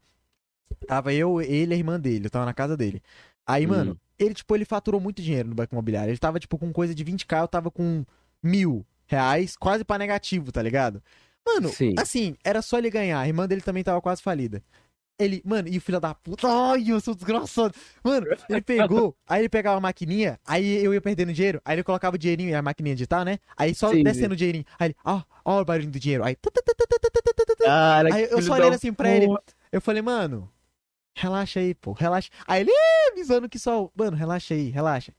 [0.88, 3.02] Tava eu, ele e a irmã dele, eu tava na casa dele.
[3.46, 3.70] Aí, Hum.
[3.70, 6.10] mano, ele, tipo, ele faturou muito dinheiro no banco imobiliário.
[6.12, 8.04] Ele tava, tipo, com coisa de 20k, eu tava com
[8.44, 11.02] mil reais, quase pra negativo, tá ligado?
[11.46, 11.96] Mano, Sim.
[11.98, 13.20] assim, era só ele ganhar.
[13.20, 14.64] A irmã dele também tava quase falida.
[15.20, 17.76] Ele, mano, e o filho da puta, ai, eu sou desgraçado.
[18.04, 21.84] Mano, ele pegou, aí ele pegava a maquininha, aí eu ia perdendo dinheiro, aí ele
[21.84, 23.38] colocava o dinheirinho e a maquininha digital, né?
[23.56, 24.66] Aí só Sim, descendo o dinheirinho.
[24.80, 26.24] Aí ele, ó, ó o barulho do dinheiro.
[26.24, 26.36] Aí,
[27.64, 29.28] Cara, Aí eu só olhando assim pra ele.
[29.72, 30.52] eu falei, mano,
[31.16, 32.30] relaxa aí, pô, relaxa.
[32.48, 32.72] Aí ele,
[33.12, 35.14] avisando que só, mano, relaxa aí, relaxa.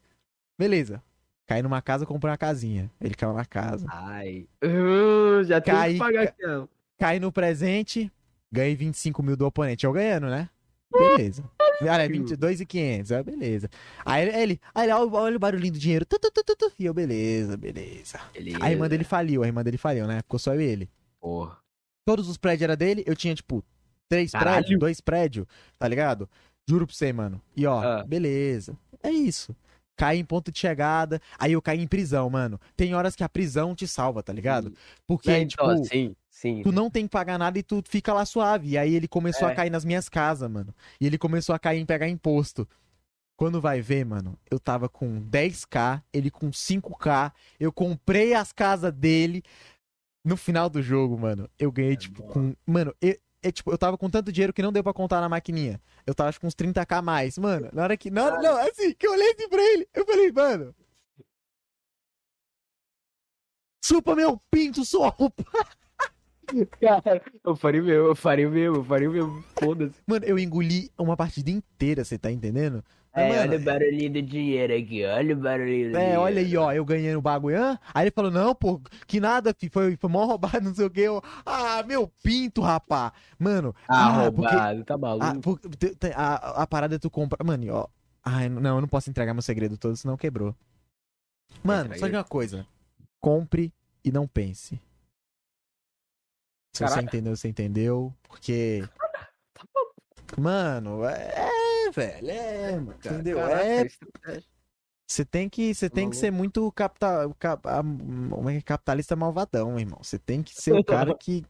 [0.58, 1.00] Beleza.
[1.46, 2.90] Cai numa casa, comprou uma casinha.
[3.00, 3.86] Ele caiu na casa.
[3.90, 4.46] Ai.
[4.64, 6.66] Uh, já tem que pagar aqui, ó.
[6.98, 8.10] Cai no presente,
[8.50, 9.84] ganhei 25 mil do oponente.
[9.84, 10.48] Eu ganhando, né?
[10.92, 11.42] Beleza.
[11.80, 13.10] Olha, é 22,500.
[13.12, 13.68] Aí, beleza.
[14.04, 16.04] Aí ele, ele, aí ele, olha, o- barulhinho do dinheiro.
[16.06, 16.72] Tu, tu, tu.
[16.78, 18.20] E eu, beleza, beleza.
[18.34, 18.54] Ele...
[18.60, 20.18] A irmã dele faliu, a irmã dele faliu, né?
[20.18, 20.90] Ficou só eu e ele.
[21.20, 21.56] Porra.
[22.06, 23.64] Todos os prédios eram dele, eu tinha, tipo,
[24.08, 24.58] três Caralho.
[24.58, 25.46] prédios, dois prédios,
[25.78, 26.28] tá ligado?
[26.68, 27.40] Juro pra você, mano.
[27.56, 28.04] E ó, Ah.
[28.04, 28.76] beleza.
[29.02, 29.56] É isso.
[29.96, 32.58] Caí em ponto de chegada, aí eu caí em prisão, mano.
[32.76, 34.72] Tem horas que a prisão te salva, tá ligado?
[35.06, 36.62] Porque, É, então, tipo, sim, sim.
[36.62, 38.70] tu não tem que pagar nada e tu fica lá suave.
[38.70, 39.52] E aí ele começou É.
[39.52, 40.74] a cair nas minhas casas, mano.
[41.00, 42.66] E ele começou a cair em pegar imposto.
[43.36, 48.92] Quando vai ver, mano, eu tava com 10k, ele com 5k, eu comprei as casas
[48.92, 49.42] dele.
[50.24, 52.54] No final do jogo, mano, eu ganhei, tipo, com.
[52.64, 55.28] Mano, eu, é, tipo, eu tava com tanto dinheiro que não deu pra contar na
[55.28, 55.80] maquininha.
[56.06, 57.36] Eu tava acho, com uns 30k a mais.
[57.36, 58.10] Mano, na hora que.
[58.10, 60.74] Na hora, não, assim, que eu olhei assim pra ele, eu falei, mano.
[63.84, 65.44] Chupa meu pinto, sua roupa.
[66.80, 69.44] Cara, eu faria o mesmo, eu faria o mesmo, eu faria o mesmo.
[69.58, 69.94] Foda-se.
[70.06, 72.82] Mano, eu engoli uma partida inteira, você tá entendendo?
[73.14, 76.20] É, Mano, olha o barulhinho do dinheiro aqui, olha o barulhinho do É, dinheiro.
[76.22, 77.58] olha aí, ó, eu ganhei no bagulho.
[77.62, 77.78] Hã?
[77.92, 80.90] Aí ele falou, não, pô, que nada, fi, foi, foi mó roubado, não sei o
[80.90, 81.00] que.
[81.02, 83.12] Eu, ah, meu pinto, rapá.
[83.38, 85.24] Mano, Ah, porque- roubado, tá maluco.
[85.26, 87.36] ah, por- te- te- a, a parada é tu compra.
[87.44, 87.86] Mano, e ó.
[88.24, 90.54] Ai, não, eu não posso entregar meu segredo todo, senão quebrou.
[91.62, 92.66] Mano, só de uma coisa.
[93.20, 93.72] Compre
[94.04, 94.80] e não pense.
[96.72, 97.02] Se você Caraca.
[97.02, 98.14] entendeu, você entendeu.
[98.22, 98.82] Porque.
[99.54, 103.36] Tá Mano, é, velho, é, mano, entendeu?
[103.36, 104.42] Caraca, É
[105.06, 108.60] Você tem que, você tem que ser muito capital, cap, é é?
[108.62, 109.98] capitalista malvadão, irmão.
[110.02, 111.44] Você tem que ser o cara que,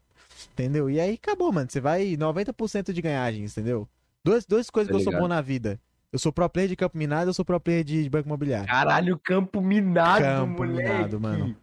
[0.51, 0.89] entendeu?
[0.89, 1.69] E aí acabou, mano.
[1.69, 3.87] Você vai 90% de ganhagens, entendeu?
[4.21, 5.79] Duas, duas coisas Tô que eu sou bom na vida.
[6.11, 8.67] Eu sou pro player de campo minado, eu sou pro player de banco imobiliário.
[8.67, 10.89] Caralho, campo minado, Campo moleque.
[10.91, 11.55] minado, mano.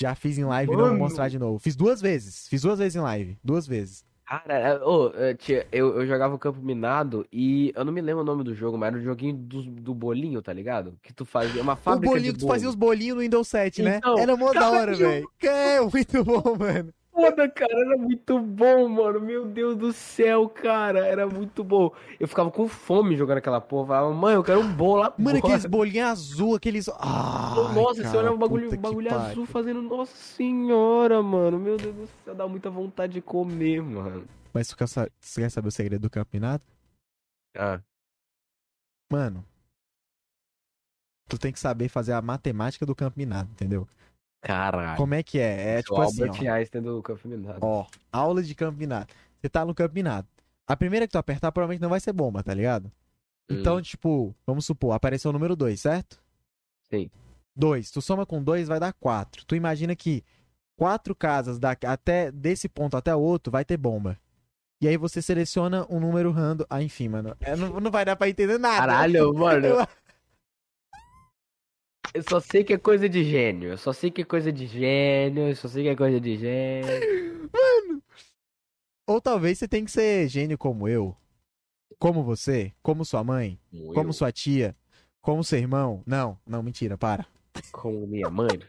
[0.00, 0.98] Já fiz em live e não vou Mano.
[0.98, 1.58] mostrar de novo.
[1.58, 2.48] Fiz duas vezes.
[2.48, 3.38] Fiz duas vezes em live.
[3.42, 4.04] Duas vezes.
[4.26, 8.22] Cara, ô, é, tia, eu, eu jogava o campo minado e eu não me lembro
[8.22, 10.96] o nome do jogo, mas era o joguinho do, do bolinho, tá ligado?
[11.02, 13.46] Que tu fazia, uma O fábrica bolinho de que tu fazia os bolinhos no Windows
[13.48, 13.96] 7, né?
[13.98, 15.28] Então, Era mó da hora, velho.
[15.42, 16.94] É, muito bom, mano.
[17.30, 19.20] Foda, cara, era muito bom, mano.
[19.20, 21.90] Meu Deus do céu, cara, era muito bom.
[22.18, 23.86] Eu ficava com fome jogando aquela porra.
[23.88, 25.14] Falava, mãe, eu quero um bolo agora.
[25.18, 26.88] Mano, aqueles bolinhos azul, aqueles.
[26.88, 29.82] Ah, Nossa, você olha um bagulho, bagulho azul fazendo.
[29.82, 31.58] Nossa senhora, mano.
[31.58, 34.26] Meu Deus do céu, dá muita vontade de comer, mano.
[34.52, 36.62] Mas tu quer, sa- você quer saber o segredo do campo minado?
[37.56, 37.80] Ah,
[39.10, 39.44] Mano,
[41.28, 43.86] tu tem que saber fazer a matemática do campo minado, entendeu?
[44.42, 44.96] Caralho.
[44.98, 45.78] Como é que é?
[45.78, 46.52] É tipo assim, Albert ó.
[46.54, 47.58] Einstein do campo minado.
[47.62, 49.06] Ó, aula de campo minado.
[49.40, 50.28] Você tá no campo minado.
[50.66, 52.90] A primeira que tu apertar provavelmente não vai ser bomba, tá ligado?
[53.50, 53.82] Então, Hum.
[53.82, 56.20] tipo, vamos supor, apareceu o número 2, certo?
[56.90, 57.10] Sim.
[57.56, 57.90] 2.
[57.90, 59.44] Tu soma com 2 vai dar 4.
[59.44, 60.22] Tu imagina que
[60.76, 64.18] quatro casas da, até desse ponto até o outro vai ter bomba.
[64.80, 66.64] E aí você seleciona um número random.
[66.68, 67.36] Ah, enfim, mano.
[67.40, 68.78] É, não, não vai dar pra entender nada.
[68.78, 69.68] Caralho, mano.
[72.14, 73.70] Eu- só sei que é coisa de gênio.
[73.70, 75.48] Eu só sei que é coisa de gênio.
[75.48, 77.50] Eu só sei que é coisa de gênio.
[79.06, 81.16] Ou talvez você tem que ser gênio como eu.
[81.98, 82.72] Como você.
[82.82, 83.58] Como sua mãe.
[83.94, 84.76] Como eu, sua tia.
[85.20, 86.02] Como seu irmão.
[86.06, 87.26] Não, não, mentira, para.
[87.70, 88.60] como minha mãe.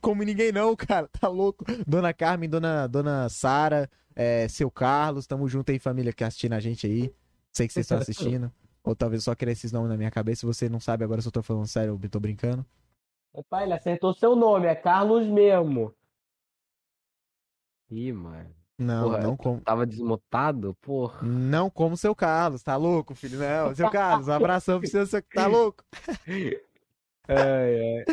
[0.00, 1.08] Como ninguém não, cara.
[1.08, 1.64] Tá louco.
[1.86, 5.26] Dona Carmen, dona, dona Sara, é, seu Carlos.
[5.26, 7.12] Tamo junto aí, família que assistindo a gente aí.
[7.52, 8.50] Sei que vocês estão assistindo.
[8.84, 10.40] Ou talvez só querer esses nomes na minha cabeça.
[10.40, 12.66] Se você não sabe agora se eu tô falando sério ou tô brincando.
[13.48, 14.66] Pai, ele acertou seu nome.
[14.66, 15.94] É Carlos mesmo.
[17.90, 18.50] Ih, mano.
[18.78, 19.60] Não, Porra, não como.
[19.60, 20.74] Tava desmutado?
[20.80, 21.26] Porra.
[21.26, 23.38] Não como seu Carlos, tá louco, filho?
[23.38, 25.22] Não, seu Carlos, um abração pra você, seu...
[25.22, 25.84] tá louco?
[27.28, 28.04] Ai, ai.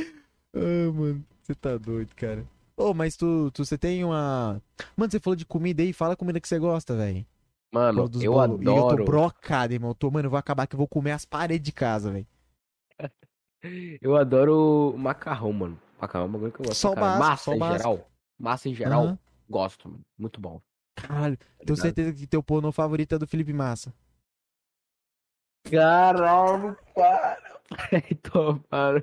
[0.54, 2.46] Ah, mano, você tá doido, cara.
[2.78, 4.62] Ô, mas tu, tu, você tem uma...
[4.96, 7.26] Mano, você falou de comida aí, fala a comida que você gosta, velho.
[7.72, 8.64] Mano, eu bolo.
[8.64, 9.06] E eu tô adoro.
[9.06, 9.92] brocado, irmão.
[9.92, 12.28] Eu tô, mano, eu vou acabar que eu vou comer as paredes de casa, velho.
[14.02, 15.80] Eu adoro macarrão, mano.
[16.00, 16.80] Macarrão é um bagulho que eu gosto.
[16.80, 17.78] Só básico, Massa só em básico.
[17.78, 18.10] geral.
[18.40, 19.20] Massa em geral, Aham.
[19.50, 20.02] gosto, mano.
[20.18, 20.62] Muito bom.
[20.96, 21.82] Caralho, tá tenho ligado?
[21.82, 23.94] certeza que teu pornô favorito é do Felipe Massa.
[25.70, 27.38] Caralho, para.
[28.10, 29.02] Então, para.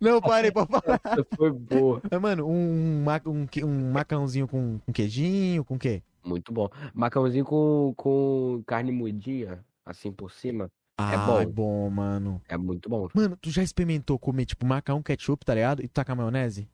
[0.00, 1.00] Não, parei pra falar.
[1.04, 2.02] Essa foi boa.
[2.10, 6.02] Mas, mano, um, um, um macarrãozinho com, com queijinho, com quê?
[6.24, 6.68] Muito bom.
[6.92, 10.70] Macarrãozinho com, com carne moidinha, assim por cima.
[10.98, 11.40] Ah, bom.
[11.40, 12.40] é bom, mano.
[12.48, 13.08] É muito bom.
[13.14, 15.82] Mano, tu já experimentou comer, tipo, macarrão ketchup, tá ligado?
[15.82, 16.68] E tu tacar maionese?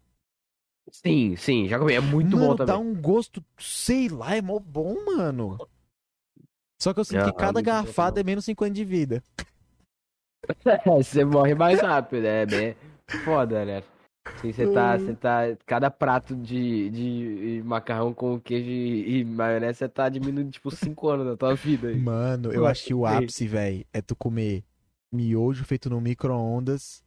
[0.92, 1.94] Sim, sim, já comi.
[1.94, 2.74] É muito mano, bom também.
[2.74, 5.58] dá um gosto, sei lá, é mó bom, mano.
[6.80, 8.20] Só que eu sinto Ah, que cada também.
[8.20, 9.22] é menos 50 de vida.
[10.86, 12.76] Você morre mais rápido, é bem
[13.24, 13.82] foda, né?
[14.26, 15.42] Assim, você tá, você tá.
[15.66, 21.08] Cada prato de, de macarrão com queijo e, e maionese, você tá diminuindo, tipo, 5
[21.08, 21.88] anos da tua vida.
[21.88, 21.96] aí.
[21.96, 24.64] Mano, eu acho que o ápice, velho, é tu comer
[25.12, 27.04] miojo feito no micro-ondas.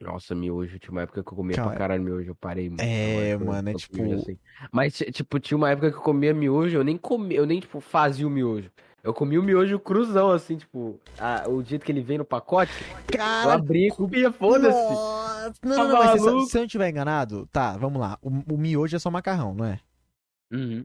[0.00, 2.80] Nossa, miojo, tinha uma época que eu comia Cara, pra caralho miojo, eu parei, mano.
[2.82, 4.38] é, eu mano, é tipo- assim.
[4.72, 7.60] Mas, ti- tipo, tinha uma época que eu comia miojo, eu nem comia, eu nem,
[7.60, 8.70] tipo, fazia o miojo.
[9.02, 12.72] Eu comia o miojo cruzão, assim, tipo, a- o jeito que ele vem no pacote,
[13.08, 14.92] eu Cara, abria e comia, foda-se.
[14.92, 15.54] Nossa!
[15.62, 16.18] Não, Tá não, não, mas se,
[16.50, 18.18] se eu não estiver enganado, tá, vamos lá.
[18.20, 19.80] O, o miojo é só macarrão, não é?
[20.52, 20.84] Uhum.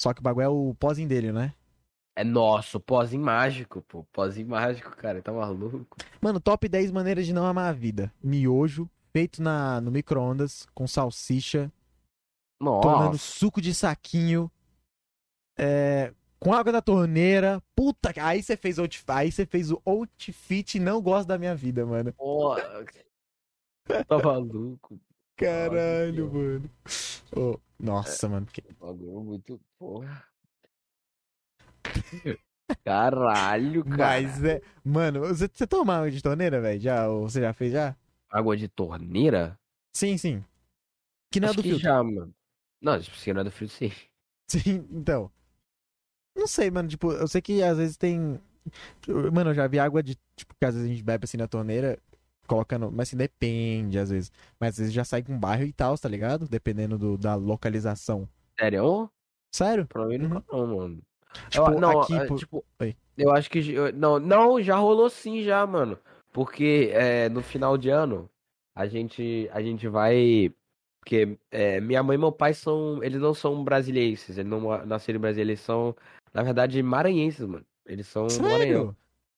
[0.00, 1.54] Só que o bagulho é o pozinho dele, né?
[2.16, 4.02] É nosso, pozinho mágico, pô.
[4.12, 5.86] Pozinho mágico, cara, tá maluco?
[6.20, 8.12] Mano, top 10 maneiras de não amar a vida.
[8.22, 11.70] Miojo, feito na, no micro-ondas, com salsicha,
[12.58, 13.18] tomando Nossa.
[13.18, 14.50] suco de saquinho,
[15.56, 17.62] é, com água da torneira.
[17.74, 21.84] Puta, aí você fez outfit, aí você fez o outfit não gosto da minha vida,
[21.86, 22.12] mano.
[22.14, 22.54] Pô,
[24.06, 25.00] tá maluco.
[25.36, 26.70] Caralho, mano.
[27.36, 28.46] Ô, nossa, mano.
[28.46, 30.24] que- Bagulho muito porra.
[32.84, 33.96] Caralho, cara.
[33.96, 34.60] Mas é.
[34.84, 36.80] Mano, você, você toma água de torneira, velho?
[36.80, 37.08] Já?
[37.08, 37.96] Ou você já fez já?
[38.30, 39.58] Água de torneira?
[39.94, 40.44] Sim, sim.
[41.30, 41.82] Que não é do que filtro.
[41.84, 42.34] já, mano.
[42.80, 43.92] Não, se não é do filtro, sim.
[44.50, 45.30] Sim, então.
[46.38, 46.88] Não sei, mano.
[46.88, 48.40] Tipo, eu sei que às vezes tem.
[49.32, 50.16] Mano, eu já vi água de.
[50.36, 51.98] Tipo, que às vezes a gente bebe assim na torneira,
[52.46, 52.90] colocando.
[52.92, 54.30] Mas assim, depende, às vezes.
[54.60, 56.46] Mas às vezes já sai com bairro e tal, tá ligado?
[56.48, 58.28] Dependendo do, da localização.
[58.58, 59.10] Sério?
[59.52, 59.86] Sério?
[59.86, 60.28] Pra mim Uhum.
[60.28, 60.98] nunca não, mano.
[61.50, 62.14] Tipo, eu, não, aqui.
[62.16, 62.96] é, pô- tipo, Oi.
[63.16, 63.72] eu acho que.
[63.72, 65.98] eu- Não, não, já rolou sim, já, mano.
[66.32, 68.28] Porque é, no final de ano,
[68.76, 70.52] a gente, a gente vai.
[71.00, 73.02] Porque é, minha mãe e meu pai são.
[73.02, 75.96] Eles não são brasileiros, eles não nasceram em Brasília, eles são,
[76.32, 77.64] na verdade, maranhenses, mano.
[77.86, 78.58] Eles são do Maranhão.
[78.58, 78.96] Sério?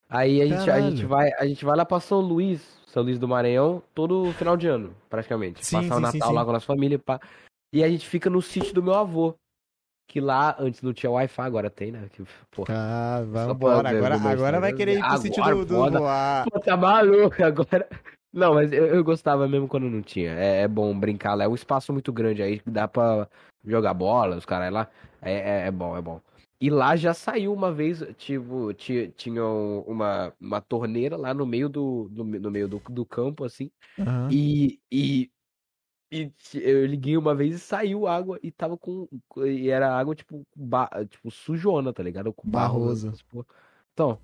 [0.08, 3.16] Aí a gente, a gente vai, a gente vai lá pra São Luís, São Luís
[3.16, 5.64] do Maranhão, todo final de ano, praticamente.
[5.64, 7.20] Sim, Passar o sim, Natal sim, lá com a nossa família, pá.
[7.72, 9.34] E a gente fica no sítio do meu avô.
[10.08, 12.08] Que lá antes não tinha Wi-Fi, agora tem, né?
[12.12, 13.90] Que, pô, Ah, pra vambora.
[13.90, 16.44] ver Agora, agora vai querer ir pro Agora sítio do, do voar.
[16.50, 17.88] Pô, tá maluco agora.
[18.32, 20.32] Não, mas eu, eu gostava mesmo quando não tinha.
[20.32, 21.44] É, é bom brincar lá.
[21.44, 23.28] É um espaço muito grande aí, dá pra
[23.64, 24.88] jogar bola, os caras lá.
[25.22, 26.20] É, é, é bom, é bom.
[26.60, 31.46] E lá já saiu uma vez, tipo, ti- tinha um- uma, uma torneira lá no
[31.46, 33.70] meio do, do, no meio do, do campo, assim.
[33.98, 34.30] Aham.
[34.30, 35.30] E, e,
[36.12, 39.08] e eu liguei uma vez e saiu água e tava com.
[39.46, 42.32] E era água, tipo, ba, tipo sujona, tá ligado?
[42.34, 42.80] Com barro.
[42.80, 43.12] Barroso.
[43.30, 43.46] porra.
[43.94, 44.20] Então,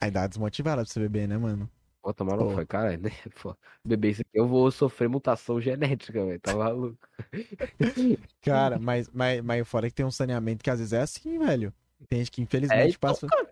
[0.00, 1.70] Aí dá desmotivada pra você beber, né, mano?
[2.06, 3.10] Pô, tomar não foi, cara, né?
[3.42, 6.38] Pô, beber isso aqui, eu vou sofrer mutação genética, velho.
[6.38, 6.96] Tá maluco.
[8.42, 11.72] Cara, mas, mas, mas é que tem um saneamento que às vezes é assim, velho.
[12.08, 13.26] Tem gente que É, infelizmente então, passa.
[13.26, 13.50] cara.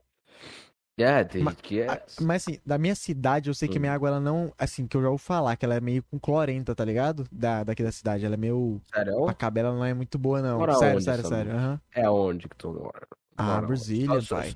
[0.96, 1.88] É, tem Mas- gente que é.
[1.90, 3.94] Ah, Mas assim, da minha cidade, eu sei que minha Hum.
[3.96, 4.52] água, ela não.
[4.56, 7.26] Assim, que eu já ouvi falar, que ela é meio com clorenta, tá ligado?
[7.32, 8.24] Da, daqui da cidade.
[8.24, 8.80] Ela é meio.
[8.94, 9.28] Sério?
[9.28, 10.58] A cabela não é muito boa, não.
[10.60, 11.50] Mora sério, onde sério, sério.
[11.52, 11.80] aham.
[11.92, 13.08] É onde que tu mora?
[13.36, 13.60] Ah?
[13.60, 14.54] Brasília, Só- pai.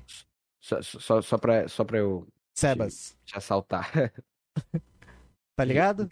[0.61, 2.25] Só, só, só, só, pra, só pra eu
[2.59, 3.91] Sebas, te assaltar.
[5.55, 6.09] tá ligado?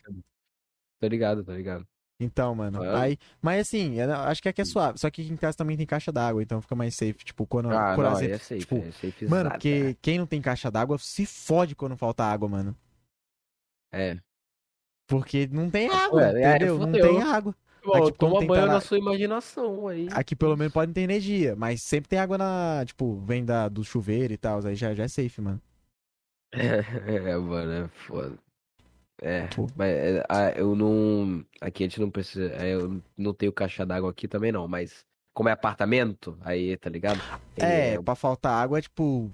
[0.99, 1.87] Tô ligado, tô ligado.
[2.19, 2.81] Então, mano.
[2.81, 3.01] Ah.
[3.01, 4.97] Aí, mas assim, eu acho que aqui é suave.
[4.97, 7.13] Só que aqui em casa também tem caixa d'água, então fica mais safe.
[7.23, 7.69] Tipo, quando.
[7.71, 10.71] Ah, por não, exemplo, é safe, tipo, é safe Mano, porque quem não tem caixa
[10.71, 12.75] d'água se fode quando falta água, mano.
[13.93, 14.17] É.
[15.07, 16.79] Porque não tem Ah, água, é, é, entendeu?
[16.79, 17.55] não tem água.
[17.83, 20.07] Pô, Aqui, toma quando tem banho tá na- na sua imaginação aí.
[20.11, 22.83] Aqui pelo menos pode ter energia, mas sempre tem água na.
[22.85, 24.65] Tipo, vem da, do chuveiro e tal.
[24.65, 25.61] Aí já, já é safe, mano.
[26.53, 28.37] É, mano, é foda.
[29.21, 29.67] É, Pô.
[29.75, 31.43] mas é, ah, eu não.
[31.59, 32.51] Aqui a gente não precisa.
[32.53, 36.89] é, Eu não tenho caixa d'água aqui também não, mas como é apartamento, aí, tá
[36.89, 37.19] ligado?
[37.57, 39.31] É, pra faltar água é tipo.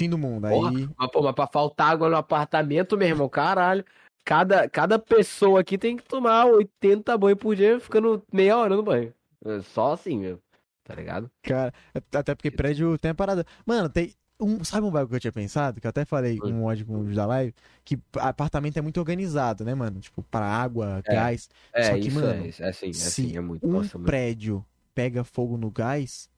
[0.00, 0.48] Fim do mundo.
[0.48, 0.70] Porra.
[0.70, 0.88] Aí.
[0.96, 3.84] Mas, pô, mas pra faltar água no apartamento, meu irmão, caralho.
[4.24, 8.82] Cada, cada pessoa aqui tem que tomar 80 banhos por dia, ficando meia hora no
[8.82, 9.12] banho.
[9.44, 10.40] É Só assim, meu.
[10.84, 11.30] Tá ligado?
[11.42, 11.72] Cara,
[12.12, 13.44] até porque prédio tem a parada.
[13.64, 14.12] Mano, tem.
[14.40, 15.80] Um, sabe um bagulho que eu tinha pensado?
[15.80, 16.52] Que eu até falei Oi.
[16.52, 17.54] um ódio com da live?
[17.84, 20.00] Que apartamento é muito organizado, né, mano?
[20.00, 21.14] Tipo, para água, É.
[21.14, 21.48] gás.
[21.72, 23.66] É, Só que, isso mano, é, é assim, é se assim, é muito.
[23.66, 26.28] Um Nossa, prédio pega fogo no gás,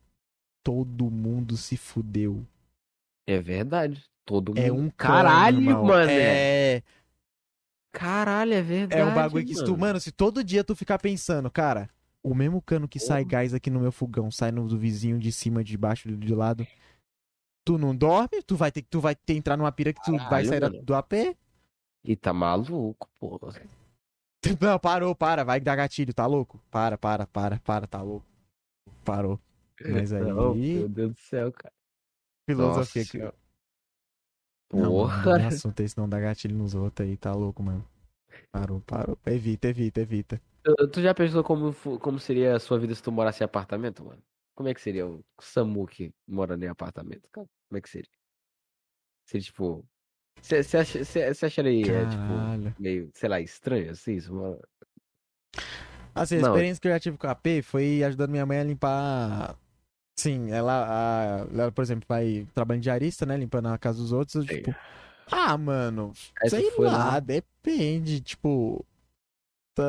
[0.62, 2.46] todo mundo se fudeu.
[3.26, 4.04] É verdade.
[4.26, 4.58] Todo mundo.
[4.58, 5.84] É um Caralho, irmão.
[5.84, 6.10] mano.
[6.10, 6.82] É,
[7.92, 9.00] Caralho, é verdade.
[9.00, 9.80] é um bagulho que se tu, mano.
[9.80, 11.88] mano, se todo dia tu ficar pensando, cara,
[12.22, 15.30] o mesmo cano que sai gás aqui no meu fogão, sai no do vizinho de
[15.30, 16.66] cima, de baixo, de lado.
[17.64, 20.02] Tu não dorme, tu vai ter que tu vai ter que entrar numa pira que
[20.04, 20.82] tu vai Caralho, sair da- mano.
[20.82, 21.12] do AP.
[22.04, 23.40] E tá maluco, pô.
[24.60, 26.60] Não, parou, para, vai dar gatilho, tá louco?
[26.70, 28.26] Para, para, para, para, tá louco.
[29.02, 29.40] Parou.
[29.80, 31.72] Mas aí- Não, meu Deus do céu, cara.
[32.46, 33.16] Filosofia Nossa.
[33.16, 33.32] aqui, ó.
[34.68, 35.38] Porra.
[35.38, 37.84] Não, assunto esse não dá gatilho nos outros aí, tá louco, mano.
[38.52, 39.18] Parou, parou.
[39.26, 40.40] Evita, evita, evita.
[40.92, 44.22] Tu, já pensou como, como seria a sua vida se tu morasse em apartamento, mano?
[44.54, 47.48] Como é que seria o Samu que mora em apartamento, cara?
[47.68, 48.10] Como é que seria?
[49.26, 49.84] Seria tipo.
[50.40, 52.74] Você acharia, é, tipo, Caralho.
[52.78, 54.14] meio, sei lá, estranho assim?
[54.14, 54.60] Isso, mano?
[56.14, 56.48] Assim, a Não.
[56.48, 59.58] experiência que eu já tive com a AP foi ajudando minha mãe a limpar.
[60.16, 63.36] Sim, ela, a- ela, por exemplo, vai trabalhando de diarista, né?
[63.36, 64.36] Limpando a casa dos outros.
[64.36, 64.46] eu.
[64.46, 64.74] Tipo,
[65.32, 67.20] ah, mano, Aí sei lá, lá.
[67.20, 68.20] depende.
[68.20, 68.84] Tipo,
[69.74, 69.82] tá...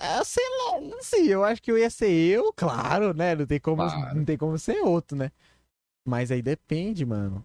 [0.00, 3.34] é, sei lá, assim, eu acho que eu ia ser eu, claro, né?
[3.34, 4.14] Não tem como, Claro.
[4.16, 5.30] não tem como ser outro, né?
[6.06, 7.44] Mas aí depende, mano.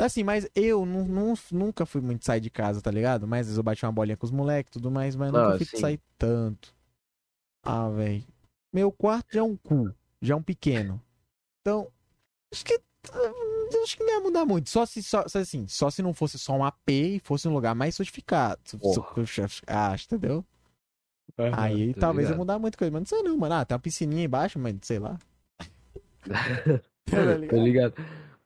[0.00, 3.26] Assim, mas eu nu- nu- nunca fui muito sair de casa, tá ligado?
[3.26, 5.40] Mas às vezes eu bati uma bolinha com os moleques e tudo mais, mas Não,
[5.52, 5.78] nunca fui sim.
[5.78, 6.74] sair tanto.
[7.62, 8.24] Ah, velho.
[8.72, 11.00] Meu quarto já é um cu, já é um pequeno.
[11.60, 11.88] Então,
[12.52, 12.80] acho que
[13.82, 14.70] acho que não ia mudar muito.
[14.70, 17.74] Só se só, assim, só se não fosse só um AP e fosse um lugar
[17.74, 18.60] mais fortificado.
[18.80, 19.24] Porra.
[19.66, 20.44] Acho, entendeu?
[21.52, 22.38] Aí Tô talvez ia ligado.
[22.38, 23.54] mudar muita coisa, mas não sei não, mano.
[23.54, 25.18] Ah, tem uma piscininha embaixo, mas sei lá.
[27.06, 27.16] Tá
[27.50, 27.94] Tô ligado.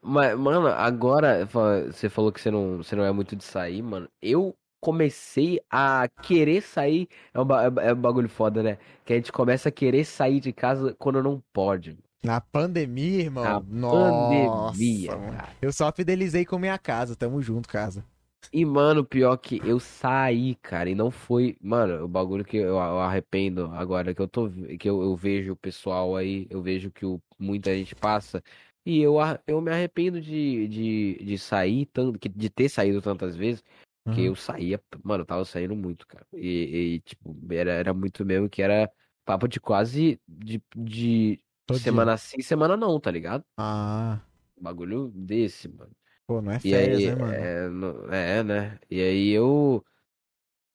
[0.02, 4.08] Mas, mano, agora você falou que você não, você não é muito de sair, mano.
[4.22, 7.08] Eu comecei a querer sair.
[7.34, 8.78] É um, ba- é um bagulho foda, né?
[9.04, 11.98] Que a gente começa a querer sair de casa quando não pode.
[12.22, 13.44] Na pandemia, irmão.
[13.44, 15.48] Na Nossa, pandemia, cara.
[15.62, 17.14] Eu só fidelizei com minha casa.
[17.16, 18.04] Tamo junto, casa.
[18.50, 21.56] E, mano, pior que eu saí, cara, e não foi.
[21.60, 25.52] Mano, o bagulho que eu, eu arrependo agora, que eu tô, que eu, eu vejo
[25.52, 28.42] o pessoal aí, eu vejo que o, muita gente passa,
[28.86, 33.36] e eu, eu me arrependo de, de, de sair, tanto, que- de ter saído tantas
[33.36, 33.62] vezes,
[34.10, 34.24] que Uhum.
[34.24, 36.26] eu saía, mano, eu tava saindo muito, cara.
[36.32, 38.90] E, e, tipo, era, era muito mesmo que era
[39.26, 42.08] papo de quase de, de Todo dia.
[42.08, 43.44] semana sim, semana não, tá ligado?
[43.56, 44.22] Ah,
[44.60, 45.94] Bagulho desse, mano.
[46.28, 48.12] Pô, não é férias, aí, né, mano?
[48.12, 48.78] é, é, né?
[48.90, 49.82] E aí eu.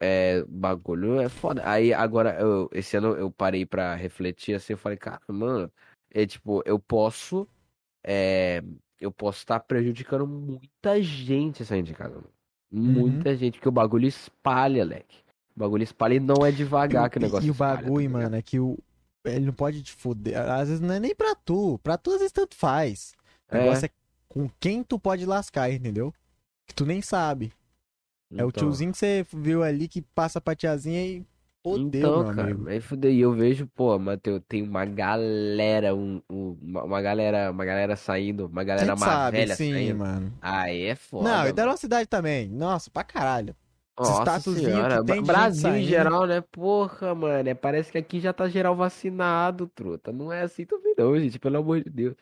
[0.02, 1.62] É, bagulho é foda.
[1.66, 5.72] Aí agora, eu, esse ano eu parei pra refletir assim, eu falei, cara, mano,
[6.12, 7.48] é tipo, eu posso.
[8.04, 8.62] É,
[9.00, 12.16] eu posso estar prejudicando muita gente saindo de casa.
[12.16, 12.30] mano.
[12.70, 15.20] Muita gente, porque o bagulho espalha, leque.
[15.56, 18.08] O bagulho espalha e não é devagar que o negócio E o espalha, tá bagulho,
[18.08, 18.24] ligado?
[18.24, 18.78] mano, é que o.
[19.24, 20.38] Ele não pode te foder.
[20.38, 21.80] Às vezes não é nem pra tu.
[21.80, 23.14] Pra tu, às vezes tanto faz.
[23.50, 23.60] O É.
[23.60, 23.90] negócio é
[24.34, 26.14] com quem tu pode lascar, entendeu?
[26.68, 27.52] Que tu nem sabe.
[28.36, 28.64] É o Então.
[28.64, 31.24] tiozinho que você viu ali que passa pra tiazinha e.
[31.66, 32.68] Fodeu, Então, meu cara, amigo.
[32.68, 33.10] aí fudeu.
[33.10, 38.48] E eu vejo, pô, Matheus, tem uma galera, um, um- uma galera, uma galera saindo,
[38.48, 39.98] uma galera mais sabe, velha sim, saindo.
[40.00, 40.34] mano.
[40.42, 41.24] Aí é foda.
[41.30, 42.50] não, e da nossa cidade também.
[42.50, 43.56] Nossa, pra caralho.
[43.98, 46.42] Nossa senhora, Brasil em geral, né?
[46.52, 50.12] Porra, mano, é, parece que aqui já tá geral vacinado, truta.
[50.12, 52.16] Não é assim também não, gente, pelo amor de Deus.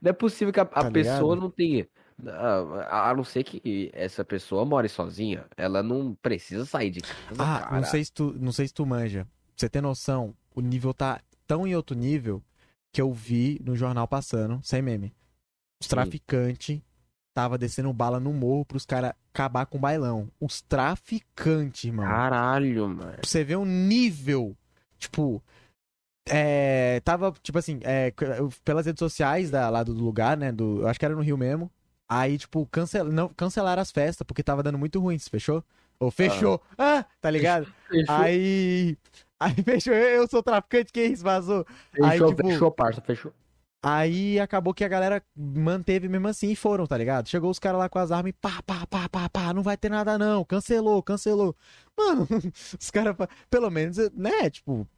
[0.00, 1.40] Não é possível que a, a Tá pessoa ligado?
[1.40, 1.86] não tenha.
[2.26, 7.18] A, a não ser que essa pessoa more sozinha, ela não precisa sair de casa,
[7.38, 7.76] Ah, cara.
[7.76, 9.24] não sei se tu, não sei se tu manja.
[9.24, 12.42] Pra você ter noção, o nível tá tão em outro nível
[12.92, 15.14] que eu vi no jornal passando, sem meme.
[15.80, 16.80] Os traficantes
[17.34, 20.30] tava descendo bala no morro pros caras acabar com o bailão.
[20.40, 22.08] Os traficantes, mano.
[22.08, 23.12] Caralho, mano.
[23.12, 24.56] Pra você ver o nível.
[24.98, 25.42] Tipo.
[26.28, 28.12] É, tava, tipo assim, é,
[28.64, 30.50] pelas redes sociais da, lá do lugar, né?
[30.50, 31.70] Do, eu acho que era no Rio mesmo.
[32.08, 35.62] Aí, tipo, cancel, não, cancelaram as festas porque tava dando muito ruim, fechou?
[35.98, 36.60] Ou fechou.
[36.76, 37.66] Ah, tá ligado?
[37.88, 38.98] Fechou, Aí.
[39.38, 39.94] Aí fechou.
[39.94, 41.22] Eu, sou traficante, que isso?
[41.22, 41.64] Vazou.
[42.02, 43.32] aí, fechou, tipo- fechou, parça, fechou.
[43.82, 47.28] Aí acabou que a galera manteve mesmo assim e foram, tá ligado?
[47.28, 49.76] Chegou os caras lá com as armas e pá, pá, pá, pá, pá, não vai
[49.76, 51.54] ter nada não, cancelou, cancelou.
[51.96, 52.26] Mano,
[52.80, 53.14] os caras,
[53.48, 54.88] pelo menos, né, tipo,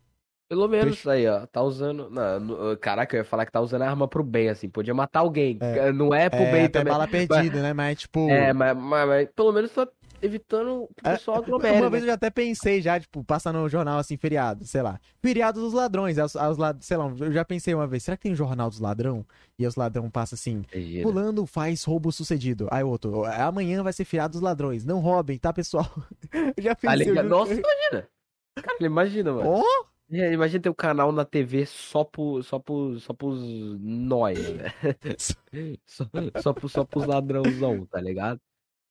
[0.48, 1.12] Pelo menos Fechou.
[1.12, 1.46] aí, ó.
[1.46, 2.08] Tá usando.
[2.08, 4.68] Não, no- caraca, eu ia falar que tá usando a arma pro bem, assim.
[4.68, 5.58] Podia matar alguém.
[5.60, 5.92] É.
[5.92, 6.92] Não é pro é, bem até também.
[6.92, 8.30] bala perdida, né, mas tipo...
[8.30, 9.86] É, mas, mas- mas pelo menos tá
[10.20, 11.98] evitando que o É, pessoal Uma aglomere, vez né?
[12.00, 14.98] eu já até pensei já, tipo, passa no jornal assim, feriado, sei lá.
[15.22, 18.22] Feriado dos ladrões, aos, aos, lad- sei lá, eu já pensei uma vez, será que
[18.24, 19.24] tem jornal dos ladrão?
[19.58, 21.02] E os ladrão passam assim, Imagina.
[21.02, 22.66] Fulano faz roubo sucedido.
[22.70, 25.86] Aí o outro, amanhã vai ser feriado dos ladrões, não roubem, tá, pessoal?
[26.56, 27.06] eu já Tá pensei.
[27.06, 27.24] eu ligado?
[27.24, 28.08] ju- Nossa, imagina.
[28.56, 29.50] Cara, imagina, mano.
[29.50, 29.62] Ó,
[30.10, 33.40] É, Imagina ter um canal na TV só pro, só pro, só pros
[33.80, 34.64] nóia, né?
[35.86, 36.04] Só,
[36.36, 38.40] só, só pros ladrãozão, tá ligado?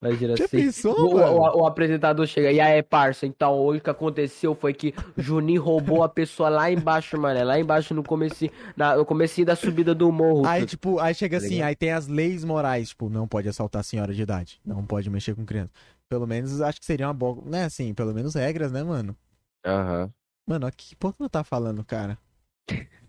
[0.01, 0.47] Imagina já assim.
[0.47, 4.73] pensou, O, o- o apresentador chega, e aí, parça, então hoje o que aconteceu foi
[4.73, 9.47] que Juninho roubou a pessoa lá embaixo, mano, lá embaixo no comecinho, na, no comecinho
[9.47, 10.45] da subida do morro.
[10.45, 11.67] Aí, tipo, aí chega Tá assim, ligado?
[11.69, 15.35] aí tem as leis morais, tipo, não pode assaltar senhora de idade, não pode mexer
[15.35, 15.71] com criança.
[16.09, 19.15] Pelo menos, acho que seria uma boa, né, assim, pelo menos regras, né, mano?
[19.63, 20.13] Aham.
[20.47, 22.17] Mano, aqui, por que não tá falando, cara?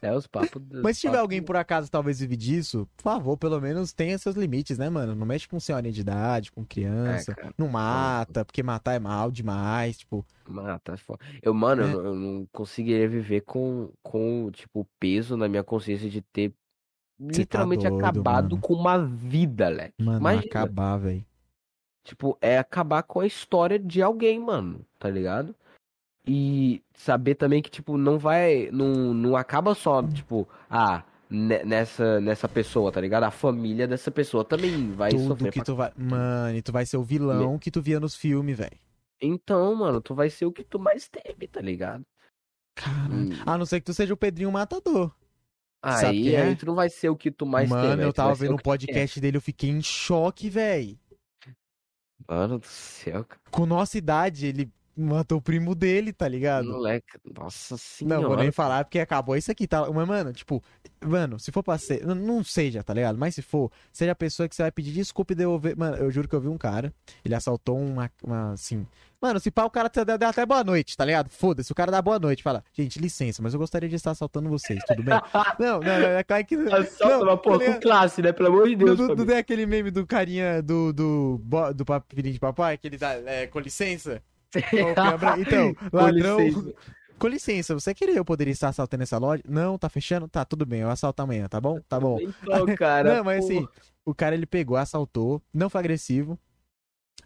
[0.00, 0.62] É, os papos.
[0.82, 4.34] Mas se tiver alguém por acaso talvez vive disso, por favor, pelo menos tenha seus
[4.34, 5.14] limites, né, mano?
[5.14, 7.32] Não mexe com senhorinha de idade, com criança.
[7.38, 10.24] É, não mata, porque matar é mal demais, tipo.
[10.48, 11.24] Mata, é foda.
[11.42, 11.92] Eu, mano, eu É.
[11.92, 17.26] não- eu não conseguiria viver com, com, tipo, peso na minha consciência de ter Cê
[17.28, 18.62] tá literalmente doido, acabado mano.
[18.62, 19.94] com uma vida, Leque.
[20.02, 20.44] Mano, Imagina.
[20.46, 21.24] acabar, velho.
[22.04, 25.54] Tipo, é acabar com a história de alguém, mano, tá ligado?
[26.26, 28.68] E saber também que, tipo, não vai.
[28.72, 33.22] Não, não acaba só, tipo, ah, ne- nessa, nessa pessoa, tá ligado?
[33.24, 35.52] A família dessa pessoa também vai Tudo sofrer.
[35.52, 35.92] que pra- tu vai.
[35.96, 38.76] Mano, e tu vai ser o vilão que tu via nos filmes, velho.
[39.20, 42.04] Então, mano, tu vai ser o que tu mais teme, tá ligado?
[43.10, 43.30] Hum.
[43.46, 45.10] A não ser que tu seja o Pedrinho Matador.
[45.82, 46.42] Aí, é?
[46.42, 48.02] aí tu não vai ser o que tu mais Mano, teme.
[48.02, 50.98] aí eu tava vendo o podcast dele, eu fiquei em choque, velho.
[52.28, 53.40] Mano do céu, cara.
[53.50, 56.68] Com nossa idade, ele matou o primo dele, tá ligado?
[56.68, 58.26] Moleque, nossa Não, senhora.
[58.28, 59.90] vou nem falar porque acabou isso aqui, tá?
[59.92, 60.62] Mas, mano, tipo,
[61.04, 62.04] mano, se for pra ser.
[62.06, 63.18] Não, não seja, tá ligado?
[63.18, 65.76] Mas se for, seja a pessoa que você vai pedir desculpa e devolver.
[65.76, 66.92] Mano, eu juro que eu vi um cara,
[67.24, 68.10] ele assaltou uma.
[68.24, 68.86] uma assim.
[69.20, 71.30] Mano, se pá, o cara deu deu até boa noite, tá ligado?
[71.30, 72.42] Foda-se, o cara dá boa noite.
[72.42, 75.14] Fala, gente, licença, mas eu gostaria de estar assaltando vocês, tudo bem?
[75.58, 76.54] não, não, não, é claro que.
[76.54, 78.32] Assalta, não, mas, pô, tá com classe, né?
[78.32, 81.72] Pelo amor de Não, Deus, não, não é aquele meme do carinha do, do, bo-
[81.72, 84.22] do pap- filhinho de papai, que ele dá, é, com licença?
[85.40, 86.38] Então, Com ladrão.
[86.40, 86.74] licença.
[87.18, 89.42] Com licença, você queria eu poderia estar assaltando essa loja?
[89.48, 90.28] Não, tá fechando?
[90.28, 91.80] Tá, tudo bem, eu assalto amanhã, tá bom?
[91.88, 92.18] Tá bom.
[92.20, 93.16] Então, cara.
[93.16, 93.44] não, mas pô.
[93.52, 93.68] assim,
[94.04, 96.38] o cara ele pegou, assaltou, não foi agressivo.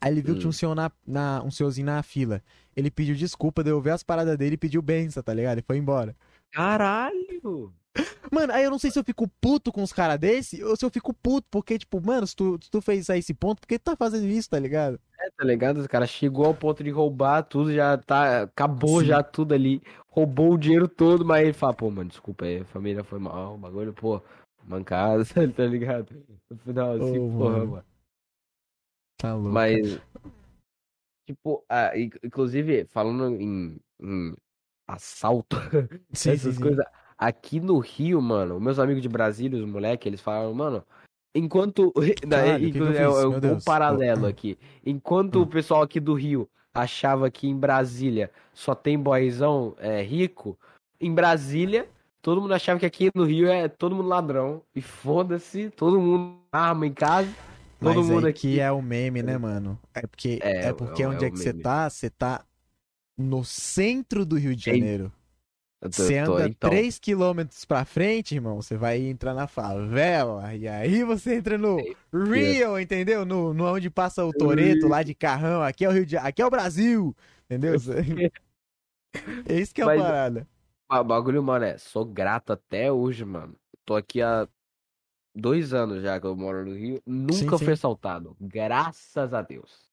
[0.01, 0.41] Aí ele viu que Hum.
[0.43, 2.41] tinha um senhor na, na- um senhorzinho na fila.
[2.77, 5.59] Ele pediu desculpa, devolveu as paradas dele e pediu benção, tá ligado?
[5.59, 6.15] E foi embora.
[6.53, 7.75] Caralho!
[8.31, 10.85] Mano, aí eu não sei se eu fico puto com os caras desse ou se
[10.85, 13.61] eu fico puto, porque, tipo, mano, se tu, se tu fez isso a esse ponto,
[13.61, 15.01] por que tu tá fazendo isso, tá ligado?
[15.19, 15.83] É, tá ligado?
[15.83, 18.43] O cara chegou ao ponto de roubar tudo, já tá.
[18.43, 19.07] Acabou Sim.
[19.09, 19.83] já tudo ali.
[20.09, 23.55] Roubou o dinheiro todo, mas ele fala, pô, mano, desculpa aí, a família foi mal,
[23.55, 24.23] o bagulho, pô,
[24.65, 25.25] mancada,
[25.57, 26.25] tá ligado?
[26.49, 27.71] No final, assim, Ô, porra, mano.
[27.73, 27.85] mano.
[29.19, 29.51] Tá louco.
[29.51, 30.01] Mas,
[31.27, 34.35] tipo, ah, in- inclusive, falando em, em
[34.89, 35.57] assalto,
[36.13, 36.85] Sim, essas coisas,
[37.21, 40.83] aqui no Rio, mano, meus amigos de Brasília, os moleques, eles falaram, mano,
[41.35, 41.93] enquanto.
[42.29, 44.59] Caralho, que que é, é um, paralelo aqui.
[44.85, 45.43] Enquanto Hum.
[45.43, 50.59] o pessoal aqui do Rio achava que em Brasília só tem boyzão é, rico,
[50.99, 51.87] em Brasília.
[52.23, 54.63] Todo mundo achava que aqui no Rio é todo mundo ladrão.
[54.75, 57.31] E foda-se, todo mundo arma em casa.
[57.79, 58.53] Todo Mas mundo aqui.
[58.53, 59.79] que é o meme, né, mano?
[59.95, 61.89] É porque, É, é, porque é onde é que você tá?
[61.89, 62.45] Você tá
[63.17, 65.11] no centro do Rio de Ei, Janeiro.
[65.83, 70.55] Você anda então, 3 quilômetros pra frente, irmão, você vai entrar na favela.
[70.55, 71.79] E aí você entra no
[72.13, 73.25] Rio, entendeu?
[73.25, 75.63] No, no onde passa o Toreto lá de carrão.
[75.63, 77.17] Aqui é o Rio de Aqui é o Brasil.
[77.47, 77.75] Entendeu?
[79.49, 80.49] É isso que é a Mas- parada.
[80.89, 83.57] O bagulho, mano, é, sou grato até hoje, mano.
[83.85, 84.49] Tô aqui há
[85.35, 87.01] dois anos já que eu moro no Rio.
[87.07, 87.65] Nunca sim.
[87.65, 88.37] fui assaltado.
[88.41, 89.91] Graças a Deus.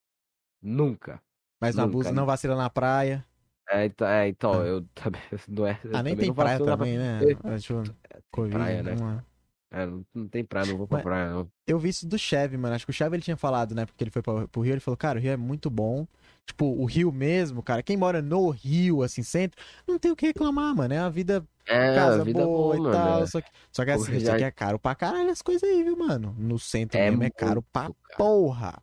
[0.61, 1.21] Nunca.
[1.59, 3.25] Mas não Nunca, abusa, não vacila na praia.
[3.69, 4.65] É, então, é, então Ah.
[4.65, 5.21] eu também.
[5.47, 7.19] Não é, Ah, nem tem praia também, né?
[7.43, 7.83] É, Acho,
[8.31, 8.95] Covid, praia, né?
[8.95, 9.23] não é.
[9.69, 11.51] É, não, tem praia, não vou pra Mas- praia, não.
[11.67, 12.73] Eu vi isso do Chevy, mano.
[12.73, 13.85] Acho que o Chevy ele tinha falado, né?
[13.85, 16.07] Porque ele foi pra- pro Rio, ele falou, cara, o Rio é muito bom.
[16.45, 20.25] Tipo, o Rio mesmo, cara, quem mora no Rio, assim, centro, não tem o que
[20.27, 20.93] reclamar, mano.
[20.93, 23.23] É uma vida, É, casa a vida boa boa, e tal.
[23.23, 23.25] é.
[23.27, 25.97] Só que, só que assim, isso aqui é caro pra caralho as coisas aí, viu,
[25.97, 26.33] mano?
[26.39, 27.95] No centro É mesmo é caro pra caro.
[28.17, 28.81] porra.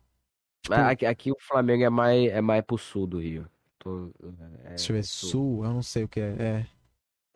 [0.61, 3.47] Tipo, Aqui, aqui o Flamengo é mais, é mais pro sul do Rio.
[3.85, 4.11] Tô-
[4.63, 6.35] é, deixa eu ver, é sul, eu não sei o que é.
[6.39, 6.67] É.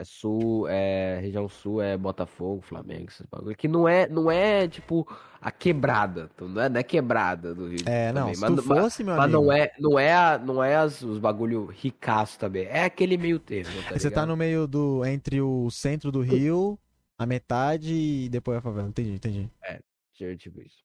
[0.02, 3.56] É sul, é região sul, é Botafogo, Flamengo, esses bagulho.
[3.56, 5.06] Que não é, não é tipo
[5.42, 7.80] a quebrada, não é, não é quebrada do Rio.
[7.86, 9.42] É, não, também, se mas, tu mas- fosse, meu mas amigo.
[9.44, 12.64] não é, não é, a- não é as, os bagulho ricaço também.
[12.66, 15.06] É aquele meio termo, tá Você tá no meio do.
[15.06, 16.80] entre o centro do Rio,
[17.18, 18.88] a metade e depois a favela.
[18.88, 19.50] Entendi, entendi.
[20.14, 20.82] Tipo- Tipo isso.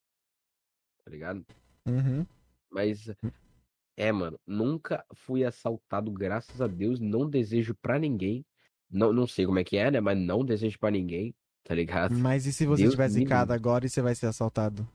[1.04, 1.44] Tá ligado?
[1.86, 2.26] Uhum.
[2.70, 3.08] Mas
[3.96, 6.98] é, mano, nunca fui assaltado, graças a Deus.
[7.00, 8.44] Não desejo pra ninguém.
[8.90, 10.00] Não, não sei como é que é, né?
[10.00, 12.14] Mas não desejo pra ninguém, tá ligado?
[12.14, 13.54] Mas e se você Deus tiver zicado livre.
[13.56, 14.86] agora e você vai ser assaltado?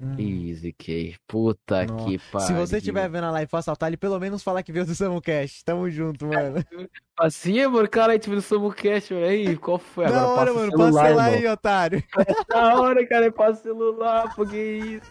[0.00, 0.14] Hum.
[0.16, 1.16] Easy, Kay.
[1.26, 2.04] Puta Nossa.
[2.04, 2.46] que pariu.
[2.46, 4.86] Se você estiver vendo a live e for assaltar, ele pelo menos falar que veio
[4.86, 5.64] do Samucast.
[5.64, 6.64] Tamo junto, mano.
[7.18, 9.26] Assim, mano, cara, a gente viu no Samucast, mano.
[9.26, 10.04] Aí, qual foi?
[10.06, 10.70] Da Agora hora, passa mano.
[10.70, 11.40] celular, Passa celular irmão.
[11.40, 12.04] aí, otário.
[12.48, 15.10] Da hora, cara, passa o celular, pô, que isso.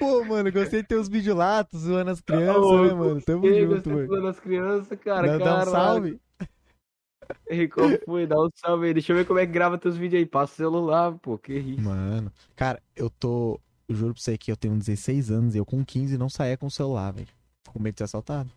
[0.00, 3.20] Pô, mano, gostei de ter os vídeos lá, zoando as crianças, Ô, né, mano?
[3.20, 4.06] Tamo Ei, junto, mano.
[4.06, 6.20] zoando as crianças, cara, Dá, dá um salve.
[7.72, 8.26] Qual foi?
[8.26, 8.94] Dá um salve aí.
[8.94, 10.26] Deixa eu ver como é que grava teus vídeos aí.
[10.26, 11.82] Passa o celular, pô, que isso.
[11.82, 13.60] Mano, cara, eu tô.
[13.86, 16.56] Eu juro pra você que eu tenho 16 anos e eu com 15 não saía
[16.56, 17.28] com o celular, velho.
[17.68, 18.50] Com medo de ser assaltado.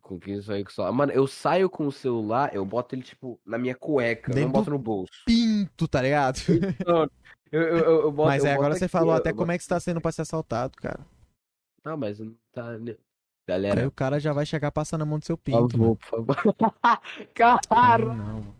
[0.00, 0.92] Com 15 saio com o celular.
[0.92, 4.48] Mano, eu saio com o celular, eu boto ele, tipo, na minha cueca, eu Dentro
[4.48, 5.12] não boto no bolso.
[5.26, 6.38] Pinto, tá ligado?
[6.86, 7.10] Não,
[7.52, 9.52] eu, eu, eu, eu boto, Mas eu é, agora boto você aqui, falou até como
[9.52, 11.00] é que você tá sendo pra ser assaltado, cara.
[11.84, 12.78] Não, mas não tá.
[12.78, 12.92] né?
[12.92, 12.96] Aí
[13.48, 15.70] Galera, o cara já vai chegar passando a mão do seu por pinto.
[15.76, 16.74] favor, por favor.
[17.34, 18.04] Cara, Cara!
[18.04, 18.54] não, mano.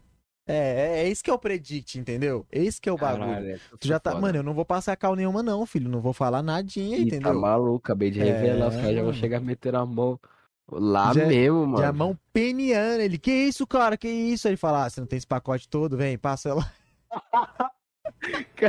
[0.44, 2.44] É, é, é isso que é o predict, entendeu?
[2.50, 3.28] Esse que é o bagulho.
[3.28, 4.10] Caralho, essa Tu já tá.
[4.10, 4.20] foda.
[4.20, 5.88] Mano, eu não vou passar cal nenhuma, não, filho.
[5.88, 7.32] Não vou falar nadinha, Ih, entendeu?
[7.32, 10.18] Tá maluco, acabei de revelar, os É, caras já vão chegar metendo a mão
[10.70, 11.78] lá Já- mesmo, mano.
[11.78, 13.04] Já a mão peniana.
[13.04, 13.96] Ele, que isso, cara?
[13.96, 14.48] Que isso?
[14.48, 15.96] Aí ele fala, ah, você não tem esse pacote todo?
[15.96, 16.68] Vem, passa lá.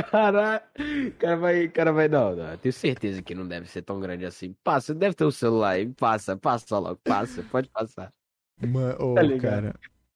[0.02, 0.62] Caralho,
[1.08, 4.00] o cara vai, cara vai, não, não, eu tenho certeza que não deve ser tão
[4.00, 4.54] grande assim.
[4.64, 8.12] Passa, deve ter o celular aí, passa, passa logo, passa, pode passar.
[8.60, 9.74] Mano, ô, Tá cara.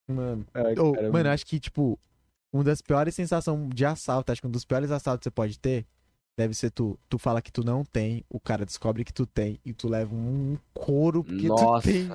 [0.08, 1.98] Mano, Ai, ô, cara, mano, acho que, tipo,
[2.52, 5.58] uma das piores sensações de assalto, acho que um dos piores assaltos que você pode
[5.58, 5.86] ter
[6.36, 9.60] deve ser tu, tu fala que tu não tem, o cara descobre que tu tem
[9.64, 12.10] e tu leva um couro porque tu Nossa, tem.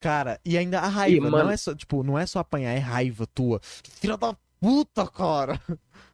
[0.00, 2.78] Cara, e ainda a raiva, mano- não é só, tipo, não é só apanhar, é
[2.78, 3.58] raiva tua.
[3.62, 5.60] Filha da puta, cara.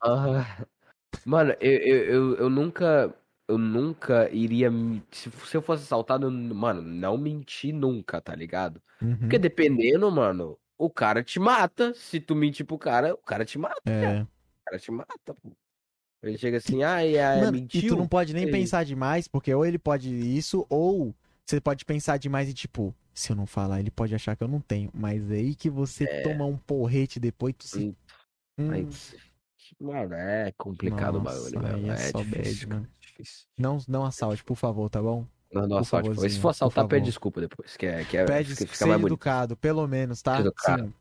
[0.00, 0.64] Ah,
[1.24, 3.14] Mano, eu, eu, eu, eu nunca.
[3.48, 4.70] Eu nunca iria.
[4.70, 8.80] me- Se, se eu fosse assaltado, eu, mano, não mentir nunca, tá ligado?
[9.02, 9.16] Uhum.
[9.18, 11.92] Porque dependendo, mano, o cara te mata.
[11.94, 13.80] Se tu mentir pro cara, o cara te mata.
[13.90, 14.22] É.
[14.22, 14.28] O
[14.64, 15.52] cara te mata, pô.
[16.22, 17.88] Ele chega assim, ai, ai, Mano, e mentiu.
[17.94, 21.14] tu não pode nem pensar demais, porque ou ele pode isso, ou
[21.46, 24.48] você pode pensar demais e tipo, se eu não falar, ele pode achar que eu
[24.48, 24.90] não tenho.
[24.94, 26.22] Mas é aí que você É.
[26.22, 27.78] toma um porrete depois, tu se.
[27.86, 27.94] Hum,
[28.58, 29.16] Hum, Mas,
[29.80, 31.92] mano, é complicado o Nossa, bagulho, aí velho.
[31.92, 32.88] é É, difícil, bad, mano.
[33.00, 33.46] difícil.
[33.58, 35.26] Não, não assalte, por favor, tá bom?
[35.52, 38.72] Não, não assalte, se for assaltar, pede desculpa depois, que é, que é, Pede, fica,
[38.72, 40.40] fica mais educado, pelo menos, tá?
[40.40, 40.84] Educado.
[40.86, 40.94] Sim.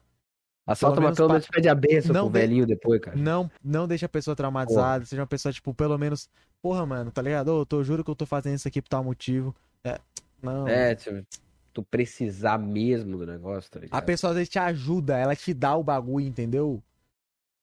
[0.65, 3.17] Assalta, Pelo mas pelo menos pede a benção não pro dê- velhinho depois, cara.
[3.17, 6.29] Não, não deixa a pessoa traumatizada, seja uma pessoa, tipo, pelo menos,
[6.61, 7.47] porra, mano, tá ligado?
[7.49, 9.55] Ô, eu tô, juro que eu tô fazendo isso aqui por tal motivo.
[9.83, 9.99] É,
[10.43, 10.67] não.
[10.67, 11.25] É, tipo,
[11.73, 14.05] tu precisar mesmo do negócio, tá A ligado?
[14.05, 16.83] pessoa às vezes te ajuda, ela te dá o bagulho, entendeu?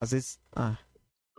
[0.01, 0.41] Às vezes.
[0.55, 0.77] Ah,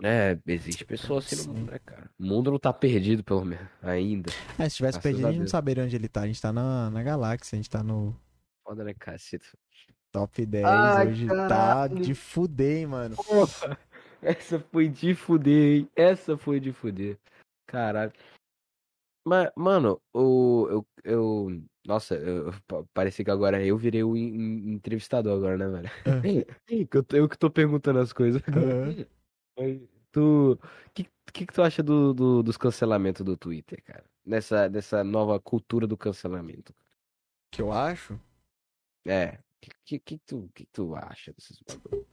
[0.03, 1.47] É, existe pessoa assim Sim.
[1.47, 2.09] no mundo, né, cara?
[2.19, 4.29] O mundo não tá perdido, pelo menos, ainda.
[4.59, 6.21] é, se tivesse Graças perdido, a a gente não saberia onde ele tá.
[6.21, 8.15] A gente tá na, na galáxia, a gente tá no
[8.63, 9.45] Foda, né, caceta?
[10.11, 10.65] top 10.
[10.65, 12.01] Ai, hoje tá caralho.
[12.01, 13.15] de fuder, hein, mano.
[13.15, 13.77] Porra,
[14.21, 15.89] essa foi de fuder, hein?
[15.95, 17.17] Essa foi de fuder.
[17.67, 18.11] Caralho.
[19.25, 21.61] Mas, mano, o, eu, eu.
[21.85, 25.89] Nossa, eu, pa- parecia que agora eu virei o en- en- entrevistador agora, né, velho?
[26.87, 28.41] Que eu, eu que tô perguntando as coisas.
[28.47, 29.05] Aham.
[30.11, 30.51] Tu.
[30.53, 30.59] O
[30.93, 31.03] que,
[31.33, 34.03] que, que tu acha do, do- dos cancelamentos do Twitter, cara?
[34.25, 36.73] Nessa, dessa nova cultura do cancelamento.
[37.51, 38.19] que eu acho?
[39.05, 39.39] É.
[39.39, 42.05] O que, que, que, tu, que tu acha desses bagulho?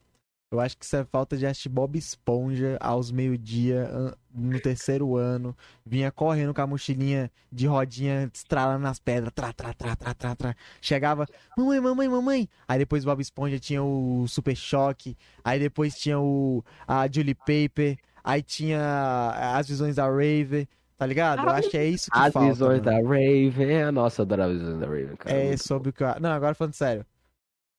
[0.54, 3.90] Eu acho que isso é falta de assistir Bob Esponja aos meio-dia,
[4.32, 5.56] no terceiro ano.
[5.84, 9.32] Vinha correndo com a mochilinha de rodinha, estralando nas pedras.
[9.34, 10.56] Tra, tra, tra, tra, tra, tra.
[10.80, 11.26] Chegava,
[11.58, 12.48] mamãe, mamãe, mamãe.
[12.68, 15.16] Aí depois Bob Esponja tinha o Super Choque.
[15.44, 17.98] Aí depois tinha o a Julie Paper.
[18.22, 20.68] Aí tinha as visões da Raver.
[20.96, 21.42] Tá ligado?
[21.42, 22.48] Eu acho que é isso que As falta.
[22.48, 23.02] visões mano.
[23.02, 23.92] da Raven.
[23.92, 25.36] Nossa, eu adorava as visões da Raven, cara.
[25.36, 26.20] É sobre o que eu...
[26.20, 27.04] Não, agora falando sério.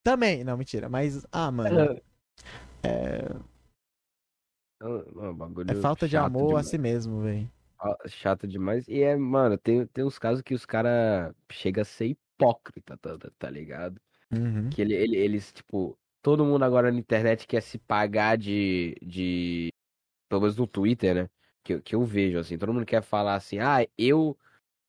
[0.03, 0.89] Também, não, mentira.
[0.89, 1.99] Mas, ah, mano.
[4.81, 6.67] Não, não, bagulho É falta de amor demais.
[6.67, 7.49] a si mesmo, velho.
[8.07, 8.87] Chato demais.
[8.87, 13.17] E é, mano, tem, tem uns casos que os caras chegam a ser hipócrita, tá,
[13.17, 14.01] tá- tá ligado?
[14.31, 14.69] Uhum.
[14.69, 19.69] Que ele, ele- eles, tipo, todo mundo agora na internet quer se pagar de, de.
[20.27, 21.29] Pelo menos no Twitter, né?
[21.63, 24.37] Que, eu- que eu vejo, assim, todo mundo quer falar assim, ah, eu.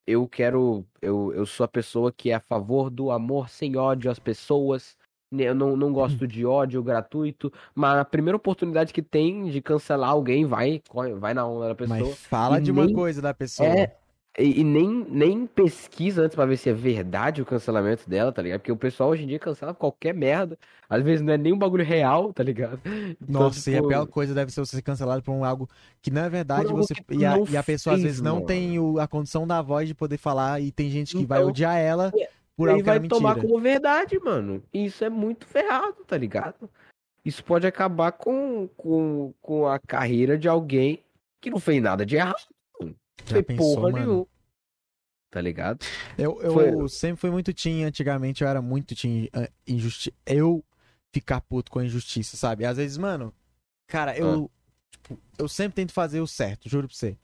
[0.05, 0.85] Eu quero.
[1.01, 4.97] Eu, eu sou a pessoa que é a favor do amor sem ódio às pessoas.
[5.31, 7.51] Né, Eu não, não gosto de ódio gratuito.
[7.75, 10.81] Mas a primeira oportunidade que tem de cancelar alguém, vai,
[11.19, 11.99] vai na onda da pessoa.
[11.99, 13.67] Mas fala de uma nem- coisa da pessoa.
[13.67, 13.95] É,
[14.39, 18.39] e, e nem, nem pesquisa antes pra ver se é verdade o cancelamento dela, tá
[18.39, 18.59] ligado?
[18.59, 20.57] Porque o pessoal hoje em dia cancela qualquer merda.
[20.87, 22.79] Às vezes não é nem um bagulho real, tá ligado?
[23.19, 25.67] Então, Nossa, e a tipo, pior coisa deve ser você ser cancelado por um algo
[26.03, 26.67] que não é verdade.
[26.71, 28.45] Você, e, a, não e a pessoa às fez, vezes não mano.
[28.45, 30.61] tem o- a condição da voz de poder falar.
[30.61, 32.13] E tem gente que vai Então, odiar ela
[32.57, 33.47] por algo que vai tomar mentira.
[33.47, 34.63] como verdade, mano.
[34.73, 36.69] E isso é muito ferrado, tá ligado?
[37.23, 41.03] Isso pode acabar com, com, com a carreira de alguém
[41.39, 42.47] que não fez nada de errado.
[42.81, 42.95] Não
[43.25, 44.27] Já fez pensou, porra nenhuma.
[45.29, 45.85] Tá ligado?
[46.17, 50.11] Eu, eu Foi- sempre fui muito teen, antigamente eu era muito teen ah, injusti...
[50.25, 50.63] Eu
[51.11, 52.65] ficar puto com a injustiça, sabe?
[52.65, 53.33] Às vezes, mano,
[53.87, 54.49] cara, eu,
[54.89, 57.17] tipo, eu sempre tento fazer o certo, juro pra você.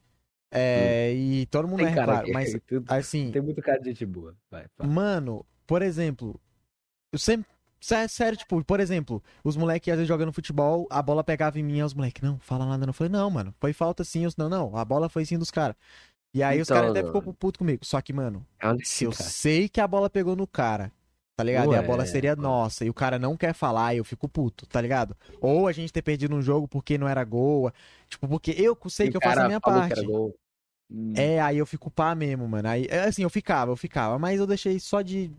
[0.55, 3.89] É, e todo mundo Tem é claro, que- mas tu- assim, tem muito cara de
[3.89, 4.35] gente boa.
[4.51, 4.87] Vai, vai.
[4.87, 6.39] mano, por exemplo,
[7.11, 7.47] eu sempre.
[7.79, 11.63] sé- Sério, tipo, por exemplo, os moleques às vezes jogando futebol, a bola pegava em
[11.63, 12.91] mim, aí os moleques, não, fala nada, não.
[12.91, 14.23] Eu falei, não, mano, foi falta sim.
[14.25, 15.75] Eu, não, não, a bola foi sim dos caras.
[16.33, 17.85] E aí os Então, caras até ficou puto comigo.
[17.85, 18.45] Só que, mano,
[18.83, 19.23] se eu cara.
[19.29, 20.91] sei que a bola pegou no cara
[21.35, 21.73] Tá ligado?
[21.73, 22.85] e a bola Ué, seria nossa.
[22.85, 25.17] E o cara não quer falar e eu fico puto, tá ligado?
[25.41, 27.71] Ou a gente ter perdido um jogo porque não era gol.
[28.07, 30.07] Tipo, porque eu sei E que eu faço a minha parte.
[30.93, 32.67] Hum, É, aí eu fico pá mesmo, mano.
[32.67, 35.31] Aí, é, assim, eu ficava, eu ficava, mas eu deixei só de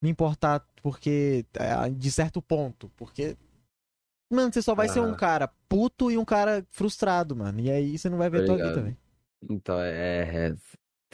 [0.00, 3.36] me importar porque é, de certo ponto, porque
[4.30, 7.60] mano, você só vai ser um cara puto e um cara frustrado, mano.
[7.60, 8.96] E aí você não vai ver a tua vida, velho.
[9.48, 10.54] Então, é, é,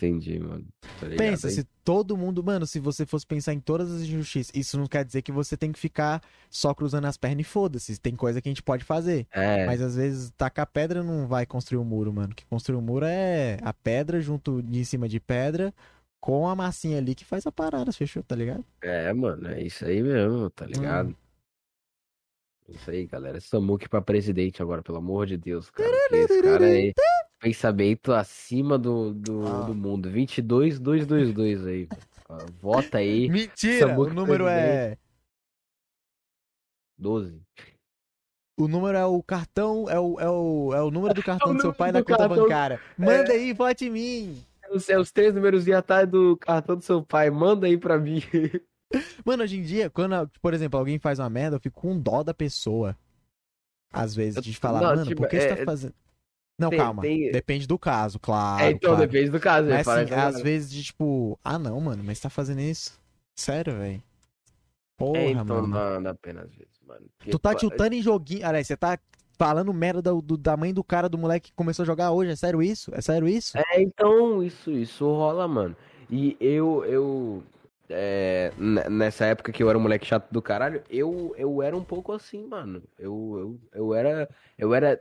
[0.01, 0.67] Entendi, mano.
[1.19, 4.87] Pensa, se todo mundo, mano, se você fosse pensar em todas as injustiças, isso não
[4.87, 8.01] quer dizer que você tem que ficar só cruzando as pernas e foda-se.
[8.01, 9.27] Tem coisa que a gente pode fazer.
[9.31, 12.35] É, Mas às vezes tacar pedra não vai construir um muro, mano.
[12.35, 15.75] Que construir um muro é a pedra junto de em cima de pedra
[16.19, 18.65] com a massinha ali que faz a parada, fechou, tá ligado?
[18.83, 21.15] é, mano, é isso aí mesmo, tá ligado?
[22.69, 23.41] Isso aí, galera.
[23.41, 25.91] Samuque pra presidente agora, pelo amor de Deus, cara.
[26.12, 26.93] Esse cara aí,
[27.41, 29.62] pensamento acima do, do, Ah.
[29.62, 30.09] do mundo.
[30.10, 31.89] 22-222 aí.
[32.60, 33.89] Vota aí, Mentira!
[33.89, 34.97] Samuca o número é.
[36.99, 37.41] 12.
[38.59, 39.89] O número é o cartão.
[39.89, 42.36] É o, é o, é o número do cartão do seu pai na conta cartão.
[42.44, 42.81] bancária.
[42.97, 44.44] Manda aí, vote em mim!
[44.70, 47.31] Os, é os três números de atrás do cartão do seu pai.
[47.31, 48.23] Manda aí pra mim.
[49.25, 52.23] Mano, hoje em dia, quando, por exemplo, alguém faz uma merda, eu fico com dó
[52.23, 52.97] da pessoa.
[53.93, 55.94] Às vezes, de falar, Não, mano, tipo, por que você é- tá fazendo.
[56.61, 57.03] Não, tem- calma.
[57.03, 58.63] tem- Depende do caso, claro.
[58.65, 59.07] é, então, claro.
[59.07, 59.69] depende do caso.
[59.69, 62.99] Mas Fala assim, às vezes de tipo, ah não, mano, mas você tá fazendo isso?
[63.35, 64.03] Sério, velho?
[64.97, 65.69] Porra, É, então mano.
[65.69, 67.07] não, não apenas às vezes, mano.
[67.17, 68.47] Porque, Tu tá pô, tiltando em joguinho.
[68.47, 68.99] Aliás, você tá
[69.39, 72.31] falando merda do, do- da mãe do cara, do moleque que começou a jogar hoje.
[72.33, 72.95] É sério isso?
[72.95, 73.57] É sério isso?
[73.57, 75.75] É, então, isso, isso rola, mano.
[76.11, 77.43] E eu, eu,
[77.89, 78.53] é,
[78.91, 82.13] nessa época que eu era um moleque chato do caralho, eu, eu era um pouco
[82.13, 82.83] assim, mano.
[82.99, 85.01] Eu, eu, eu era, eu era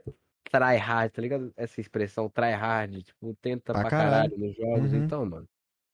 [0.51, 1.51] tryhard, tá ligado?
[1.57, 4.31] Essa expressão tryhard, tipo, tenta Pra pra, caralho.
[4.31, 5.03] caralho nos jogos, Uhum.
[5.05, 5.45] então, mano.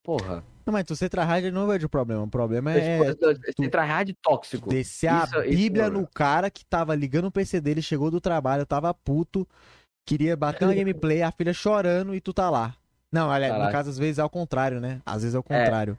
[0.04, 0.44] Porra.
[0.66, 2.22] Não, mas tu ser tryhard não é o problema.
[2.24, 4.70] O problema É, é tipo, esse tryhard tóxico.
[4.70, 6.02] descer a Isso- isso, bíblia mano.
[6.02, 9.48] no cara que tava ligando o PC dele, chegou do trabalho, tava puto,
[10.08, 12.76] queria bater uma gameplay, a filha chorando e tu tá lá.
[13.12, 13.72] Não, olha, no Caraca.
[13.72, 15.02] caso, às vezes é ao contrário, né?
[15.06, 15.98] Às vezes é o contrário.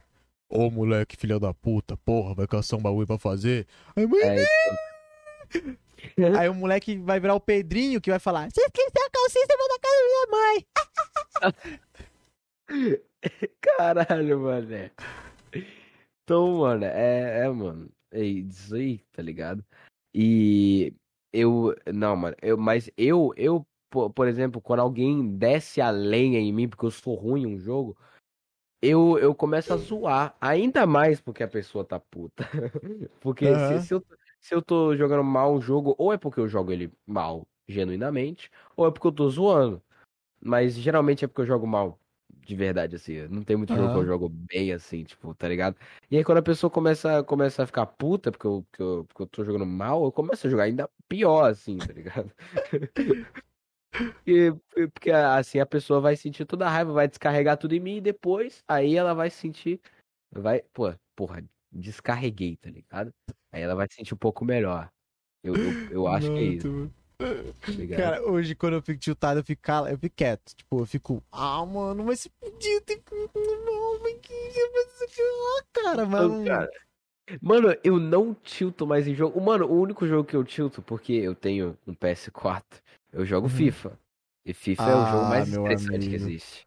[0.49, 3.67] Ô, moleque, filha da puta, porra, vai caçar um bagulho pra fazer.
[3.97, 4.45] Aí, mãe, É,
[6.39, 9.57] Aí o moleque vai virar o Pedrinho que vai falar: Se quiser a calcinha, você
[9.57, 10.67] vai na casa da minha mãe.
[13.61, 14.91] Caralho, mano.
[16.23, 17.91] Então, mano, é, é, mano.
[18.11, 19.65] É isso aí, tá ligado?
[20.15, 20.95] E
[21.33, 21.75] eu.
[21.93, 22.37] Não, mano.
[22.41, 26.87] Eu, mas eu, eu, po- por exemplo, quando alguém desce a lenha em mim porque
[26.87, 27.97] eu sou ruim em um jogo,
[28.81, 30.37] eu, eu começo a zoar.
[30.41, 32.45] Ainda mais porque a pessoa tá puta.
[33.21, 33.81] Porque Aham.
[33.81, 34.05] se, se eu,
[34.41, 38.51] se eu tô jogando mal um jogo, ou é porque eu jogo ele mal, genuinamente,
[38.77, 39.83] ou é porque eu tô zoando.
[40.41, 41.99] Mas geralmente é porque eu jogo mal,
[42.31, 43.27] de verdade, assim.
[43.29, 45.77] Não tem muito jogo que eu jogo bem, assim, tipo, tá ligado?
[46.11, 49.23] E aí quando a pessoa começa, começa a ficar puta porque eu, porque eu, porque
[49.23, 52.33] eu tô jogando mal, eu começo a jogar ainda pior, assim, tá ligado?
[54.27, 54.53] E,
[54.93, 58.01] porque assim a pessoa vai sentir toda a raiva, vai descarregar tudo em mim e
[58.01, 59.81] depois aí ela vai sentir.
[60.31, 63.15] Vai, pô, porra, descarreguei, tá ligado?
[63.57, 64.91] Aí ela vai se sentir um pouco melhor.
[65.43, 67.97] Eu, eu, eu acho que é isso, tá?
[67.97, 70.55] Cara, hoje quando eu fico tiltado, eu fico, cala, eu fico quieto.
[70.55, 73.03] Tipo, eu fico, ah, mano, mas se podia ter.
[73.35, 75.23] Não, mas que.
[75.23, 76.45] Ah, cara, mano.
[76.45, 76.71] Cara,
[77.41, 79.41] Mano, eu não tilto mais em jogo.
[79.41, 83.55] Mano, o único jogo que eu tilto, porque eu tenho um PS4, eu jogo Uhum.
[83.55, 83.99] FIFA.
[84.45, 86.25] E FIFA é o jogo Ah, mais meu estressante que amigo.
[86.25, 86.67] existe.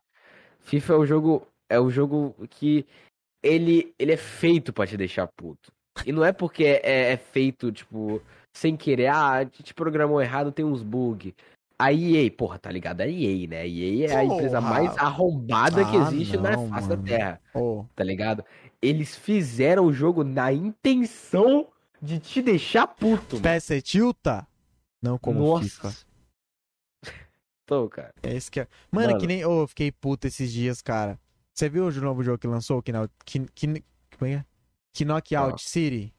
[0.61, 2.83] FIFA é o jogo, é o jogo que
[3.43, 5.71] ele, ele é feito pra te deixar puto.
[6.05, 8.21] E não é porque é, é feito, tipo,
[8.53, 11.33] sem querer, ah, a gente programou errado, tem uns bug.
[11.77, 13.01] A EA, porra, tá ligado?
[13.01, 13.61] A EA, né?
[13.61, 17.01] A EA é a empresa mais arrombada que Ah, existe na não, face mano.
[17.01, 18.43] da Terra Ô, tá ligado?
[18.81, 21.67] Eles fizeram o jogo na intenção
[22.01, 23.37] de te deixar puto.
[23.39, 24.45] PS você tilta?
[25.01, 25.63] Não como Nossa.
[25.63, 25.93] FIFA.
[27.63, 28.13] Então, cara.
[28.23, 28.67] É esse que é.
[28.91, 29.19] Mano, Mano.
[29.19, 29.45] que nem.
[29.45, 31.19] Ô, eu fiquei puto esses dias, cara.
[31.53, 32.81] Você viu o novo jogo que lançou?
[32.81, 32.91] Que,
[33.25, 33.83] que, que,
[34.17, 34.43] como é?
[34.93, 35.57] Que Knockout Ah.
[35.57, 36.13] City?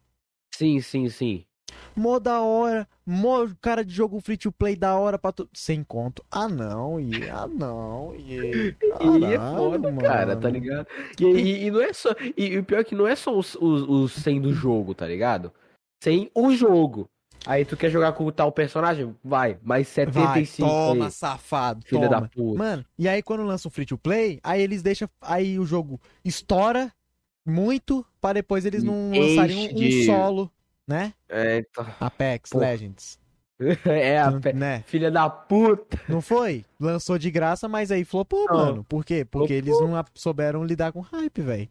[0.54, 1.44] Sim, sim, sim.
[1.94, 5.48] Mó da hora, mó cara de jogo free to play da hora pra tu.
[5.54, 6.24] Sem conto.
[6.30, 8.74] Ah não, e ah não, e e
[9.34, 10.86] é foda, cara, tá ligado?
[11.18, 12.10] E, e- e não é só.
[12.36, 15.06] E, o pior é que não é só os, os, os 100 do jogo, tá
[15.06, 15.52] ligado?
[16.02, 17.08] Sem o jogo.
[17.46, 19.16] Aí tu quer jogar com o tal personagem?
[19.24, 22.20] Vai, mais Vai, 75 toma, aí, safado, filha toma.
[22.20, 22.58] da puta.
[22.58, 25.08] Mano, e aí quando lança um free to play, aí eles deixam.
[25.22, 26.92] Aí o jogo estoura
[27.46, 30.50] muito pra depois eles não lançarem um, um solo,
[30.86, 31.14] né?
[31.28, 32.66] É, então, Apex Porra.
[32.66, 33.18] Legends.
[33.84, 34.82] é a pe- Né?
[34.86, 36.00] filha da puta.
[36.08, 36.64] Não foi?
[36.78, 38.56] Lançou de graça, mas aí flopou, Não.
[38.56, 38.84] mano.
[38.84, 39.24] Por quê?
[39.24, 39.80] Porque Flopou.
[39.84, 41.68] eles não souberam lidar com hype, velho.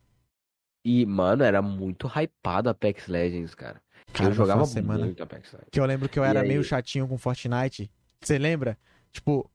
[0.85, 3.81] E, mano, era muito hypado Apex Legends, cara.
[4.13, 5.69] Cara, eu jogava semana muito Apex Legends.
[5.71, 6.47] que eu lembro que eu era aí?
[6.47, 7.89] meio chatinho com Fortnite.
[8.21, 8.77] Você lembra?
[9.11, 9.49] Tipo,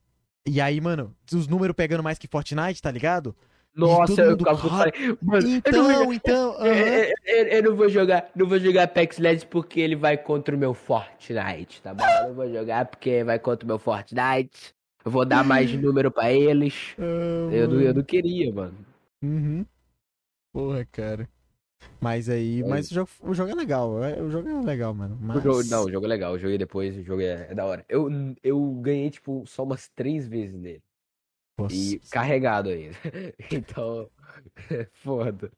[0.46, 3.34] e aí, mano, os números pegando mais que Fortnite, tá ligado?
[3.74, 6.88] Nossa, eu ficava com "Cara, falei, mano, eu não vou Então, então, Eu, aham.
[6.88, 10.54] eu- eu- eu não vou jogar, não vou jogar Apex Legends porque ele vai contra
[10.54, 12.04] o meu Fortnite, tá bom?
[12.04, 14.72] Eu não vou jogar porque vai contra o meu Fortnite.
[15.04, 16.94] Eu vou dar mais número pra eles.
[16.98, 18.74] Ah, Eu não, eu não queria, mano.
[19.22, 19.66] Uhum.
[20.52, 21.28] Porra, cara.
[22.00, 22.68] Mas aí, Aí.
[22.68, 25.16] mas o jogo, o jogo é legal, é- o jogo é legal, mano.
[25.20, 25.42] O Mas...
[25.42, 26.32] jogo, não, o jogo é legal.
[26.34, 27.84] Eu joguei depois, o jogo é, é da hora.
[27.88, 28.08] Eu,
[28.42, 30.82] eu ganhei, tipo, só umas três vezes nele.
[31.56, 32.96] Nossa, E carregado ainda.
[33.50, 34.10] Então,
[34.92, 35.52] foda.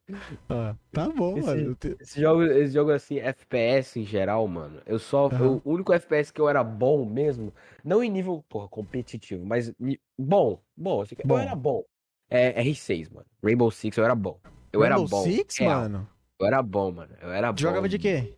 [0.48, 1.78] ah, tá bom, Esse- mano.
[1.98, 4.82] Esse jogo, esse jogo assim, FPS em geral, mano.
[4.84, 5.28] Eu só.
[5.28, 7.52] O único FPS que eu era bom mesmo,
[7.82, 9.72] não em nível, porra, competitivo, mas
[10.18, 11.36] bom, bom, assim, Bom.
[11.36, 11.82] eu era bom.
[12.28, 13.26] É R6, mano.
[13.42, 14.38] Rainbow Six eu era bom.
[14.72, 15.24] Eu era Rainbow bom.
[15.24, 15.80] Six, real.
[15.80, 16.08] mano?
[16.38, 17.14] Eu era bom, mano.
[17.22, 17.58] Eu era bom.
[17.58, 18.36] Jogava de quê?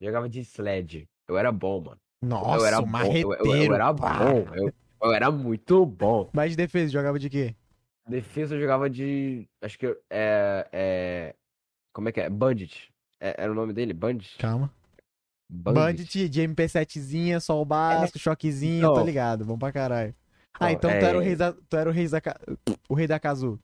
[0.00, 1.08] Jogava de Sled.
[1.26, 1.98] Eu era bom, mano.
[2.22, 2.88] Nossa, eu era o bom.
[2.88, 3.74] Eu, eu- eu marreteiro.
[3.74, 4.46] era bom.
[4.54, 6.28] Eu, eu era muito bom.
[6.32, 7.54] Mas de defesa, jogava de quê?
[8.08, 9.46] Defesa eu jogava de.
[9.62, 10.68] Acho que é.
[10.72, 11.34] é
[11.92, 12.30] como é que é?
[12.30, 12.90] Bandit.
[13.20, 13.92] É- era o nome dele?
[13.92, 14.38] Bandit?
[14.38, 14.72] Calma.
[15.50, 15.80] Bandit.
[15.80, 18.94] Bandit de MP7zinha, sol basco, choquezinho, Então.
[18.94, 20.14] tô ligado, bom pra caralho.
[20.60, 22.20] Ah, então tu era o é- rei da, tu era o rei da,
[22.88, 23.58] o rei da Kazu.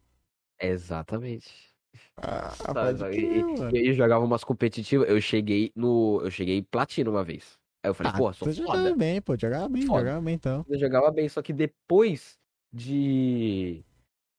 [0.60, 1.74] Exatamente.
[2.16, 3.40] Ah, Sabe, E,
[3.76, 6.20] e eu jogava umas competitivas, eu cheguei no.
[6.22, 7.58] Eu cheguei platino uma vez.
[7.84, 8.96] Aí eu falei, Ah, pô, sou jogava foda.
[8.96, 10.00] bem, pô, jogava bem, Foda.
[10.00, 10.64] jogava bem então.
[10.66, 12.38] Eu jogava bem, só que depois
[12.72, 13.84] de.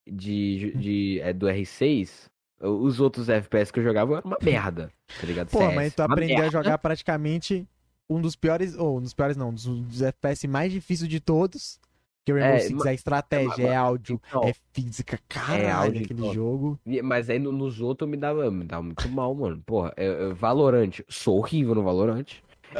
[0.07, 0.71] De.
[0.75, 2.25] de é, do R6,
[2.59, 5.49] os outros FPS que eu jogava eram uma merda, tá ligado?
[5.49, 6.49] Pô, CS, mas tu aprendeu a merda.
[6.57, 7.67] jogar praticamente
[8.09, 11.19] um dos piores, ou um dos piores não, um dos, dos FPS mais difíceis de
[11.19, 11.79] todos.
[12.25, 16.03] Que o Rainbow É, Six ma- é estratégia, é áudio, então, é física, caralho, áudio,
[16.05, 16.33] aquele então.
[16.33, 16.79] jogo.
[17.03, 19.61] Mas aí no- nos outros me dava, me dava muito mal, mano.
[19.63, 22.25] Porra, eu, eu, Valorant, sou horrível no Valorant.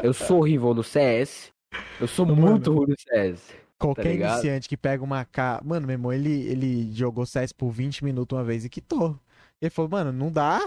[0.04, 1.52] Eu sou horrível no CS.
[2.00, 2.42] Eu sou Mano.
[2.42, 3.54] muito ruim no CS.
[3.78, 5.62] Qualquer Tá iniciante que pega uma K.
[5.64, 9.20] Mano, meu irmão, ele, ele jogou CS por 20 minutos uma vez e quitou.
[9.62, 10.60] Ele falou, mano, não dá?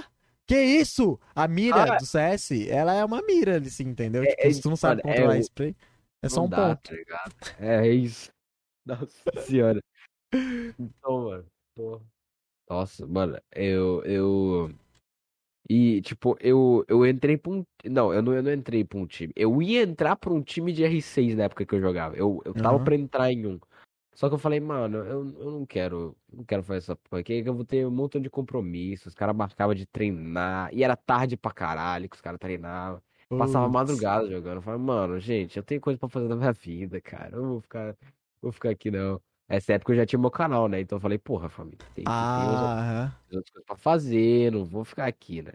[0.47, 1.19] Que isso?
[1.35, 1.97] A mira Ah.
[1.97, 4.23] do CS, ela é uma mira ali, sim, entendeu?
[4.23, 5.77] É- tipo, é- se tu não sabe mano, é controlar o- spray,
[6.23, 6.91] é só um dá, ponto.
[7.07, 7.31] tá?
[7.59, 8.31] É, é isso.
[8.87, 9.81] Nossa senhora.
[10.79, 12.01] Então, mano, porra.
[12.69, 14.71] Nossa, mano, eu, eu...
[15.69, 17.65] E, tipo, eu, eu entrei pra um...
[17.85, 19.33] Não, eu não, eu não entrei pra um time.
[19.37, 22.17] Eu ia entrar pra um time de R6 na época que eu jogava.
[22.17, 22.85] Eu, eu tava Aham.
[22.85, 23.61] pra entrar em um.
[24.15, 27.41] Só que eu falei, mano, eu, eu não quero, não quero fazer essa porra aqui,
[27.43, 29.09] que eu vou ter um montão de compromissos.
[29.09, 33.01] Os caras marcavam de treinar, e era tarde pra caralho que os caras treinavam.
[33.29, 34.57] Passava madrugada jogando.
[34.57, 37.37] Eu falei, mano, gente, eu tenho coisa pra fazer na minha vida, cara.
[37.37, 37.95] Eu não vou ficar,
[38.41, 39.21] vou ficar aqui não.
[39.49, 40.81] Essa época eu já tinha meu canal, né?
[40.81, 45.07] Então eu falei, porra, família, tem, Ah, tem outras coisas pra fazer, não vou ficar
[45.07, 45.53] aqui, né?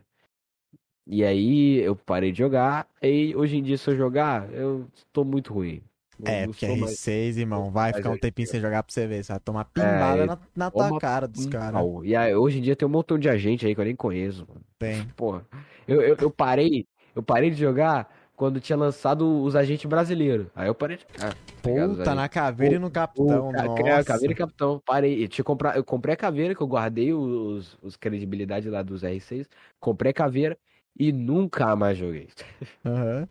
[1.06, 5.24] E aí eu parei de jogar, e hoje em dia se eu jogar, eu tô
[5.24, 5.82] muito ruim.
[6.26, 9.24] É, porque sou mais- R6, irmão, vai ficar um tempinho sem jogar pra você ver.
[9.24, 11.82] Você vai tomar pimbada É, na, na tua cara dos caras.
[12.04, 14.46] E aí, hoje em dia tem um montão de agente aí que eu nem conheço,
[14.48, 14.62] mano.
[14.80, 15.06] Tem.
[15.18, 15.46] Porra,
[15.88, 20.48] eu, eu, eu parei, eu parei de jogar quando tinha lançado os agentes brasileiros.
[20.56, 20.98] Aí eu parei?
[20.98, 23.82] Os Puta, na caveira e no capitão, O ca- nossa.
[23.82, 24.82] é, caveira e capitão.
[24.86, 25.24] Parei.
[25.24, 29.04] Eu, tinha comprar, eu comprei a caveira, que eu guardei os, os credibilidade lá dos
[29.04, 29.48] R6.
[29.80, 30.58] Comprei a caveira
[31.00, 32.30] e nunca mais joguei.
[32.86, 33.28] Aham.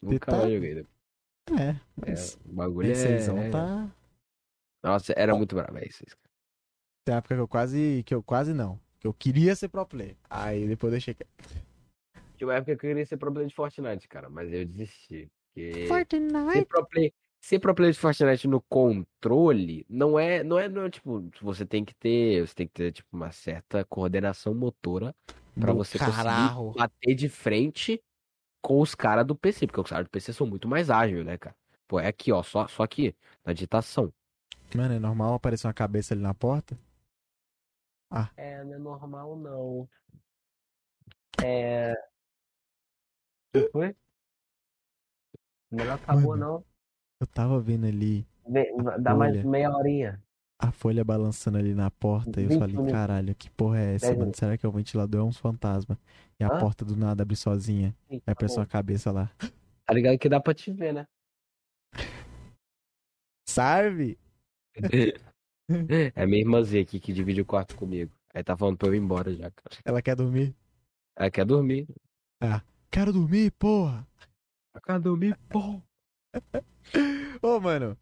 [0.00, 0.86] Nunca tá- mais joguei.
[1.50, 3.50] É, É, mas o bagulho R6 é...
[3.50, 3.90] tá...
[4.84, 6.16] Nossa, era muito bravo, R6.
[7.04, 8.78] Tem época que eu quase, que eu quase não.
[9.00, 10.16] Que eu queria ser pro player.
[10.30, 11.30] Aí depois deixei quieto.
[12.42, 15.30] Tinha uma época que eu queria ser problema de Fortnite, cara, mas eu desisti.
[15.54, 16.64] Porque ser Fortnite?
[16.66, 20.90] pro play, ser pro player de Fortnite no controle não é, não é, não é,
[20.90, 25.14] tipo, você tem que ter, você tem que ter tipo uma certa coordenação motora
[25.54, 26.56] pra Do você caralho.
[26.56, 28.02] conseguir bater de frente
[28.60, 31.38] com os caras do PC, porque os caras do PC são muito mais ágeis, né,
[31.38, 31.54] cara?
[31.86, 33.14] Pô, é aqui, ó, só, só aqui,
[33.44, 34.12] na digitação.
[34.74, 36.76] Mano, é normal aparecer uma cabeça ali na porta?
[38.36, 39.88] É, não é normal, não.
[41.40, 41.94] É.
[43.70, 43.94] Foi?
[45.70, 46.40] Não acabou, Mano.
[46.40, 46.64] não.
[47.20, 48.26] Eu tava vendo ali
[49.00, 49.44] Dá mais Olha.
[49.44, 50.22] meia horinha.
[50.58, 52.92] a folha balançando ali na porta e eu falei, minutos.
[52.92, 54.32] caralho, que porra é essa, mano?
[54.34, 55.98] Será que é o ventilador é uns fantasma?
[56.40, 56.58] E a Hã?
[56.58, 57.94] porta do nada abre sozinha.
[58.08, 58.54] Sim, tá bom.
[58.56, 59.30] uma cabeça lá.
[59.84, 61.06] Tá ligado que dá pra te ver, né?
[63.48, 64.18] Sabe?
[66.14, 68.12] É minha irmãzinha aqui que divide o quarto comigo.
[68.34, 69.76] Aí tá falando pra eu ir embora já, cara.
[69.84, 70.54] Ela quer dormir?
[71.16, 71.86] Ela quer dormir.
[72.92, 74.06] Quero dormir, porra!
[74.74, 75.80] Ela quer dormir, pô.
[77.42, 77.96] Ô, mano.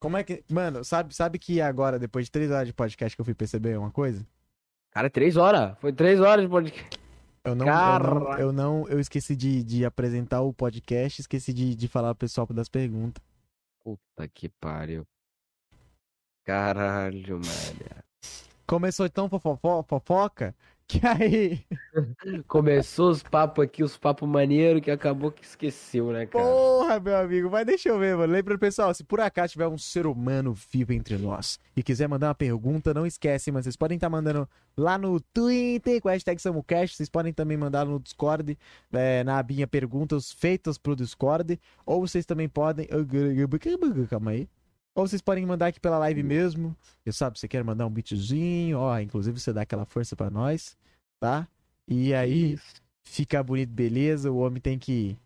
[0.00, 0.44] Como é que.
[0.48, 3.76] Mano, sabe, sabe que agora, depois de três horas de podcast, que eu fui perceber
[3.76, 4.24] uma coisa?
[4.92, 5.76] Cara, três horas.
[5.80, 6.88] Foi três horas de podcast.
[7.44, 11.74] Eu não, eu não, eu não, eu esqueci de, de apresentar o podcast, esqueci de,
[11.74, 13.22] de falar pro pessoal das perguntas.
[13.82, 15.04] Puta que pariu.
[16.44, 18.04] Caralho, mano.
[18.66, 20.54] Começou tão fofofo- fofoca
[20.88, 21.64] que aí,
[22.48, 26.42] Começou os papos aqui, os papos maneiros, que acabou que esqueceu, né, cara?
[26.42, 28.32] porra, meu amigo, mas deixa eu ver, mano.
[28.32, 32.28] Lembra, pessoal, se por acaso tiver um ser humano vivo entre nós e quiser mandar
[32.28, 33.62] uma pergunta, não esquece, mano.
[33.62, 37.84] Vocês podem estar mandando lá no Twitter com a hashtag SamuCast, vocês podem também mandar
[37.84, 38.58] no Discord,
[38.90, 42.88] é, na abinha perguntas feitas pro Discord, ou vocês também podem.
[44.08, 44.48] Calma aí.
[44.94, 46.76] Ou vocês podem mandar aqui pela live mesmo.
[47.06, 50.76] Eu sabe, você quer mandar um beatzinho, ó, inclusive você dá aquela força pra nós,
[51.20, 51.46] tá?
[51.86, 52.58] E aí
[53.04, 54.30] fica bonito, beleza?
[54.30, 55.16] O homem tem que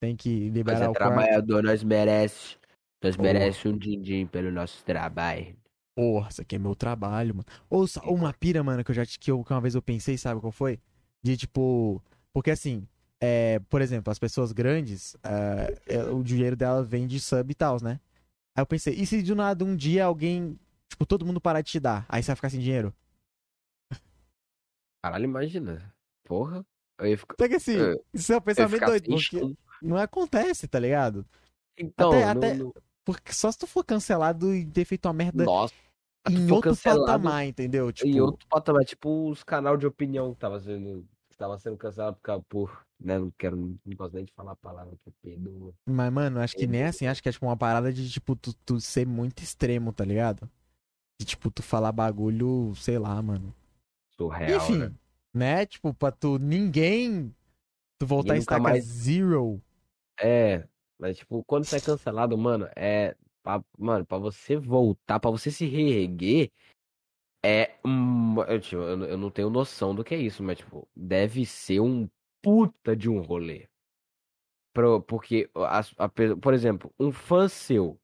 [0.00, 0.96] tem que liberar é o quarto.
[1.14, 2.56] trabalhador, nós merece.
[3.02, 3.32] Nós Porra.
[3.32, 5.56] merece um din-din pelo nosso trabalho.
[5.96, 7.46] Porra, isso aqui é meu trabalho, mano.
[7.70, 10.18] Ou sa- uma pira, mano, que eu já que, eu, que uma vez eu pensei,
[10.18, 10.78] sabe qual foi?
[11.22, 12.02] De tipo,
[12.32, 12.86] porque assim,
[13.20, 17.54] é, por exemplo, as pessoas grandes, é, é, o dinheiro dela vem de sub e
[17.54, 17.98] tal, né?
[18.56, 20.58] Aí eu pensei, e se do nada um dia alguém,
[20.88, 22.94] tipo, todo mundo parar de te dar, aí você vai ficar sem dinheiro?
[25.02, 25.92] Caralho, imagina.
[26.24, 26.64] Porra.
[26.98, 29.96] Eu ia ficar, Só que assim, É, isso é um eu pensamento doido, porque não
[29.96, 31.26] acontece, tá ligado?
[31.76, 32.74] Então, até- não- até- não-
[33.04, 35.74] Porque só se tu for cancelado e ter feito uma merda nossa.
[36.30, 37.92] em outro patamar, entendeu?
[37.92, 41.76] Tipo, Em outro patamar, tipo os canal de opinião que tava sendo, que tava sendo
[41.76, 42.16] cancelado
[42.48, 45.74] por né, não quero, não gosto nem de falar a palavra que perdoa.
[45.86, 48.54] Mas, mano, acho que nem assim, acho que é tipo uma parada de, tipo, tu,
[48.64, 50.50] tu ser muito extremo, tá ligado?
[51.20, 53.54] De, tipo, tu falar bagulho, sei lá, mano.
[54.16, 54.92] Surreal, Enfim, né?
[55.32, 55.66] né?
[55.66, 57.34] Tipo, pra tu ninguém.
[57.98, 59.60] Tu voltar a estaca mais- zero.
[60.20, 60.66] É,
[60.98, 63.16] mas tipo, quando você é cancelado, mano, é.
[63.42, 66.50] Pra, mano, pra você voltar, pra você se reerguer,
[67.44, 67.76] é.
[67.84, 71.44] Um, eu, tipo, eu, eu não tenho noção do que é isso, mas, tipo, deve
[71.44, 72.08] ser um
[72.44, 73.66] puta de um rolê.
[74.72, 75.48] Pro, porque,
[75.98, 77.98] a pe- por exemplo, um fã seu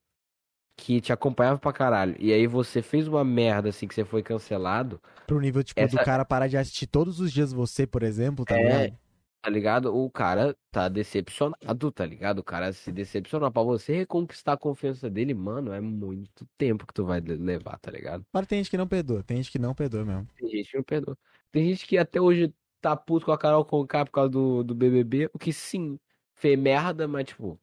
[0.77, 4.23] que te acompanhava pra caralho, e aí você fez uma merda assim que você foi
[4.23, 8.03] cancelado, Pro nível, tipo, do Essa- cara parar de assistir todos os dias você, por
[8.03, 8.99] exemplo, tá É, ligado?
[9.43, 9.95] tá ligado?
[9.97, 12.39] O cara tá decepcionado, tá ligado?
[12.39, 16.95] O cara se decepcionar pra você reconquistar a confiança dele, mano, é muito tempo que
[16.95, 18.25] tu vai le- levar, tá ligado?
[18.33, 20.27] Claro, tem gente que não perdoa, tem gente que não perdoa mesmo.
[20.37, 21.19] Tem gente que não perdoa.
[21.53, 24.75] Tem gente que até hoje tá puto com a Carol Conká por causa do, do
[24.75, 25.99] BBB, o que sim,
[26.35, 27.59] fez merda, mas tipo,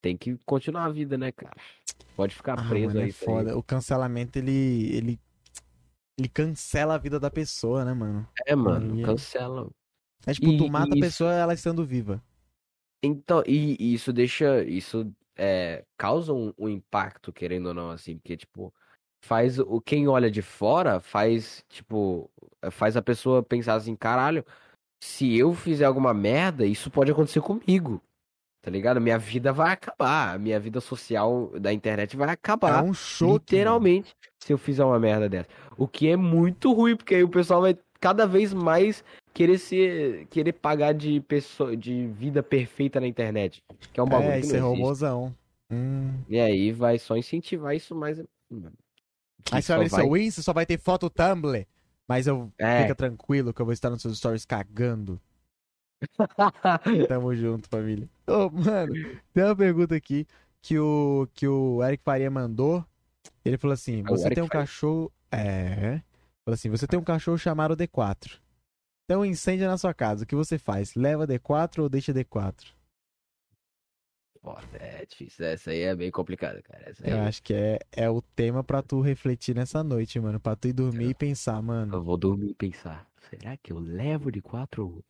[0.00, 1.56] tem que continuar a vida, né, cara?
[2.14, 3.06] Pode ficar Ah, preso mano, é aí.
[3.08, 3.12] aí.
[3.12, 3.56] foda.
[3.56, 5.20] O cancelamento, ele, ele.
[6.18, 8.26] Ele cancela a vida da pessoa, né, mano?
[8.46, 9.70] É, mano, Aí é- cancela.
[10.26, 12.22] É tipo, tu E- mata a isso- pessoa ela estando viva.
[13.02, 18.16] Então, e, e isso deixa, isso é, causa um, um impacto, querendo ou não, assim,
[18.16, 18.72] porque, tipo,
[19.24, 22.30] faz o quem olha de fora, faz, tipo,
[22.70, 24.44] faz a pessoa pensar assim, caralho,
[25.02, 28.00] se eu fizer alguma merda, isso pode acontecer comigo,
[28.62, 29.00] tá ligado?
[29.00, 33.24] Minha vida vai acabar, a minha vida social da internet vai É acabar, um choque.
[33.24, 33.34] mano.
[33.34, 35.48] literalmente, se eu fizer uma merda dessa.
[35.76, 39.04] O que é muito ruim, porque aí o pessoal vai cada vez mais
[39.34, 43.62] querer ser, querer pagar de pessoa, de vida perfeita na internet,
[43.92, 45.34] que é um bagulho É, que isso é não robôzão.
[45.70, 46.14] Hum.
[46.28, 48.18] E aí vai só incentivar isso mais.
[48.50, 48.72] mano,
[49.50, 51.66] Aí você vai ver só seu Insta, só vai ter foto Tumblr.
[52.08, 52.82] Mas eu É.
[52.82, 55.20] fica tranquilo que eu vou estar nos seus stories cagando.
[57.08, 58.08] Tamo junto, família.
[58.26, 58.92] Ô, mano,
[59.32, 60.26] tem uma pergunta aqui
[60.62, 62.84] que o, que o Eric Faria mandou.
[63.44, 64.60] Ele falou assim: o Você tem um Faria.
[64.62, 65.12] cachorro.
[65.30, 66.00] É.
[66.44, 68.38] Falou assim: Você tem um cachorro chamado D4.
[69.08, 70.24] Tem um incêndio na sua casa.
[70.24, 70.94] O que você faz?
[70.94, 72.72] Leva D4 ou deixa D4?
[74.46, 75.44] Foda, é difícil.
[75.44, 76.88] Essa aí é bem complicada, cara.
[76.88, 80.38] Essa aí Eu acho que é, é o tema pra tu refletir nessa noite, mano.
[80.38, 81.96] Pra tu ir dormir e pensar, mano.
[81.96, 83.08] eu vou dormir e pensar.
[83.28, 85.04] Será que eu levo de quatro.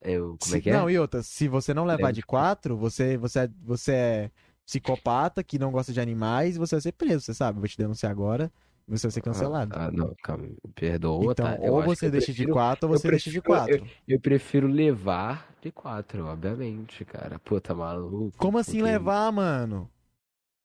[0.00, 0.36] Eu.
[0.38, 0.74] Como Se- é que é?
[0.74, 4.30] Não, e outra, se você não levar Leva de quatro, você, você, é- você é
[4.64, 7.58] psicopata que não gosta de animais e você vai ser preso, você sabe?
[7.58, 8.48] Vou te denunciar agora
[8.88, 9.72] você vai ser cancelado.
[9.76, 10.48] Ah, não, calma.
[10.74, 11.56] Perdoa, então, tá?
[11.62, 13.86] Eu ou você eu deixa de prefiro- quatro ou eu você deixa de prefiro- quatro.
[14.08, 17.38] Eu prefiro levar de quatro, obviamente, cara.
[17.38, 18.36] Pô, tá maluco?
[18.36, 19.88] Como assim Porque- levar, mano?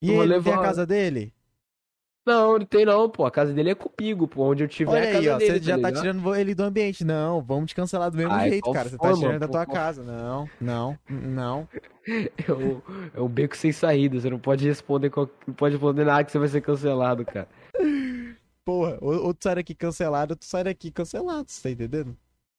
[0.02, 1.34] E Eu ele não tem a levar- casa dele?
[2.26, 3.26] Não, não tem não, pô.
[3.26, 4.44] A casa dele é comigo, pô.
[4.44, 6.62] Onde eu tiver Olha a casa aí, ó, dele, você já tá tirando ele do
[6.64, 7.06] ambiente.
[7.06, 8.90] Não, vamos te cancelar do mesmo Ai, jeito, qual cara.
[8.90, 9.18] Você tá mano?
[9.18, 10.04] tirando da tua Por- casa.
[10.04, 11.68] Não, não, não.
[12.48, 12.82] É um,
[13.16, 14.20] é um beco sem saída.
[14.20, 15.12] Você não pode responder,
[15.46, 17.48] não pode responder nada que você vai ser cancelado, cara.
[18.68, 22.18] Porra, ou, ou tu sai daqui cancelado, ou tu sai daqui cancelado, você tá entendendo?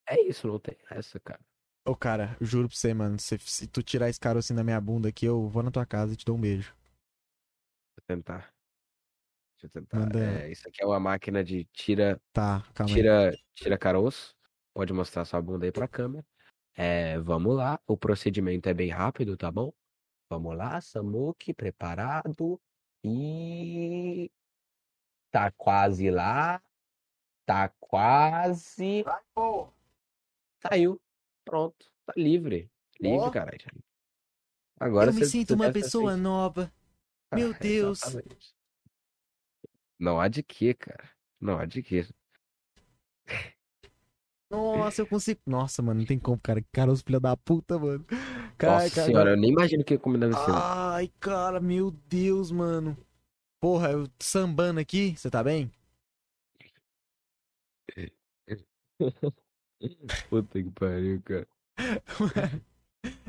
[0.08, 1.38] É isso, não tem essa, cara.
[1.86, 5.10] Ô, cara, juro pra você, mano, se, se tu tirar esse carocinho da minha bunda
[5.10, 6.74] aqui, eu vou na tua casa e te dou um beijo.
[7.94, 8.54] Vou tentar.
[9.52, 9.98] Deixa eu tentar.
[9.98, 10.18] Manda.
[10.18, 13.02] É, isso aqui é uma máquina de tira, Tá, calma aí.
[13.02, 14.34] tira, tira caroço.
[14.72, 16.24] Pode mostrar sua bunda aí pra câmera.
[16.74, 17.78] É, vamos lá.
[17.86, 19.74] O procedimento é bem rápido, tá bom?
[20.30, 22.58] Vamos lá, Samuque, preparado.
[23.04, 24.30] E
[25.38, 26.60] tá quase lá.
[27.46, 29.04] Tá quase.
[30.60, 31.00] Saiu.
[31.44, 31.86] Pronto.
[32.04, 32.68] Tá livre.
[33.00, 33.30] Livre, Ó.
[33.30, 33.58] caralho.
[34.80, 36.22] Agora eu me sinto uma pessoa feito.
[36.22, 36.72] nova.
[37.32, 38.02] Meu Ah, Deus.
[38.02, 38.54] exatamente.
[39.98, 41.08] Não há de quê, cara.
[41.40, 42.06] Não há de quê.
[44.50, 45.40] Nossa, eu consigo.
[45.46, 46.64] Nossa, mano, não tem como, cara.
[46.72, 48.04] Caroço, filho da puta, mano.
[48.56, 50.50] Cai, Nossa cai, senhora, eu nem imagino que como deve ser.
[50.50, 52.96] Ai, cara, meu Deus, mano.
[53.60, 55.70] Porra, eu sambando aqui, você tá bem?
[60.28, 61.48] Puta que pariu, cara.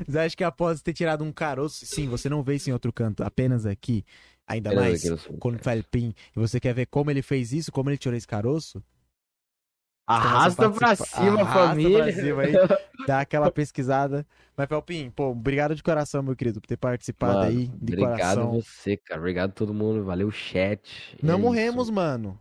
[0.06, 2.92] Você acha que após ter tirado um caroço, sim, você não vê isso em outro
[2.92, 4.04] canto, apenas aqui,
[4.46, 5.02] ainda mais
[5.38, 8.26] quando faz pin, e você quer ver como ele fez isso, como ele tirou esse
[8.26, 8.82] caroço?
[10.14, 12.02] Arrasta pra cima, Arrasta família.
[12.04, 12.52] pra cima aí.
[13.06, 14.26] Dá aquela pesquisada.
[14.56, 18.16] Mas, Felpin, pô, obrigado de coração, meu querido, por ter participado Mano, aí, de obrigado
[18.42, 18.52] coração.
[18.52, 19.20] você, cara.
[19.20, 20.04] Obrigado a todo mundo.
[20.04, 21.16] Valeu o chat.
[21.22, 21.92] Não É morremos, isso.
[21.94, 22.38] mano.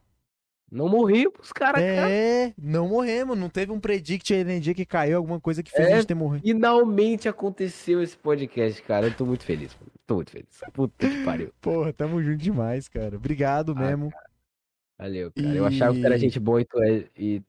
[0.71, 1.73] Não morrimos, cara.
[1.79, 1.83] cara.
[2.11, 3.35] É, não morremos.
[3.37, 5.93] Não teve um predict aí nem dia que caiu, alguma coisa que fez É.
[5.93, 6.45] a gente ter morrido.
[6.45, 9.07] Finalmente aconteceu esse podcast, cara.
[9.07, 9.75] Eu tô muito feliz.
[9.79, 9.91] mano.
[10.05, 10.47] Tô muito feliz.
[10.73, 11.51] Puta que pariu.
[11.61, 13.15] Porra, tamo junto demais, cara.
[13.15, 14.11] Obrigado Ah, mesmo.
[14.97, 15.47] Valeu, cara.
[15.55, 17.05] Eu achava que era E- gente boa e tu é.
[17.17, 17.41] E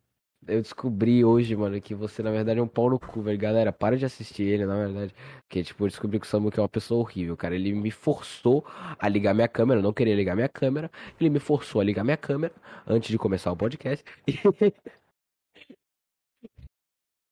[0.50, 3.38] eu descobri hoje, mano, que você, na verdade, é um pau no cu, velho.
[3.38, 5.14] Galera, para de assistir ele, na verdade.
[5.42, 7.54] Porque, tipo, eu descobri que o Samuel é uma pessoa horrível, cara.
[7.54, 8.64] Ele me forçou
[8.98, 9.80] a ligar minha câmera.
[9.80, 10.90] Eu não queria ligar minha câmera.
[11.20, 12.52] Ele me forçou a ligar minha câmera
[12.86, 14.04] antes de começar o podcast.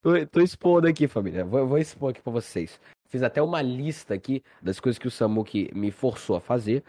[0.03, 1.45] tô, tô expondo aqui, família.
[1.45, 2.81] Vou, vou expor aqui pra vocês.
[3.09, 6.85] Fiz até uma lista aqui das coisas que o Samuki me forçou a fazer.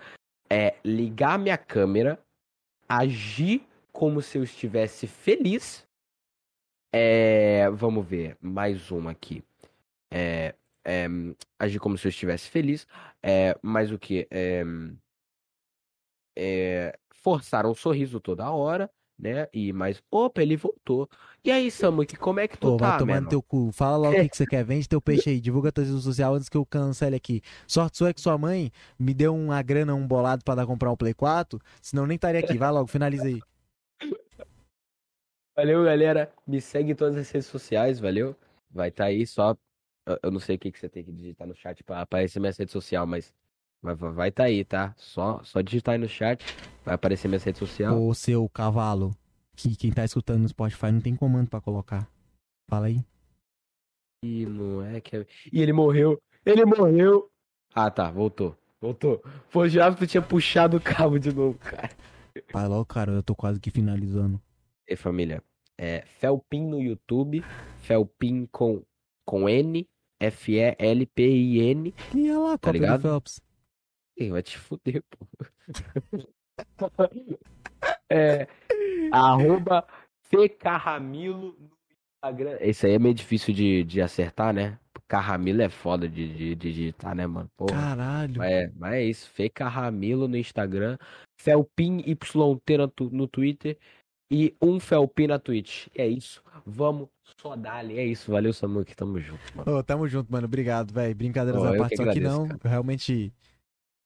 [0.50, 2.20] É ligar minha câmera,
[2.88, 5.89] agir como se eu estivesse feliz.
[6.92, 9.44] É, vamos ver, mais uma aqui.
[10.12, 11.08] É, é,
[11.58, 12.88] agir como se eu estivesse feliz.
[13.22, 14.28] É, mais o que?
[14.32, 14.64] É,
[16.38, 19.48] é, forçar um sorriso toda hora, né?
[19.54, 21.08] E mais, opa, ele voltou.
[21.44, 23.72] E aí, Samuki, como é que tu Pô, tá, vai tomar meu no teu cu.
[23.72, 24.64] Fala logo o que, que você quer.
[24.64, 25.40] Vende teu peixe aí.
[25.40, 27.42] Divulga tua rede social antes que eu cancele aqui.
[27.68, 30.92] Sorte sua é que sua mãe me deu uma grana, um bolado pra dar comprar
[30.92, 31.60] um Play 4.
[31.82, 32.58] Senão nem estaria aqui.
[32.58, 33.40] Vai logo, finaliza aí.
[35.60, 36.32] Valeu, galera.
[36.48, 38.34] Me segue em todas as redes sociais, valeu?
[38.72, 39.58] Vai estar aí só.
[40.24, 42.54] eu- não sei o que, que você tem que digitar no chat pra aparecer minha
[42.58, 43.34] rede social, mas
[43.82, 44.96] vai estar vai tá aí, tá?
[44.96, 46.46] Só, só digitar aí no chat,
[46.86, 48.02] vai aparecer minha rede social.
[48.02, 49.14] Ô, seu cavalo.
[49.54, 52.10] Que quem tá escutando no Spotify não tem comando pra colocar.
[52.70, 53.04] Fala aí.
[54.24, 55.28] E não é que.
[55.52, 56.18] E ele morreu!
[56.46, 57.30] Ele morreu!
[57.76, 58.58] Ah, tá, voltou.
[58.80, 59.22] Voltou.
[59.52, 61.92] Pô, já tu tinha puxado o cabo de novo, cara.
[62.54, 63.12] Vai logo, cara.
[63.12, 64.42] Eu tô quase que finalizando.
[64.90, 65.44] E família,
[65.78, 67.44] é Felpin no YouTube,
[67.78, 68.84] Felpin com,
[69.24, 69.88] com N,
[70.20, 71.94] F-E-L-P-I-N.
[72.16, 73.02] E olha lá, Tá ligado?
[73.04, 73.40] Phelps.
[74.18, 75.28] Ih, vai te fuder, pô.
[78.10, 78.48] é,
[79.12, 79.88] arroba
[80.24, 81.70] Fcarramilo no
[82.16, 82.58] Instagram.
[82.60, 84.80] Esse aí é meio difícil de, de acertar, né?
[85.10, 87.50] Carramilo é foda de, de, de digitar, né, mano?
[87.58, 87.74] Porra.
[87.74, 88.38] Caralho.
[88.38, 89.30] Mas é, mas é isso.
[89.32, 91.00] Fecarramilo no Instagram.
[91.36, 92.36] Felpin YT
[92.78, 93.76] no, no Twitter.
[94.32, 95.88] E um Felpin na Twitch.
[95.96, 96.44] É isso.
[96.66, 97.10] Vamos
[97.42, 97.98] só dar-lhe.
[97.98, 98.32] É isso.
[98.32, 98.96] Valeu, Samuque.
[98.96, 99.78] Tamo junto, mano.
[99.78, 100.46] Ô, tamo junto, mano.
[100.46, 101.16] Obrigado, velho.
[101.16, 101.92] Brincadeiras Ô, à parte.
[101.92, 102.60] que Só que agradeço, não, cara.
[102.64, 103.34] eu realmente.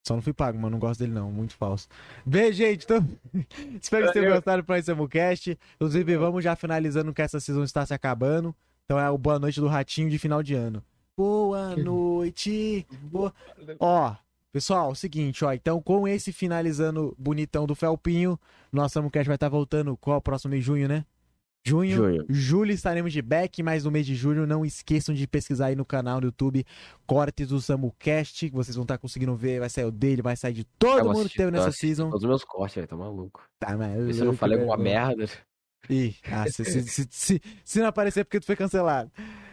[0.06, 0.70] Só não fui pago, mano.
[0.70, 1.30] Não gosto dele, não.
[1.30, 1.88] Muito falso.
[2.24, 2.84] Beijo, gente.
[2.84, 3.06] Então...
[3.80, 5.58] Espero que vocês tenham gostado do Price Samucast.
[5.74, 8.54] Inclusive, vamos já finalizando que essa season está se acabando.
[8.84, 10.82] Então é o boa noite do ratinho de final de ano.
[11.16, 12.86] Boa noite.
[13.02, 13.32] Boa...
[13.78, 14.14] Ó,
[14.54, 15.52] pessoal, é o seguinte, ó.
[15.52, 18.38] Então, com esse finalizando bonitão do Felpinho,
[18.72, 20.22] nosso Samucast vai estar voltando qual?
[20.22, 21.04] Próximo mês, junho, né?
[21.66, 21.96] Junho.
[21.96, 22.26] Junho.
[22.28, 25.84] Julho estaremos de back, mas no mês de julho não esqueçam de pesquisar aí no
[25.84, 26.64] canal do YouTube
[27.04, 30.52] Cortes do SamuCast, que vocês vão estar conseguindo ver, vai sair o dele, vai sair
[30.52, 32.10] de todo Eu mundo que teve nessa assisti season.
[32.10, 32.86] Todos os meus cortes, velho.
[32.86, 33.42] Tá maluco.
[33.58, 35.28] Tá, Vê se eu não falei alguma merda.
[35.90, 39.10] Ih, ah, se, se, se, se- não aparecer é porque tu foi cancelado.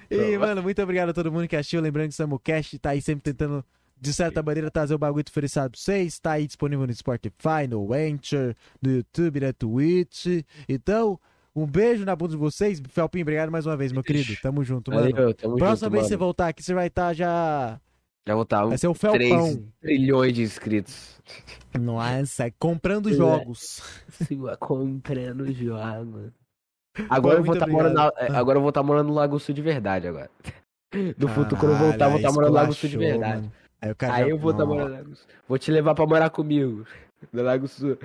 [0.09, 1.81] E, mano, muito obrigado a todo mundo que assistiu.
[1.81, 3.65] Lembrando que o SamuCast tá aí sempre tentando,
[4.01, 6.19] de certa maneira, trazer o bagulho diferenciado pra vocês.
[6.19, 10.25] Tá aí disponível no Spotify, no Anchor, no YouTube, na Twitch.
[10.67, 11.19] Então,
[11.55, 12.81] um beijo na bunda de vocês.
[12.89, 14.35] Felpinho, obrigado mais uma vez, meu querido.
[14.41, 15.09] Tamo junto, mano.
[15.11, 17.79] Valeu, tamo Próxima junto, vez que você voltar aqui, você vai estar já.
[18.27, 19.63] Já vou estar Vai ser o 3 Felpão.
[19.81, 21.19] trilhões de inscritos.
[21.79, 23.13] Nossa, é comprando É.
[23.13, 23.81] jogos.
[24.09, 26.31] Sigo comprando jogo.
[27.09, 29.55] Agora eu vou estar morando, na- é, agora eu vou estar morando no Lago Sul
[29.55, 30.29] de verdade agora.
[31.17, 33.41] No futuro, quando eu voltar, vou estar aí morando no Lago Sul de verdade.
[33.43, 33.53] mano.
[33.81, 34.53] Aí, Aí já- eu vou
[35.15, 35.25] Sul.
[35.47, 36.85] Vou te levar pra morar comigo.
[37.31, 37.97] No Lago Sul.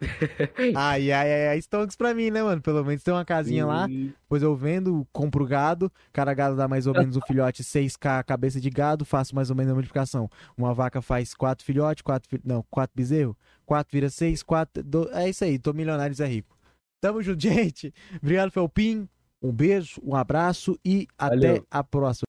[0.76, 2.60] Ai, ai, ai, ai, Stonks pra mim, né, mano?
[2.62, 3.86] Pelo menos tem uma casinha lá.
[3.88, 4.12] Sim.
[4.22, 5.90] Depois eu vendo, compro gado.
[6.12, 9.04] Cada gado dá mais ou menos um filhote 6k cabeça de gado.
[9.04, 10.30] Faço mais ou menos a multiplicação.
[10.56, 13.34] Uma vaca faz quatro filhotes, quatro, fi- não, quatro bezerros.
[13.66, 14.82] Quatro vira seis, quatro.
[14.84, 16.56] do- É isso aí, tô milionário, Zé Rico.
[17.00, 17.92] Tamo junto, gente.
[18.22, 19.08] Obrigado, Felpim.
[19.42, 21.66] Um beijo, um abraço e até Valeu.
[21.70, 22.24] a próxima.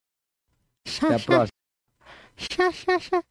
[1.04, 1.59] Até a próxima.
[2.40, 3.24] 杀杀杀